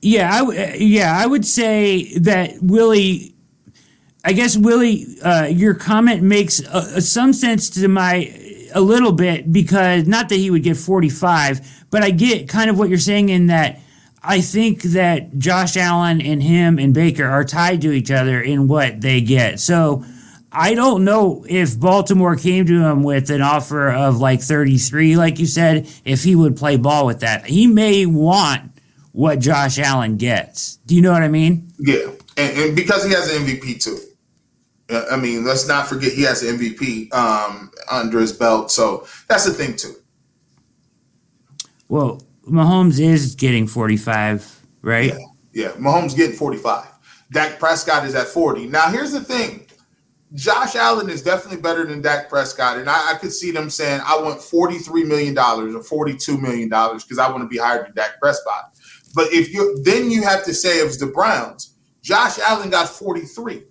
Yeah, 0.00 0.32
I 0.32 0.38
w- 0.38 0.72
yeah, 0.76 1.16
I 1.18 1.26
would 1.26 1.44
say 1.44 2.18
that 2.18 2.62
Willie. 2.62 3.32
I 4.26 4.32
guess 4.32 4.56
Willie, 4.56 5.06
uh, 5.22 5.44
your 5.46 5.74
comment 5.74 6.22
makes 6.22 6.64
uh, 6.66 6.98
some 7.00 7.34
sense 7.34 7.68
to 7.70 7.88
my 7.88 8.32
a 8.74 8.80
little 8.80 9.12
bit 9.12 9.52
because 9.52 10.06
not 10.06 10.28
that 10.30 10.36
he 10.36 10.50
would 10.50 10.62
get 10.62 10.76
45, 10.76 11.86
but 11.90 12.02
I 12.02 12.10
get 12.10 12.48
kind 12.48 12.70
of 12.70 12.78
what 12.78 12.88
you're 12.88 12.98
saying 12.98 13.28
in 13.28 13.46
that 13.46 13.80
I 14.24 14.40
think 14.40 14.82
that 14.82 15.38
Josh 15.38 15.76
Allen 15.76 16.22
and 16.22 16.42
him 16.42 16.78
and 16.78 16.94
Baker 16.94 17.26
are 17.26 17.44
tied 17.44 17.82
to 17.82 17.92
each 17.92 18.10
other 18.10 18.40
in 18.40 18.68
what 18.68 19.02
they 19.02 19.20
get. 19.20 19.60
So 19.60 20.04
I 20.50 20.74
don't 20.74 21.04
know 21.04 21.44
if 21.48 21.78
Baltimore 21.78 22.34
came 22.36 22.64
to 22.66 22.82
him 22.84 23.02
with 23.02 23.28
an 23.30 23.42
offer 23.42 23.90
of 23.90 24.18
like 24.18 24.40
33, 24.40 25.16
like 25.16 25.38
you 25.38 25.46
said, 25.46 25.88
if 26.04 26.22
he 26.22 26.34
would 26.34 26.56
play 26.56 26.76
ball 26.76 27.04
with 27.04 27.20
that. 27.20 27.44
He 27.44 27.66
may 27.66 28.06
want 28.06 28.72
what 29.12 29.40
Josh 29.40 29.78
Allen 29.78 30.16
gets. 30.16 30.76
Do 30.86 30.94
you 30.94 31.02
know 31.02 31.12
what 31.12 31.22
I 31.22 31.28
mean? 31.28 31.70
Yeah. 31.78 32.10
And, 32.36 32.58
and 32.58 32.76
because 32.76 33.04
he 33.04 33.10
has 33.10 33.30
an 33.30 33.44
MVP 33.44 33.82
too. 33.82 33.98
I 35.10 35.16
mean, 35.16 35.44
let's 35.44 35.66
not 35.66 35.86
forget 35.86 36.12
he 36.12 36.22
has 36.22 36.42
an 36.42 36.58
MVP 36.58 37.12
um, 37.12 37.70
under 37.90 38.20
his 38.20 38.32
belt. 38.32 38.70
So 38.70 39.06
that's 39.28 39.44
the 39.44 39.52
thing 39.52 39.76
too. 39.76 39.94
Well, 41.88 42.22
Mahomes 42.48 43.00
is 43.00 43.34
getting 43.34 43.66
45, 43.66 44.66
right? 44.82 45.12
Yeah, 45.12 45.18
yeah. 45.52 45.70
Mahomes 45.72 46.16
getting 46.16 46.36
45. 46.36 46.86
Dak 47.32 47.58
Prescott 47.58 48.06
is 48.06 48.14
at 48.14 48.26
40. 48.26 48.66
Now, 48.66 48.88
here's 48.90 49.12
the 49.12 49.20
thing 49.20 49.66
Josh 50.34 50.74
Allen 50.74 51.08
is 51.08 51.22
definitely 51.22 51.60
better 51.60 51.86
than 51.86 52.02
Dak 52.02 52.28
Prescott. 52.28 52.78
And 52.78 52.90
I, 52.90 53.12
I 53.12 53.14
could 53.14 53.32
see 53.32 53.50
them 53.50 53.70
saying, 53.70 54.00
I 54.04 54.20
want 54.20 54.40
$43 54.40 55.06
million 55.06 55.36
or 55.38 55.80
$42 55.80 56.40
million 56.40 56.68
because 56.68 57.18
I 57.18 57.30
want 57.30 57.42
to 57.42 57.48
be 57.48 57.58
higher 57.58 57.84
than 57.84 57.94
Dak 57.94 58.20
Prescott. 58.20 58.72
But 59.14 59.32
if 59.32 59.52
you 59.52 59.80
then 59.84 60.10
you 60.10 60.22
have 60.24 60.44
to 60.44 60.54
say, 60.54 60.78
it's 60.78 60.96
the 60.96 61.06
Browns, 61.06 61.76
Josh 62.02 62.38
Allen 62.40 62.70
got 62.70 62.88
43. 62.88 63.62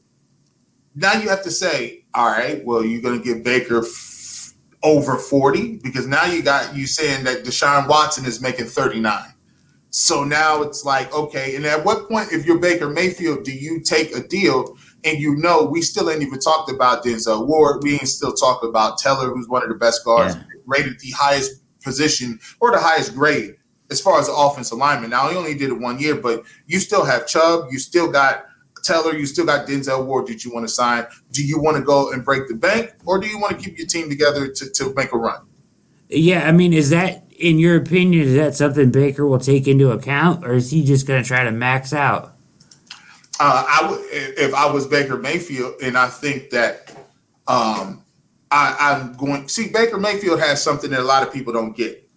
Now 0.96 1.14
you 1.14 1.28
have 1.30 1.44
to 1.44 1.52
say, 1.52 2.06
all 2.14 2.28
right, 2.28 2.64
well, 2.64 2.86
you're 2.86 3.02
going 3.02 3.20
to 3.20 3.24
give 3.24 3.44
Baker 3.44 3.84
over 4.84 5.18
40 5.18 5.78
because 5.78 6.06
now 6.06 6.26
you 6.26 6.44
got 6.44 6.76
you 6.76 6.86
saying 6.86 7.24
that 7.24 7.44
Deshaun 7.44 7.88
Watson 7.88 8.26
is 8.26 8.42
making 8.42 8.66
39. 8.66 9.34
So 9.90 10.24
now 10.24 10.64
it's 10.64 10.84
like, 10.84 11.14
okay, 11.14 11.56
and 11.56 11.66
at 11.66 11.86
what 11.86 12.10
point, 12.10 12.32
if 12.32 12.46
you're 12.46 12.60
Baker 12.60 12.90
Mayfield, 12.90 13.44
do 13.44 13.52
you 13.52 13.80
take 13.80 14.16
a 14.16 14.28
deal 14.28 14.76
and 15.04 15.20
you 15.20 15.36
know 15.36 15.64
we 15.64 15.82
still 15.82 16.10
ain't 16.10 16.24
even 16.24 16.40
talked 16.40 16.72
about 16.72 17.04
Denzel 17.04 17.48
Ward, 17.48 17.84
we 17.84 17.94
ain't 17.94 18.08
still 18.08 18.34
talking 18.34 18.70
about 18.70 18.98
Teller, 18.98 19.30
who's 19.30 19.48
one 19.48 19.62
of 19.62 19.70
the 19.70 19.76
best 19.76 20.04
guards, 20.04 20.36
yeah. 20.36 20.44
rated 20.66 21.00
the 21.00 21.12
highest 21.12 21.62
position 21.84 22.40
or 22.60 22.72
the 22.72 22.80
highest 22.80 23.14
grade 23.14 23.56
as 23.92 24.02
far 24.02 24.20
as 24.20 24.28
the 24.28 24.34
offensive 24.34 24.80
lineman. 24.80 25.12
Now 25.12 25.30
he 25.30 25.38
only 25.38 25.54
did 25.54 25.70
it 25.70 25.80
one 25.80 26.00
year, 26.00 26.16
but 26.16 26.44
you 26.66 26.80
still 26.80 27.06
have 27.06 27.28
Chubb, 27.28 27.68
you 27.70 27.78
still 27.78 28.12
got 28.12 28.46
Teller, 28.84 29.16
you 29.16 29.26
still 29.26 29.46
got 29.46 29.68
Denzel 29.68 30.06
Ward 30.06 30.28
that 30.28 30.44
you 30.44 30.54
want 30.54 30.68
to 30.68 30.74
sign. 30.74 31.06
Do 31.32 31.44
you 31.46 31.60
want 31.60 31.78
to 31.78 31.84
go 31.84 32.12
and 32.12 32.24
break 32.24 32.48
the 32.48 32.56
bank, 32.56 32.94
or 33.06 33.20
do 33.20 33.28
you 33.28 33.40
want 33.40 33.58
to 33.58 33.64
keep 33.64 33.78
your 33.78 33.88
team 33.88 34.10
together 34.10 34.48
to, 34.48 34.70
to 34.70 34.94
make 34.94 35.14
a 35.14 35.18
run? 35.18 35.42
Yeah, 36.10 36.48
I 36.48 36.52
mean, 36.52 36.74
is 36.74 36.90
that, 36.92 37.24
in 37.38 37.60
your 37.60 37.78
opinion, 37.78 38.28
is 38.28 38.36
that 38.36 38.56
something 38.56 38.92
Baker 38.92 39.26
will 39.26 39.40
take 39.40 39.68
into 39.68 39.92
account, 39.92 40.46
or 40.46 40.54
is 40.54 40.72
he 40.72 40.84
just 40.84 41.08
going 41.08 41.22
to 41.22 41.28
try 41.28 41.44
to 41.44 41.52
max 41.52 41.94
out? 41.94 42.36
Uh, 43.40 43.66
I 43.68 43.90
would, 43.90 44.02
if 44.12 44.54
I 44.54 44.72
was 44.72 44.86
Baker 44.86 45.18
Mayfield, 45.18 45.82
and 45.82 45.98
I 45.98 46.08
think 46.08 46.52
that 46.52 46.92
um, 47.48 48.04
I, 48.52 48.76
I'm 48.80 49.14
going. 49.14 49.48
See, 49.48 49.70
Baker 49.70 49.98
Mayfield 49.98 50.40
has 50.40 50.62
something 50.62 50.92
that 50.92 51.00
a 51.00 51.04
lot 51.04 51.26
of 51.26 51.34
people 51.34 51.52
don't 51.52 51.76
get. 51.76 52.08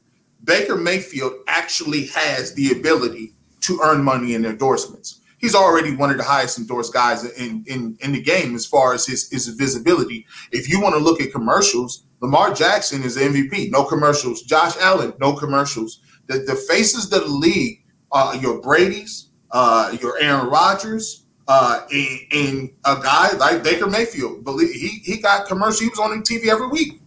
Baker 0.45 0.77
Mayfield 0.77 1.33
actually 1.49 2.07
has 2.07 2.55
the 2.55 2.73
ability 2.73 3.35
to 3.63 3.81
earn 3.83 4.05
money 4.05 4.35
in 4.35 4.45
endorsements. 4.45 5.21
He's 5.47 5.55
already 5.55 5.95
one 5.95 6.11
of 6.11 6.17
the 6.17 6.25
highest 6.25 6.59
endorsed 6.59 6.93
guys 6.93 7.23
in, 7.39 7.63
in, 7.69 7.97
in 8.01 8.11
the 8.11 8.21
game 8.21 8.57
as 8.57 8.67
far 8.67 8.95
as 8.95 9.07
his, 9.07 9.31
his 9.31 9.47
visibility. 9.47 10.27
If 10.51 10.69
you 10.69 10.81
want 10.81 10.97
to 10.97 10.99
look 10.99 11.21
at 11.21 11.31
commercials, 11.31 12.05
Lamar 12.21 12.53
Jackson 12.53 13.05
is 13.05 13.15
the 13.15 13.21
MVP. 13.21 13.71
No 13.71 13.85
commercials. 13.85 14.43
Josh 14.43 14.77
Allen, 14.81 15.13
no 15.21 15.35
commercials. 15.35 16.01
The, 16.27 16.39
the 16.39 16.57
faces 16.57 17.13
of 17.13 17.21
the 17.21 17.29
league, 17.29 17.85
uh, 18.11 18.37
your 18.41 18.61
Brady's, 18.61 19.29
uh, 19.53 19.97
your 20.01 20.19
Aaron 20.21 20.49
Rodgers, 20.49 21.27
uh, 21.47 21.83
and, 21.93 22.19
and, 22.33 22.71
a 22.85 23.01
guy 23.01 23.33
like 23.37 23.63
Baker 23.63 23.87
Mayfield. 23.87 24.43
Believe 24.43 24.73
he 24.73 24.89
he 25.05 25.19
got 25.19 25.47
commercial. 25.47 25.85
He 25.85 25.89
was 25.89 26.01
on 26.01 26.11
TV 26.23 26.49
every 26.49 26.67
week. 26.67 27.01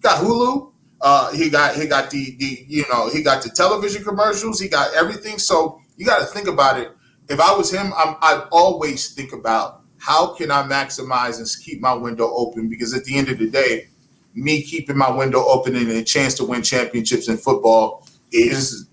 Got 0.00 0.24
Hulu. 0.24 0.72
Uh, 1.02 1.32
he 1.32 1.50
got 1.50 1.76
he 1.76 1.86
got 1.86 2.08
the 2.08 2.34
the 2.38 2.64
you 2.66 2.84
know 2.90 3.10
he 3.10 3.22
got 3.22 3.42
the 3.42 3.50
television 3.50 4.02
commercials. 4.02 4.58
He 4.58 4.70
got 4.70 4.94
everything. 4.94 5.38
So 5.38 5.82
you 5.98 6.06
got 6.06 6.20
to 6.20 6.24
think 6.24 6.48
about 6.48 6.80
it. 6.80 6.92
If 7.28 7.40
I 7.40 7.54
was 7.54 7.72
him, 7.72 7.92
I'm, 7.96 8.16
I 8.22 8.46
always 8.50 9.12
think 9.12 9.32
about 9.32 9.82
how 9.98 10.34
can 10.34 10.50
I 10.50 10.62
maximize 10.62 11.38
and 11.38 11.64
keep 11.64 11.80
my 11.80 11.92
window 11.92 12.32
open 12.34 12.68
because 12.68 12.94
at 12.94 13.04
the 13.04 13.16
end 13.16 13.28
of 13.28 13.38
the 13.38 13.50
day, 13.50 13.88
me 14.34 14.62
keeping 14.62 14.96
my 14.96 15.10
window 15.10 15.44
open 15.44 15.74
and 15.76 15.90
a 15.90 16.04
chance 16.04 16.34
to 16.34 16.44
win 16.44 16.62
championships 16.62 17.28
in 17.28 17.36
football 17.36 18.06
is 18.32 18.88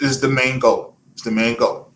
is 0.00 0.20
the 0.20 0.28
main 0.28 0.58
goal. 0.58 0.96
It's 1.12 1.22
the 1.22 1.30
main 1.30 1.56
goal. 1.56 1.92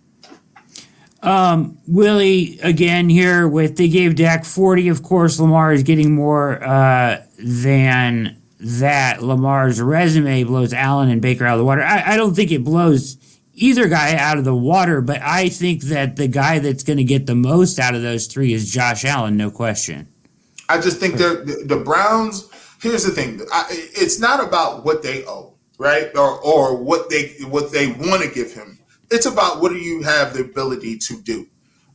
Um, 1.22 1.78
Willie 1.88 2.58
again 2.62 3.08
here 3.08 3.48
with 3.48 3.78
they 3.78 3.88
gave 3.88 4.14
Dak 4.14 4.44
forty. 4.44 4.88
Of 4.88 5.02
course, 5.02 5.40
Lamar 5.40 5.72
is 5.72 5.82
getting 5.82 6.14
more 6.14 6.62
uh, 6.62 7.22
than 7.38 8.42
that. 8.60 9.22
Lamar's 9.22 9.80
resume 9.80 10.44
blows 10.44 10.74
Allen 10.74 11.08
and 11.08 11.22
Baker 11.22 11.46
out 11.46 11.54
of 11.54 11.58
the 11.60 11.64
water. 11.64 11.82
I, 11.82 12.12
I 12.12 12.16
don't 12.18 12.34
think 12.34 12.52
it 12.52 12.62
blows 12.62 13.16
either 13.54 13.88
guy 13.88 14.16
out 14.16 14.38
of 14.38 14.44
the 14.44 14.54
water, 14.54 15.00
but 15.00 15.20
I 15.22 15.48
think 15.48 15.82
that 15.84 16.16
the 16.16 16.28
guy 16.28 16.58
that's 16.58 16.82
going 16.82 16.96
to 16.96 17.04
get 17.04 17.26
the 17.26 17.34
most 17.34 17.78
out 17.78 17.94
of 17.94 18.02
those 18.02 18.26
three 18.26 18.52
is 18.52 18.70
Josh 18.70 19.04
Allen, 19.04 19.36
no 19.36 19.50
question. 19.50 20.08
I 20.68 20.80
just 20.80 20.98
think 20.98 21.16
the 21.16 21.64
the 21.66 21.76
Browns. 21.76 22.48
Here's 22.80 23.04
the 23.04 23.10
thing: 23.10 23.40
I, 23.52 23.66
it's 23.70 24.18
not 24.18 24.42
about 24.42 24.84
what 24.84 25.02
they 25.02 25.24
owe, 25.26 25.54
right, 25.78 26.10
or 26.16 26.40
or 26.40 26.76
what 26.76 27.10
they 27.10 27.34
what 27.48 27.72
they 27.72 27.88
want 27.88 28.22
to 28.22 28.30
give 28.30 28.52
him 28.52 28.78
it's 29.14 29.26
about 29.26 29.60
what 29.60 29.70
do 29.70 29.78
you 29.78 30.02
have 30.02 30.34
the 30.34 30.40
ability 30.40 30.98
to 30.98 31.20
do. 31.22 31.46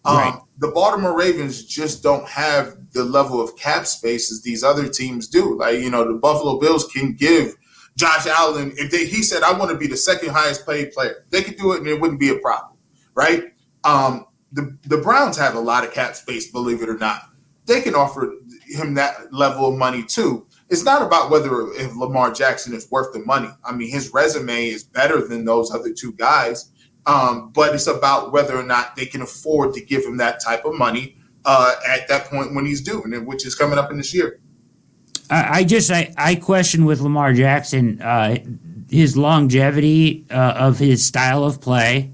Um, 0.06 0.18
right. 0.18 0.40
The 0.60 0.70
Baltimore 0.70 1.18
Ravens 1.18 1.64
just 1.66 2.02
don't 2.02 2.28
have 2.28 2.78
the 2.94 3.04
level 3.04 3.42
of 3.42 3.56
cap 3.58 3.86
space 3.86 4.32
as 4.32 4.42
these 4.42 4.64
other 4.64 4.88
teams 4.88 5.28
do. 5.28 5.58
Like 5.58 5.80
you 5.80 5.90
know, 5.90 6.08
the 6.08 6.18
Buffalo 6.18 6.60
Bills 6.60 6.88
can 6.88 7.14
give 7.14 7.56
Josh 8.00 8.28
Allen 8.28 8.72
if 8.78 8.92
they 8.92 9.06
he 9.06 9.22
said 9.22 9.44
I 9.44 9.52
want 9.52 9.72
to 9.72 9.78
be 9.78 9.86
the 9.86 9.98
second 9.98 10.30
highest 10.30 10.66
paid 10.66 10.94
player, 10.94 11.26
they 11.32 11.44
could 11.44 11.58
do 11.58 11.74
it 11.74 11.80
and 11.80 11.88
it 11.88 12.00
wouldn't 12.00 12.20
be 12.20 12.30
a 12.30 12.38
problem, 12.38 12.78
right? 13.14 13.54
Um, 13.84 14.26
the 14.54 14.78
the 14.84 14.98
Browns 14.98 15.38
have 15.38 15.56
a 15.56 15.60
lot 15.60 15.84
of 15.84 15.92
cap 15.92 16.16
space, 16.16 16.50
believe 16.50 16.82
it 16.82 16.88
or 16.88 16.98
not. 16.98 17.24
They 17.66 17.82
can 17.82 17.96
offer 17.96 18.34
him 18.70 18.94
that 18.94 19.34
level 19.34 19.68
of 19.68 19.78
money 19.78 20.04
too. 20.04 20.48
It's 20.70 20.86
not 20.86 21.02
about 21.02 21.30
whether 21.30 21.72
if 21.74 21.94
Lamar 21.98 22.32
Jackson 22.32 22.74
is 22.74 22.90
worth 22.90 23.12
the 23.12 23.20
money. 23.20 23.50
I 23.66 23.74
mean, 23.74 23.92
his 23.92 24.14
resume 24.14 24.70
is 24.70 24.86
better 24.86 25.28
than 25.28 25.44
those 25.44 25.70
other 25.70 25.92
two 25.92 26.14
guys. 26.14 26.72
Um, 27.06 27.52
but 27.52 27.74
it's 27.76 27.88
about 27.88 28.32
whether 28.32 28.58
or 28.58 28.64
not 28.64 28.96
they 28.96 29.08
can 29.08 29.22
afford 29.22 29.74
to 29.74 29.84
give 29.84 30.06
him 30.06 30.18
that 30.18 30.42
type 30.42 30.64
of 30.64 30.76
money 30.76 31.18
uh, 31.44 31.76
at 31.88 32.08
that 32.08 32.26
point 32.26 32.54
when 32.54 32.66
he's 32.66 32.82
due, 32.82 33.04
and 33.04 33.28
which 33.28 33.46
is 33.46 33.56
coming 33.56 33.78
up 33.78 33.92
in 33.92 33.98
this 33.98 34.14
year. 34.14 34.40
I 35.30 35.64
just 35.64 35.92
I, 35.92 36.14
I 36.18 36.36
question 36.36 36.86
with 36.86 37.02
Lamar 37.02 37.34
Jackson 37.34 38.02
uh, 38.02 38.38
his 38.90 39.16
longevity 39.16 40.26
uh, 40.32 40.54
of 40.58 40.80
his 40.80 41.06
style 41.06 41.44
of 41.44 41.62
play. 41.62 42.12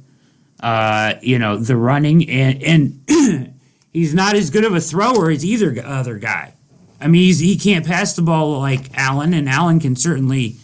Uh, 0.60 1.16
you 1.22 1.38
know 1.38 1.58
the 1.58 1.76
running 1.76 2.30
and 2.30 2.64
and 2.64 3.54
he's 3.94 4.14
not 4.14 4.36
as 4.36 4.50
good 4.50 4.64
of 4.64 4.74
a 4.74 4.82
thrower 4.82 5.30
as 5.30 5.46
either 5.46 5.82
other 5.86 6.18
guy. 6.18 6.54
I 7.00 7.08
mean 7.08 7.24
he's, 7.24 7.40
he 7.40 7.58
can't 7.58 7.86
pass 7.86 8.16
the 8.16 8.22
ball 8.22 8.60
like 8.60 8.90
Allen, 8.98 9.34
and 9.34 9.48
Allen 9.48 9.80
can 9.80 9.96
certainly 9.96 10.58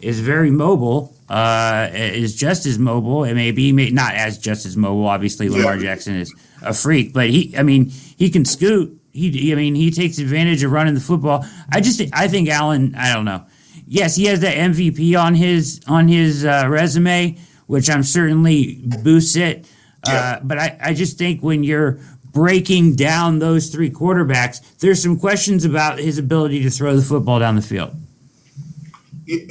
is 0.00 0.20
very 0.20 0.50
mobile 0.50 1.14
uh, 1.28 1.90
is 1.92 2.34
just 2.34 2.66
as 2.66 2.78
mobile. 2.78 3.24
It 3.24 3.34
may 3.34 3.50
be 3.50 3.72
may, 3.72 3.90
not 3.90 4.14
as 4.14 4.38
just 4.38 4.66
as 4.66 4.76
mobile. 4.76 5.06
Obviously, 5.06 5.48
Lamar 5.48 5.76
yeah. 5.76 5.82
Jackson 5.82 6.16
is 6.16 6.34
a 6.62 6.74
freak, 6.74 7.12
but 7.12 7.30
he, 7.30 7.54
I 7.56 7.62
mean, 7.62 7.86
he 7.88 8.30
can 8.30 8.44
scoot. 8.44 9.00
He, 9.14 9.52
I 9.52 9.54
mean, 9.54 9.76
he 9.76 9.90
takes 9.92 10.18
advantage 10.18 10.64
of 10.64 10.72
running 10.72 10.94
the 10.94 11.00
football. 11.00 11.46
I 11.72 11.80
just, 11.80 12.02
I 12.12 12.26
think 12.26 12.48
Allen. 12.48 12.94
I 12.98 13.14
don't 13.14 13.24
know. 13.24 13.46
Yes, 13.86 14.16
he 14.16 14.24
has 14.24 14.40
that 14.40 14.56
MVP 14.56 15.18
on 15.18 15.34
his 15.34 15.80
on 15.86 16.08
his 16.08 16.44
uh, 16.44 16.66
resume, 16.68 17.38
which 17.66 17.88
I'm 17.88 18.02
certainly 18.02 18.80
boosts 19.02 19.36
it. 19.36 19.66
Uh, 20.06 20.10
yeah. 20.10 20.40
but 20.42 20.58
I, 20.58 20.78
I 20.82 20.94
just 20.94 21.16
think 21.16 21.42
when 21.42 21.62
you're 21.62 22.00
breaking 22.32 22.96
down 22.96 23.38
those 23.38 23.68
three 23.68 23.90
quarterbacks, 23.90 24.78
there's 24.78 25.02
some 25.02 25.18
questions 25.18 25.64
about 25.64 25.98
his 25.98 26.18
ability 26.18 26.62
to 26.64 26.70
throw 26.70 26.96
the 26.96 27.02
football 27.02 27.38
down 27.38 27.54
the 27.54 27.62
field. 27.62 27.94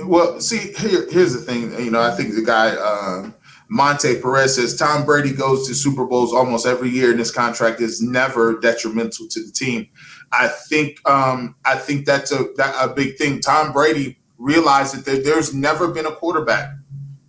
Well, 0.03 0.39
see, 0.41 0.73
here, 0.73 1.09
here's 1.09 1.33
the 1.33 1.39
thing. 1.39 1.71
You 1.83 1.89
know, 1.89 2.01
I 2.01 2.11
think 2.11 2.35
the 2.35 2.43
guy 2.43 2.75
uh, 2.75 3.31
Monte 3.73 4.21
Perez 4.21 4.53
says 4.55 4.77
Tom 4.77 5.03
Brady 5.03 5.33
goes 5.33 5.67
to 5.67 5.73
Super 5.73 6.05
Bowls 6.05 6.31
almost 6.31 6.67
every 6.67 6.89
year, 6.89 7.09
and 7.09 7.19
this 7.19 7.31
contract 7.31 7.81
is 7.81 8.03
never 8.03 8.59
detrimental 8.59 9.27
to 9.29 9.43
the 9.43 9.51
team. 9.51 9.87
I 10.31 10.47
think 10.47 10.99
um, 11.09 11.55
I 11.65 11.77
think 11.77 12.05
that's 12.05 12.31
a 12.31 12.49
that, 12.57 12.75
a 12.79 12.93
big 12.93 13.17
thing. 13.17 13.41
Tom 13.41 13.73
Brady 13.73 14.19
realized 14.37 14.95
that 14.95 15.05
there, 15.05 15.23
there's 15.23 15.55
never 15.55 15.87
been 15.87 16.05
a 16.05 16.11
quarterback 16.11 16.69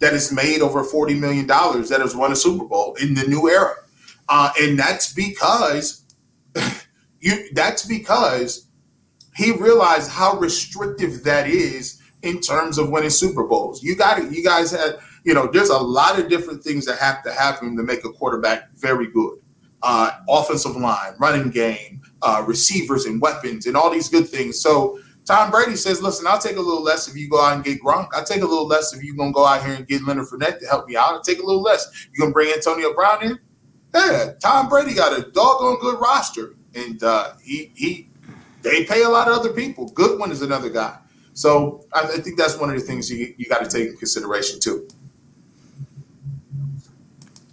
that 0.01 0.13
has 0.13 0.31
made 0.31 0.61
over 0.61 0.85
forty 0.85 1.15
million 1.15 1.47
dollars 1.47 1.89
that 1.89 2.03
has 2.03 2.15
won 2.15 2.31
a 2.31 2.37
Super 2.37 2.67
Bowl 2.67 2.95
in 3.01 3.15
the 3.15 3.27
new 3.27 3.49
era, 3.49 3.77
uh, 4.29 4.53
and 4.61 4.79
that's 4.79 5.15
because 5.15 6.05
you. 7.21 7.49
That's 7.55 7.87
because 7.87 8.67
he 9.35 9.53
realized 9.53 10.11
how 10.11 10.37
restrictive 10.37 11.25
that 11.25 11.49
is 11.49 12.03
in 12.23 12.41
terms 12.41 12.77
of 12.77 12.91
winning 12.91 13.09
Super 13.09 13.45
Bowls. 13.45 13.83
You 13.83 13.97
got 13.97 14.19
it. 14.19 14.31
You 14.31 14.45
guys 14.45 14.73
had, 14.73 14.99
you 15.25 15.35
know, 15.35 15.49
there's 15.51 15.71
a 15.71 15.79
lot 15.79 16.19
of 16.19 16.29
different 16.29 16.63
things 16.63 16.85
that 16.87 16.99
have 16.99 17.23
to 17.25 17.33
happen 17.33 17.77
to 17.77 17.83
make 17.83 18.05
a 18.05 18.13
quarterback 18.13 18.71
very 18.75 19.09
good. 19.09 19.39
Uh, 19.83 20.11
offensive 20.29 20.77
line, 20.77 21.13
running 21.19 21.51
game, 21.51 22.01
uh, 22.23 22.43
receivers 22.47 23.05
and 23.05 23.21
weapons, 23.21 23.67
and 23.67 23.77
all 23.77 23.91
these 23.91 24.09
good 24.09 24.29
things. 24.29 24.61
So 24.61 24.99
Tom 25.27 25.51
Brady 25.51 25.77
says, 25.77 26.01
"Listen, 26.01 26.27
I'll 26.27 26.39
take 26.39 26.57
a 26.57 26.61
little 26.61 26.83
less 26.83 27.09
if 27.09 27.17
you 27.17 27.29
go 27.29 27.41
out 27.41 27.55
and 27.55 27.65
get 27.65 27.83
Gronk. 27.83 28.09
I'll 28.15 28.25
take 28.25 28.43
a 28.43 28.47
little 28.47 28.67
less 28.67 28.95
if 28.95 29.03
you're 29.03 29.17
gonna 29.17 29.33
go 29.33 29.45
out 29.45 29.65
here 29.65 29.75
and 29.75 29.87
get 29.87 30.03
Leonard 30.07 30.29
Fournette 30.29 30.59
to 30.61 30.67
help 30.67 30.89
me 30.89 30.97
out. 30.97 31.15
I'll 31.15 31.23
take 31.23 31.39
a 31.39 31.45
little 31.45 31.63
less. 31.63 31.87
You 32.13 32.21
gonna 32.21 32.33
bring 32.33 32.53
Antonio 32.53 32.95
Brown 32.95 33.25
in? 33.25 33.39
Yeah, 33.95 34.33
Tom 34.43 34.69
Brady 34.69 34.95
got 34.95 35.19
a 35.19 35.31
doggone 35.31 35.79
good 35.81 36.01
roster, 36.01 36.55
and 36.75 37.03
uh, 37.03 37.33
he 37.43 37.71
he 37.75 38.09
they 38.63 38.85
pay 38.85 39.03
a 39.03 39.09
lot 39.09 39.29
of 39.29 39.39
other 39.39 39.53
people. 39.53 39.89
Godwin 39.91 40.31
is 40.31 40.41
another 40.43 40.71
guy. 40.71 40.99
So 41.35 41.85
I, 41.93 42.01
I 42.01 42.19
think 42.19 42.39
that's 42.39 42.59
one 42.59 42.71
of 42.71 42.77
the 42.77 42.83
things 42.83 43.11
you, 43.11 43.35
you 43.37 43.47
got 43.47 43.63
to 43.63 43.71
take 43.71 43.91
in 43.91 43.97
consideration 43.97 44.61
too. 44.61 44.89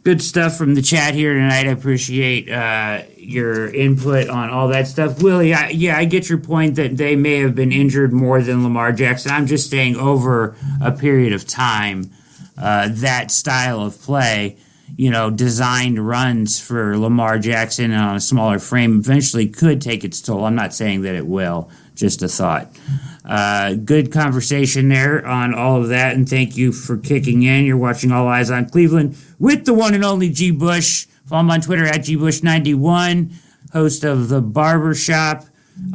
Good 0.04 0.24
stuff 0.24 0.58
from 0.58 0.74
the 0.74 0.82
chat 0.82 1.14
here 1.14 1.36
tonight. 1.36 1.68
I 1.68 1.72
appreciate 1.72 2.50
uh, 2.50 3.04
your 3.18 3.72
input 3.72 4.30
on 4.30 4.50
all 4.50 4.70
that 4.70 4.88
stuff. 4.88 5.22
Willie, 5.22 5.54
I, 5.54 5.70
yeah, 5.70 5.96
I 5.96 6.06
get 6.06 6.28
your 6.28 6.40
point 6.40 6.74
that 6.78 6.98
they 6.98 7.16
may 7.16 7.38
have 7.42 7.54
been 7.54 7.72
injured 7.72 8.12
more 8.12 8.42
than 8.42 8.64
Lamar 8.64 8.94
Jackson. 8.94 9.32
I'm 9.32 9.46
just 9.46 9.70
saying 9.70 9.98
over 9.98 10.56
a 10.82 10.92
period 10.92 11.34
of 11.34 11.48
time, 11.48 12.10
uh, 12.58 12.90
that 12.94 13.30
style 13.30 13.82
of 13.82 14.02
play, 14.02 14.58
you 14.98 15.12
know, 15.12 15.30
designed 15.30 16.00
runs 16.00 16.60
for 16.60 16.98
Lamar 16.98 17.38
Jackson 17.38 17.94
on 17.94 18.16
a 18.16 18.20
smaller 18.20 18.58
frame 18.58 19.02
eventually 19.02 19.48
could 19.48 19.82
take 19.82 20.04
its 20.04 20.20
toll. 20.20 20.46
I'm 20.46 20.56
not 20.56 20.74
saying 20.74 21.04
that 21.04 21.14
it 21.14 21.28
will, 21.28 21.70
just 21.94 22.24
a 22.24 22.28
thought. 22.28 22.76
Uh, 23.24 23.76
good 23.76 24.12
conversation 24.12 24.90
there 24.90 25.24
on 25.28 25.54
all 25.54 25.80
of 25.80 25.90
that, 25.90 26.16
and 26.16 26.28
thank 26.28 26.58
you 26.58 26.72
for 26.72 26.98
kicking 26.98 27.44
in. 27.44 27.66
You're 27.66 27.78
watching 27.78 28.12
All 28.12 28.28
Eyes 28.28 28.50
on 28.50 28.68
Cleveland 28.68 29.16
with 29.42 29.66
the 29.66 29.74
one 29.74 29.94
and 29.96 30.06
only 30.06 30.30
G. 30.30 30.52
Bush. 30.52 31.08
Follow 31.26 31.42
him 31.42 31.52
on 31.52 31.62
Twitter 31.62 31.86
at 31.86 32.02
gbush91, 32.02 33.34
host 33.74 34.04
of 34.04 34.30
the 34.30 34.42
Barber 34.42 34.94
Shop 34.94 35.46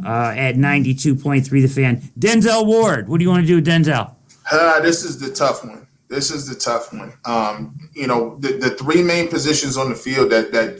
uh, 0.05 0.33
at 0.35 0.55
92.3 0.55 1.49
The 1.49 1.67
Fan. 1.67 2.01
Denzel 2.19 2.65
Ward, 2.65 3.07
what 3.07 3.19
do 3.19 3.23
you 3.23 3.29
want 3.29 3.41
to 3.43 3.47
do 3.47 3.55
with 3.55 3.65
Denzel? 3.65 4.13
Uh, 4.51 4.81
this 4.81 5.03
is 5.03 5.19
the 5.19 5.33
tough 5.33 5.63
one. 5.63 5.87
This 6.09 6.29
is 6.29 6.47
the 6.47 6.55
tough 6.55 6.91
one. 6.93 7.13
Um, 7.25 7.89
you 7.93 8.07
know, 8.07 8.37
the, 8.39 8.53
the 8.53 8.69
three 8.71 9.01
main 9.01 9.29
positions 9.29 9.77
on 9.77 9.89
the 9.89 9.95
field 9.95 10.31
that 10.31 10.51
that 10.51 10.79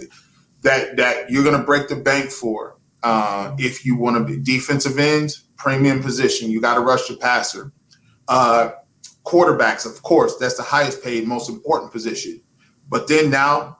that 0.61 0.97
that 0.97 1.29
you're 1.29 1.43
going 1.43 1.57
to 1.57 1.65
break 1.65 1.87
the 1.87 1.95
bank 1.95 2.31
for 2.31 2.77
uh, 3.03 3.53
if 3.57 3.85
you 3.85 3.97
want 3.97 4.17
to 4.17 4.23
be 4.23 4.41
defensive 4.41 4.97
end, 4.97 5.31
premium 5.57 6.01
position. 6.01 6.49
You 6.49 6.61
got 6.61 6.75
to 6.75 6.81
rush 6.81 7.07
the 7.07 7.17
passer. 7.17 7.71
Uh, 8.27 8.71
quarterbacks, 9.25 9.85
of 9.85 10.01
course, 10.01 10.37
that's 10.37 10.55
the 10.55 10.63
highest 10.63 11.03
paid, 11.03 11.27
most 11.27 11.49
important 11.49 11.91
position. 11.91 12.41
But 12.89 13.07
then 13.07 13.29
now, 13.29 13.77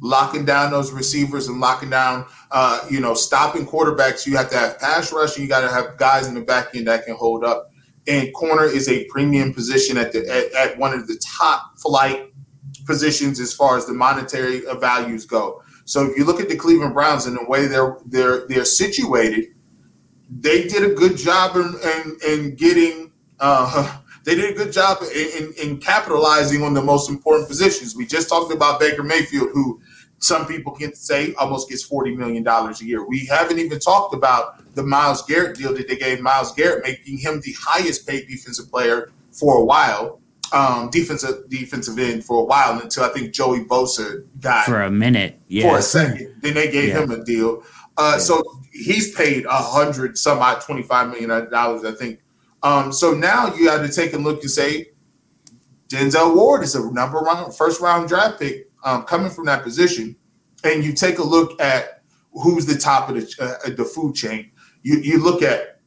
locking 0.00 0.44
down 0.44 0.70
those 0.70 0.92
receivers 0.92 1.48
and 1.48 1.60
locking 1.60 1.90
down, 1.90 2.26
uh, 2.50 2.86
you 2.90 3.00
know, 3.00 3.14
stopping 3.14 3.66
quarterbacks, 3.66 4.26
you 4.26 4.36
have 4.36 4.50
to 4.50 4.56
have 4.56 4.78
pass 4.78 5.12
rush. 5.12 5.34
And 5.34 5.42
you 5.42 5.48
got 5.48 5.60
to 5.60 5.68
have 5.68 5.96
guys 5.96 6.26
in 6.28 6.34
the 6.34 6.40
back 6.40 6.74
end 6.74 6.86
that 6.86 7.04
can 7.04 7.14
hold 7.14 7.44
up. 7.44 7.70
And 8.06 8.32
corner 8.32 8.64
is 8.64 8.88
a 8.88 9.04
premium 9.06 9.52
position 9.52 9.98
at 9.98 10.12
the 10.12 10.20
at, 10.28 10.70
at 10.70 10.78
one 10.78 10.94
of 10.94 11.06
the 11.06 11.20
top 11.38 11.78
flight 11.78 12.32
positions 12.86 13.38
as 13.38 13.52
far 13.52 13.76
as 13.76 13.86
the 13.86 13.92
monetary 13.92 14.62
values 14.80 15.26
go. 15.26 15.62
So 15.84 16.10
if 16.10 16.16
you 16.16 16.24
look 16.24 16.40
at 16.40 16.48
the 16.48 16.56
Cleveland 16.56 16.94
Browns 16.94 17.26
and 17.26 17.36
the 17.36 17.44
way 17.44 17.66
they're 17.66 17.98
they're 18.06 18.46
they're 18.46 18.64
situated, 18.64 19.48
they 20.30 20.66
did 20.68 20.90
a 20.90 20.94
good 20.94 21.16
job 21.16 21.56
in 21.56 21.74
in, 21.82 22.18
in 22.26 22.54
getting. 22.54 23.12
Uh, 23.40 23.98
they 24.24 24.34
did 24.34 24.50
a 24.50 24.54
good 24.54 24.72
job 24.72 24.98
in, 25.02 25.28
in, 25.36 25.52
in, 25.62 25.78
capitalizing 25.78 26.62
on 26.62 26.74
the 26.74 26.82
most 26.82 27.08
important 27.08 27.48
positions. 27.48 27.96
We 27.96 28.06
just 28.06 28.28
talked 28.28 28.52
about 28.52 28.80
Baker 28.80 29.02
Mayfield, 29.02 29.50
who 29.52 29.80
some 30.18 30.46
people 30.46 30.72
can 30.72 30.94
say 30.94 31.34
almost 31.34 31.68
gets 31.68 31.88
$40 31.88 32.16
million 32.16 32.46
a 32.46 32.74
year. 32.84 33.06
We 33.06 33.26
haven't 33.26 33.58
even 33.58 33.78
talked 33.78 34.14
about 34.14 34.74
the 34.74 34.82
Myles 34.82 35.22
Garrett 35.22 35.56
deal 35.56 35.74
that 35.74 35.88
they 35.88 35.96
gave 35.96 36.20
Myles 36.20 36.52
Garrett, 36.52 36.84
making 36.84 37.18
him 37.18 37.40
the 37.40 37.54
highest 37.58 38.06
paid 38.06 38.26
defensive 38.28 38.70
player 38.70 39.10
for 39.30 39.58
a 39.58 39.64
while, 39.64 40.20
um, 40.52 40.90
defensive 40.90 41.48
defensive 41.48 41.98
end 41.98 42.24
for 42.24 42.42
a 42.42 42.44
while 42.44 42.80
until 42.80 43.04
I 43.04 43.08
think 43.08 43.32
Joey 43.32 43.64
Bosa 43.64 44.24
died 44.38 44.64
for 44.64 44.82
a 44.82 44.90
minute, 44.90 45.38
yeah. 45.46 45.68
for 45.68 45.78
a 45.78 45.82
second. 45.82 46.34
Then 46.40 46.54
they 46.54 46.70
gave 46.70 46.88
yeah. 46.88 47.02
him 47.02 47.10
a 47.10 47.22
deal. 47.24 47.62
Uh, 47.96 48.12
yeah. 48.12 48.18
So 48.18 48.42
he's 48.72 49.14
paid 49.14 49.44
a 49.44 49.50
hundred 49.50 50.16
some 50.16 50.38
odd 50.38 50.60
twenty 50.60 50.82
five 50.82 51.08
million 51.08 51.50
dollars, 51.50 51.84
I 51.84 51.92
think. 51.92 52.20
Um, 52.62 52.92
so 52.92 53.12
now 53.12 53.54
you 53.54 53.68
have 53.70 53.86
to 53.86 53.92
take 53.92 54.12
a 54.14 54.18
look 54.18 54.42
and 54.42 54.50
say 54.50 54.90
Denzel 55.88 56.34
Ward 56.34 56.62
is 56.62 56.74
a 56.74 56.92
number 56.92 57.22
one 57.22 57.50
first 57.52 57.80
round 57.80 58.08
draft 58.08 58.38
pick 58.40 58.70
um, 58.84 59.04
coming 59.04 59.30
from 59.30 59.46
that 59.46 59.62
position, 59.62 60.16
and 60.64 60.84
you 60.84 60.92
take 60.92 61.18
a 61.18 61.22
look 61.22 61.60
at 61.60 62.02
who's 62.32 62.66
the 62.66 62.76
top 62.76 63.08
of 63.08 63.16
the 63.16 63.34
uh, 63.40 63.70
the 63.70 63.84
food 63.84 64.14
chain. 64.14 64.50
You 64.82 64.98
you 64.98 65.22
look 65.22 65.42
at 65.42 65.80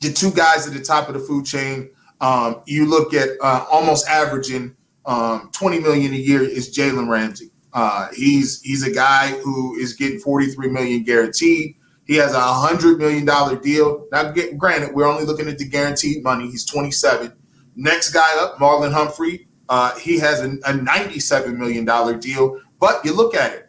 the 0.00 0.12
two 0.12 0.32
guys 0.32 0.66
at 0.66 0.74
the 0.74 0.82
top 0.82 1.08
of 1.08 1.14
the 1.14 1.20
food 1.20 1.46
chain. 1.46 1.90
Um, 2.20 2.62
you 2.66 2.86
look 2.86 3.14
at 3.14 3.30
uh, 3.40 3.64
almost 3.70 4.06
averaging 4.06 4.76
um, 5.06 5.50
20 5.52 5.80
million 5.80 6.12
a 6.12 6.16
year 6.16 6.42
is 6.42 6.76
Jalen 6.76 7.08
Ramsey. 7.08 7.50
Uh, 7.72 8.08
he's 8.14 8.60
he's 8.60 8.86
a 8.86 8.92
guy 8.92 9.30
who 9.40 9.76
is 9.76 9.94
getting 9.94 10.18
43 10.18 10.68
million 10.68 11.02
guaranteed. 11.04 11.76
He 12.06 12.16
has 12.16 12.34
a 12.34 12.40
hundred 12.40 12.98
million 12.98 13.24
dollar 13.24 13.56
deal. 13.56 14.06
Now, 14.10 14.30
get, 14.32 14.58
granted, 14.58 14.94
we're 14.94 15.06
only 15.06 15.24
looking 15.24 15.48
at 15.48 15.58
the 15.58 15.68
guaranteed 15.68 16.22
money. 16.22 16.50
He's 16.50 16.64
27. 16.64 17.32
Next 17.76 18.12
guy 18.12 18.42
up, 18.42 18.58
Marlon 18.58 18.92
Humphrey. 18.92 19.46
Uh, 19.68 19.96
he 19.98 20.18
has 20.18 20.40
a, 20.40 20.56
a 20.66 20.74
97 20.74 21.58
million 21.58 21.84
dollar 21.84 22.16
deal. 22.16 22.60
But 22.80 23.04
you 23.04 23.14
look 23.14 23.34
at 23.34 23.52
it. 23.52 23.68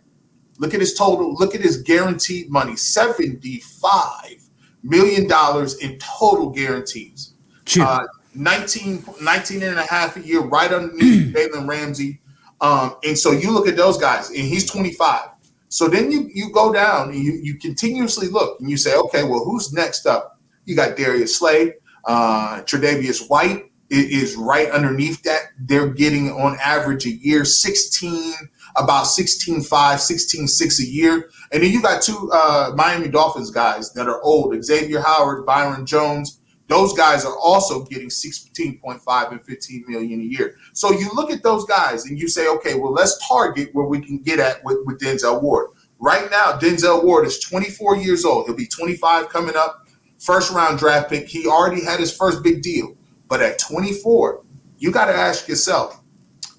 Look 0.57 0.73
at 0.73 0.79
his 0.79 0.93
total. 0.93 1.33
Look 1.35 1.55
at 1.55 1.61
his 1.61 1.81
guaranteed 1.81 2.49
money. 2.49 2.75
75 2.75 4.43
million 4.83 5.27
dollars 5.27 5.75
in 5.75 5.97
total 5.99 6.49
guarantees. 6.49 7.33
Uh, 7.79 8.05
19, 8.35 9.05
19 9.21 9.63
and 9.63 9.79
a 9.79 9.83
half 9.83 10.17
a 10.17 10.21
year, 10.21 10.41
right 10.41 10.71
underneath 10.71 11.33
Jalen 11.35 11.67
Ramsey. 11.67 12.19
Um, 12.61 12.95
and 13.03 13.17
so 13.17 13.31
you 13.31 13.51
look 13.51 13.67
at 13.67 13.75
those 13.75 13.97
guys, 13.97 14.29
and 14.29 14.39
he's 14.39 14.69
25. 14.69 15.29
So 15.73 15.87
then 15.87 16.11
you 16.11 16.29
you 16.31 16.51
go 16.51 16.71
down 16.71 17.09
and 17.09 17.23
you, 17.23 17.33
you 17.41 17.57
continuously 17.57 18.27
look 18.27 18.59
and 18.59 18.69
you 18.69 18.77
say, 18.77 18.95
okay, 18.95 19.23
well, 19.23 19.43
who's 19.43 19.73
next 19.73 20.05
up? 20.05 20.39
You 20.65 20.75
got 20.75 20.95
Darius 20.95 21.39
Slay, 21.39 21.73
uh, 22.05 22.61
Tre'Davious 22.61 23.27
White 23.27 23.71
is 23.89 24.35
right 24.35 24.69
underneath 24.69 25.23
that. 25.23 25.47
They're 25.59 25.89
getting 25.89 26.29
on 26.29 26.59
average 26.61 27.07
a 27.07 27.09
year 27.09 27.43
16, 27.43 28.35
about 28.75 29.05
16 29.05 29.63
5, 29.63 29.99
16 29.99 30.47
6 30.47 30.79
a 30.79 30.85
year. 30.85 31.31
And 31.51 31.63
then 31.63 31.71
you 31.71 31.81
got 31.81 32.03
two 32.03 32.29
uh, 32.31 32.73
Miami 32.75 33.07
Dolphins 33.07 33.49
guys 33.49 33.91
that 33.93 34.07
are 34.07 34.21
old 34.21 34.63
Xavier 34.63 35.01
Howard, 35.01 35.43
Byron 35.43 35.87
Jones. 35.87 36.39
Those 36.67 36.93
guys 36.93 37.25
are 37.25 37.37
also 37.37 37.83
getting 37.83 38.09
16.5 38.09 39.31
and 39.31 39.45
15 39.45 39.85
million 39.87 40.21
a 40.21 40.23
year. 40.23 40.55
So 40.73 40.91
you 40.91 41.09
look 41.13 41.29
at 41.29 41.43
those 41.43 41.65
guys 41.65 42.05
and 42.05 42.17
you 42.17 42.27
say, 42.27 42.47
okay, 42.47 42.75
well, 42.75 42.93
let's 42.93 43.25
target 43.27 43.69
where 43.73 43.85
we 43.85 43.99
can 43.99 44.19
get 44.19 44.39
at 44.39 44.63
with, 44.63 44.77
with 44.85 44.99
Denzel 44.99 45.41
Ward. 45.41 45.71
Right 45.99 46.29
now, 46.31 46.57
Denzel 46.57 47.03
Ward 47.03 47.25
is 47.25 47.39
24 47.39 47.97
years 47.97 48.25
old. 48.25 48.45
He'll 48.45 48.55
be 48.55 48.65
25 48.65 49.29
coming 49.29 49.55
up. 49.55 49.87
First 50.19 50.51
round 50.51 50.79
draft 50.79 51.09
pick. 51.09 51.27
He 51.27 51.47
already 51.47 51.83
had 51.83 51.99
his 51.99 52.15
first 52.15 52.43
big 52.43 52.61
deal. 52.61 52.95
But 53.27 53.41
at 53.41 53.59
24, 53.59 54.43
you 54.77 54.91
got 54.91 55.05
to 55.05 55.13
ask 55.13 55.47
yourself, 55.47 56.01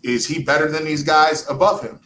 is 0.02 0.26
he 0.26 0.42
better 0.42 0.70
than 0.70 0.84
these 0.84 1.02
guys 1.02 1.48
above 1.48 1.82
him? 1.82 2.00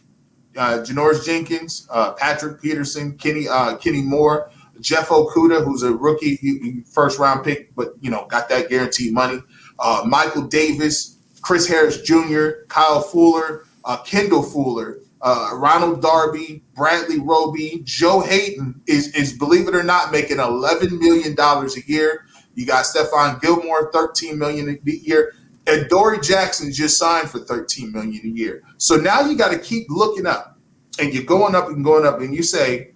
Uh, 0.57 0.79
Janoris 0.79 1.25
Jenkins, 1.25 1.87
uh, 1.91 2.13
Patrick 2.13 2.61
Peterson, 2.61 3.17
Kenny 3.17 3.47
uh, 3.47 3.77
Kenny 3.77 4.01
Moore, 4.01 4.51
Jeff 4.81 5.09
Okudah, 5.09 5.63
who's 5.63 5.83
a 5.83 5.93
rookie, 5.93 6.83
first 6.91 7.19
round 7.19 7.43
pick, 7.43 7.75
but 7.75 7.93
you 8.01 8.09
know 8.09 8.25
got 8.27 8.49
that 8.49 8.69
guaranteed 8.69 9.13
money. 9.13 9.39
Uh, 9.79 10.03
Michael 10.05 10.43
Davis, 10.43 11.17
Chris 11.41 11.67
Harris 11.67 12.01
Jr., 12.01 12.65
Kyle 12.67 13.01
Fuller, 13.01 13.65
uh, 13.85 13.97
Kendall 14.03 14.43
Fuller, 14.43 14.99
uh, 15.21 15.51
Ronald 15.53 16.01
Darby, 16.01 16.63
Bradley 16.75 17.19
Roby, 17.19 17.81
Joe 17.83 18.21
Haden 18.21 18.81
is 18.87 19.13
is 19.15 19.37
believe 19.37 19.67
it 19.67 19.75
or 19.75 19.83
not 19.83 20.11
making 20.11 20.39
eleven 20.39 20.99
million 20.99 21.35
dollars 21.35 21.77
a 21.77 21.81
year. 21.85 22.25
You 22.55 22.65
got 22.65 22.85
Stephon 22.85 23.41
Gilmore, 23.41 23.91
thirteen 23.91 24.37
million 24.37 24.69
a 24.69 24.89
year. 24.91 25.33
And 25.67 25.87
Dory 25.87 26.19
Jackson 26.19 26.71
just 26.71 26.97
signed 26.97 27.29
for 27.29 27.37
13 27.37 27.91
million 27.91 28.21
a 28.23 28.29
year. 28.29 28.63
So 28.77 28.95
now 28.95 29.21
you 29.21 29.37
got 29.37 29.51
to 29.51 29.59
keep 29.59 29.85
looking 29.87 30.25
up 30.25 30.57
and 30.99 31.13
you're 31.13 31.25
going 31.25 31.53
up 31.53 31.67
and 31.67 31.83
going 31.83 32.07
up 32.07 32.21
and 32.21 32.33
you 32.33 32.41
say, 32.41 32.91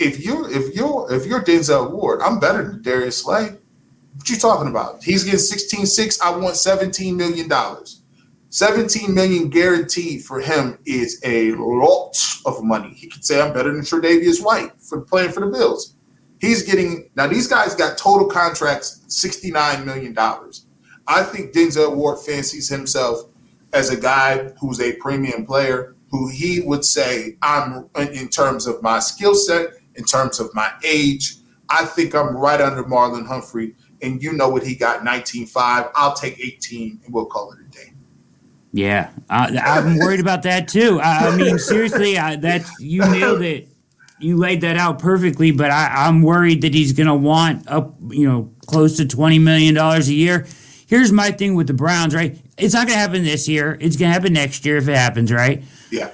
if 0.00 0.20
you're 0.20 0.50
if 0.50 0.74
you're 0.74 1.12
if 1.12 1.26
you're 1.26 1.44
Denzel 1.44 1.92
Ward, 1.92 2.20
I'm 2.22 2.40
better 2.40 2.62
than 2.62 2.82
Darius 2.82 3.18
Slay. 3.18 3.50
What 4.14 4.28
you 4.28 4.36
talking 4.36 4.68
about? 4.68 5.02
He's 5.02 5.24
getting 5.24 5.38
16-6. 5.38 6.20
I 6.20 6.36
want 6.36 6.56
17 6.56 7.16
million 7.16 7.48
dollars. 7.48 8.02
17 8.50 9.14
million 9.14 9.48
guaranteed 9.48 10.24
for 10.24 10.40
him 10.40 10.76
is 10.84 11.20
a 11.24 11.52
lot 11.52 12.16
of 12.44 12.64
money. 12.64 12.92
He 12.94 13.08
could 13.08 13.24
say 13.24 13.40
I'm 13.40 13.52
better 13.52 13.72
than 13.72 13.82
Tre'Davious 13.82 14.44
White 14.44 14.72
for 14.80 15.02
playing 15.02 15.30
for 15.30 15.40
the 15.40 15.46
Bills. 15.46 15.94
He's 16.40 16.62
getting 16.62 17.10
now 17.14 17.26
these 17.26 17.46
guys 17.46 17.74
got 17.74 17.98
total 17.98 18.26
contracts 18.26 19.04
69 19.08 19.84
million 19.84 20.14
dollars. 20.14 20.66
I 21.06 21.22
think 21.22 21.52
Denzel 21.52 21.94
Ward 21.94 22.18
fancies 22.20 22.68
himself 22.68 23.26
as 23.72 23.90
a 23.90 24.00
guy 24.00 24.50
who's 24.60 24.80
a 24.80 24.94
premium 24.94 25.44
player 25.46 25.94
who 26.10 26.28
he 26.28 26.60
would 26.60 26.84
say 26.84 27.36
I'm 27.42 27.88
in 27.96 28.28
terms 28.28 28.66
of 28.66 28.82
my 28.82 28.98
skill 28.98 29.34
set 29.34 29.74
in 30.00 30.06
terms 30.06 30.40
of 30.40 30.52
my 30.54 30.72
age. 30.82 31.36
I 31.68 31.84
think 31.84 32.14
I'm 32.14 32.36
right 32.36 32.60
under 32.60 32.82
Marlon 32.82 33.26
Humphrey, 33.26 33.76
and 34.02 34.20
you 34.20 34.32
know 34.32 34.48
what 34.48 34.64
he 34.64 34.74
got 34.74 35.04
19.5. 35.04 35.92
I'll 35.94 36.14
take 36.14 36.40
18, 36.40 37.02
and 37.04 37.14
we'll 37.14 37.26
call 37.26 37.52
it 37.52 37.58
a 37.60 37.70
day. 37.70 37.92
Yeah, 38.72 39.10
uh, 39.28 39.52
I'm 39.62 39.98
worried 39.98 40.20
about 40.20 40.42
that 40.44 40.68
too. 40.68 41.00
I, 41.00 41.28
I 41.28 41.36
mean, 41.36 41.58
seriously, 41.58 42.18
I, 42.18 42.36
that 42.36 42.64
you 42.78 43.02
nailed 43.02 43.42
it. 43.42 43.68
You 44.20 44.36
laid 44.36 44.60
that 44.62 44.76
out 44.76 44.98
perfectly, 44.98 45.50
but 45.50 45.70
I, 45.70 46.06
I'm 46.06 46.22
worried 46.22 46.62
that 46.62 46.74
he's 46.74 46.92
going 46.92 47.06
to 47.06 47.14
want 47.14 47.66
up, 47.68 47.96
you 48.10 48.28
know, 48.28 48.52
close 48.66 48.96
to 48.98 49.06
twenty 49.06 49.38
million 49.38 49.74
dollars 49.74 50.08
a 50.08 50.14
year. 50.14 50.46
Here's 50.86 51.12
my 51.12 51.30
thing 51.30 51.54
with 51.54 51.68
the 51.68 51.74
Browns, 51.74 52.14
right? 52.14 52.36
It's 52.58 52.74
not 52.74 52.86
going 52.86 52.96
to 52.96 53.00
happen 53.00 53.24
this 53.24 53.48
year. 53.48 53.76
It's 53.80 53.96
going 53.96 54.10
to 54.10 54.12
happen 54.12 54.32
next 54.32 54.64
year 54.64 54.76
if 54.76 54.88
it 54.88 54.96
happens, 54.96 55.32
right? 55.32 55.62
Yeah. 55.90 56.10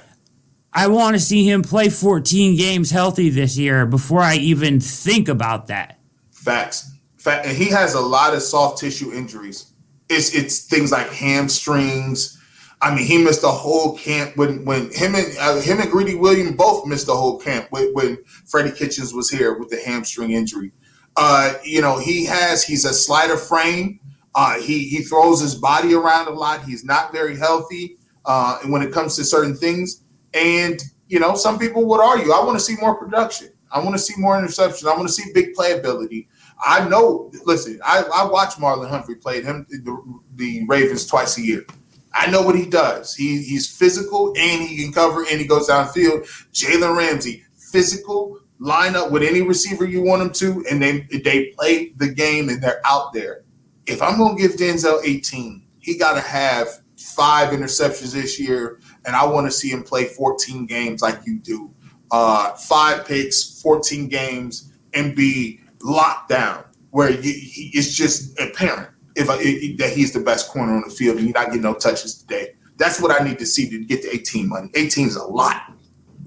I 0.77 0.85
want 0.85 1.15
to 1.15 1.19
see 1.19 1.43
him 1.43 1.63
play 1.63 1.89
14 1.89 2.55
games 2.55 2.91
healthy 2.91 3.31
this 3.31 3.57
year 3.57 3.87
before 3.87 4.21
I 4.21 4.35
even 4.35 4.79
think 4.79 5.27
about 5.27 5.67
that. 5.67 5.97
Facts. 6.29 6.91
Fact, 7.17 7.47
and 7.47 7.57
he 7.57 7.65
has 7.69 7.95
a 7.95 7.99
lot 7.99 8.35
of 8.35 8.43
soft 8.43 8.77
tissue 8.77 9.11
injuries. 9.11 9.73
It's 10.07 10.35
it's 10.35 10.67
things 10.67 10.91
like 10.91 11.09
hamstrings. 11.09 12.39
I 12.79 12.93
mean, 12.93 13.07
he 13.07 13.17
missed 13.17 13.41
the 13.41 13.51
whole 13.51 13.97
camp 13.97 14.37
when 14.37 14.65
when 14.65 14.91
him 14.91 15.15
and 15.15 15.25
uh, 15.39 15.59
him 15.61 15.79
and 15.79 15.89
Greedy 15.89 16.13
William 16.13 16.55
both 16.55 16.85
missed 16.85 17.07
the 17.07 17.15
whole 17.15 17.39
camp 17.39 17.65
when, 17.71 17.91
when 17.95 18.19
Freddie 18.45 18.71
Kitchens 18.71 19.15
was 19.15 19.31
here 19.31 19.57
with 19.57 19.69
the 19.69 19.81
hamstring 19.83 20.29
injury. 20.29 20.71
Uh, 21.15 21.55
you 21.63 21.81
know, 21.81 21.97
he 21.97 22.23
has 22.25 22.63
he's 22.63 22.85
a 22.85 22.93
slighter 22.93 23.35
frame. 23.35 23.99
Uh, 24.35 24.59
he 24.59 24.87
he 24.87 25.01
throws 25.01 25.41
his 25.41 25.55
body 25.55 25.95
around 25.95 26.27
a 26.27 26.31
lot. 26.31 26.63
He's 26.65 26.85
not 26.85 27.11
very 27.11 27.35
healthy. 27.35 27.97
Uh, 28.25 28.59
and 28.61 28.71
when 28.71 28.83
it 28.83 28.91
comes 28.91 29.15
to 29.15 29.23
certain 29.23 29.55
things, 29.55 30.03
and 30.33 30.81
you 31.07 31.19
know, 31.19 31.35
some 31.35 31.57
people 31.57 31.85
would 31.85 32.01
argue, 32.01 32.31
I 32.31 32.43
want 32.43 32.59
to 32.59 32.63
see 32.63 32.75
more 32.79 32.95
production. 32.95 33.49
I 33.71 33.79
want 33.79 33.95
to 33.95 33.99
see 33.99 34.13
more 34.17 34.39
interceptions. 34.39 34.87
I 34.87 34.95
want 34.95 35.07
to 35.07 35.13
see 35.13 35.31
big 35.33 35.53
playability. 35.53 36.27
I 36.63 36.87
know. 36.87 37.31
Listen, 37.45 37.79
I, 37.83 38.03
I 38.13 38.25
watch 38.25 38.55
Marlon 38.55 38.89
Humphrey 38.89 39.15
play 39.15 39.41
him 39.41 39.65
the, 39.69 40.21
the 40.35 40.65
Ravens 40.67 41.05
twice 41.05 41.37
a 41.37 41.41
year. 41.41 41.65
I 42.13 42.31
know 42.31 42.41
what 42.41 42.55
he 42.55 42.65
does. 42.65 43.13
He 43.13 43.43
he's 43.43 43.69
physical 43.69 44.33
and 44.37 44.61
he 44.63 44.77
can 44.77 44.91
cover 44.91 45.25
and 45.29 45.39
he 45.39 45.45
goes 45.45 45.67
downfield. 45.67 46.23
Jalen 46.51 46.97
Ramsey, 46.97 47.43
physical, 47.55 48.39
line 48.59 48.95
up 48.95 49.11
with 49.11 49.21
any 49.21 49.41
receiver 49.41 49.85
you 49.85 50.01
want 50.01 50.21
him 50.21 50.31
to, 50.31 50.65
and 50.69 50.81
they 50.81 51.01
they 51.23 51.53
play 51.57 51.91
the 51.97 52.07
game 52.07 52.49
and 52.49 52.61
they're 52.61 52.81
out 52.85 53.13
there. 53.13 53.43
If 53.85 54.01
I'm 54.01 54.17
gonna 54.17 54.37
give 54.37 54.53
Denzel 54.53 55.01
18, 55.03 55.63
he 55.79 55.97
got 55.97 56.13
to 56.13 56.21
have 56.21 56.67
five 56.97 57.53
interceptions 57.53 58.13
this 58.13 58.39
year 58.39 58.79
and 59.07 59.15
I 59.15 59.25
want 59.25 59.47
to 59.47 59.51
see 59.51 59.69
him 59.69 59.81
play 59.81 60.05
14 60.05 60.67
games 60.67 61.01
like 61.01 61.21
you 61.25 61.39
do. 61.39 61.73
Uh, 62.11 62.53
five 62.55 63.07
picks, 63.07 63.59
14 63.61 64.07
games, 64.07 64.73
and 64.93 65.15
be 65.15 65.61
locked 65.81 66.29
down 66.29 66.63
where 66.91 67.09
you, 67.09 67.19
it's 67.23 67.93
just 67.93 68.39
apparent 68.39 68.89
if 69.15 69.29
I, 69.29 69.37
it, 69.39 69.77
that 69.79 69.91
he's 69.91 70.13
the 70.13 70.19
best 70.19 70.49
corner 70.49 70.75
on 70.75 70.83
the 70.87 70.93
field 70.93 71.17
and 71.17 71.25
you're 71.25 71.33
not 71.33 71.47
getting 71.47 71.61
no 71.61 71.73
touches 71.73 72.15
today. 72.15 72.53
That's 72.77 73.01
what 73.01 73.19
I 73.19 73.23
need 73.25 73.39
to 73.39 73.45
see 73.45 73.69
to 73.69 73.83
get 73.83 74.03
to 74.03 74.13
18 74.13 74.47
money. 74.47 74.69
18 74.75 75.07
is 75.07 75.15
a 75.15 75.25
lot. 75.25 75.73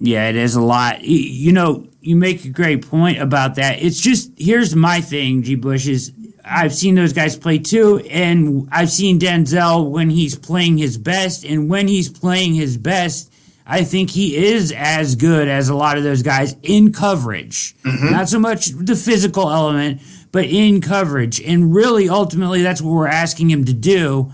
Yeah, 0.00 0.28
it 0.28 0.36
is 0.36 0.54
a 0.54 0.62
lot. 0.62 1.02
You 1.02 1.52
know, 1.52 1.86
you 2.00 2.16
make 2.16 2.44
a 2.44 2.48
great 2.48 2.88
point 2.88 3.18
about 3.20 3.56
that. 3.56 3.82
It's 3.82 4.00
just 4.00 4.32
here's 4.36 4.74
my 4.74 5.00
thing, 5.02 5.42
G. 5.42 5.54
Bush 5.54 5.86
is 5.86 6.12
I've 6.50 6.74
seen 6.74 6.96
those 6.96 7.12
guys 7.12 7.36
play 7.36 7.58
too, 7.58 7.98
and 8.10 8.68
I've 8.72 8.90
seen 8.90 9.20
Denzel 9.20 9.88
when 9.88 10.10
he's 10.10 10.36
playing 10.36 10.78
his 10.78 10.98
best, 10.98 11.44
and 11.44 11.70
when 11.70 11.86
he's 11.86 12.08
playing 12.08 12.54
his 12.54 12.76
best, 12.76 13.32
I 13.66 13.84
think 13.84 14.10
he 14.10 14.36
is 14.36 14.72
as 14.72 15.14
good 15.14 15.46
as 15.46 15.68
a 15.68 15.76
lot 15.76 15.96
of 15.96 16.02
those 16.02 16.22
guys 16.22 16.56
in 16.62 16.92
coverage. 16.92 17.76
Mm-hmm. 17.84 18.10
Not 18.10 18.28
so 18.28 18.40
much 18.40 18.66
the 18.70 18.96
physical 18.96 19.48
element, 19.48 20.02
but 20.32 20.44
in 20.44 20.80
coverage. 20.80 21.40
And 21.40 21.72
really, 21.72 22.08
ultimately, 22.08 22.62
that's 22.62 22.82
what 22.82 22.92
we're 22.92 23.06
asking 23.06 23.48
him 23.48 23.64
to 23.66 23.72
do. 23.72 24.32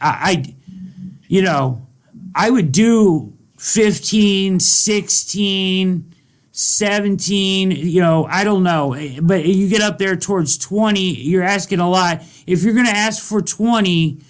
I, 0.00 0.44
I 0.46 0.54
you 1.26 1.42
know, 1.42 1.84
I 2.34 2.50
would 2.50 2.70
do 2.70 3.32
15, 3.58 4.60
16, 4.60 6.14
17, 6.52 7.70
you 7.70 8.00
know, 8.00 8.26
I 8.26 8.44
don't 8.44 8.62
know. 8.62 8.96
But 9.22 9.44
you 9.44 9.68
get 9.68 9.80
up 9.80 9.98
there 9.98 10.16
towards 10.16 10.58
20, 10.58 11.00
you're 11.00 11.42
asking 11.42 11.80
a 11.80 11.88
lot. 11.88 12.22
If 12.46 12.62
you're 12.62 12.74
going 12.74 12.86
to 12.86 12.96
ask 12.96 13.22
for 13.22 13.40
20 13.40 14.20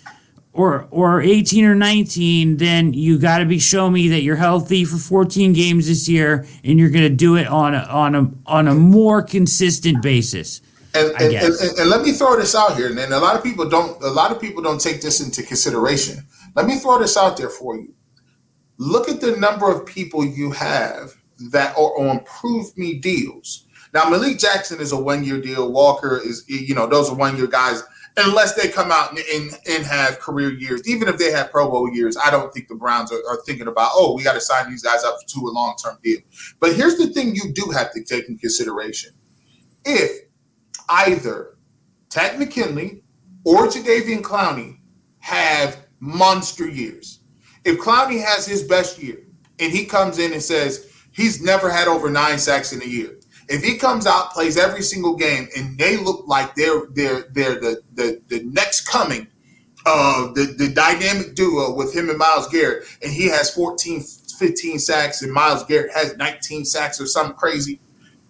or 0.53 0.87
or 0.91 1.23
18 1.23 1.65
or 1.65 1.75
19, 1.75 2.57
then 2.59 2.93
you 2.93 3.19
got 3.19 3.39
to 3.39 3.47
be 3.47 3.59
show 3.59 3.89
me 3.89 4.09
that 4.09 4.23
you're 4.23 4.37
healthy 4.37 4.85
for 4.85 4.97
14 4.97 5.53
games 5.53 5.87
this 5.87 6.09
year 6.09 6.47
and 6.65 6.79
you're 6.79 6.91
going 6.91 7.09
to 7.09 7.15
do 7.15 7.37
it 7.37 7.47
on 7.47 7.75
a, 7.75 7.79
on 7.85 8.15
a 8.15 8.31
on 8.47 8.69
a 8.69 8.75
more 8.75 9.23
consistent 9.23 10.03
basis. 10.03 10.61
And 10.93 11.13
and, 11.13 11.35
and, 11.35 11.55
and, 11.55 11.79
and 11.79 11.89
let 11.89 12.03
me 12.03 12.13
throw 12.13 12.37
this 12.37 12.57
out 12.57 12.77
here, 12.77 12.89
and 12.89 12.99
a 12.99 13.21
lot 13.21 13.37
of 13.37 13.45
people 13.45 13.69
don't 13.69 14.03
a 14.03 14.11
lot 14.11 14.33
of 14.33 14.41
people 14.41 14.61
don't 14.61 14.81
take 14.81 15.01
this 15.01 15.21
into 15.21 15.43
consideration. 15.45 16.27
Let 16.57 16.67
me 16.67 16.79
throw 16.79 16.99
this 16.99 17.17
out 17.17 17.37
there 17.37 17.49
for 17.49 17.77
you. 17.77 17.95
Look 18.77 19.09
at 19.09 19.21
the 19.21 19.37
number 19.37 19.71
of 19.71 19.87
people 19.87 20.25
you 20.25 20.51
have 20.51 21.20
that 21.51 21.77
are 21.77 22.09
on 22.09 22.21
prove 22.25 22.77
me 22.77 22.99
deals. 22.99 23.67
Now, 23.93 24.09
Malik 24.09 24.39
Jackson 24.39 24.81
is 24.81 24.93
a 24.93 25.01
one 25.01 25.25
year 25.25 25.41
deal. 25.41 25.73
Walker 25.73 26.19
is, 26.19 26.45
you 26.49 26.75
know, 26.75 26.87
those 26.87 27.11
are 27.11 27.17
one 27.17 27.37
year 27.37 27.47
guys, 27.47 27.83
unless 28.17 28.55
they 28.55 28.69
come 28.69 28.91
out 28.93 29.11
and, 29.11 29.21
and, 29.35 29.59
and, 29.69 29.85
have 29.85 30.21
career 30.21 30.53
years. 30.53 30.87
Even 30.87 31.09
if 31.09 31.17
they 31.19 31.31
have 31.33 31.51
Pro 31.51 31.69
Bowl 31.69 31.93
years, 31.93 32.17
I 32.17 32.31
don't 32.31 32.53
think 32.53 32.69
the 32.69 32.75
Browns 32.75 33.13
are, 33.13 33.21
are 33.29 33.41
thinking 33.47 33.67
about, 33.67 33.91
oh, 33.95 34.15
we 34.15 34.23
got 34.23 34.35
to 34.35 34.41
sign 34.41 34.71
these 34.71 34.83
guys 34.83 35.03
up 35.05 35.17
to 35.27 35.41
a 35.41 35.51
long 35.51 35.75
term 35.83 35.99
deal. 36.03 36.19
But 36.61 36.75
here's 36.75 36.97
the 36.97 37.09
thing 37.09 37.35
you 37.35 37.53
do 37.53 37.71
have 37.71 37.93
to 37.93 38.05
take 38.05 38.29
in 38.29 38.39
consideration. 38.39 39.13
If 39.85 40.27
either 40.89 41.57
Takk 42.11 42.39
McKinley 42.39 43.03
or 43.45 43.67
Jadeveon 43.67 44.23
Clowney 44.23 44.79
have 45.21 45.87
monster 46.01 46.69
years, 46.69 47.21
if 47.65 47.79
Clowney 47.79 48.23
has 48.23 48.47
his 48.47 48.63
best 48.63 49.03
year 49.03 49.19
and 49.59 49.73
he 49.73 49.85
comes 49.85 50.19
in 50.19 50.33
and 50.33 50.43
says, 50.43 50.90
He's 51.21 51.43
never 51.43 51.69
had 51.69 51.87
over 51.87 52.09
nine 52.09 52.39
sacks 52.39 52.73
in 52.73 52.81
a 52.81 52.87
year. 52.87 53.19
If 53.47 53.63
he 53.63 53.77
comes 53.77 54.07
out, 54.07 54.31
plays 54.31 54.57
every 54.57 54.81
single 54.81 55.17
game, 55.17 55.49
and 55.55 55.77
they 55.77 55.99
look 55.99 56.27
like 56.27 56.55
they're 56.55 56.87
they're 56.95 57.27
they're 57.33 57.61
the 57.61 57.83
the, 57.93 58.23
the 58.29 58.43
next 58.45 58.89
coming 58.89 59.27
of 59.85 60.35
the, 60.35 60.55
the 60.57 60.69
dynamic 60.69 61.35
duo 61.35 61.75
with 61.75 61.95
him 61.95 62.09
and 62.09 62.17
Myles 62.17 62.49
Garrett, 62.49 62.85
and 63.03 63.13
he 63.13 63.29
has 63.29 63.53
14, 63.53 64.03
15 64.39 64.79
sacks, 64.79 65.21
and 65.21 65.31
Myles 65.31 65.65
Garrett 65.65 65.93
has 65.93 66.17
19 66.17 66.65
sacks 66.65 66.99
or 66.99 67.07
something 67.07 67.37
crazy, 67.37 67.81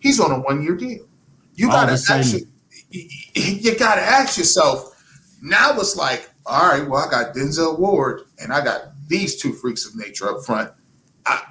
he's 0.00 0.18
on 0.18 0.32
a 0.32 0.40
one 0.40 0.60
year 0.60 0.74
deal. 0.74 1.06
You 1.54 1.68
gotta 1.68 1.96
actually 2.10 2.48
you 2.90 3.78
gotta 3.78 4.00
ask 4.00 4.36
yourself, 4.36 5.00
now 5.40 5.78
it's 5.78 5.94
like, 5.94 6.28
all 6.44 6.70
right, 6.70 6.88
well, 6.88 7.06
I 7.06 7.08
got 7.08 7.36
Denzel 7.36 7.78
Ward 7.78 8.22
and 8.42 8.52
I 8.52 8.64
got 8.64 8.88
these 9.06 9.40
two 9.40 9.52
freaks 9.52 9.86
of 9.86 9.94
nature 9.94 10.28
up 10.28 10.44
front. 10.44 10.72
I, 11.24 11.42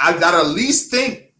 I 0.00 0.18
gotta 0.18 0.38
at 0.38 0.54
least 0.54 0.90
think 0.90 1.32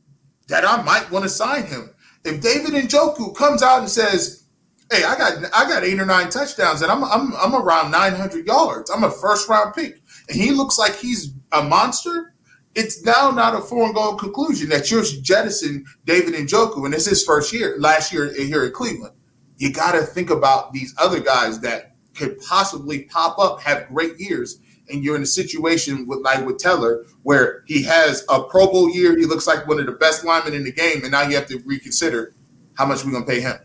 that 0.49 0.65
I 0.65 0.82
might 0.82 1.11
want 1.11 1.24
to 1.24 1.28
sign 1.28 1.65
him. 1.66 1.91
If 2.24 2.43
David 2.43 2.73
Njoku 2.73 3.35
comes 3.35 3.62
out 3.62 3.81
and 3.81 3.89
says, 3.89 4.45
"Hey, 4.93 5.05
I 5.05 5.16
got 5.16 5.45
I 5.55 5.69
got 5.69 5.85
eight 5.85 5.99
or 5.99 6.07
nine 6.07 6.28
touchdowns 6.28 6.82
and 6.82 6.93
I'm 6.93 7.03
I'm 7.05 7.35
I'm 7.37 7.55
around 7.55 7.91
900 7.91 8.47
yards. 8.47 8.91
I'm 8.91 9.05
a 9.05 9.11
first 9.11 9.49
round 9.49 9.74
pick," 9.74 10.03
and 10.28 10.37
he 10.37 10.51
looks 10.51 10.78
like 10.78 10.97
he's 10.97 11.32
a 11.53 11.62
monster. 11.62 12.35
It's 12.74 13.05
now 13.05 13.31
not 13.31 13.55
a 13.55 13.61
foregone 13.61 14.19
conclusion 14.19 14.69
that 14.69 14.91
you're 14.91 15.03
jettisoning 15.03 15.85
David 16.05 16.35
Njoku, 16.35 16.85
and 16.85 16.95
it's 16.95 17.07
his 17.07 17.24
first 17.24 17.53
year, 17.53 17.77
last 17.78 18.12
year 18.12 18.32
here 18.32 18.65
at 18.65 18.74
Cleveland. 18.74 19.15
You 19.57 19.73
got 19.73 19.93
to 19.93 20.03
think 20.03 20.31
about 20.31 20.73
these 20.73 20.95
other 20.97 21.19
guys 21.19 21.61
that 21.61 21.97
could 22.15 22.39
possibly 22.41 23.05
pop 23.05 23.39
up, 23.39 23.61
have 23.62 23.89
great 23.89 24.19
years, 24.19 24.59
and 24.91 25.05
you're 25.05 25.17
in 25.17 25.23
a 25.23 25.27
situation 25.27 26.07
with 26.07 26.21
like 26.21 26.45
with 26.45 26.59
Teller 26.59 27.05
where 27.23 27.62
he 27.67 27.83
has 27.85 28.25
a 28.29 28.43
Pro 28.43 28.67
Bowl 28.67 28.91
year, 28.91 29.17
he 29.17 29.27
looks 29.27 29.47
like 29.47 29.67
one 29.67 29.79
of 29.79 29.87
the 29.87 29.93
best 29.93 30.25
linemen 30.25 30.55
in 30.55 30.65
the 30.65 30.73
game, 30.73 31.03
and 31.03 31.11
now 31.11 31.23
you 31.23 31.37
have 31.37 31.47
to 31.49 31.59
reconsider 31.67 32.35
how 32.75 32.87
much 32.87 33.05
we're 33.05 33.12
gonna 33.12 33.27
pay 33.27 33.41
him. 33.41 33.57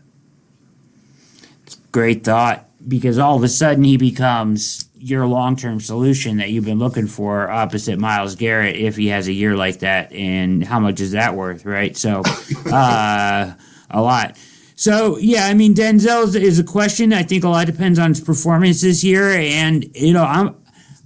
Great 1.92 2.24
thought, 2.24 2.68
because 2.86 3.18
all 3.18 3.36
of 3.36 3.42
a 3.42 3.48
sudden 3.48 3.84
he 3.84 3.96
becomes 3.96 4.88
your 4.98 5.26
long 5.26 5.56
term 5.56 5.80
solution 5.80 6.38
that 6.38 6.50
you've 6.50 6.64
been 6.64 6.78
looking 6.78 7.06
for 7.06 7.48
opposite 7.50 7.98
Myles 7.98 8.34
Garrett 8.34 8.76
if 8.76 8.96
he 8.96 9.08
has 9.08 9.28
a 9.28 9.32
year 9.32 9.56
like 9.56 9.80
that, 9.80 10.12
and 10.12 10.64
how 10.64 10.80
much 10.80 11.00
is 11.00 11.12
that 11.12 11.34
worth, 11.34 11.64
right? 11.64 11.96
So, 11.96 12.22
uh, 12.66 13.54
a 13.90 14.02
lot. 14.02 14.36
So 14.76 15.16
yeah, 15.18 15.46
I 15.46 15.54
mean 15.54 15.74
Denzel 15.74 16.24
is, 16.24 16.34
is, 16.34 16.58
a 16.58 16.64
question. 16.64 17.12
I 17.12 17.22
think 17.22 17.44
a 17.44 17.48
lot 17.48 17.66
depends 17.66 17.98
on 17.98 18.10
his 18.10 18.20
performance 18.20 18.82
this 18.82 19.02
year, 19.02 19.30
and 19.30 19.84
you 19.96 20.12
know 20.12 20.24
I'm 20.24 20.54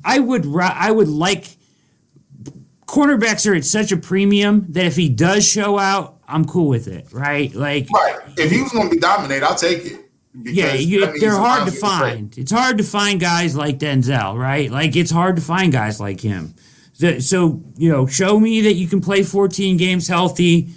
I 0.05 0.19
would 0.19 0.47
I 0.57 0.91
would 0.91 1.09
like 1.09 1.57
cornerbacks 2.91 3.51
are 3.51 3.55
at 3.55 3.65
such 3.65 3.93
a 3.93 3.97
premium 3.97 4.67
that 4.71 4.85
if 4.85 4.97
he 4.97 5.09
does 5.09 5.47
show 5.47 5.79
out, 5.79 6.19
I'm 6.27 6.45
cool 6.45 6.69
with 6.69 6.89
it, 6.89 7.07
right? 7.13 7.55
Like, 7.55 7.89
right. 7.91 8.19
If 8.37 8.51
he 8.51 8.63
was 8.63 8.73
going 8.73 8.89
to 8.89 8.95
be 8.95 9.01
dominated, 9.01 9.45
I'll 9.45 9.55
take 9.55 9.85
it. 9.87 10.11
Yeah, 10.35 10.75
you, 10.75 11.19
they're 11.19 11.37
hard 11.37 11.69
to 11.69 11.73
find. 11.73 12.37
It's 12.39 12.53
hard 12.53 12.79
to 12.79 12.85
find 12.85 13.21
guys 13.21 13.57
like 13.57 13.79
Denzel, 13.79 14.39
right? 14.39 14.71
Like 14.71 14.95
it's 14.95 15.11
hard 15.11 15.37
to 15.37 15.43
find 15.43 15.73
guys 15.73 15.99
like 16.01 16.21
him. 16.21 16.55
So, 16.93 17.19
so 17.19 17.63
you 17.77 17.91
know, 17.91 18.07
show 18.07 18.39
me 18.39 18.61
that 18.63 18.75
you 18.75 18.87
can 18.87 19.01
play 19.01 19.25
14 19.25 19.77
games 19.77 20.07
healthy. 20.07 20.69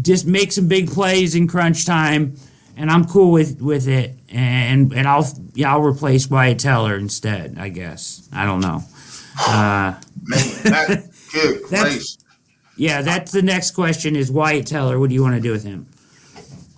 Just 0.00 0.26
make 0.26 0.52
some 0.52 0.68
big 0.68 0.88
plays 0.88 1.34
in 1.34 1.48
crunch 1.48 1.84
time 1.84 2.36
and 2.76 2.90
I'm 2.90 3.04
cool 3.04 3.30
with 3.30 3.60
with 3.60 3.88
it. 3.88 4.18
And 4.28 4.92
and 4.92 5.06
I'll 5.06 5.26
yeah 5.54 5.72
I'll 5.72 5.82
replace 5.82 6.28
Wyatt 6.28 6.58
Teller 6.58 6.96
instead. 6.96 7.56
I 7.58 7.68
guess 7.68 8.28
I 8.32 8.44
don't 8.44 8.60
know. 8.60 8.82
Uh, 9.40 9.94
Man, 10.22 10.40
that, 10.62 11.10
good 11.32 11.62
that's, 11.68 12.18
Yeah, 12.76 13.02
that's 13.02 13.32
the 13.32 13.42
next 13.42 13.72
question. 13.72 14.16
Is 14.16 14.30
Wyatt 14.30 14.66
Teller? 14.66 14.98
What 14.98 15.08
do 15.08 15.14
you 15.14 15.22
want 15.22 15.34
to 15.34 15.40
do 15.40 15.50
with 15.50 15.64
him? 15.64 15.88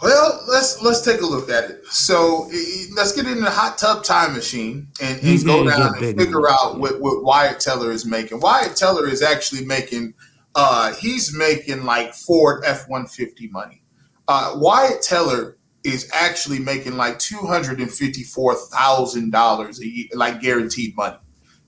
Well, 0.02 0.44
let's 0.46 0.82
let's 0.82 1.00
take 1.00 1.22
a 1.22 1.26
look 1.26 1.48
at 1.48 1.70
it. 1.70 1.86
So 1.86 2.50
let's 2.94 3.12
get 3.12 3.26
in 3.26 3.40
the 3.40 3.50
hot 3.50 3.78
tub 3.78 4.04
time 4.04 4.34
machine 4.34 4.88
and, 5.00 5.22
and 5.22 5.44
go 5.44 5.68
down 5.68 5.96
and 6.02 6.18
figure 6.18 6.48
out 6.50 6.78
what, 6.78 7.00
what 7.00 7.24
Wyatt 7.24 7.60
Teller 7.60 7.92
is 7.92 8.04
making. 8.04 8.40
Wyatt 8.40 8.76
Teller 8.76 9.08
is 9.08 9.22
actually 9.22 9.64
making 9.64 10.12
uh 10.54 10.92
he's 10.94 11.36
making 11.36 11.84
like 11.84 12.14
Ford 12.14 12.62
F 12.66 12.88
one 12.88 13.06
fifty 13.06 13.48
money. 13.48 13.82
Uh 14.28 14.52
Wyatt 14.56 15.00
Teller 15.00 15.56
is 15.86 16.10
actually 16.12 16.58
making 16.58 16.96
like 16.96 17.18
two 17.18 17.38
hundred 17.38 17.80
and 17.80 17.90
fifty 17.90 18.22
four 18.22 18.54
thousand 18.54 19.30
dollars 19.30 19.80
a 19.80 19.86
year, 19.86 20.06
like 20.14 20.40
guaranteed 20.40 20.96
money. 20.96 21.16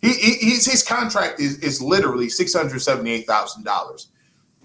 He, 0.01 0.13
he 0.13 0.51
his 0.51 0.85
contract 0.87 1.41
is 1.41 1.59
is 1.61 1.81
literally 1.81 2.29
six 2.29 2.53
hundred 2.55 2.81
seventy 2.81 3.13
eight 3.13 3.27
thousand 3.27 3.65
dollars. 3.65 4.09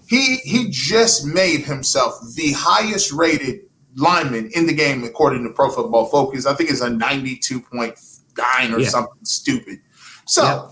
He 0.06 0.36
he 0.36 0.68
just 0.70 1.26
made 1.26 1.60
himself 1.60 2.20
the 2.34 2.52
highest 2.52 3.12
rated 3.12 3.60
lineman 3.96 4.50
in 4.54 4.66
the 4.66 4.74
game 4.74 5.04
according 5.04 5.44
to 5.44 5.50
Pro 5.50 5.70
Football 5.70 6.06
Focus. 6.06 6.46
I 6.46 6.54
think 6.54 6.70
it's 6.70 6.80
a 6.80 6.90
ninety 6.90 7.36
two 7.36 7.60
point 7.60 7.98
nine 8.36 8.74
or 8.74 8.80
yeah. 8.80 8.88
something 8.88 9.24
stupid. 9.24 9.78
So 10.26 10.42
yeah. 10.42 10.68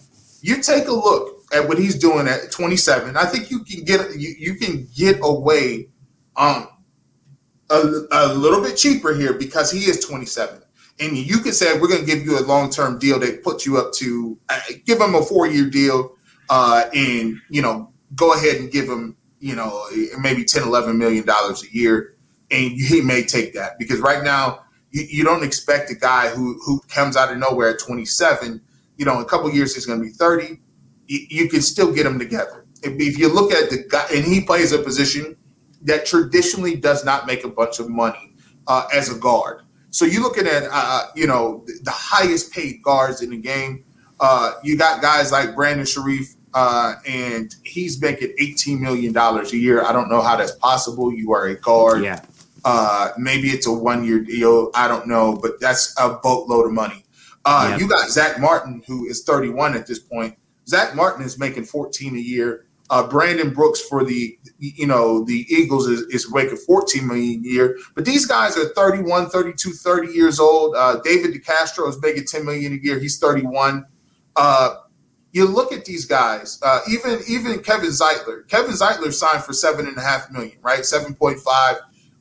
you 0.56 0.62
take 0.62 0.88
a 0.88 0.92
look 0.92 1.42
at 1.52 1.68
what 1.68 1.78
he's 1.78 1.98
doing 1.98 2.26
at 2.26 2.50
27. 2.50 3.16
I 3.16 3.26
think 3.26 3.50
you 3.50 3.62
can 3.64 3.84
get 3.84 4.16
you, 4.16 4.34
you 4.38 4.54
can 4.54 4.88
get 4.94 5.18
away 5.22 5.88
um 6.36 6.68
a, 7.72 8.06
a 8.10 8.34
little 8.34 8.60
bit 8.60 8.76
cheaper 8.76 9.14
here 9.14 9.32
because 9.32 9.70
he 9.70 9.80
is 9.80 10.04
27 10.04 10.62
and 11.00 11.16
you 11.16 11.38
can 11.38 11.52
say 11.52 11.78
we're 11.78 11.88
going 11.88 12.00
to 12.00 12.06
give 12.06 12.24
you 12.24 12.38
a 12.38 12.44
long-term 12.44 12.98
deal. 12.98 13.18
That 13.18 13.42
puts 13.42 13.66
you 13.66 13.78
up 13.78 13.92
to 13.94 14.38
uh, 14.48 14.60
give 14.84 15.00
him 15.00 15.14
a 15.14 15.22
four-year 15.22 15.70
deal 15.70 16.16
uh, 16.48 16.84
and 16.94 17.40
you 17.48 17.62
know 17.62 17.92
go 18.14 18.34
ahead 18.34 18.56
and 18.56 18.70
give 18.70 18.88
him 18.88 19.16
you 19.40 19.56
know 19.56 19.86
maybe 20.20 20.44
10 20.44 20.62
11 20.62 20.96
million 20.96 21.24
dollars 21.24 21.64
a 21.64 21.76
year. 21.76 22.16
And 22.50 22.72
he 22.72 23.00
may 23.00 23.22
take 23.22 23.54
that 23.54 23.78
because 23.78 24.00
right 24.00 24.22
now 24.22 24.64
you, 24.90 25.06
you, 25.08 25.24
don't 25.24 25.42
expect 25.42 25.90
a 25.90 25.94
guy 25.94 26.28
who 26.28 26.60
who 26.64 26.80
comes 26.88 27.16
out 27.16 27.32
of 27.32 27.38
nowhere 27.38 27.70
at 27.70 27.78
27 27.78 28.60
you 28.98 29.06
know 29.06 29.16
in 29.16 29.22
a 29.22 29.24
couple 29.24 29.50
years 29.50 29.74
he's 29.74 29.86
going 29.86 29.98
to 29.98 30.04
be 30.04 30.12
30 30.12 30.60
you, 31.06 31.26
you, 31.30 31.48
can 31.48 31.62
still 31.62 31.92
get 31.92 32.04
him 32.04 32.18
together. 32.18 32.66
If, 32.82 33.00
if 33.00 33.18
you 33.18 33.32
look 33.32 33.52
at 33.52 33.70
the 33.70 33.84
guy 33.88 34.06
and 34.14 34.22
he 34.24 34.42
plays 34.42 34.72
a 34.72 34.78
position 34.78 35.36
that 35.84 36.06
traditionally 36.06 36.76
does 36.76 37.04
not 37.04 37.26
make 37.26 37.44
a 37.44 37.48
bunch 37.48 37.78
of 37.78 37.88
money 37.88 38.34
uh, 38.66 38.86
as 38.94 39.14
a 39.14 39.18
guard. 39.18 39.62
So 39.90 40.04
you're 40.04 40.22
looking 40.22 40.46
at 40.46 40.64
uh, 40.64 40.70
uh, 40.72 41.06
you 41.14 41.26
know 41.26 41.64
the 41.82 41.90
highest 41.90 42.52
paid 42.52 42.82
guards 42.82 43.22
in 43.22 43.30
the 43.30 43.36
game. 43.36 43.84
Uh, 44.20 44.52
you 44.62 44.76
got 44.78 45.02
guys 45.02 45.32
like 45.32 45.54
Brandon 45.54 45.84
Scherff, 45.84 46.36
uh, 46.54 46.94
and 47.06 47.54
he's 47.64 48.00
making 48.00 48.34
$18 48.40 48.78
million 48.78 49.16
a 49.16 49.44
year. 49.48 49.84
I 49.84 49.92
don't 49.92 50.08
know 50.08 50.20
how 50.20 50.36
that's 50.36 50.52
possible. 50.52 51.12
You 51.12 51.32
are 51.32 51.46
a 51.46 51.56
guard. 51.56 52.04
Yeah. 52.04 52.24
Uh, 52.64 53.10
maybe 53.18 53.48
it's 53.48 53.66
a 53.66 53.72
one 53.72 54.04
year 54.04 54.20
deal. 54.20 54.70
I 54.74 54.86
don't 54.86 55.08
know, 55.08 55.36
but 55.42 55.60
that's 55.60 55.94
a 55.98 56.10
boatload 56.22 56.66
of 56.66 56.72
money. 56.72 57.04
Uh, 57.44 57.68
Yeah. 57.70 57.78
You 57.78 57.88
got 57.88 58.08
Zack 58.08 58.38
Martin, 58.38 58.82
who 58.86 59.06
is 59.06 59.24
31 59.24 59.74
at 59.74 59.86
this 59.86 59.98
point. 59.98 60.36
Zack 60.68 60.94
Martin 60.94 61.24
is 61.24 61.38
making 61.38 61.64
14 61.64 62.14
a 62.14 62.18
year. 62.18 62.66
Uh, 62.92 63.08
Brandon 63.08 63.48
Brooks 63.54 63.80
for 63.80 64.04
the 64.04 64.38
you 64.58 64.86
know 64.86 65.24
the 65.24 65.46
Eagles 65.48 65.88
is, 65.88 66.02
is 66.10 66.30
making 66.30 66.58
14 66.58 67.06
million 67.06 67.42
a 67.42 67.48
year. 67.48 67.78
But 67.94 68.04
these 68.04 68.26
guys 68.26 68.54
are 68.58 68.68
31, 68.74 69.30
32, 69.30 69.70
30 69.70 70.12
years 70.12 70.38
old. 70.38 70.76
Uh, 70.76 71.00
David 71.02 71.32
DeCastro 71.32 71.88
is 71.88 71.98
making 72.02 72.26
10 72.26 72.44
million 72.44 72.74
a 72.74 72.76
year. 72.76 72.98
He's 72.98 73.18
31. 73.18 73.86
Uh, 74.36 74.74
you 75.32 75.46
look 75.46 75.72
at 75.72 75.86
these 75.86 76.04
guys, 76.04 76.60
uh, 76.62 76.80
even 76.90 77.20
even 77.26 77.60
Kevin 77.60 77.88
Zeitler. 77.88 78.46
Kevin 78.48 78.72
Zeitler 78.72 79.10
signed 79.10 79.42
for 79.42 79.54
seven 79.54 79.86
and 79.86 79.96
a 79.96 80.02
half 80.02 80.30
million, 80.30 80.58
right? 80.60 80.84
Seven 80.84 81.14
point 81.14 81.38
five. 81.40 81.76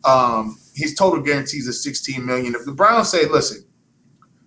Um, 0.05 0.57
his 0.73 0.95
total 0.95 1.21
guarantees 1.21 1.67
is 1.67 1.83
16 1.83 2.25
million. 2.25 2.55
If 2.55 2.63
the 2.63 2.71
Browns 2.71 3.09
say, 3.09 3.25
listen, 3.27 3.65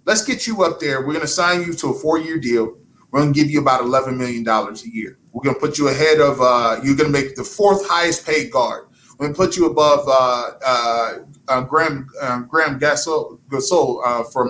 let's 0.06 0.24
get 0.24 0.46
you 0.46 0.64
up 0.64 0.80
there, 0.80 1.00
we're 1.00 1.12
going 1.12 1.20
to 1.20 1.26
sign 1.26 1.60
you 1.60 1.74
to 1.74 1.88
a 1.90 1.94
four 1.94 2.18
year 2.18 2.38
deal. 2.38 2.78
We're 3.14 3.20
going 3.20 3.32
to 3.32 3.40
give 3.40 3.48
you 3.48 3.60
about 3.60 3.82
11 3.82 4.18
million 4.18 4.42
dollars 4.42 4.84
a 4.84 4.92
year. 4.92 5.20
We're 5.30 5.44
going 5.44 5.54
to 5.54 5.60
put 5.60 5.78
you 5.78 5.86
ahead 5.86 6.18
of. 6.18 6.40
Uh, 6.40 6.80
you're 6.82 6.96
going 6.96 7.12
to 7.12 7.16
make 7.16 7.36
the 7.36 7.44
fourth 7.44 7.88
highest 7.88 8.26
paid 8.26 8.50
guard. 8.50 8.88
We're 9.16 9.26
going 9.26 9.34
to 9.34 9.36
put 9.36 9.56
you 9.56 9.66
above 9.66 10.08
uh, 10.08 10.50
uh, 10.66 11.18
uh, 11.46 11.60
Graham 11.60 12.08
uh, 12.20 12.40
Graham 12.40 12.80
Gasol, 12.80 13.38
Gasol 13.48 14.00
uh, 14.04 14.24
from 14.24 14.48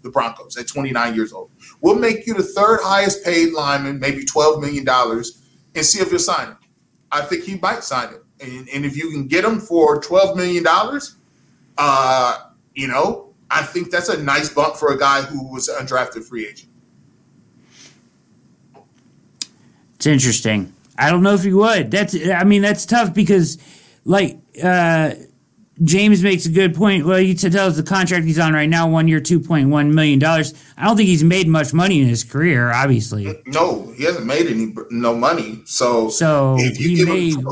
the 0.00 0.08
Broncos 0.08 0.56
at 0.56 0.66
29 0.66 1.14
years 1.14 1.34
old. 1.34 1.50
We'll 1.82 1.98
make 1.98 2.26
you 2.26 2.32
the 2.32 2.42
third 2.42 2.80
highest 2.82 3.22
paid 3.22 3.52
lineman, 3.52 4.00
maybe 4.00 4.24
12 4.24 4.62
million 4.62 4.86
dollars, 4.86 5.42
and 5.74 5.84
see 5.84 6.00
if 6.00 6.10
you'll 6.10 6.18
sign 6.18 6.52
it. 6.52 6.56
I 7.12 7.20
think 7.20 7.44
he 7.44 7.56
might 7.56 7.84
sign 7.84 8.14
it, 8.14 8.24
and, 8.40 8.66
and 8.70 8.86
if 8.86 8.96
you 8.96 9.10
can 9.10 9.26
get 9.28 9.44
him 9.44 9.60
for 9.60 10.00
12 10.00 10.38
million 10.38 10.64
dollars, 10.64 11.16
you 12.74 12.88
know, 12.88 13.34
I 13.50 13.62
think 13.62 13.90
that's 13.90 14.08
a 14.08 14.22
nice 14.22 14.48
bump 14.48 14.76
for 14.76 14.94
a 14.94 14.98
guy 14.98 15.20
who 15.20 15.52
was 15.52 15.68
an 15.68 15.86
undrafted 15.86 16.24
free 16.24 16.46
agent. 16.46 16.72
It's 20.06 20.24
interesting. 20.24 20.72
I 20.96 21.10
don't 21.10 21.24
know 21.24 21.34
if 21.34 21.44
you 21.44 21.56
would. 21.56 21.90
That's 21.90 22.14
I 22.28 22.44
mean 22.44 22.62
that's 22.62 22.86
tough 22.86 23.12
because 23.12 23.58
like 24.04 24.38
uh 24.62 25.14
James 25.82 26.22
makes 26.22 26.46
a 26.46 26.48
good 26.48 26.76
point. 26.76 27.04
Well, 27.04 27.20
you 27.20 27.34
to 27.34 27.50
tell 27.50 27.66
us 27.66 27.76
the 27.76 27.82
contract 27.82 28.24
he's 28.24 28.38
on 28.38 28.54
right 28.54 28.68
now, 28.68 28.88
one 28.88 29.08
year, 29.08 29.20
two 29.20 29.40
point 29.40 29.68
one 29.68 29.94
million 29.96 30.20
dollars. 30.20 30.54
I 30.78 30.84
don't 30.84 30.96
think 30.96 31.08
he's 31.08 31.24
made 31.24 31.48
much 31.48 31.74
money 31.74 32.00
in 32.00 32.06
his 32.06 32.22
career, 32.22 32.70
obviously. 32.70 33.36
No, 33.46 33.92
he 33.96 34.04
hasn't 34.04 34.26
made 34.26 34.46
any 34.46 34.72
no 34.90 35.12
money. 35.12 35.62
So 35.64 36.08
So 36.08 36.54
if 36.60 36.80
you 36.80 36.88
he 36.90 36.96
give 36.96 37.08
made 37.08 37.34
him, 37.34 37.48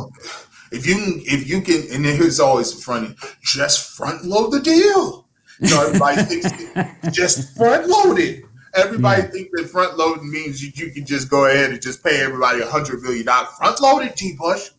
if 0.71 0.87
you 0.87 1.23
if 1.27 1.49
you 1.49 1.61
can, 1.61 1.83
and 1.93 2.07
here's 2.07 2.39
always 2.39 2.73
funny, 2.85 3.17
just 3.43 3.97
front 3.97 4.25
load 4.25 4.53
the 4.53 4.61
deal. 4.61 5.27
You 5.59 5.71
know, 5.71 5.87
everybody 5.87 6.23
thinks 6.23 7.11
just 7.17 7.57
front 7.57 7.89
load 7.89 8.21
it. 8.21 8.45
Everybody 8.75 9.23
Yeah. 9.23 9.29
thinks 9.31 9.51
that 9.61 9.71
front 9.71 9.97
loading 9.97 10.31
means 10.31 10.63
you, 10.63 10.73
you 10.75 10.91
can 10.93 11.07
just 11.07 11.29
go 11.29 11.47
ahead 11.47 11.71
and 11.71 11.81
just 11.81 12.03
pay 12.03 12.21
everybody 12.21 12.61
a 12.61 12.67
hundred 12.67 13.03
million 13.03 13.27
dollars. 13.27 13.49
Front 13.57 13.81
loaded, 13.81 14.17
G. 14.17 14.35
Bush. 14.39 14.71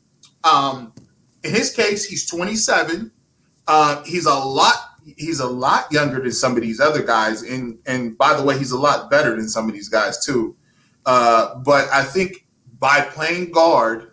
Um, 0.44 0.94
in 1.44 1.54
his 1.54 1.72
case, 1.72 2.06
he's 2.06 2.28
27. 2.30 3.12
Uh, 3.68 4.04
he's 4.04 4.26
a 4.26 4.34
lot. 4.34 4.76
He's 5.18 5.40
a 5.40 5.48
lot 5.48 5.92
younger 5.92 6.20
than 6.20 6.32
some 6.32 6.56
of 6.58 6.62
these 6.64 6.80
other 6.80 7.04
guys, 7.04 7.44
and 7.44 7.78
and 7.86 8.18
by 8.18 8.36
the 8.36 8.44
way, 8.44 8.58
he's 8.58 8.72
a 8.72 8.80
lot 8.80 9.10
better 9.12 9.36
than 9.36 9.48
some 9.48 9.68
of 9.68 9.74
these 9.74 9.88
guys 9.90 10.24
too. 10.26 10.56
Uh, 11.06 11.56
but 11.60 11.88
I 11.92 12.04
think 12.04 12.48
by 12.80 13.02
playing 13.02 13.52
guard, 13.52 14.12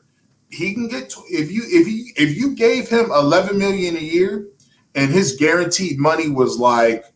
he 0.51 0.75
can 0.75 0.89
get 0.89 1.09
to, 1.11 1.23
if 1.31 1.51
you 1.51 1.63
if 1.67 1.89
you 1.89 2.13
if 2.17 2.37
you 2.37 2.55
gave 2.55 2.89
him 2.91 3.07
11 3.11 3.57
million 3.59 3.97
a 3.97 4.01
year, 4.01 4.49
and 4.95 5.11
his 5.11 5.37
guaranteed 5.37 5.99
money 5.99 6.29
was 6.29 6.59
like, 6.59 7.07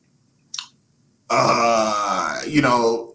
uh, 1.30 2.40
you 2.46 2.62
know, 2.62 3.12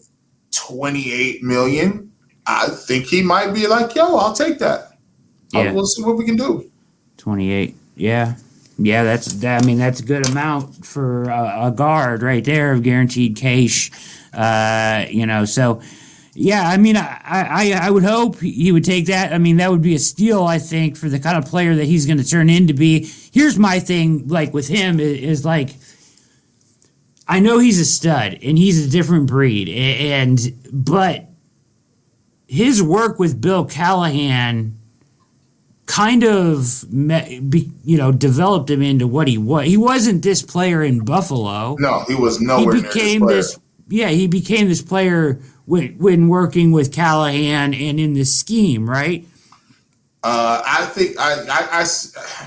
28 0.51 1.43
million. 1.43 2.11
I 2.47 2.67
think 2.69 3.05
he 3.05 3.21
might 3.21 3.53
be 3.53 3.67
like, 3.67 3.95
yo, 3.95 4.17
I'll 4.17 4.33
take 4.33 4.59
that. 4.59 4.97
I'll- 5.53 5.63
Yeah. 5.65 5.71
we'll 5.73 5.85
see 5.85 6.03
what 6.03 6.17
we 6.17 6.25
can 6.25 6.35
do. 6.35 6.65
twenty 7.17 7.51
eight. 7.51 7.75
Yeah, 7.95 8.35
yeah. 8.79 9.03
That's 9.03 9.27
that. 9.33 9.61
I 9.61 9.65
mean, 9.65 9.77
that's 9.77 9.99
a 9.99 10.03
good 10.03 10.27
amount 10.27 10.85
for 10.85 11.25
a, 11.25 11.67
a 11.67 11.71
guard 11.71 12.23
right 12.23 12.43
there 12.43 12.71
of 12.71 12.81
guaranteed 12.81 13.35
cash. 13.35 13.91
Uh, 14.33 15.05
you 15.09 15.25
know, 15.27 15.45
so 15.45 15.81
yeah. 16.33 16.67
I 16.67 16.77
mean, 16.77 16.97
I, 16.97 17.19
I 17.23 17.71
I 17.73 17.91
would 17.91 18.03
hope 18.03 18.39
he 18.39 18.71
would 18.71 18.85
take 18.85 19.05
that. 19.05 19.33
I 19.33 19.37
mean, 19.37 19.57
that 19.57 19.69
would 19.69 19.83
be 19.83 19.93
a 19.93 19.99
steal. 19.99 20.43
I 20.45 20.57
think 20.57 20.97
for 20.97 21.09
the 21.09 21.19
kind 21.19 21.37
of 21.37 21.45
player 21.45 21.75
that 21.75 21.85
he's 21.85 22.05
going 22.07 22.17
to 22.17 22.27
turn 22.27 22.49
into 22.49 22.73
be. 22.73 23.07
Here's 23.31 23.59
my 23.59 23.79
thing, 23.79 24.27
like 24.29 24.51
with 24.53 24.67
him 24.67 24.99
is, 24.99 25.19
is 25.21 25.45
like. 25.45 25.75
I 27.31 27.39
know 27.39 27.59
he's 27.59 27.79
a 27.79 27.85
stud 27.85 28.39
and 28.43 28.57
he's 28.57 28.85
a 28.85 28.89
different 28.89 29.27
breed, 29.27 29.69
and 29.69 30.37
but 30.69 31.29
his 32.45 32.83
work 32.83 33.19
with 33.19 33.39
Bill 33.39 33.63
Callahan 33.63 34.77
kind 35.85 36.25
of 36.25 36.83
you 36.91 37.97
know 37.97 38.11
developed 38.11 38.69
him 38.69 38.81
into 38.81 39.07
what 39.07 39.29
he 39.29 39.37
was. 39.37 39.65
He 39.65 39.77
wasn't 39.77 40.23
this 40.23 40.41
player 40.41 40.83
in 40.83 41.05
Buffalo. 41.05 41.77
No, 41.79 42.03
he 42.05 42.15
was 42.15 42.39
he 42.39 42.45
nowhere 42.45 42.81
became 42.81 43.25
near 43.25 43.37
this. 43.37 43.57
Yeah, 43.87 44.09
he 44.09 44.27
became 44.27 44.67
this 44.67 44.81
player 44.81 45.39
when 45.63 45.97
when 45.99 46.27
working 46.27 46.73
with 46.73 46.91
Callahan 46.91 47.73
and 47.73 47.97
in 47.97 48.13
this 48.13 48.37
scheme, 48.37 48.89
right? 48.89 49.25
Uh, 50.21 50.61
I 50.65 50.85
think 50.87 51.15
i 51.17 51.45
i 51.47 51.85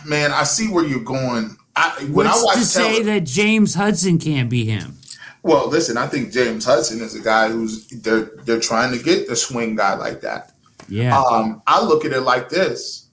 man, 0.06 0.30
I 0.30 0.42
see 0.44 0.68
where 0.70 0.84
you're 0.84 1.00
going. 1.00 1.56
I, 1.76 2.04
when 2.10 2.26
What's 2.26 2.40
I 2.40 2.44
watch 2.44 2.54
to 2.56 2.64
say 2.64 3.02
that 3.02 3.24
James 3.24 3.74
Hudson 3.74 4.18
can't 4.18 4.48
be 4.48 4.64
him? 4.64 4.98
well, 5.42 5.68
listen, 5.68 5.96
I 5.96 6.06
think 6.06 6.32
James 6.32 6.64
Hudson 6.64 7.00
is 7.00 7.14
a 7.14 7.20
guy 7.20 7.48
who's 7.50 7.86
they're 7.88 8.30
they're 8.44 8.60
trying 8.60 8.96
to 8.96 9.02
get 9.02 9.28
a 9.28 9.36
swing 9.36 9.74
guy 9.76 9.94
like 9.94 10.20
that. 10.22 10.52
Yeah, 10.88 11.18
Um, 11.18 11.62
I 11.66 11.82
look 11.82 12.04
at 12.04 12.12
it 12.12 12.20
like 12.20 12.48
this. 12.50 13.08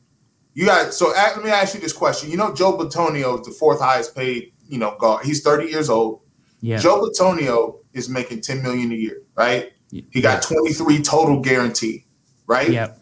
You 0.53 0.65
got 0.65 0.93
so 0.93 1.11
a- 1.11 1.33
let 1.35 1.43
me 1.43 1.49
ask 1.49 1.73
you 1.73 1.79
this 1.79 1.93
question. 1.93 2.29
You 2.29 2.37
know, 2.37 2.53
Joe 2.53 2.77
Bitonio 2.77 3.39
is 3.39 3.45
the 3.45 3.51
fourth 3.51 3.79
highest 3.79 4.15
paid, 4.15 4.51
you 4.67 4.77
know, 4.77 4.95
guard. 4.99 5.25
He's 5.25 5.41
30 5.41 5.67
years 5.69 5.89
old. 5.89 6.21
yeah, 6.59 6.77
Joe 6.77 7.01
Bitonio 7.01 7.77
is 7.93 8.09
making 8.09 8.41
10 8.41 8.61
million 8.61 8.91
a 8.91 8.95
year, 8.95 9.21
right? 9.35 9.71
He 9.91 10.21
got 10.21 10.41
23 10.43 11.01
total 11.01 11.39
guarantee, 11.41 12.05
right? 12.47 12.69
Yep. 12.69 13.00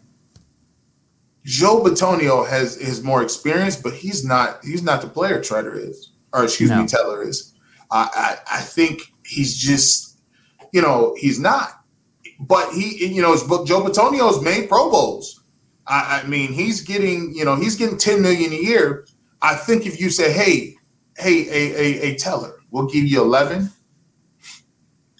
Joe 1.44 1.82
Bitonio 1.82 2.46
has 2.48 2.76
is 2.76 3.02
more 3.02 3.22
experience, 3.22 3.76
but 3.76 3.94
he's 3.94 4.24
not 4.24 4.62
he's 4.64 4.82
not 4.82 5.00
the 5.02 5.08
player 5.08 5.40
Treader 5.42 5.74
is, 5.78 6.12
or 6.32 6.44
excuse 6.44 6.70
No. 6.70 6.82
me, 6.82 6.86
Teller 6.88 7.22
is. 7.22 7.54
I, 7.90 8.36
I 8.50 8.58
I 8.58 8.60
think 8.60 9.00
he's 9.24 9.56
just, 9.56 10.18
you 10.72 10.82
know, 10.82 11.14
he's 11.18 11.38
not. 11.40 11.70
But 12.38 12.72
he, 12.72 13.06
you 13.06 13.20
know, 13.22 13.32
it's- 13.32 13.46
but 13.46 13.66
Joe 13.66 13.82
Bitonio's 13.82 14.42
made 14.42 14.68
Pro 14.68 14.90
Bowls. 14.90 15.42
I, 15.86 16.22
I 16.24 16.28
mean, 16.28 16.52
he's 16.52 16.80
getting, 16.82 17.34
you 17.34 17.44
know, 17.44 17.56
he's 17.56 17.74
getting 17.76 17.98
10 17.98 18.22
million 18.22 18.52
a 18.52 18.56
year. 18.56 19.06
I 19.42 19.54
think 19.56 19.86
if 19.86 20.00
you 20.00 20.08
say, 20.10 20.32
hey, 20.32 20.74
hey, 21.18 21.48
a 21.48 21.80
a, 21.80 22.00
a 22.12 22.14
Teller, 22.16 22.54
we'll 22.70 22.86
give 22.86 23.04
you 23.04 23.20
11. 23.22 23.70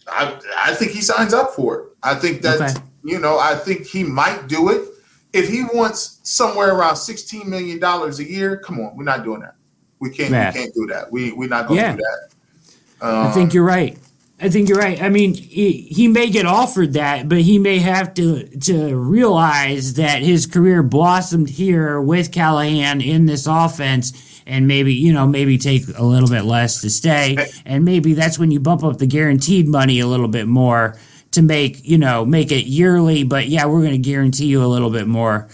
I 0.07 0.39
I 0.57 0.75
think 0.75 0.93
he 0.93 1.01
signs 1.01 1.33
up 1.35 1.55
for 1.55 1.79
it. 1.81 1.87
I 2.03 2.15
think 2.15 2.43
that 2.43 2.61
Okay. 2.61 2.75
you 3.05 3.19
know, 3.19 3.39
I 3.39 3.55
think 3.55 3.87
he 3.87 4.05
might 4.05 4.47
do 4.49 4.71
it. 4.71 4.89
If 5.33 5.49
he 5.49 5.65
wants 5.73 6.21
somewhere 6.25 6.75
around 6.75 6.97
sixteen 6.97 7.49
million 7.49 7.79
dollars 7.79 8.19
a 8.19 8.29
year, 8.29 8.57
come 8.57 8.81
on, 8.81 8.97
we're 8.97 9.05
not 9.05 9.25
doing 9.25 9.41
that. 9.41 9.55
We 10.01 10.11
can't. 10.11 10.31
Yeah. 10.31 10.53
We 10.53 10.59
can't 10.61 10.75
do 10.75 10.87
that. 10.87 11.13
We 11.13 11.33
we're 11.33 11.49
not 11.49 11.69
going 11.69 11.79
to 11.79 11.87
Yeah. 11.87 11.97
do 11.97 12.03
that. 12.03 13.07
Um, 13.07 13.27
I 13.29 13.31
think 13.33 13.55
you're 13.55 13.65
right. 13.65 13.97
I 14.43 14.49
think 14.49 14.69
you're 14.71 14.79
right. 14.79 15.01
I 15.03 15.11
mean, 15.11 15.35
he, 15.35 15.83
he 15.83 16.09
may 16.09 16.31
get 16.31 16.47
offered 16.47 16.95
that, 16.95 17.29
but 17.29 17.43
he 17.43 17.59
may 17.59 17.79
have 17.79 18.15
to 18.15 18.45
to 18.61 18.97
realize 18.97 19.95
that 19.95 20.23
his 20.23 20.47
career 20.47 20.83
blossomed 20.83 21.51
here 21.51 22.01
with 22.01 22.33
Callahan 22.33 23.03
in 23.03 23.27
this 23.27 23.47
offense, 23.47 24.43
and 24.47 24.67
maybe 24.67 24.95
you 24.95 25.13
know 25.13 25.27
maybe 25.27 25.59
take 25.59 25.85
a 25.97 26.05
little 26.05 26.29
bit 26.29 26.45
less 26.45 26.81
to 26.81 26.89
stay, 26.91 27.37
and 27.67 27.85
maybe 27.85 28.15
that's 28.15 28.39
when 28.39 28.51
you 28.51 28.61
bump 28.61 28.83
up 28.83 28.97
the 28.99 29.07
guaranteed 29.07 29.69
money 29.69 30.01
a 30.01 30.07
little 30.07 30.29
bit 30.29 30.49
more 30.49 30.97
to 31.33 31.43
make 31.43 31.87
you 31.87 31.99
know 31.99 32.25
make 32.25 32.53
it 32.53 32.67
yearly. 32.67 33.25
But 33.25 33.49
yeah, 33.49 33.67
we're 33.67 33.81
going 33.81 33.93
to 33.93 33.99
guarantee 33.99 34.47
you 34.47 34.65
a 34.65 34.67
little 34.67 34.91
bit 34.91 35.07
more, 35.07 35.49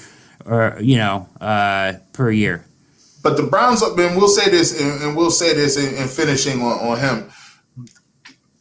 or 0.44 0.78
you 0.80 0.96
know, 0.96 1.28
uh, 1.40 1.94
per 2.12 2.30
year. 2.30 2.64
But 3.22 3.36
the 3.36 3.42
Browns, 3.42 3.82
and 3.82 4.16
we'll 4.16 4.28
say 4.28 4.50
this, 4.50 4.80
and, 4.80 5.02
and 5.02 5.16
we'll 5.16 5.32
say 5.32 5.52
this 5.52 5.76
in, 5.76 5.96
in 6.00 6.06
finishing 6.06 6.62
on, 6.62 6.78
on 6.78 6.98
him. 6.98 7.30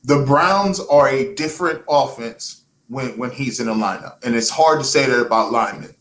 The 0.04 0.24
Browns 0.26 0.80
are 0.80 1.08
a 1.08 1.36
different 1.36 1.84
offense 1.88 2.64
when 2.88 3.18
when 3.18 3.32
he's 3.32 3.60
in 3.60 3.68
the 3.68 3.74
lineup, 3.74 4.24
and 4.26 4.36
it's 4.36 4.50
hard 4.50 4.80
to 4.80 4.86
say 4.86 5.06
that 5.06 5.20
about 5.20 5.52
linemen. 5.52 5.96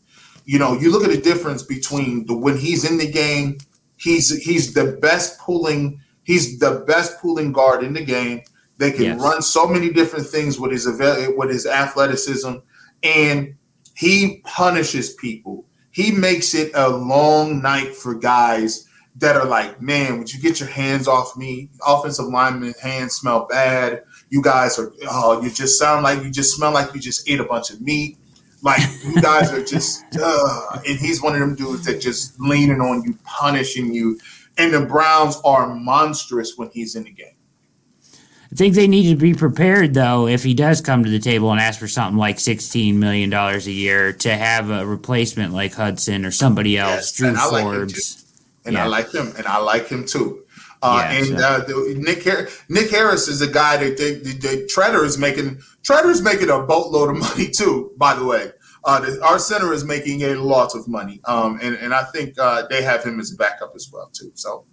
You 0.45 0.59
know, 0.59 0.73
you 0.73 0.91
look 0.91 1.03
at 1.03 1.09
the 1.09 1.21
difference 1.21 1.63
between 1.63 2.25
the 2.25 2.35
when 2.35 2.57
he's 2.57 2.89
in 2.89 2.97
the 2.97 3.09
game, 3.09 3.57
he's 3.97 4.43
he's 4.43 4.73
the 4.73 4.97
best 5.01 5.39
pulling, 5.39 6.01
he's 6.23 6.59
the 6.59 6.83
best 6.87 7.19
pulling 7.21 7.51
guard 7.51 7.83
in 7.83 7.93
the 7.93 8.03
game. 8.03 8.41
They 8.77 8.91
can 8.91 9.03
yes. 9.03 9.21
run 9.21 9.41
so 9.41 9.67
many 9.67 9.91
different 9.91 10.27
things 10.27 10.59
with 10.59 10.71
his 10.71 10.85
with 10.87 11.49
his 11.49 11.65
athleticism, 11.65 12.55
and 13.03 13.55
he 13.95 14.41
punishes 14.43 15.13
people. 15.13 15.65
He 15.91 16.11
makes 16.11 16.53
it 16.53 16.71
a 16.75 16.89
long 16.89 17.61
night 17.61 17.95
for 17.95 18.15
guys 18.15 18.85
that 19.17 19.37
are 19.37 19.45
like, 19.45 19.81
man, 19.81 20.19
would 20.19 20.33
you 20.33 20.41
get 20.41 20.59
your 20.59 20.67
hands 20.67 21.07
off 21.07 21.37
me? 21.37 21.69
Offensive 21.87 22.25
lineman 22.25 22.73
hands 22.81 23.13
smell 23.13 23.47
bad. 23.49 24.03
You 24.29 24.41
guys 24.41 24.77
are, 24.77 24.91
oh, 25.09 25.41
you 25.41 25.49
just 25.49 25.79
sound 25.79 26.03
like 26.03 26.21
you 26.21 26.29
just 26.29 26.55
smell 26.55 26.73
like 26.73 26.93
you 26.93 26.99
just 26.99 27.29
ate 27.29 27.39
a 27.39 27.45
bunch 27.45 27.71
of 27.71 27.79
meat. 27.79 28.17
Like 28.61 28.81
you 29.05 29.21
guys 29.21 29.51
are 29.53 29.63
just, 29.63 30.03
uh, 30.21 30.79
and 30.85 30.99
he's 30.99 31.21
one 31.21 31.33
of 31.33 31.39
them 31.39 31.55
dudes 31.55 31.85
that 31.85 32.01
just 32.01 32.37
leaning 32.41 32.81
on 32.81 33.03
you, 33.03 33.17
punishing 33.23 33.93
you. 33.93 34.19
And 34.57 34.73
the 34.73 34.81
Browns 34.81 35.39
are 35.45 35.73
monstrous 35.73 36.57
when 36.57 36.69
he's 36.71 36.95
in 36.95 37.03
the 37.03 37.11
game. 37.11 37.34
I 38.55 38.57
think 38.57 38.75
they 38.75 38.87
need 38.87 39.09
to 39.09 39.17
be 39.17 39.33
prepared, 39.33 39.93
though, 39.93 40.27
if 40.27 40.41
he 40.41 40.53
does 40.53 40.79
come 40.79 41.03
to 41.03 41.09
the 41.09 41.19
table 41.19 41.51
and 41.51 41.59
ask 41.59 41.77
for 41.77 41.89
something 41.89 42.17
like 42.17 42.37
$16 42.37 42.95
million 42.95 43.33
a 43.33 43.57
year 43.59 44.13
to 44.13 44.33
have 44.33 44.69
a 44.69 44.85
replacement 44.85 45.51
like 45.51 45.73
Hudson 45.73 46.23
or 46.23 46.31
somebody 46.31 46.77
else, 46.77 47.19
yes, 47.19 47.35
Drew 47.35 47.35
Forbes. 47.35 48.15
Like 48.15 48.25
and 48.65 48.75
yeah. 48.75 48.85
I 48.85 48.87
like 48.87 49.13
him, 49.13 49.33
and 49.35 49.45
I 49.45 49.57
like 49.57 49.89
him 49.89 50.05
too. 50.05 50.45
Uh, 50.81 51.05
yeah, 51.05 51.19
and 51.19 51.35
uh, 51.41 51.65
Nick 51.97 52.23
Har- 52.23 52.47
Nick 52.69 52.91
Harris 52.91 53.27
is 53.27 53.41
a 53.41 53.47
guy 53.47 53.75
that 53.75 53.97
they, 53.97 54.13
they, 54.19 54.31
they, 54.31 54.63
Tretter 54.67 55.03
is 55.03 55.17
making. 55.17 55.61
Tretter 55.83 56.09
is 56.09 56.21
making 56.21 56.49
a 56.49 56.61
boatload 56.61 57.09
of 57.09 57.17
money 57.19 57.49
too. 57.49 57.91
By 57.97 58.15
the 58.15 58.23
way, 58.23 58.53
uh, 58.85 59.01
the, 59.01 59.21
our 59.21 59.37
center 59.37 59.73
is 59.73 59.83
making 59.83 60.23
a 60.23 60.35
lot 60.35 60.75
of 60.75 60.87
money, 60.87 61.19
um, 61.25 61.59
and 61.61 61.75
and 61.75 61.93
I 61.93 62.03
think 62.03 62.39
uh, 62.39 62.67
they 62.69 62.83
have 62.83 63.03
him 63.03 63.19
as 63.19 63.33
a 63.33 63.35
backup 63.35 63.73
as 63.75 63.89
well 63.91 64.09
too. 64.13 64.31
So 64.35 64.63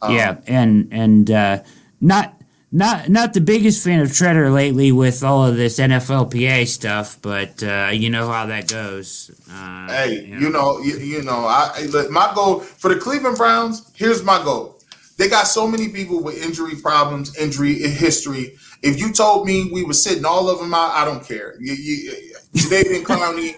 um, 0.00 0.14
yeah, 0.14 0.38
and 0.46 0.88
and 0.90 1.30
uh, 1.30 1.62
not 2.00 2.35
not 2.76 3.08
not 3.08 3.32
the 3.32 3.40
biggest 3.40 3.82
fan 3.82 4.00
of 4.00 4.08
Tretter 4.08 4.52
lately 4.52 4.92
with 4.92 5.24
all 5.24 5.46
of 5.46 5.56
this 5.56 5.78
NFLPA 5.78 6.66
stuff, 6.66 7.18
but 7.22 7.62
uh, 7.62 7.88
you 7.90 8.10
know 8.10 8.28
how 8.28 8.44
that 8.46 8.68
goes. 8.68 9.30
Uh, 9.50 9.88
hey, 9.88 10.26
you 10.26 10.34
know, 10.34 10.40
you 10.40 10.50
know, 10.50 10.78
you, 10.80 10.98
you 10.98 11.22
know 11.22 11.46
I, 11.46 11.86
my 12.10 12.30
goal 12.34 12.60
for 12.60 12.92
the 12.92 13.00
Cleveland 13.00 13.38
Browns. 13.38 13.90
Here's 13.94 14.22
my 14.22 14.44
goal. 14.44 14.78
They 15.16 15.30
got 15.30 15.44
so 15.44 15.66
many 15.66 15.88
people 15.88 16.22
with 16.22 16.44
injury 16.44 16.74
problems, 16.76 17.34
injury 17.38 17.74
history. 17.74 18.56
If 18.82 19.00
you 19.00 19.10
told 19.10 19.46
me 19.46 19.70
we 19.72 19.82
were 19.82 19.94
sitting 19.94 20.26
all 20.26 20.50
of 20.50 20.58
them 20.58 20.74
out, 20.74 20.92
I 20.92 21.06
don't 21.06 21.26
care. 21.26 21.54
You, 21.58 21.72
you, 21.72 22.34
David 22.68 23.04
Clowney, 23.06 23.54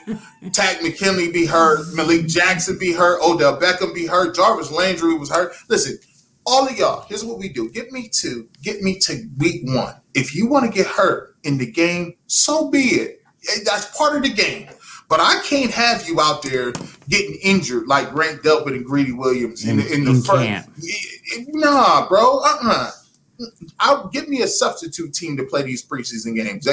Takk 0.52 0.80
McKinley 0.82 1.32
be 1.32 1.44
hurt, 1.44 1.92
Malik 1.92 2.28
Jackson 2.28 2.78
be 2.78 2.92
hurt, 2.92 3.20
Odell 3.22 3.58
Beckham 3.58 3.92
be 3.92 4.06
hurt, 4.06 4.36
Jarvis 4.36 4.70
Landry 4.70 5.14
was 5.14 5.30
hurt. 5.30 5.52
Listen, 5.68 5.98
all 6.48 6.66
of 6.66 6.76
y'all, 6.78 7.04
here's 7.08 7.24
what 7.24 7.38
we 7.38 7.50
do. 7.50 7.70
Get 7.70 7.92
me 7.92 8.08
to 8.20 8.48
get 8.62 8.80
me 8.80 8.98
to 9.00 9.28
week 9.36 9.60
one. 9.64 9.94
If 10.14 10.34
you 10.34 10.48
want 10.48 10.64
to 10.64 10.72
get 10.76 10.86
hurt 10.86 11.36
in 11.44 11.58
the 11.58 11.70
game, 11.70 12.14
so 12.26 12.70
be 12.70 12.78
it. 12.78 13.22
That's 13.64 13.96
part 13.96 14.16
of 14.16 14.22
the 14.22 14.32
game. 14.32 14.68
But 15.08 15.20
I 15.20 15.40
can't 15.44 15.70
have 15.70 16.06
you 16.08 16.20
out 16.20 16.42
there 16.42 16.72
getting 17.08 17.38
injured 17.42 17.86
like 17.86 18.10
Grant 18.12 18.42
Delpit 18.42 18.74
and 18.74 18.84
Greedy 18.84 19.12
Williams 19.12 19.66
in, 19.66 19.80
in, 19.80 19.86
in 19.86 20.04
the 20.04 20.14
first. 20.14 20.68
Nah, 21.48 22.08
bro. 22.08 22.40
Uh-uh. 22.40 22.90
I'll 23.78 24.08
give 24.08 24.28
me 24.28 24.42
a 24.42 24.46
substitute 24.48 25.14
team 25.14 25.36
to 25.36 25.44
play 25.44 25.62
these 25.62 25.86
preseason 25.86 26.34
games. 26.34 26.68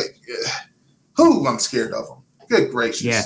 Who 1.17 1.47
I'm 1.47 1.59
scared 1.59 1.93
of 1.93 2.07
them. 2.07 2.23
Good 2.49 2.71
gracious. 2.71 3.03
Yeah. 3.03 3.23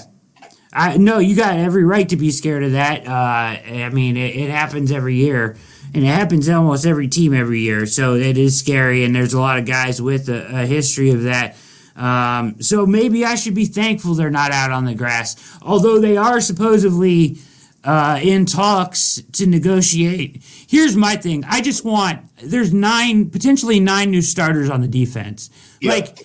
I 0.72 0.98
no, 0.98 1.18
you 1.18 1.36
got 1.36 1.58
every 1.58 1.84
right 1.84 2.08
to 2.10 2.16
be 2.16 2.30
scared 2.30 2.64
of 2.64 2.74
that. 2.74 3.08
Uh, 3.08 3.12
I 3.12 3.90
mean, 3.90 4.16
it, 4.16 4.36
it 4.36 4.50
happens 4.52 4.92
every 4.92 5.16
year, 5.16 5.58
and 5.94 6.04
it 6.04 6.08
happens 6.08 6.46
to 6.48 6.54
almost 6.54 6.86
every 6.86 7.08
team 7.08 7.34
every 7.34 7.62
year. 7.62 7.86
So 7.86 8.16
it 8.16 8.38
is 8.38 8.58
scary, 8.58 9.04
and 9.04 9.16
there's 9.16 9.34
a 9.34 9.40
lot 9.40 9.58
of 9.58 9.66
guys 9.66 10.02
with 10.02 10.30
a, 10.30 10.62
a 10.62 10.66
history 10.66 11.12
of 11.12 11.24
that. 11.24 11.56
Um, 11.96 12.62
so 12.62 12.86
maybe 12.86 13.26
I 13.26 13.36
should 13.36 13.56
be 13.56 13.66
thankful 13.66 14.14
they're 14.14 14.30
not 14.30 14.52
out 14.52 14.72
on 14.72 14.86
the 14.86 14.96
grass, 14.96 15.36
although 15.62 16.00
they 16.00 16.16
are 16.16 16.40
supposedly 16.40 17.38
uh, 17.84 18.20
in 18.22 18.46
talks 18.46 19.22
to 19.34 19.46
negotiate. 19.46 20.42
Here's 20.68 20.96
my 20.96 21.16
thing: 21.16 21.44
I 21.46 21.62
just 21.62 21.84
want 21.84 22.22
there's 22.42 22.74
nine 22.74 23.30
potentially 23.30 23.80
nine 23.80 24.12
new 24.12 24.22
starters 24.22 24.70
on 24.70 24.82
the 24.82 24.88
defense. 24.88 25.50
Yeah. 25.82 25.92
Like 25.92 26.20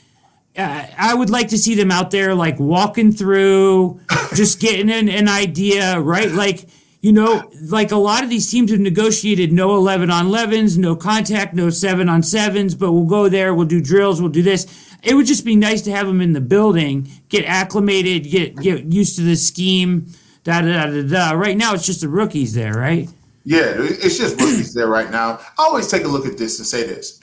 uh, 0.57 0.87
I 0.97 1.15
would 1.15 1.31
like 1.31 1.49
to 1.49 1.59
see 1.59 1.75
them 1.75 1.91
out 1.91 2.11
there, 2.11 2.35
like 2.35 2.59
walking 2.61 3.13
through, 3.13 4.01
just 4.35 4.61
getting 4.61 4.91
an, 4.91 5.09
an 5.09 5.29
idea, 5.29 5.99
right? 5.99 6.31
Like 6.31 6.69
you 7.05 7.13
know, 7.13 7.51
like 7.61 7.93
a 7.93 7.97
lot 7.97 8.25
of 8.25 8.31
these 8.31 8.51
teams 8.51 8.71
have 8.71 8.81
negotiated 8.81 9.53
no 9.53 9.77
11 9.77 10.11
on 10.11 10.29
11s, 10.29 10.79
no 10.79 10.97
contact, 10.97 11.53
no 11.53 11.69
7 11.69 12.09
on 12.09 12.23
7s, 12.23 12.79
but 12.79 12.93
we'll 12.93 13.05
go 13.05 13.29
there, 13.29 13.55
we'll 13.55 13.67
do 13.67 13.83
drills, 13.83 14.23
we'll 14.23 14.31
do 14.31 14.43
this. 14.43 14.67
It 15.03 15.13
would 15.13 15.27
just 15.27 15.45
be 15.45 15.55
nice 15.55 15.83
to 15.83 15.91
have 15.91 16.07
them 16.07 16.23
in 16.23 16.33
the 16.33 16.41
building, 16.41 17.11
get 17.29 17.45
acclimated, 17.45 18.31
get 18.31 18.57
get 18.57 18.85
used 18.85 19.17
to 19.17 19.23
the 19.23 19.37
scheme, 19.37 20.07
da 20.45 20.63
da 20.63 20.87
da 20.87 21.03
da. 21.03 21.33
Right 21.33 21.59
now, 21.59 21.75
it's 21.75 21.85
just 21.85 22.01
the 22.01 22.09
rookies 22.09 22.55
there, 22.55 22.73
right? 22.73 23.07
Yeah, 23.45 23.75
it's 23.77 24.17
just 24.17 24.41
rookies 24.41 24.73
there 24.73 24.89
right 24.89 25.11
now. 25.11 25.41
I 25.59 25.65
always 25.65 25.89
take 25.89 26.05
a 26.05 26.09
look 26.09 26.25
at 26.25 26.39
this 26.39 26.59
and 26.59 26.67
say 26.67 26.85
this. 26.85 27.21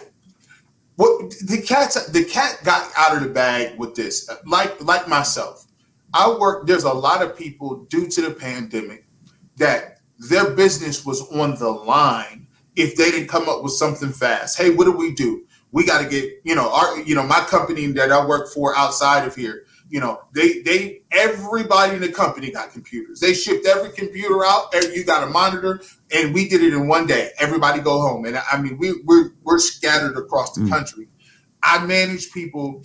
What 0.97 1.31
the 1.47 1.59
cat 1.59 1.97
the 2.09 2.23
cat 2.23 2.59
got 2.63 2.91
out 2.95 3.17
of 3.17 3.23
the 3.23 3.29
bag 3.29 3.79
with 3.79 3.95
this. 3.95 4.29
Like 4.45 4.79
like 4.83 5.07
myself, 5.07 5.65
I 6.13 6.29
work. 6.39 6.67
There's 6.67 6.83
a 6.83 6.93
lot 6.93 7.23
of 7.23 7.35
people 7.35 7.85
due 7.85 8.07
to 8.09 8.21
the 8.21 8.29
pandemic 8.29 9.05
that 9.61 9.99
their 10.17 10.51
business 10.51 11.05
was 11.05 11.21
on 11.31 11.55
the 11.55 11.69
line 11.69 12.47
if 12.75 12.95
they 12.95 13.11
didn't 13.11 13.27
come 13.27 13.49
up 13.49 13.63
with 13.63 13.73
something 13.73 14.11
fast. 14.11 14.57
Hey, 14.57 14.69
what 14.69 14.85
do 14.85 14.91
we 14.91 15.13
do? 15.13 15.45
We 15.71 15.85
got 15.85 16.01
to 16.03 16.09
get, 16.09 16.41
you 16.43 16.55
know, 16.55 16.73
our, 16.73 16.99
you 17.01 17.15
know, 17.15 17.23
my 17.23 17.39
company 17.41 17.87
that 17.87 18.11
I 18.11 18.25
work 18.25 18.53
for 18.53 18.75
outside 18.75 19.25
of 19.25 19.35
here, 19.35 19.63
you 19.89 19.99
know, 19.99 20.21
they, 20.33 20.61
they, 20.61 21.01
everybody 21.11 21.95
in 21.95 22.01
the 22.01 22.11
company 22.11 22.51
got 22.51 22.71
computers. 22.71 23.19
They 23.19 23.33
shipped 23.33 23.65
every 23.65 23.91
computer 23.91 24.43
out. 24.45 24.73
You 24.73 25.03
got 25.03 25.23
a 25.27 25.29
monitor, 25.29 25.81
and 26.13 26.33
we 26.33 26.47
did 26.47 26.61
it 26.61 26.73
in 26.73 26.87
one 26.87 27.07
day. 27.07 27.31
Everybody 27.39 27.81
go 27.81 27.99
home, 28.01 28.25
and 28.25 28.37
I 28.37 28.61
mean, 28.61 28.77
we 28.77 29.01
we're 29.03 29.31
we're 29.43 29.59
scattered 29.59 30.17
across 30.17 30.53
the 30.53 30.61
mm. 30.61 30.69
country. 30.69 31.09
I 31.61 31.85
manage 31.85 32.31
people 32.31 32.83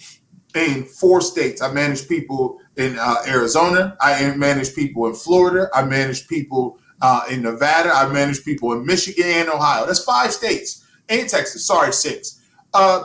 in 0.55 0.85
four 0.85 1.21
states. 1.21 1.63
I 1.63 1.73
manage 1.73 2.09
people 2.09 2.59
in 2.77 2.99
uh, 2.99 3.17
Arizona. 3.27 3.97
I 4.01 4.35
manage 4.37 4.75
people 4.75 5.07
in 5.07 5.15
Florida. 5.15 5.69
I 5.75 5.85
manage 5.85 6.29
people 6.29 6.79
uh, 7.01 7.23
in 7.31 7.43
Nevada. 7.43 7.91
I 7.91 8.11
manage 8.11 8.45
people 8.45 8.73
in 8.73 8.85
Michigan 8.85 9.25
and 9.27 9.49
Ohio. 9.49 9.87
That's 9.87 10.05
five 10.05 10.33
states. 10.33 10.85
And 11.09 11.29
Texas. 11.29 11.67
Sorry, 11.67 11.93
six. 11.93 12.41
Uh, 12.75 13.05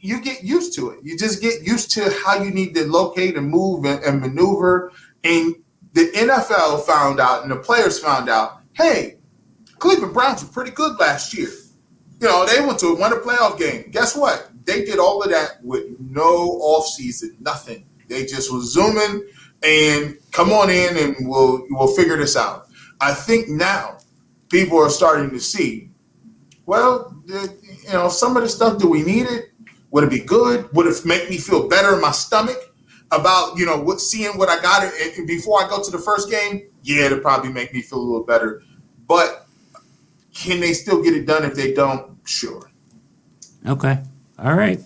you 0.00 0.20
get 0.20 0.42
used 0.44 0.74
to 0.76 0.90
it. 0.90 1.00
You 1.02 1.18
just 1.18 1.42
get 1.42 1.62
used 1.62 1.90
to 1.92 2.12
how 2.24 2.42
you 2.42 2.50
need 2.50 2.74
to 2.74 2.84
locate 2.84 3.36
and 3.36 3.48
move 3.48 3.84
and, 3.84 4.02
and 4.04 4.20
maneuver. 4.20 4.92
And 5.24 5.56
the 5.92 6.10
NFL 6.12 6.84
found 6.84 7.20
out, 7.20 7.42
and 7.42 7.50
the 7.50 7.56
players 7.56 7.98
found 7.98 8.28
out, 8.28 8.60
hey, 8.74 9.16
Cleveland 9.78 10.14
Browns 10.14 10.42
were 10.44 10.50
pretty 10.50 10.70
good 10.70 10.98
last 10.98 11.36
year. 11.36 11.48
You 12.20 12.28
know, 12.28 12.46
they 12.46 12.64
went 12.64 12.78
to 12.80 12.94
won 12.94 13.12
a 13.12 13.16
playoff 13.16 13.58
game. 13.58 13.90
Guess 13.90 14.16
what? 14.16 14.50
They 14.64 14.84
did 14.84 14.98
all 14.98 15.22
of 15.22 15.30
that 15.30 15.62
with 15.62 15.84
no 15.98 16.58
offseason, 16.60 17.40
nothing. 17.40 17.86
They 18.08 18.24
just 18.24 18.52
was 18.52 18.72
zooming 18.72 19.28
and 19.62 20.16
come 20.32 20.50
on 20.52 20.70
in 20.70 20.96
and 20.96 21.16
we'll 21.20 21.66
we'll 21.70 21.94
figure 21.94 22.16
this 22.16 22.36
out. 22.36 22.66
I 23.00 23.12
think 23.12 23.48
now 23.48 23.98
people 24.48 24.78
are 24.78 24.90
starting 24.90 25.30
to 25.30 25.40
see, 25.40 25.90
well, 26.64 27.14
you 27.26 27.92
know, 27.92 28.08
some 28.08 28.36
of 28.36 28.42
the 28.42 28.48
stuff, 28.48 28.78
do 28.78 28.88
we 28.88 29.02
need 29.02 29.26
it? 29.26 29.50
Would 29.90 30.04
it 30.04 30.10
be 30.10 30.20
good? 30.20 30.72
Would 30.72 30.86
it 30.86 31.04
make 31.04 31.30
me 31.30 31.38
feel 31.38 31.68
better 31.68 31.94
in 31.94 32.00
my 32.00 32.12
stomach 32.12 32.56
about, 33.10 33.56
you 33.56 33.66
know, 33.66 33.80
what 33.80 34.00
seeing 34.00 34.36
what 34.36 34.48
I 34.48 34.60
got 34.60 34.82
it 34.84 35.26
before 35.26 35.64
I 35.64 35.68
go 35.68 35.82
to 35.82 35.90
the 35.90 35.98
first 35.98 36.30
game? 36.30 36.68
Yeah, 36.82 37.06
it'll 37.06 37.20
probably 37.20 37.52
make 37.52 37.72
me 37.72 37.82
feel 37.82 37.98
a 37.98 38.00
little 38.00 38.24
better. 38.24 38.62
But 39.06 39.46
can 40.34 40.60
they 40.60 40.72
still 40.72 41.02
get 41.02 41.14
it 41.14 41.26
done 41.26 41.44
if 41.44 41.54
they 41.54 41.72
don't? 41.72 42.18
Sure. 42.26 42.70
Okay. 43.66 43.98
All 44.38 44.54
right. 44.54 44.80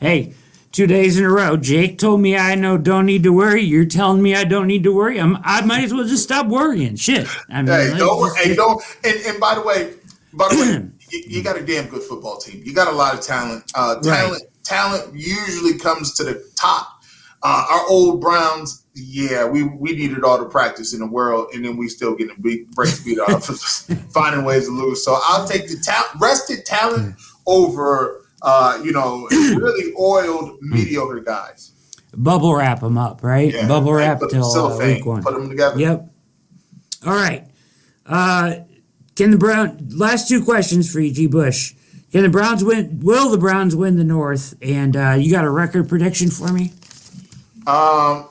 Hey, 0.00 0.34
two 0.80 0.86
days 0.86 1.18
in 1.18 1.26
a 1.26 1.30
row. 1.30 1.58
Jake 1.58 1.98
told 1.98 2.22
me 2.22 2.38
I 2.38 2.54
know 2.54 2.78
don't 2.78 3.04
need 3.04 3.22
to 3.24 3.34
worry. 3.34 3.60
You're 3.60 3.84
telling 3.84 4.22
me 4.22 4.34
I 4.34 4.44
don't 4.44 4.66
need 4.66 4.82
to 4.84 4.92
worry. 4.94 5.20
I'm, 5.20 5.36
I 5.42 5.60
might 5.60 5.84
as 5.84 5.92
well 5.92 6.06
just 6.06 6.22
stop 6.22 6.46
worrying. 6.46 6.96
Shit. 6.96 7.28
I 7.50 7.60
mean, 7.60 7.66
hey, 7.66 7.98
don't, 7.98 8.38
hey, 8.38 8.54
don't. 8.54 8.82
And, 9.04 9.14
and 9.26 9.38
by 9.38 9.56
the 9.56 9.60
way, 9.60 9.92
by 10.32 10.48
the 10.48 10.56
way, 10.56 10.88
you, 11.10 11.22
you, 11.26 11.42
got 11.42 11.58
a 11.58 11.66
damn 11.66 11.86
good 11.88 12.02
football 12.02 12.38
team. 12.38 12.62
You 12.64 12.72
got 12.72 12.88
a 12.88 12.96
lot 12.96 13.12
of 13.12 13.20
talent. 13.20 13.70
Uh, 13.74 14.00
talent, 14.00 14.42
right. 14.42 14.64
talent 14.64 15.14
usually 15.14 15.76
comes 15.76 16.14
to 16.14 16.24
the 16.24 16.50
top. 16.56 17.02
Uh, 17.42 17.66
our 17.70 17.86
old 17.86 18.22
Browns, 18.22 18.86
yeah, 18.94 19.46
we, 19.46 19.64
we 19.64 19.92
needed 19.92 20.24
all 20.24 20.38
the 20.38 20.46
practice 20.46 20.94
in 20.94 21.00
the 21.00 21.06
world, 21.06 21.48
and 21.52 21.62
then 21.62 21.76
we 21.76 21.88
still 21.88 22.14
getting 22.14 22.40
beat, 22.40 22.70
breaks 22.70 23.04
beat 23.04 23.18
off, 23.18 23.44
finding 24.14 24.46
ways 24.46 24.64
to 24.64 24.72
lose. 24.72 25.04
So 25.04 25.18
I'll 25.24 25.46
take 25.46 25.68
the 25.68 25.76
talent, 25.76 26.08
rested 26.18 26.64
talent 26.64 27.16
over 27.46 28.19
uh, 28.42 28.80
you 28.82 28.92
know, 28.92 29.26
really 29.30 29.92
oiled, 29.98 30.58
mediocre 30.60 31.20
guys. 31.20 31.72
Bubble 32.14 32.54
wrap 32.54 32.80
them 32.80 32.98
up, 32.98 33.22
right? 33.22 33.52
Yeah, 33.52 33.68
Bubble 33.68 33.92
wrap 33.92 34.20
till 34.30 34.44
uh, 34.44 34.78
week 34.78 35.06
one. 35.06 35.22
Put 35.22 35.34
them 35.34 35.48
together. 35.48 35.78
Yep. 35.78 36.12
All 37.06 37.14
right. 37.14 37.46
Uh, 38.04 38.56
can 39.14 39.30
the 39.30 39.38
Brown 39.38 39.88
last 39.90 40.28
two 40.28 40.44
questions 40.44 40.92
for 40.92 41.00
you, 41.00 41.12
G. 41.12 41.26
Bush? 41.26 41.74
Can 42.10 42.22
the 42.22 42.28
Browns 42.28 42.64
win? 42.64 43.00
Will 43.00 43.30
the 43.30 43.38
Browns 43.38 43.76
win 43.76 43.96
the 43.96 44.04
North? 44.04 44.54
And 44.60 44.96
uh, 44.96 45.12
you 45.12 45.30
got 45.30 45.44
a 45.44 45.50
record 45.50 45.88
prediction 45.88 46.30
for 46.30 46.52
me? 46.52 46.72
Um, 47.66 48.28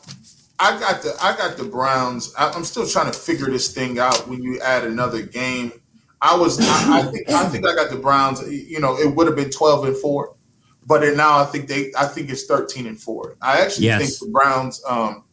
I 0.59 0.77
got 0.77 1.01
the 1.01 1.15
I 1.21 1.37
got 1.37 1.57
the 1.57 1.63
Browns. 1.63 2.33
I, 2.37 2.53
am 2.53 2.65
still 2.65 2.85
trying 2.85 3.11
to 3.11 3.17
figure 3.17 3.49
this 3.49 3.73
thing 3.73 3.99
out. 3.99 4.27
When 4.27 4.43
you 4.43 4.59
add 4.59 4.83
another 4.83 5.21
game, 5.21 5.71
I 6.21 6.35
was 6.35 6.59
I, 6.59 6.99
I 6.99 7.01
think 7.03 7.29
I 7.29 7.45
think 7.49 7.65
I 7.65 7.75
got 7.75 7.89
the 7.89 7.97
Browns. 7.97 8.41
You 8.51 8.79
know, 8.79 8.97
it 8.97 9.15
would 9.15 9.27
have 9.27 9.35
been 9.35 9.49
12 9.49 9.85
and 9.85 9.97
four, 9.97 10.35
but 10.85 11.01
now 11.15 11.39
I 11.39 11.45
think 11.45 11.67
they 11.67 11.91
I 11.97 12.05
think 12.05 12.29
it's 12.29 12.45
13 12.45 12.87
and 12.87 12.99
four. 12.99 13.37
I 13.41 13.61
actually 13.61 13.85
yes. 13.85 14.01
think 14.01 14.19
the 14.19 14.31
Browns. 14.31 14.83
Um, 14.87 15.23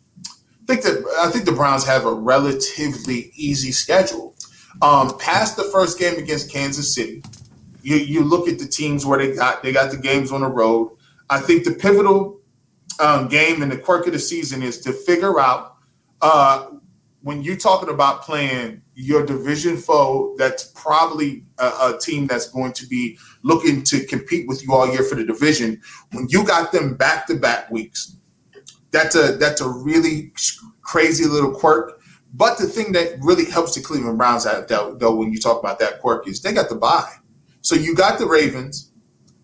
think 0.67 0.83
that 0.83 1.05
I 1.21 1.31
think 1.31 1.45
the 1.45 1.53
Browns 1.53 1.85
have 1.87 2.05
a 2.05 2.13
relatively 2.13 3.33
easy 3.37 3.73
schedule. 3.73 4.35
Um, 4.83 5.17
past 5.19 5.57
the 5.57 5.65
first 5.65 5.99
game 5.99 6.19
against 6.19 6.53
Kansas 6.53 6.95
City, 6.95 7.23
you, 7.83 7.97
you 7.97 8.25
look 8.25 8.49
at 8.49 8.59
the 8.59 8.67
teams 8.67 9.07
where 9.07 9.19
they 9.19 9.35
got 9.35 9.63
they 9.63 9.73
got 9.73 9.91
the 9.91 9.97
games 9.97 10.33
on 10.33 10.43
the 10.43 10.49
road. 10.49 10.97
I 11.31 11.41
think 11.41 11.65
the 11.65 11.73
pivotal 11.73 12.41
um, 13.01 13.29
game 13.29 13.63
and 13.63 13.71
the 13.71 13.79
quirk 13.79 14.07
of 14.07 14.13
the 14.13 14.19
season 14.19 14.63
is 14.63 14.81
to 14.81 14.93
figure 14.93 15.41
out 15.41 15.77
uh, 16.21 16.67
when 17.23 17.43
you're 17.43 17.57
talking 17.57 17.89
about 17.89 18.23
playing 18.23 18.83
your 18.99 19.25
division 19.25 19.77
foe 19.77 20.35
that's 20.39 20.73
probably 20.75 21.45
a, 21.59 21.67
a, 21.67 21.99
team 22.01 22.27
that's 22.27 22.49
going 22.49 22.73
to 22.73 22.87
be 22.87 23.19
looking 23.43 23.83
to 23.83 24.05
compete 24.07 24.49
with 24.49 24.65
you 24.65 24.73
all 24.73 24.91
year 24.91 25.03
for 25.03 25.17
the 25.17 25.25
division 25.25 25.81
when 26.13 26.27
you 26.31 26.43
got 26.45 26.73
them 26.73 26.97
back 26.97 27.27
to 27.27 27.35
back 27.35 27.71
weeks 27.71 28.17
that's 28.91 29.15
a 29.15 29.37
that's 29.37 29.61
a 29.61 29.69
really 29.69 30.33
crazy 30.81 31.27
little 31.27 31.53
quirk 31.53 32.01
but 32.33 32.57
the 32.59 32.67
thing 32.67 32.93
that 32.93 33.19
really 33.21 33.45
helps 33.45 33.75
the 33.75 33.83
cleveland 33.83 34.17
browns 34.17 34.47
out 34.47 34.67
though, 34.67 34.95
though 34.95 35.15
when 35.15 35.31
you 35.31 35.39
talk 35.39 35.61
about 35.61 35.79
that 35.79 36.01
quirk 36.01 36.27
is 36.27 36.41
they 36.41 36.53
got 36.53 36.71
the 36.71 36.75
bye 36.75 37.13
so 37.67 37.75
you 37.75 37.97
got 37.97 38.21
the 38.21 38.27
Ravens, 38.27 38.93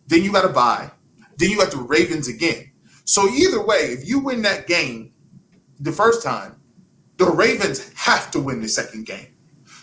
then 0.06 0.22
you 0.22 0.30
got 0.30 0.42
to 0.42 0.48
bye, 0.48 0.92
then 1.38 1.50
you 1.50 1.56
got 1.56 1.72
the 1.72 1.78
Ravens 1.78 2.28
again. 2.28 2.70
So 3.04 3.28
either 3.28 3.60
way, 3.60 3.78
if 3.78 4.08
you 4.08 4.20
win 4.20 4.42
that 4.42 4.68
game 4.68 5.12
the 5.80 5.90
first 5.90 6.22
time, 6.22 6.54
the 7.16 7.24
Ravens 7.24 7.92
have 7.94 8.30
to 8.30 8.38
win 8.38 8.62
the 8.62 8.68
second 8.68 9.06
game. 9.06 9.31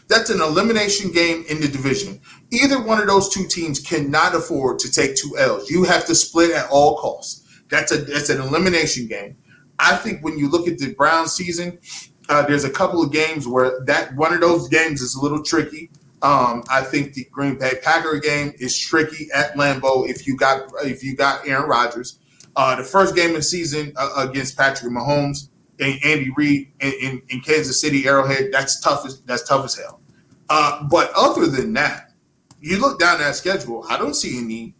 That's 0.10 0.31
an 0.31 0.41
elimination 0.41 1.11
game 1.11 1.45
in 1.49 1.61
the 1.61 1.68
division. 1.68 2.19
Either 2.52 2.81
one 2.81 2.99
of 2.99 3.07
those 3.07 3.30
two 3.30 3.45
teams 3.45 3.80
cannot 3.80 4.34
afford 4.34 4.80
to 4.80 4.91
take 4.91 5.15
two 5.15 5.38
L's. 5.38 5.69
You 5.69 5.84
have 5.84 6.06
to 6.06 6.15
split 6.15 6.52
at 6.52 6.68
all 6.72 6.98
costs. 6.98 7.48
That's 7.69 7.91
a 7.91 7.98
that's 7.98 8.30
an 8.30 8.41
elimination 8.41 9.07
game. 9.07 9.38
I 9.77 9.95
think 9.95 10.23
when 10.23 10.38
you 10.38 10.49
look 10.49 10.68
at 10.68 10.80
the 10.80 10.95
Brown 10.95 11.27
season, 11.27 11.80
uh, 12.27 12.41
there's 12.41 12.64
a 12.64 12.72
couple 12.72 13.03
of 13.03 13.11
games 13.11 13.48
where 13.48 13.80
that 13.86 14.15
one 14.15 14.34
of 14.34 14.41
those 14.41 14.68
games 14.68 15.02
is 15.02 15.14
a 15.14 15.22
little 15.22 15.44
tricky. 15.44 15.91
Um, 16.23 16.64
I 16.69 16.81
think 16.81 17.14
the 17.14 17.26
Green 17.31 17.57
Bay 17.60 17.73
Packer 17.81 18.18
game 18.18 18.53
is 18.57 18.77
tricky 18.77 19.30
at 19.34 19.53
Lambeau 19.53 20.10
if 20.10 20.26
you 20.26 20.36
got 20.36 20.72
if 20.84 21.03
you 21.03 21.15
got 21.15 21.48
Aaron 21.48 21.69
Rodgers. 21.69 22.19
Uh, 22.56 22.76
the 22.76 22.84
first 22.84 23.15
game 23.15 23.30
of 23.30 23.36
the 23.38 23.44
season 23.44 23.94
uh, 23.95 24.27
against 24.27 24.57
Patrick 24.57 24.91
Mahomes 24.91 25.49
and 25.80 25.99
Andy 26.03 26.31
Reid 26.35 26.72
in, 26.80 26.93
in, 27.01 27.22
in, 27.30 27.41
Kansas 27.41 27.80
City 27.80 28.07
Arrowhead, 28.07 28.49
that's 28.51 28.80
tough 28.81 29.06
as 29.06 29.22
that's 29.22 29.47
tough 29.47 29.65
as 29.65 29.76
hell. 29.76 30.01
Uh, 30.49 30.84
but 30.89 31.11
other 31.15 31.47
than 31.47 31.73
that, 31.73 32.11
you 32.60 32.80
look 32.80 32.99
down 32.99 33.19
that 33.19 33.35
schedule, 33.35 33.85
I 33.89 33.97
don't 33.97 34.15
see 34.15 34.38
any 34.38 34.76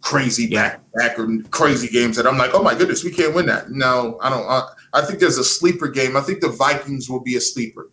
crazy 0.00 0.46
back 0.46 0.80
back 0.94 1.18
or 1.18 1.26
crazy 1.50 1.88
games 1.88 2.16
that 2.16 2.26
I'm 2.26 2.36
like, 2.36 2.54
oh 2.54 2.62
my 2.62 2.74
goodness, 2.74 3.02
we 3.02 3.10
can't 3.10 3.34
win 3.34 3.46
that. 3.46 3.70
No, 3.70 4.18
I 4.22 4.30
don't. 4.30 4.46
I, 4.46 4.68
I 4.92 5.02
think 5.02 5.18
there's 5.18 5.38
a 5.38 5.44
sleeper 5.44 5.88
game. 5.88 6.16
I 6.16 6.20
think 6.20 6.40
the 6.40 6.50
Vikings 6.50 7.08
will 7.08 7.20
be 7.20 7.36
a 7.36 7.40
sleeper. 7.40 7.90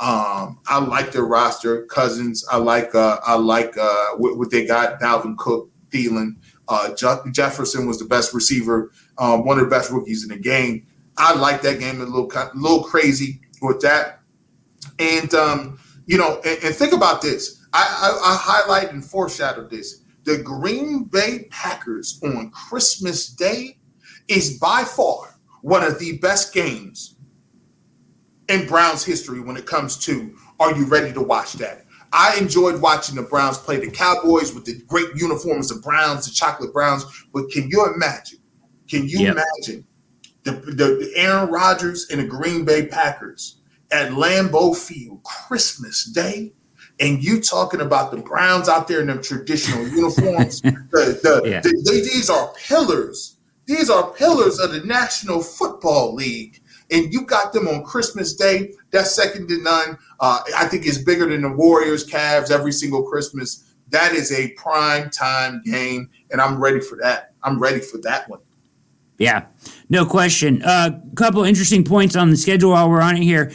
Um, 0.00 0.58
I 0.66 0.80
like 0.80 1.12
their 1.12 1.24
roster, 1.24 1.86
Cousins. 1.86 2.44
I 2.50 2.56
like 2.56 2.94
uh, 2.94 3.20
I 3.24 3.36
like 3.36 3.76
uh, 3.78 4.16
what, 4.16 4.36
what, 4.36 4.50
they 4.50 4.66
got. 4.66 5.00
Dalvin 5.00 5.36
Cook, 5.38 5.70
Thielen, 5.90 6.36
uh, 6.68 6.92
Je- 6.94 7.30
Jefferson 7.30 7.86
was 7.86 8.00
the 8.00 8.04
best 8.04 8.34
receiver, 8.34 8.90
um, 9.18 9.44
one 9.44 9.58
of 9.58 9.64
the 9.64 9.70
best 9.70 9.90
rookies 9.90 10.24
in 10.24 10.30
the 10.30 10.36
game. 10.36 10.86
I 11.16 11.34
like 11.34 11.62
that 11.62 11.78
game 11.78 12.00
a 12.00 12.04
little 12.04 12.30
a 12.32 12.50
little 12.54 12.82
crazy 12.82 13.40
with 13.62 13.80
that, 13.80 14.20
and 14.98 15.32
um, 15.34 15.78
you 16.06 16.18
know, 16.18 16.40
and, 16.44 16.64
and, 16.64 16.74
think 16.74 16.92
about 16.92 17.22
this. 17.22 17.64
I, 17.72 17.80
I, 17.82 18.32
I 18.32 18.36
highlight 18.36 18.92
and 18.92 19.04
foreshadow 19.04 19.66
this. 19.68 20.02
The 20.24 20.38
Green 20.38 21.04
Bay 21.04 21.46
Packers 21.50 22.20
on 22.24 22.50
Christmas 22.50 23.28
Day 23.28 23.78
is 24.28 24.58
by 24.58 24.84
far 24.84 25.38
one 25.62 25.84
of 25.84 25.98
the 25.98 26.18
best 26.18 26.52
games 26.52 27.16
in 28.48 28.66
Browns 28.66 29.04
history 29.04 29.40
when 29.40 29.56
it 29.56 29.66
comes 29.66 29.96
to 30.04 30.36
are 30.60 30.74
you 30.76 30.86
ready 30.86 31.12
to 31.12 31.20
watch 31.20 31.54
that? 31.54 31.84
I 32.12 32.36
enjoyed 32.38 32.80
watching 32.80 33.16
the 33.16 33.22
Browns 33.22 33.58
play 33.58 33.78
the 33.78 33.90
Cowboys 33.90 34.54
with 34.54 34.64
the 34.64 34.80
great 34.86 35.08
uniforms, 35.16 35.68
the 35.68 35.80
Browns, 35.80 36.26
the 36.26 36.32
chocolate 36.32 36.72
Browns. 36.72 37.04
But 37.32 37.50
can 37.50 37.68
you 37.68 37.92
imagine? 37.92 38.38
Can 38.88 39.08
you 39.08 39.20
yep. 39.20 39.36
imagine 39.36 39.84
the, 40.44 40.52
the, 40.52 41.12
Aaron 41.16 41.50
Rodgers 41.50 42.08
and 42.10 42.20
the 42.20 42.26
Green 42.26 42.64
Bay 42.64 42.86
Packers 42.86 43.60
at 43.90 44.12
Lambeau 44.12 44.76
Field 44.76 45.22
Christmas 45.22 46.04
Day? 46.04 46.52
and 47.00 47.24
you 47.24 47.40
talking 47.40 47.80
about 47.80 48.12
the 48.12 48.18
Browns 48.18 48.68
out 48.68 48.86
there 48.86 49.00
in 49.00 49.08
their 49.08 49.20
traditional 49.20 49.84
uniforms. 49.88 50.60
the, 50.60 50.70
the, 50.92 51.42
yeah. 51.44 51.60
the, 51.60 51.72
these 51.82 52.30
are 52.30 52.52
pillars. 52.68 53.36
These 53.66 53.90
are 53.90 54.12
pillars 54.12 54.60
of 54.60 54.70
the 54.70 54.78
National 54.84 55.42
Football 55.42 56.14
League 56.14 56.62
and 56.90 57.12
you 57.12 57.22
got 57.22 57.52
them 57.52 57.68
on 57.68 57.84
Christmas 57.84 58.34
Day. 58.34 58.72
That's 58.90 59.14
second 59.14 59.48
to 59.48 59.62
none. 59.62 59.98
Uh, 60.20 60.40
I 60.56 60.66
think 60.66 60.86
it's 60.86 60.98
bigger 60.98 61.28
than 61.28 61.42
the 61.42 61.50
Warriors, 61.50 62.06
Cavs 62.06 62.50
every 62.50 62.72
single 62.72 63.02
Christmas. 63.02 63.74
That 63.88 64.12
is 64.12 64.32
a 64.32 64.50
prime 64.52 65.10
time 65.10 65.62
game, 65.64 66.08
and 66.30 66.40
I'm 66.40 66.60
ready 66.60 66.80
for 66.80 66.96
that. 67.02 67.32
I'm 67.42 67.58
ready 67.58 67.80
for 67.80 67.98
that 67.98 68.28
one. 68.28 68.40
Yeah, 69.18 69.46
no 69.88 70.06
question. 70.06 70.62
A 70.62 70.66
uh, 70.66 70.90
couple 71.14 71.44
interesting 71.44 71.84
points 71.84 72.16
on 72.16 72.30
the 72.30 72.36
schedule 72.36 72.72
while 72.72 72.90
we're 72.90 73.00
on 73.00 73.16
it 73.16 73.22
here. 73.22 73.52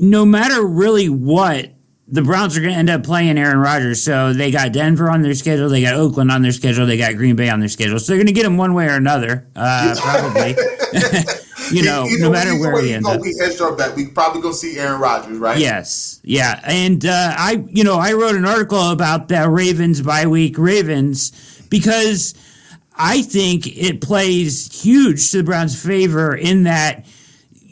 No 0.00 0.24
matter 0.24 0.64
really 0.64 1.08
what, 1.08 1.70
the 2.06 2.22
Browns 2.22 2.56
are 2.56 2.60
going 2.60 2.72
to 2.72 2.78
end 2.78 2.90
up 2.90 3.02
playing 3.02 3.38
Aaron 3.38 3.58
Rodgers. 3.58 4.02
So 4.02 4.32
they 4.32 4.50
got 4.50 4.72
Denver 4.72 5.10
on 5.10 5.22
their 5.22 5.34
schedule, 5.34 5.68
they 5.68 5.82
got 5.82 5.94
Oakland 5.94 6.30
on 6.30 6.42
their 6.42 6.52
schedule, 6.52 6.86
they 6.86 6.96
got 6.96 7.16
Green 7.16 7.36
Bay 7.36 7.48
on 7.48 7.60
their 7.60 7.68
schedule. 7.68 7.98
So 7.98 8.12
they're 8.12 8.18
going 8.18 8.26
to 8.26 8.32
get 8.32 8.46
him 8.46 8.56
one 8.56 8.74
way 8.74 8.86
or 8.86 8.94
another, 8.94 9.48
uh, 9.56 9.94
probably. 9.98 10.56
you 11.72 11.82
know, 11.82 12.06
either, 12.06 12.22
no 12.22 12.30
matter 12.30 12.58
where 12.58 12.82
he 12.82 12.92
ends 12.92 13.08
up. 13.08 13.20
We 13.20 13.36
hedged 13.38 13.60
our 13.60 13.74
bet. 13.74 13.94
We 13.94 14.06
probably 14.06 14.42
gonna 14.42 14.54
see 14.54 14.78
Aaron 14.78 15.00
Rodgers, 15.00 15.38
right? 15.38 15.58
Yes, 15.58 16.20
yeah. 16.24 16.60
And 16.64 17.04
uh, 17.04 17.34
I, 17.36 17.64
you 17.68 17.84
know, 17.84 17.96
I 17.98 18.12
wrote 18.12 18.34
an 18.34 18.44
article 18.44 18.90
about 18.90 19.28
the 19.28 19.48
Ravens 19.48 20.02
bye 20.02 20.26
week 20.26 20.58
Ravens 20.58 21.30
because 21.68 22.34
I 23.02 23.22
think 23.22 23.66
it 23.66 24.02
plays 24.02 24.82
huge 24.82 25.30
to 25.30 25.38
the 25.38 25.42
Browns' 25.42 25.82
favor 25.82 26.36
in 26.36 26.64
that 26.64 27.06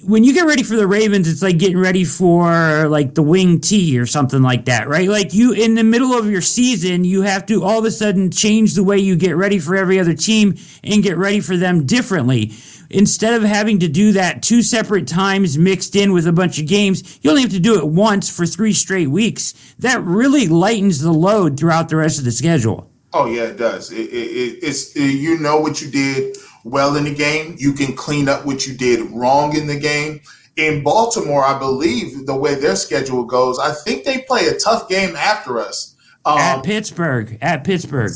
when 0.03 0.25
you 0.25 0.33
get 0.33 0.47
ready 0.47 0.63
for 0.63 0.75
the 0.75 0.87
Ravens, 0.87 1.29
it's 1.29 1.43
like 1.43 1.59
getting 1.59 1.77
ready 1.77 2.03
for 2.03 2.89
like 2.89 3.15
the 3.15 3.23
wing 3.23 3.61
T 3.61 3.99
or 3.99 4.07
something 4.07 4.41
like 4.41 4.65
that, 4.65 4.89
right? 4.89 5.07
Like 5.07 5.35
you 5.35 5.53
in 5.53 5.75
the 5.75 5.85
middle 5.85 6.15
of 6.15 6.31
your 6.31 6.41
season, 6.41 7.05
you 7.05 7.23
have 7.23 7.45
to 7.47 7.63
all 7.63 7.81
of 7.81 7.85
a 7.85 7.91
sudden 7.91 8.31
change 8.31 8.73
the 8.73 8.83
way 8.83 8.97
you 8.97 9.17
get 9.17 9.37
ready 9.37 9.59
for 9.59 9.77
every 9.77 10.01
other 10.01 10.15
team 10.15 10.55
and 10.83 11.03
get 11.03 11.19
ready 11.19 11.41
for 11.41 11.59
them 11.59 11.85
differently 11.85 12.55
instead 12.89 13.35
of 13.35 13.43
having 13.43 13.81
to 13.81 13.89
do 13.89 14.13
that 14.13 14.43
two 14.43 14.63
separate 14.63 15.07
times 15.07 15.59
mixed 15.59 15.95
in 15.95 16.15
with 16.15 16.27
a 16.27 16.33
bunch 16.33 16.59
of 16.59 16.67
games, 16.67 17.19
you 17.21 17.29
only 17.29 17.43
have 17.43 17.51
to 17.51 17.61
do 17.61 17.77
it 17.77 17.87
once 17.87 18.35
for 18.35 18.47
three 18.47 18.73
straight 18.73 19.09
weeks. 19.09 19.53
That 19.79 20.03
really 20.03 20.49
lightens 20.49 21.01
the 21.01 21.13
load 21.13 21.59
throughout 21.59 21.91
the 21.91 21.97
rest 21.97 22.19
of 22.19 22.25
the 22.25 22.33
schedule. 22.33 22.91
Oh 23.19 23.27
yeah, 23.27 23.45
it 23.45 23.57
does. 23.57 23.91
It, 23.91 23.99
it, 23.99 24.59
it's 24.63 24.95
it, 24.95 25.03
you 25.03 25.39
know 25.39 25.59
what 25.59 25.83
you 25.83 25.91
did 25.91 26.37
well 26.63 26.95
in 26.95 27.05
the 27.05 27.15
game. 27.15 27.57
You 27.59 27.73
can 27.73 27.97
clean 27.97 28.29
up 28.29 28.47
what 28.47 28.65
you 28.65 28.75
did 28.77 29.11
wrong 29.11 29.57
in 29.57 29.67
the 29.67 29.79
game. 29.79 30.21
In 30.57 30.85
Baltimore, 30.85 31.45
I 31.45 31.59
believe 31.59 32.27
the 32.27 32.37
way 32.37 32.55
their 32.55 32.77
schedule 32.77 33.25
goes, 33.25 33.59
I 33.59 33.73
think 33.73 34.05
they 34.05 34.23
play 34.23 34.47
a 34.47 34.57
tough 34.57 34.89
game 34.89 35.17
after 35.17 35.59
us. 35.59 35.97
Um, 36.25 36.39
at 36.39 36.63
Pittsburgh. 36.63 37.39
At 37.41 37.65
Pittsburgh. 37.65 38.13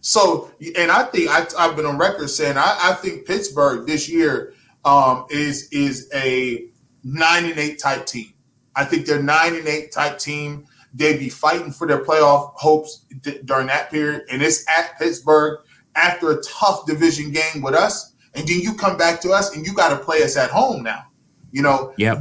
So, 0.00 0.50
and 0.76 0.90
I 0.90 1.04
think 1.04 1.30
I, 1.30 1.46
have 1.64 1.76
been 1.76 1.86
on 1.86 1.96
record 1.98 2.28
saying 2.28 2.56
I, 2.56 2.78
I 2.82 2.94
think 2.94 3.24
Pittsburgh 3.24 3.86
this 3.86 4.08
year 4.08 4.54
um, 4.84 5.26
is 5.30 5.68
is 5.70 6.10
a 6.12 6.66
nine 7.04 7.44
and 7.44 7.58
eight 7.58 7.78
type 7.78 8.06
team. 8.06 8.32
I 8.74 8.84
think 8.84 9.06
they're 9.06 9.22
nine 9.22 9.54
and 9.54 9.68
eight 9.68 9.92
type 9.92 10.18
team. 10.18 10.66
They'd 10.94 11.18
be 11.18 11.28
fighting 11.28 11.72
for 11.72 11.86
their 11.86 12.04
playoff 12.04 12.52
hopes 12.54 13.04
d- 13.22 13.40
during 13.44 13.66
that 13.68 13.90
period, 13.90 14.24
and 14.30 14.42
it's 14.42 14.64
at 14.68 14.98
Pittsburgh 14.98 15.60
after 15.94 16.30
a 16.32 16.42
tough 16.42 16.86
division 16.86 17.32
game 17.32 17.62
with 17.62 17.74
us, 17.74 18.14
and 18.34 18.46
then 18.46 18.60
you 18.60 18.74
come 18.74 18.96
back 18.96 19.20
to 19.22 19.30
us 19.30 19.54
and 19.54 19.66
you 19.66 19.74
got 19.74 19.90
to 19.90 20.04
play 20.04 20.22
us 20.22 20.36
at 20.36 20.50
home 20.50 20.82
now. 20.82 21.06
You 21.50 21.62
know, 21.62 21.92
yeah. 21.98 22.20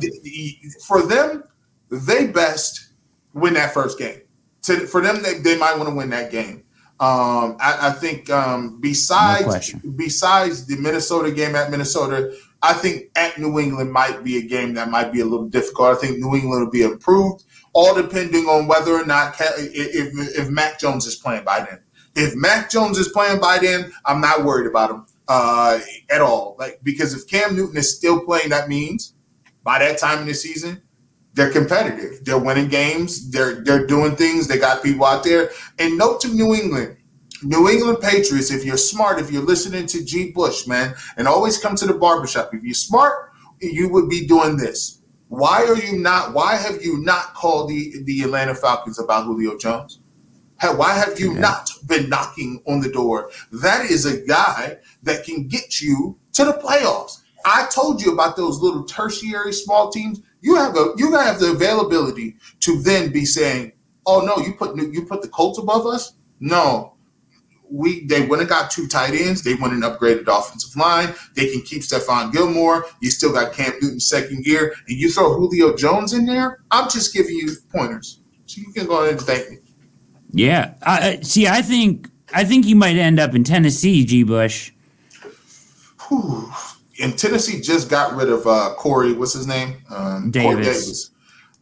For 0.85 1.01
them, 1.01 1.43
they 1.89 2.27
best 2.27 2.93
win 3.33 3.53
that 3.53 3.73
first 3.73 3.97
game. 3.97 4.21
To, 4.63 4.75
for 4.87 5.01
them, 5.01 5.21
they, 5.23 5.39
they 5.39 5.57
might 5.57 5.77
want 5.77 5.89
to 5.89 5.95
win 5.95 6.09
that 6.11 6.31
game. 6.31 6.63
Um, 6.99 7.57
I, 7.59 7.89
I, 7.89 7.91
think 7.93 8.29
um, 8.29 8.79
besides 8.79 9.73
no 9.73 9.91
besides 9.95 10.67
the 10.67 10.75
Minnesota 10.75 11.31
game 11.31 11.55
at 11.55 11.71
Minnesota, 11.71 12.37
I 12.61 12.73
think 12.73 13.05
at 13.15 13.39
New 13.39 13.59
England 13.59 13.91
might 13.91 14.23
be 14.23 14.37
a 14.37 14.43
game 14.43 14.75
that 14.75 14.91
might 14.91 15.11
be 15.11 15.21
a 15.21 15.25
little 15.25 15.47
difficult. 15.47 15.97
I 15.97 15.99
think 15.99 16.19
New 16.19 16.35
England 16.35 16.63
will 16.63 16.71
be 16.71 16.83
improved, 16.83 17.45
all 17.73 17.95
depending 17.95 18.45
on 18.45 18.67
whether 18.67 18.91
or 18.91 19.05
not 19.05 19.35
if, 19.39 20.37
if 20.37 20.49
Mac 20.49 20.79
Jones 20.79 21.05
is 21.05 21.15
playing 21.15 21.43
by 21.43 21.59
then. 21.59 21.79
If 22.15 22.35
Mac 22.35 22.69
Jones 22.69 22.97
is 22.97 23.07
playing 23.09 23.39
by 23.39 23.59
then, 23.59 23.91
I'm 24.05 24.19
not 24.19 24.43
worried 24.43 24.67
about 24.67 24.91
him 24.91 25.05
uh, 25.27 25.79
at 26.09 26.21
all. 26.21 26.55
Like 26.59 26.79
because 26.83 27.13
if 27.13 27.27
Cam 27.27 27.55
Newton 27.55 27.77
is 27.77 27.95
still 27.95 28.25
playing, 28.25 28.49
that 28.49 28.67
means 28.67 29.13
by 29.63 29.79
that 29.79 29.97
time 29.97 30.19
in 30.19 30.27
the 30.27 30.33
season, 30.33 30.81
they're 31.33 31.51
competitive. 31.51 32.25
They're 32.25 32.37
winning 32.37 32.67
games. 32.67 33.31
They're 33.31 33.63
they're 33.63 33.87
doing 33.87 34.15
things. 34.15 34.47
They 34.47 34.59
got 34.59 34.83
people 34.83 35.05
out 35.05 35.23
there. 35.23 35.51
And 35.79 35.97
note 35.97 36.19
to 36.21 36.27
New 36.27 36.53
England, 36.53 36.97
New 37.43 37.69
England 37.69 37.99
Patriots, 38.01 38.51
if 38.51 38.65
you're 38.65 38.77
smart, 38.77 39.19
if 39.19 39.31
you're 39.31 39.45
listening 39.45 39.85
to 39.87 40.03
G. 40.03 40.31
Bush, 40.31 40.67
man, 40.67 40.93
and 41.17 41.27
always 41.27 41.57
come 41.57 41.75
to 41.77 41.85
the 41.85 41.93
barbershop, 41.93 42.53
if 42.53 42.63
you're 42.63 42.73
smart, 42.73 43.31
you 43.61 43.89
would 43.89 44.09
be 44.09 44.27
doing 44.27 44.57
this. 44.57 45.00
Why 45.31 45.63
are 45.63 45.77
you 45.77 45.97
not? 45.97 46.33
Why 46.33 46.57
have 46.57 46.83
you 46.83 46.97
not 46.97 47.33
called 47.35 47.69
the 47.69 48.03
the 48.03 48.23
Atlanta 48.23 48.53
Falcons 48.53 48.99
about 48.99 49.23
Julio 49.23 49.57
Jones? 49.57 50.01
Why 50.61 50.93
have 50.93 51.21
you 51.21 51.33
not 51.33 51.69
been 51.87 52.09
knocking 52.09 52.61
on 52.67 52.81
the 52.81 52.91
door? 52.91 53.31
That 53.53 53.89
is 53.89 54.05
a 54.05 54.25
guy 54.25 54.79
that 55.03 55.23
can 55.23 55.47
get 55.47 55.79
you 55.79 56.17
to 56.33 56.43
the 56.43 56.51
playoffs. 56.51 57.21
I 57.45 57.65
told 57.73 58.01
you 58.01 58.11
about 58.11 58.35
those 58.35 58.59
little 58.59 58.83
tertiary 58.83 59.53
small 59.53 59.89
teams. 59.89 60.19
You 60.41 60.55
have 60.55 60.75
a 60.75 60.95
you 60.97 61.13
have 61.13 61.39
the 61.39 61.51
availability 61.51 62.35
to 62.59 62.81
then 62.81 63.13
be 63.13 63.23
saying, 63.23 63.71
"Oh 64.05 64.19
no, 64.19 64.43
you 64.43 64.53
put 64.55 64.75
you 64.75 65.05
put 65.05 65.21
the 65.21 65.29
Colts 65.29 65.59
above 65.59 65.87
us." 65.87 66.11
No, 66.41 66.95
we 67.71 68.05
they 68.05 68.25
went 68.25 68.41
and 68.41 68.49
got 68.49 68.69
two 68.69 68.87
tight 68.87 69.13
ends. 69.13 69.43
They 69.43 69.55
went 69.55 69.73
and 69.73 69.83
upgraded 69.83 70.25
the 70.25 70.35
offensive 70.35 70.75
line. 70.75 71.13
They 71.35 71.49
can 71.49 71.61
keep 71.61 71.81
Stephon 71.81 72.31
Gilmore. 72.31 72.85
You 73.01 73.09
still 73.09 73.31
got 73.31 73.53
Cam 73.53 73.73
Newton 73.81 73.99
second 73.99 74.45
year, 74.45 74.75
and 74.87 74.97
you 74.97 75.09
throw 75.11 75.33
Julio 75.33 75.75
Jones 75.75 76.13
in 76.13 76.25
there. 76.25 76.59
I'm 76.69 76.89
just 76.89 77.13
giving 77.13 77.35
you 77.35 77.51
pointers, 77.71 78.21
so 78.45 78.61
you 78.61 78.71
can 78.73 78.85
go 78.85 79.01
ahead 79.01 79.13
and 79.13 79.21
thank 79.21 79.49
me. 79.49 79.57
Yeah, 80.33 80.73
uh, 80.83 81.15
see, 81.21 81.47
I 81.47 81.61
think 81.61 82.09
I 82.33 82.43
think 82.43 82.65
you 82.65 82.75
might 82.75 82.97
end 82.97 83.19
up 83.19 83.33
in 83.33 83.43
Tennessee, 83.43 84.05
G. 84.05 84.23
Bush. 84.23 84.71
Whew. 86.07 86.51
And 87.01 87.17
Tennessee 87.17 87.61
just 87.61 87.89
got 87.89 88.15
rid 88.15 88.29
of 88.29 88.45
uh, 88.45 88.75
Corey. 88.77 89.13
What's 89.13 89.33
his 89.33 89.47
name? 89.47 89.81
Um, 89.89 90.29
Davis. 90.29 90.65
Davis. 90.67 91.11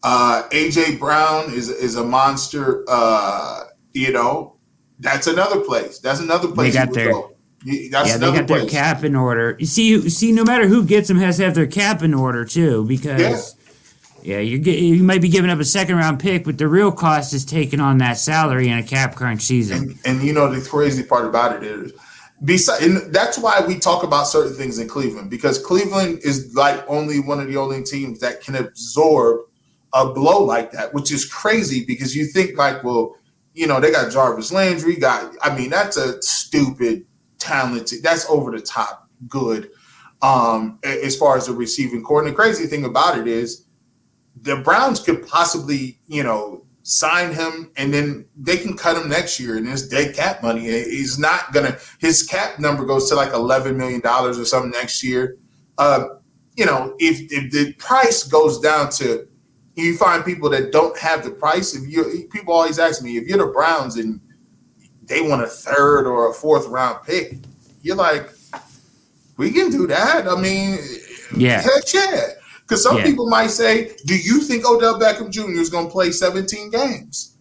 Uh, 0.04 0.44
AJ 0.52 1.00
Brown 1.00 1.54
is 1.54 1.70
is 1.70 1.96
a 1.96 2.04
monster. 2.04 2.84
Uh, 2.88 3.66
you 3.94 4.12
know, 4.12 4.56
that's 5.00 5.28
another 5.28 5.62
place. 5.62 6.00
That's 6.00 6.20
another 6.20 6.50
place. 6.50 6.74
They 6.74 6.86
got 6.86 6.94
their 6.94 7.14
yeah, 7.64 8.18
they 8.18 8.32
got 8.32 8.48
place. 8.48 8.62
their 8.62 8.70
cap 8.70 9.04
in 9.04 9.16
order. 9.16 9.56
You 9.60 9.66
see, 9.66 9.88
you 9.88 10.10
see, 10.10 10.32
no 10.32 10.44
matter 10.44 10.68
who 10.68 10.86
gets 10.86 11.08
them, 11.08 11.18
has 11.18 11.38
to 11.38 11.46
have 11.46 11.56
their 11.56 11.68
cap 11.68 12.04
in 12.04 12.14
order 12.14 12.46
too, 12.46 12.86
because 12.86 13.56
yeah, 14.22 14.36
yeah 14.36 14.40
you 14.40 14.58
you 14.58 15.04
might 15.04 15.22
be 15.22 15.30
giving 15.30 15.50
up 15.50 15.60
a 15.60 15.66
second 15.66 15.96
round 15.96 16.20
pick, 16.20 16.46
but 16.46 16.58
the 16.58 16.68
real 16.68 16.92
cost 16.92 17.34
is 17.34 17.44
taking 17.46 17.80
on 17.80 17.98
that 18.00 18.18
salary 18.18 18.70
in 18.70 18.78
a 18.78 18.84
cap 18.84 19.16
crunch 19.16 19.42
season. 19.42 19.78
And, 19.78 20.00
and 20.06 20.24
you 20.24 20.34
know 20.34 20.54
the 20.54 20.68
crazy 20.68 21.04
part 21.04 21.26
about 21.26 21.56
it 21.58 21.64
is, 21.64 21.94
beside, 22.44 22.82
and 22.82 23.14
that's 23.14 23.38
why 23.38 23.62
we 23.66 23.78
talk 23.78 24.04
about 24.04 24.24
certain 24.24 24.54
things 24.54 24.80
in 24.80 24.88
Cleveland 24.88 25.30
because 25.30 25.58
Cleveland 25.58 26.20
is 26.24 26.56
like 26.56 26.84
only 26.88 27.20
one 27.20 27.40
of 27.42 27.48
the 27.48 27.58
only 27.58 27.84
teams 27.84 28.20
that 28.20 28.42
can 28.42 28.56
absorb 28.56 29.42
a 29.94 30.14
blow 30.14 30.44
like 30.44 30.72
that, 30.72 30.94
which 30.94 31.12
is 31.12 31.26
crazy 31.26 31.84
because 31.86 32.16
you 32.16 32.26
think 32.26 32.58
like, 32.58 32.84
well 32.84 33.16
you 33.60 33.68
know, 33.68 33.82
they 33.82 33.92
got 33.92 34.10
Jarvis 34.10 34.54
Landry. 34.54 34.96
Got, 34.96 35.36
I 35.42 35.54
mean, 35.54 35.70
that's 35.70 35.98
a 35.98 36.22
stupid, 36.22 37.06
talented. 37.40 38.02
That's 38.02 38.26
over 38.30 38.52
the 38.52 38.62
top 38.62 39.10
good. 39.28 39.72
Um, 40.22 40.80
as 40.82 41.18
far 41.18 41.36
as 41.36 41.48
the 41.48 41.54
receiving 41.54 42.02
corps, 42.02 42.22
and 42.22 42.30
the 42.30 42.34
crazy 42.34 42.68
thing 42.68 42.86
about 42.86 43.18
it 43.18 43.28
is, 43.28 43.66
the 44.42 44.56
Browns 44.56 45.02
could 45.02 45.28
possibly, 45.28 46.00
you 46.08 46.24
know, 46.24 46.64
sign 46.84 47.34
him 47.34 47.70
and 47.76 47.94
then 47.94 48.26
they 48.38 48.56
can 48.56 48.78
cut 48.78 48.96
him 48.96 49.10
next 49.10 49.40
year 49.40 49.58
and 49.58 49.68
it's 49.68 49.88
dead 49.90 50.16
cap 50.16 50.42
money. 50.42 50.62
He's 50.62 51.20
not 51.20 51.52
gonna 51.52 51.78
his 52.00 52.24
cap 52.24 52.58
number 52.60 52.86
goes 52.86 53.10
to 53.10 53.16
like 53.16 53.34
eleven 53.34 53.78
million 53.78 54.00
dollars 54.00 54.40
or 54.40 54.46
something 54.46 54.72
next 54.72 55.04
year. 55.04 55.38
Uh, 55.78 56.06
you 56.56 56.66
know, 56.66 56.96
if 56.98 57.32
if 57.32 57.52
the 57.52 57.74
price 57.74 58.24
goes 58.24 58.60
down 58.60 58.90
to 58.92 59.28
you 59.80 59.98
find 59.98 60.24
people 60.24 60.50
that 60.50 60.72
don't 60.72 60.98
have 60.98 61.24
the 61.24 61.32
price. 61.32 61.76
If 61.76 61.90
you 61.90 62.28
people 62.32 62.54
always 62.54 62.80
ask 62.80 63.02
me 63.02 63.18
if 63.18 63.28
you're 63.28 63.38
the 63.38 63.52
Browns 63.52 63.98
and 63.98 64.20
they 65.04 65.22
want 65.22 65.42
a 65.42 65.48
third 65.48 66.06
or 66.06 66.30
a 66.30 66.34
fourth 66.34 66.68
round 66.68 67.04
pick, 67.06 67.38
you're 67.82 67.96
like, 67.96 68.30
we 69.38 69.52
can 69.52 69.72
do 69.72 69.88
that. 69.88 70.28
I 70.28 70.40
mean, 70.40 70.78
yeah, 71.36 71.62
heck 71.62 71.94
yeah. 71.94 72.28
Because 72.62 72.84
some 72.84 72.98
yeah. 72.98 73.04
people 73.04 73.28
might 73.28 73.50
say, 73.50 73.96
do 74.06 74.16
you 74.16 74.42
think 74.42 74.64
Odell 74.64 75.00
Beckham 75.00 75.32
Jr. 75.32 75.60
is 75.60 75.72
going 75.72 75.88
to 75.88 75.92
play 75.92 76.12
17 76.12 76.70
games? 76.70 77.38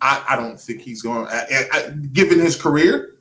I, 0.00 0.24
I 0.30 0.36
don't 0.36 0.58
think 0.58 0.80
he's 0.80 1.02
going. 1.02 1.26
I, 1.28 1.90
given 2.12 2.38
his 2.38 2.56
career, 2.56 3.16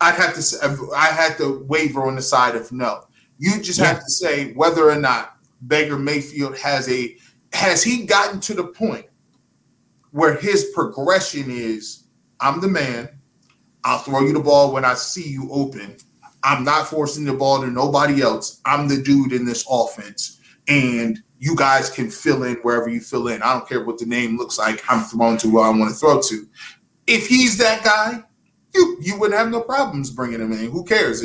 I'd 0.00 0.14
have 0.14 0.34
to. 0.34 0.90
I 0.96 1.06
had 1.06 1.36
to 1.38 1.64
waver 1.68 2.06
on 2.06 2.16
the 2.16 2.22
side 2.22 2.54
of 2.54 2.70
no. 2.72 3.04
You 3.38 3.60
just 3.60 3.78
yeah. 3.78 3.86
have 3.86 4.00
to 4.00 4.10
say 4.10 4.52
whether 4.52 4.88
or 4.88 4.96
not 4.96 5.36
Baker 5.66 5.98
Mayfield 5.98 6.56
has 6.58 6.88
a 6.88 7.16
has 7.52 7.82
he 7.82 8.04
gotten 8.06 8.40
to 8.40 8.54
the 8.54 8.64
point 8.64 9.06
where 10.12 10.34
his 10.34 10.70
progression 10.74 11.50
is 11.50 12.04
I'm 12.40 12.60
the 12.60 12.68
man, 12.68 13.08
I'll 13.84 13.98
throw 13.98 14.20
you 14.20 14.32
the 14.32 14.40
ball 14.40 14.72
when 14.72 14.84
I 14.84 14.94
see 14.94 15.28
you 15.28 15.48
open. 15.52 15.96
I'm 16.42 16.64
not 16.64 16.88
forcing 16.88 17.24
the 17.24 17.34
ball 17.34 17.60
to 17.60 17.70
nobody 17.70 18.22
else. 18.22 18.60
I'm 18.64 18.88
the 18.88 19.02
dude 19.02 19.32
in 19.32 19.44
this 19.44 19.66
offense. 19.70 20.40
And 20.68 21.22
you 21.38 21.54
guys 21.54 21.90
can 21.90 22.10
fill 22.10 22.44
in 22.44 22.56
wherever 22.56 22.88
you 22.88 23.00
fill 23.00 23.28
in. 23.28 23.42
I 23.42 23.52
don't 23.52 23.68
care 23.68 23.84
what 23.84 23.98
the 23.98 24.06
name 24.06 24.38
looks 24.38 24.58
like. 24.58 24.82
I'm 24.88 25.04
throwing 25.04 25.38
to 25.38 25.50
where 25.50 25.64
I 25.64 25.70
want 25.70 25.90
to 25.90 25.96
throw 25.96 26.20
to. 26.20 26.46
If 27.06 27.26
he's 27.26 27.58
that 27.58 27.82
guy, 27.84 28.22
you 28.74 28.98
you 29.00 29.18
wouldn't 29.18 29.38
have 29.38 29.50
no 29.50 29.60
problems 29.60 30.10
bringing 30.10 30.40
him 30.40 30.52
in. 30.52 30.70
Who 30.70 30.84
cares? 30.84 31.22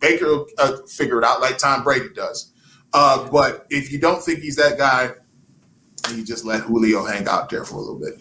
Baker 0.00 0.26
will 0.26 0.46
uh, 0.58 0.76
figure 0.86 1.18
it 1.18 1.24
out 1.24 1.40
like 1.40 1.56
Tom 1.56 1.82
Brady 1.82 2.10
does. 2.14 2.52
Uh, 2.92 3.28
but 3.30 3.66
if 3.70 3.90
you 3.90 3.98
don't 3.98 4.22
think 4.22 4.40
he's 4.40 4.56
that 4.56 4.76
guy, 4.76 5.12
you 6.12 6.24
just 6.24 6.44
let 6.44 6.62
Julio 6.62 7.04
hang 7.04 7.26
out 7.28 7.48
there 7.50 7.64
for 7.64 7.76
a 7.76 7.80
little 7.80 7.98
bit. 7.98 8.14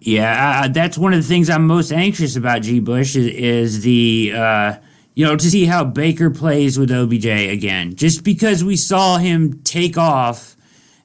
Yeah, 0.00 0.62
uh, 0.64 0.68
that's 0.68 0.98
one 0.98 1.12
of 1.12 1.22
the 1.22 1.28
things 1.28 1.48
I'm 1.48 1.66
most 1.66 1.92
anxious 1.92 2.34
about. 2.34 2.62
G. 2.62 2.80
Bush 2.80 3.14
is, 3.14 3.26
is 3.28 3.82
the 3.82 4.32
uh, 4.34 4.74
you 5.14 5.24
know 5.24 5.36
to 5.36 5.50
see 5.50 5.64
how 5.64 5.84
Baker 5.84 6.28
plays 6.28 6.78
with 6.78 6.90
OBJ 6.90 7.26
again, 7.26 7.94
just 7.94 8.24
because 8.24 8.64
we 8.64 8.76
saw 8.76 9.18
him 9.18 9.62
take 9.62 9.96
off 9.96 10.56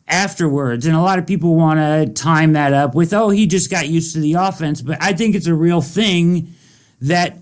afterwards, 0.07 0.87
and 0.87 0.95
a 0.95 1.01
lot 1.01 1.19
of 1.19 1.27
people 1.27 1.55
want 1.55 1.79
to 1.79 2.11
time 2.19 2.53
that 2.53 2.73
up 2.73 2.95
with 2.95 3.13
oh 3.13 3.29
he 3.29 3.45
just 3.45 3.69
got 3.69 3.87
used 3.87 4.13
to 4.15 4.19
the 4.19 4.33
offense, 4.33 4.81
but 4.81 4.97
I 4.99 5.13
think 5.13 5.35
it's 5.35 5.47
a 5.47 5.53
real 5.53 5.81
thing 5.81 6.55
that 7.01 7.37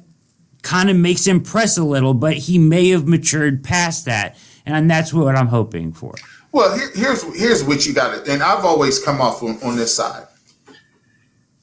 kind 0.61 0.89
of 0.89 0.97
makes 0.97 1.25
him 1.25 1.41
press 1.41 1.77
a 1.77 1.83
little, 1.83 2.13
but 2.13 2.33
he 2.33 2.57
may 2.57 2.89
have 2.89 3.07
matured 3.07 3.63
past 3.63 4.05
that, 4.05 4.35
and 4.65 4.91
that's 4.91 5.13
what 5.13 5.37
I'm 5.37 5.47
hoping 5.47 5.93
for. 5.93 6.15
Well, 6.55 6.73
here, 6.73 6.89
here's 6.95 7.21
here's 7.37 7.65
what 7.65 7.85
you 7.85 7.93
got 7.93 8.23
to, 8.23 8.31
and 8.31 8.41
I've 8.41 8.63
always 8.63 9.03
come 9.03 9.19
off 9.19 9.43
on, 9.43 9.61
on 9.61 9.75
this 9.75 9.93
side. 9.93 10.25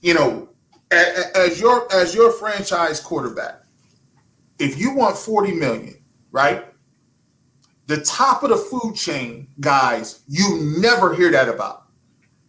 You 0.03 0.13
know, 0.13 0.51
as, 0.91 1.31
as 1.35 1.61
your 1.63 1.91
as 1.91 2.15
your 2.15 2.31
franchise 2.31 3.01
quarterback, 3.01 3.63
if 4.59 4.79
you 4.79 4.95
want 4.95 5.17
forty 5.17 5.55
million, 5.55 5.95
right? 6.31 6.67
The 7.87 8.03
top 8.03 8.43
of 8.43 8.51
the 8.51 8.59
food 8.59 8.95
chain 8.95 9.49
guys, 9.61 10.25
you 10.29 10.77
never 10.79 11.15
hear 11.15 11.31
that 11.31 11.49
about. 11.49 11.85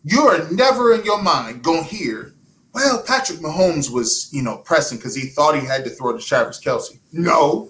You 0.03 0.23
are 0.23 0.45
never 0.51 0.93
in 0.95 1.05
your 1.05 1.21
mind 1.21 1.63
going 1.63 1.85
to 1.85 1.89
hear, 1.89 2.33
well, 2.73 3.01
Patrick 3.07 3.39
Mahomes 3.39 3.89
was, 3.89 4.27
you 4.33 4.43
know, 4.43 4.57
pressing 4.57 4.97
because 4.97 5.15
he 5.15 5.27
thought 5.27 5.57
he 5.57 5.65
had 5.65 5.85
to 5.85 5.89
throw 5.89 6.11
to 6.11 6.21
Travis 6.21 6.61
Kelce. 6.61 6.99
No, 7.13 7.69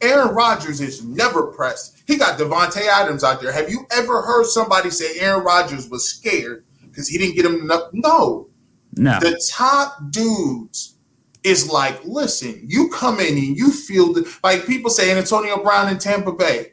Aaron 0.00 0.34
Rodgers 0.34 0.80
is 0.80 1.04
never 1.04 1.48
pressed 1.48 1.93
he 2.06 2.16
got 2.16 2.38
Davante 2.38 2.82
Adams 2.86 3.24
out 3.24 3.40
there. 3.40 3.52
Have 3.52 3.70
you 3.70 3.86
ever 3.90 4.22
heard 4.22 4.46
somebody 4.46 4.90
say 4.90 5.18
Aaron 5.20 5.44
Rodgers 5.44 5.88
was 5.88 6.06
scared 6.06 6.64
because 6.82 7.08
he 7.08 7.18
didn't 7.18 7.34
get 7.34 7.46
him 7.46 7.62
enough? 7.62 7.90
No. 7.92 8.48
No. 8.96 9.18
The 9.20 9.40
top 9.50 10.10
dudes 10.10 10.96
is 11.42 11.70
like, 11.70 12.04
listen, 12.04 12.62
you 12.66 12.88
come 12.90 13.20
in 13.20 13.36
and 13.38 13.56
you 13.56 13.70
feel 13.70 14.12
the, 14.12 14.38
like 14.42 14.66
people 14.66 14.90
say 14.90 15.16
Antonio 15.16 15.62
Brown 15.62 15.88
in 15.88 15.98
Tampa 15.98 16.32
Bay. 16.32 16.72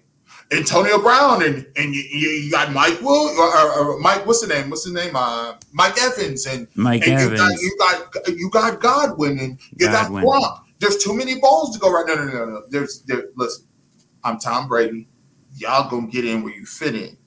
Antonio 0.51 1.01
Brown 1.01 1.43
and 1.43 1.65
and 1.77 1.95
you, 1.95 2.01
you 2.01 2.51
got 2.51 2.73
Mike 2.73 2.99
Will 2.99 3.29
or, 3.39 3.57
or, 3.57 3.71
or, 3.71 3.99
Mike 3.99 4.25
what's 4.25 4.41
the 4.41 4.53
name 4.53 4.69
what's 4.69 4.83
the 4.83 4.91
name 4.91 5.15
uh, 5.15 5.53
Mike 5.71 5.97
Evans 5.97 6.45
and 6.45 6.67
Mike 6.75 7.07
and 7.07 7.13
Evans 7.21 7.61
you 7.61 7.77
got, 7.77 7.99
you 7.99 8.11
got 8.11 8.27
you 8.37 8.49
got 8.49 8.81
Godwin 8.81 9.39
and 9.39 9.59
you 9.77 9.87
Godwin. 9.87 10.25
got 10.25 10.41
Gronk. 10.41 10.63
There's 10.79 10.97
too 10.97 11.15
many 11.15 11.39
balls 11.39 11.73
to 11.73 11.79
go 11.79 11.89
right. 11.89 12.05
No 12.05 12.15
no 12.15 12.25
no 12.25 12.45
no. 12.45 12.63
There's 12.67 13.01
there. 13.03 13.27
Listen, 13.37 13.65
I'm 14.25 14.39
Tom 14.39 14.67
Brady 14.67 15.07
y'all 15.55 15.89
gonna 15.89 16.07
get 16.07 16.25
in 16.25 16.43
where 16.43 16.53
you 16.53 16.65
fit 16.65 16.95
in. 16.95 17.17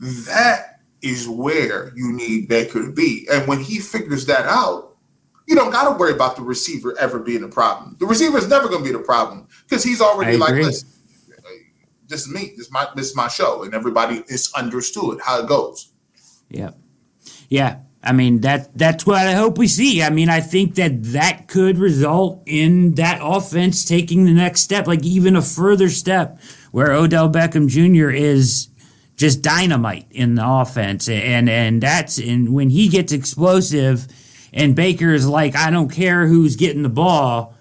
That 0.00 0.80
is 1.02 1.28
where 1.28 1.92
you 1.94 2.12
need 2.12 2.48
Baker 2.48 2.84
to 2.84 2.92
be. 2.92 3.26
And 3.30 3.46
when 3.46 3.60
he 3.60 3.78
figures 3.78 4.26
that 4.26 4.46
out, 4.46 4.96
you 5.46 5.54
don't 5.54 5.70
got 5.70 5.90
to 5.90 5.98
worry 5.98 6.12
about 6.12 6.36
the 6.36 6.42
receiver 6.42 6.96
ever 6.98 7.18
being 7.18 7.42
a 7.42 7.48
problem. 7.48 7.96
The 7.98 8.06
receiver 8.06 8.36
is 8.36 8.48
never 8.48 8.68
to 8.68 8.82
be 8.82 8.92
the 8.92 8.98
problem 8.98 9.48
because 9.66 9.82
he's 9.82 10.00
already 10.00 10.36
like, 10.36 10.54
this. 10.54 10.84
this 12.06 12.26
is 12.26 12.32
me. 12.32 12.52
This 12.56 12.66
is 12.66 12.72
my 12.72 12.86
this 12.94 13.06
is 13.08 13.16
my 13.16 13.28
show, 13.28 13.62
and 13.62 13.74
everybody 13.74 14.22
is 14.28 14.52
understood 14.54 15.20
how 15.24 15.40
it 15.40 15.48
goes. 15.48 15.92
Yeah, 16.50 16.72
yeah. 17.48 17.78
I 18.08 18.12
mean 18.12 18.40
that 18.40 18.76
that's 18.76 19.04
what 19.04 19.26
I 19.26 19.32
hope 19.32 19.58
we 19.58 19.68
see. 19.68 20.02
I 20.02 20.08
mean 20.08 20.30
I 20.30 20.40
think 20.40 20.76
that 20.76 21.02
that 21.12 21.46
could 21.46 21.76
result 21.76 22.42
in 22.46 22.94
that 22.94 23.20
offense 23.22 23.84
taking 23.84 24.24
the 24.24 24.32
next 24.32 24.62
step, 24.62 24.86
like 24.86 25.04
even 25.04 25.36
a 25.36 25.42
further 25.42 25.90
step 25.90 26.40
where 26.70 26.92
Odell 26.92 27.28
Beckham 27.28 27.68
Jr. 27.68 28.08
is 28.08 28.68
just 29.18 29.42
dynamite 29.42 30.06
in 30.10 30.36
the 30.36 30.42
offense, 30.48 31.06
and 31.06 31.50
and 31.50 31.82
that's 31.82 32.16
and 32.16 32.54
when 32.54 32.70
he 32.70 32.88
gets 32.88 33.12
explosive, 33.12 34.06
and 34.54 34.74
Baker 34.74 35.12
is 35.12 35.28
like 35.28 35.54
I 35.54 35.70
don't 35.70 35.90
care 35.90 36.26
who's 36.26 36.56
getting 36.56 36.84
the 36.84 36.88
ball, 36.88 37.54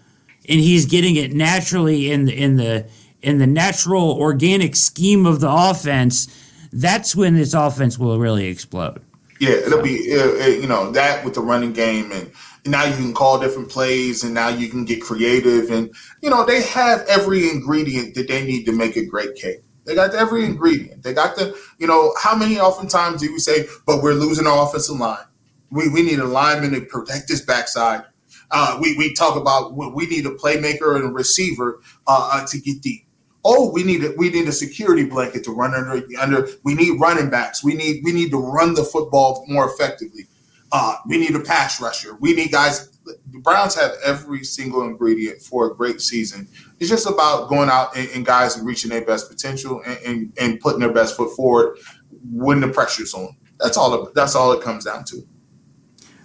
and 0.48 0.61
he's 0.61 0.86
getting 0.86 1.18
it 1.18 1.34
naturally 1.34 2.10
in 2.10 2.24
the 2.24 2.34
in 2.34 2.56
the 2.56 2.88
in 3.22 3.40
the 3.40 3.48
natural 3.48 4.11
organic 4.11 4.78
scheme 4.78 5.26
of 5.26 5.41
the 5.41 5.52
offense. 5.52 6.28
That's 6.72 7.15
when 7.18 7.36
this 7.36 7.53
offense 7.53 7.98
will 7.98 8.18
really 8.18 8.48
explode. 8.48 9.02
Yeah, 9.39 9.51
it'll 9.51 9.81
be 9.81 10.15
uh, 10.15 10.43
uh, 10.43 10.47
you 10.47 10.68
know 10.68 10.91
that 10.91 11.23
with 11.23 11.35
the 11.35 11.41
running 11.41 11.73
game, 11.73 12.11
and 12.11 12.31
now 12.65 12.85
you 12.85 12.95
can 12.95 13.14
call 13.14 13.39
different 13.39 13.69
plays, 13.69 14.23
and 14.23 14.34
now 14.34 14.49
you 14.49 14.68
can 14.69 14.85
get 14.85 15.01
creative, 15.01 15.69
and 15.69 15.93
you 16.22 16.30
know 16.30 16.45
they 16.45 16.64
have 16.64 17.01
every 17.07 17.49
ingredient 17.49 18.15
that 18.15 18.27
they 18.27 18.45
need 18.45 18.65
to 18.65 18.72
make 18.72 18.95
a 18.95 19.05
great 19.05 19.35
cake. 19.35 19.61
They 19.85 19.95
got 19.95 20.14
every 20.14 20.43
ingredient. 20.43 21.03
They 21.03 21.14
got 21.14 21.35
the 21.35 21.57
you 21.77 21.88
know 21.88 22.14
how 22.19 22.35
many 22.35 22.59
oftentimes 22.59 23.22
do 23.22 23.31
we 23.31 23.39
say, 23.39 23.68
but 23.85 24.01
we're 24.01 24.14
losing 24.14 24.47
our 24.47 24.68
offensive 24.68 24.97
line. 24.97 25.26
We 25.69 25.89
we 25.89 26.01
need 26.01 26.19
a 26.19 26.26
lineman 26.26 26.72
to 26.72 26.81
protect 26.81 27.27
this 27.27 27.41
backside. 27.41 28.03
Uh, 28.49 28.80
we 28.81 28.97
we 28.97 29.14
talk 29.14 29.35
about 29.35 29.73
we 29.76 30.07
need 30.07 30.26
a 30.26 30.31
playmaker 30.31 30.95
and 30.95 31.05
a 31.05 31.09
receiver 31.09 31.81
uh, 32.07 32.30
uh 32.34 32.47
to 32.47 32.59
get 32.59 32.81
deep 32.81 33.06
oh, 33.48 33.72
we 33.72 33.84
need 33.84 34.03
a, 34.03 34.14
we 34.18 34.30
need 34.30 34.48
a 34.48 34.52
security 34.52 35.06
blanket 35.06 35.44
to 35.45 35.52
run 35.52 35.74
under 35.74 36.06
under. 36.19 36.49
We 36.64 36.76
need 36.76 36.99
running 36.99 37.30
backs. 37.30 37.64
We 37.64 37.74
need 37.74 38.02
we 38.03 38.11
need 38.11 38.30
to 38.32 38.38
run 38.38 38.74
the 38.74 38.84
football 38.84 39.45
more 39.48 39.72
effectively. 39.72 40.28
Uh, 40.74 40.98
we 41.07 41.18
need 41.18 41.34
a 41.34 41.40
pass 41.40 41.82
rusher. 41.82 42.18
We 42.19 42.34
need 42.34 42.52
guys. 42.52 42.90
The 43.06 43.40
Browns 43.40 43.74
have 43.76 43.94
every 44.03 44.44
single 44.44 44.84
ingredient 44.84 45.41
for 45.41 45.72
a 45.72 45.74
great 45.74 46.02
season. 46.02 46.49
It's 46.80 46.90
just 46.90 47.07
about 47.07 47.48
going 47.48 47.69
out 47.69 47.95
and, 47.95 48.10
and 48.10 48.26
guys 48.26 48.60
reaching 48.60 48.90
their 48.90 49.06
best 49.06 49.30
potential 49.30 49.82
and, 49.86 49.98
and, 50.06 50.34
and, 50.38 50.60
putting 50.60 50.82
their 50.82 50.91
best 50.91 51.15
foot 51.15 51.34
forward 51.34 51.78
when 52.30 52.60
the 52.60 52.68
pressure's 52.68 53.14
on. 53.14 53.38
That's 53.61 53.78
all. 53.78 54.11
That's 54.14 54.36
all 54.36 54.52
it 54.52 54.61
comes 54.61 54.84
down 54.84 55.06
to. 55.06 55.26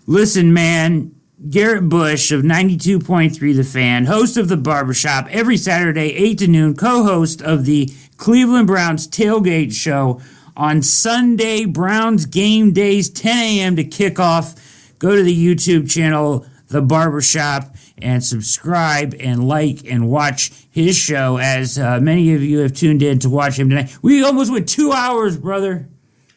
Listen, 0.07 0.53
man, 0.53 1.15
Garrett 1.51 1.89
Bush 1.89 2.31
of 2.31 2.43
92.3 2.43 3.57
The 3.57 3.65
Fan, 3.65 4.05
host 4.05 4.37
of 4.37 4.49
The 4.49 4.57
Barbershop 4.57 5.27
every 5.29 5.57
Saturday, 5.57 6.15
8 6.15 6.39
to 6.39 6.47
noon, 6.47 6.77
co 6.77 7.03
host 7.03 7.43
of 7.43 7.65
the 7.65 7.93
Cleveland 8.17 8.69
Browns 8.69 9.09
Tailgate 9.09 9.73
Show 9.73 10.21
on 10.57 10.83
Sunday, 10.83 11.65
Browns 11.65 12.27
game 12.27 12.73
days, 12.73 13.11
10 13.11 13.39
a.m. 13.39 13.77
to 13.77 13.83
kick 13.83 14.21
off. 14.21 14.55
Go 15.01 15.17
to 15.17 15.23
the 15.23 15.35
YouTube 15.35 15.91
channel, 15.91 16.47
The 16.69 16.83
Barbershop, 16.83 17.75
and 17.99 18.23
subscribe 18.23 19.15
and 19.19 19.49
like 19.49 19.85
and 19.85 20.09
watch 20.09 20.53
his 20.71 20.97
show 20.97 21.39
as 21.39 21.77
uh, 21.79 21.99
many 22.01 22.35
of 22.35 22.43
you 22.43 22.59
have 22.59 22.75
tuned 22.75 23.03
in 23.03 23.19
to 23.21 23.29
watch 23.29 23.59
him 23.59 23.69
tonight. 23.69 23.97
We 24.01 24.23
almost 24.23 24.53
went 24.53 24.69
two 24.69 24.93
hours, 24.93 25.39
brother. 25.39 25.89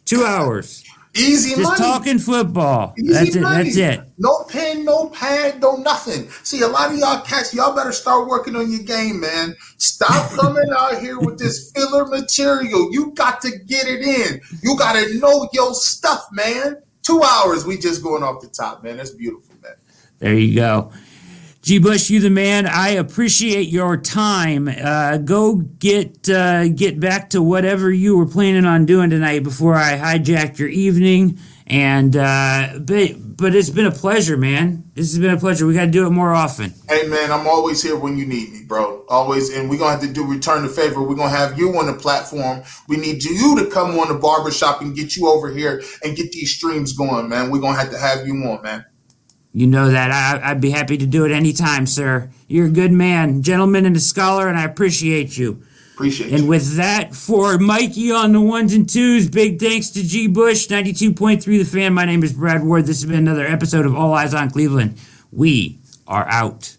Two 0.06 0.24
hours. 0.24 0.85
Easy 1.16 1.52
Just 1.52 1.64
money. 1.64 1.78
talking 1.78 2.20
football. 2.20 2.94
Easy 2.98 3.14
that's 3.14 3.36
money. 3.38 3.70
it. 3.70 3.76
That's 3.76 4.00
it. 4.00 4.08
No 4.18 4.44
pen, 4.50 4.84
no 4.84 5.10
pad, 5.10 5.62
no 5.62 5.78
nothing. 5.78 6.30
See, 6.44 6.62
a 6.62 6.68
lot 6.68 6.92
of 6.92 6.98
y'all 6.98 7.22
cats, 7.22 7.54
y'all 7.54 7.74
better 7.74 7.94
start 7.94 8.28
working 8.28 8.56
on 8.56 8.70
your 8.70 8.84
game, 8.84 9.22
man. 9.22 9.56
Stop 9.78 10.32
coming 10.40 10.70
out 10.78 11.00
here 11.00 11.18
with 11.18 11.40
this 11.40 11.72
filler 11.72 12.06
material. 12.06 12.92
You 12.92 13.12
got 13.12 13.40
to 13.42 13.52
get 13.52 13.88
it 13.88 14.02
in. 14.02 14.42
You 14.62 14.78
got 14.78 14.94
to 14.94 15.18
know 15.20 15.48
your 15.54 15.74
stuff, 15.74 16.28
man. 16.34 16.82
Two 17.02 17.24
hours, 17.24 17.66
we 17.66 17.78
just 17.78 18.04
going 18.04 18.24
off 18.24 18.42
the 18.42 18.48
top, 18.48 18.84
man. 18.84 18.98
That's 18.98 19.12
beautiful, 19.12 19.56
man. 19.64 19.76
There 20.20 20.34
you 20.34 20.56
go. 20.56 20.92
G. 21.66 21.80
Bush, 21.80 22.12
you 22.12 22.20
the 22.20 22.30
man. 22.30 22.68
I 22.68 22.90
appreciate 22.90 23.70
your 23.70 23.98
time. 23.98 24.68
Uh, 24.68 25.18
go 25.18 25.56
get 25.56 26.30
uh, 26.30 26.68
get 26.68 27.00
back 27.00 27.32
to 27.32 27.42
whatever 27.42 27.92
you 27.92 28.16
were 28.16 28.28
planning 28.28 28.66
on 28.66 28.86
doing 28.86 29.10
tonight 29.10 29.42
before 29.42 29.74
I 29.74 29.98
hijacked 29.98 30.60
your 30.60 30.70
evening. 30.70 31.40
And 31.66 32.16
uh, 32.16 32.78
but 32.82 33.16
but 33.18 33.56
it's 33.56 33.72
been 33.72 33.88
a 33.88 33.92
pleasure, 33.92 34.38
man. 34.38 34.84
This 34.94 35.12
has 35.12 35.20
been 35.20 35.32
a 35.32 35.40
pleasure. 35.40 35.66
We 35.66 35.74
got 35.74 35.86
to 35.86 35.92
do 35.92 36.06
it 36.06 36.12
more 36.12 36.36
often. 36.36 36.72
Hey, 36.88 37.08
man, 37.08 37.32
I'm 37.32 37.48
always 37.48 37.82
here 37.82 37.98
when 37.98 38.16
you 38.16 38.28
need 38.28 38.52
me, 38.52 38.64
bro. 38.68 39.04
Always, 39.10 39.50
and 39.52 39.68
we're 39.68 39.80
gonna 39.80 39.94
have 39.94 40.02
to 40.02 40.14
do 40.14 40.24
return 40.24 40.62
the 40.62 40.70
favor. 40.70 41.02
We're 41.02 41.16
gonna 41.16 41.30
have 41.30 41.58
you 41.58 41.76
on 41.80 41.88
the 41.88 41.96
platform. 41.96 42.62
We 42.88 42.98
need 42.98 43.24
you 43.24 43.58
to 43.58 43.72
come 43.72 43.98
on 43.98 44.10
the 44.10 44.20
barbershop 44.20 44.82
and 44.82 44.96
get 44.96 45.16
you 45.16 45.30
over 45.30 45.52
here 45.52 45.82
and 46.04 46.16
get 46.16 46.32
these 46.32 46.56
streams 46.56 46.94
going, 46.94 47.28
man. 47.28 47.50
We're 47.50 47.62
gonna 47.62 47.80
have 47.80 47.90
to 47.90 47.98
have 47.98 48.28
you 48.28 48.36
on, 48.36 48.62
man. 48.62 48.86
You 49.56 49.68
know 49.68 49.90
that. 49.90 50.12
I, 50.12 50.52
would 50.52 50.60
be 50.60 50.72
happy 50.72 50.98
to 50.98 51.06
do 51.06 51.24
it 51.24 51.32
anytime, 51.32 51.88
sir. 51.88 52.30
You're 52.50 52.66
a 52.66 52.70
good 52.70 52.92
man, 52.92 53.42
gentleman, 53.42 53.86
and 53.86 53.96
a 53.96 54.02
scholar, 54.02 54.50
and 54.50 54.58
I 54.58 54.66
appreciate 54.66 55.38
you. 55.38 55.64
Appreciate 55.94 56.34
and 56.34 56.44
you. 56.44 56.50
with 56.50 56.76
that, 56.76 57.16
for 57.16 57.58
Mikey 57.58 58.12
on 58.12 58.34
the 58.34 58.42
ones 58.42 58.74
and 58.74 58.88
twos, 58.88 59.30
big 59.30 59.58
thanks 59.58 59.92
to 59.92 60.04
G. 60.04 60.28
Bush, 60.28 60.68
92.3 60.68 61.42
The 61.46 61.64
Fan. 61.64 61.94
My 61.94 62.04
name 62.04 62.22
is 62.22 62.34
Brad 62.34 62.66
Ward. 62.66 62.86
This 62.86 63.02
has 63.02 63.10
been 63.10 63.18
another 63.18 63.48
episode 63.48 63.86
of 63.86 63.96
All 63.96 64.14
Eyes 64.14 64.34
on 64.34 64.50
Cleveland. 64.52 65.00
We 65.32 65.80
are 66.06 66.28
out. 66.28 66.76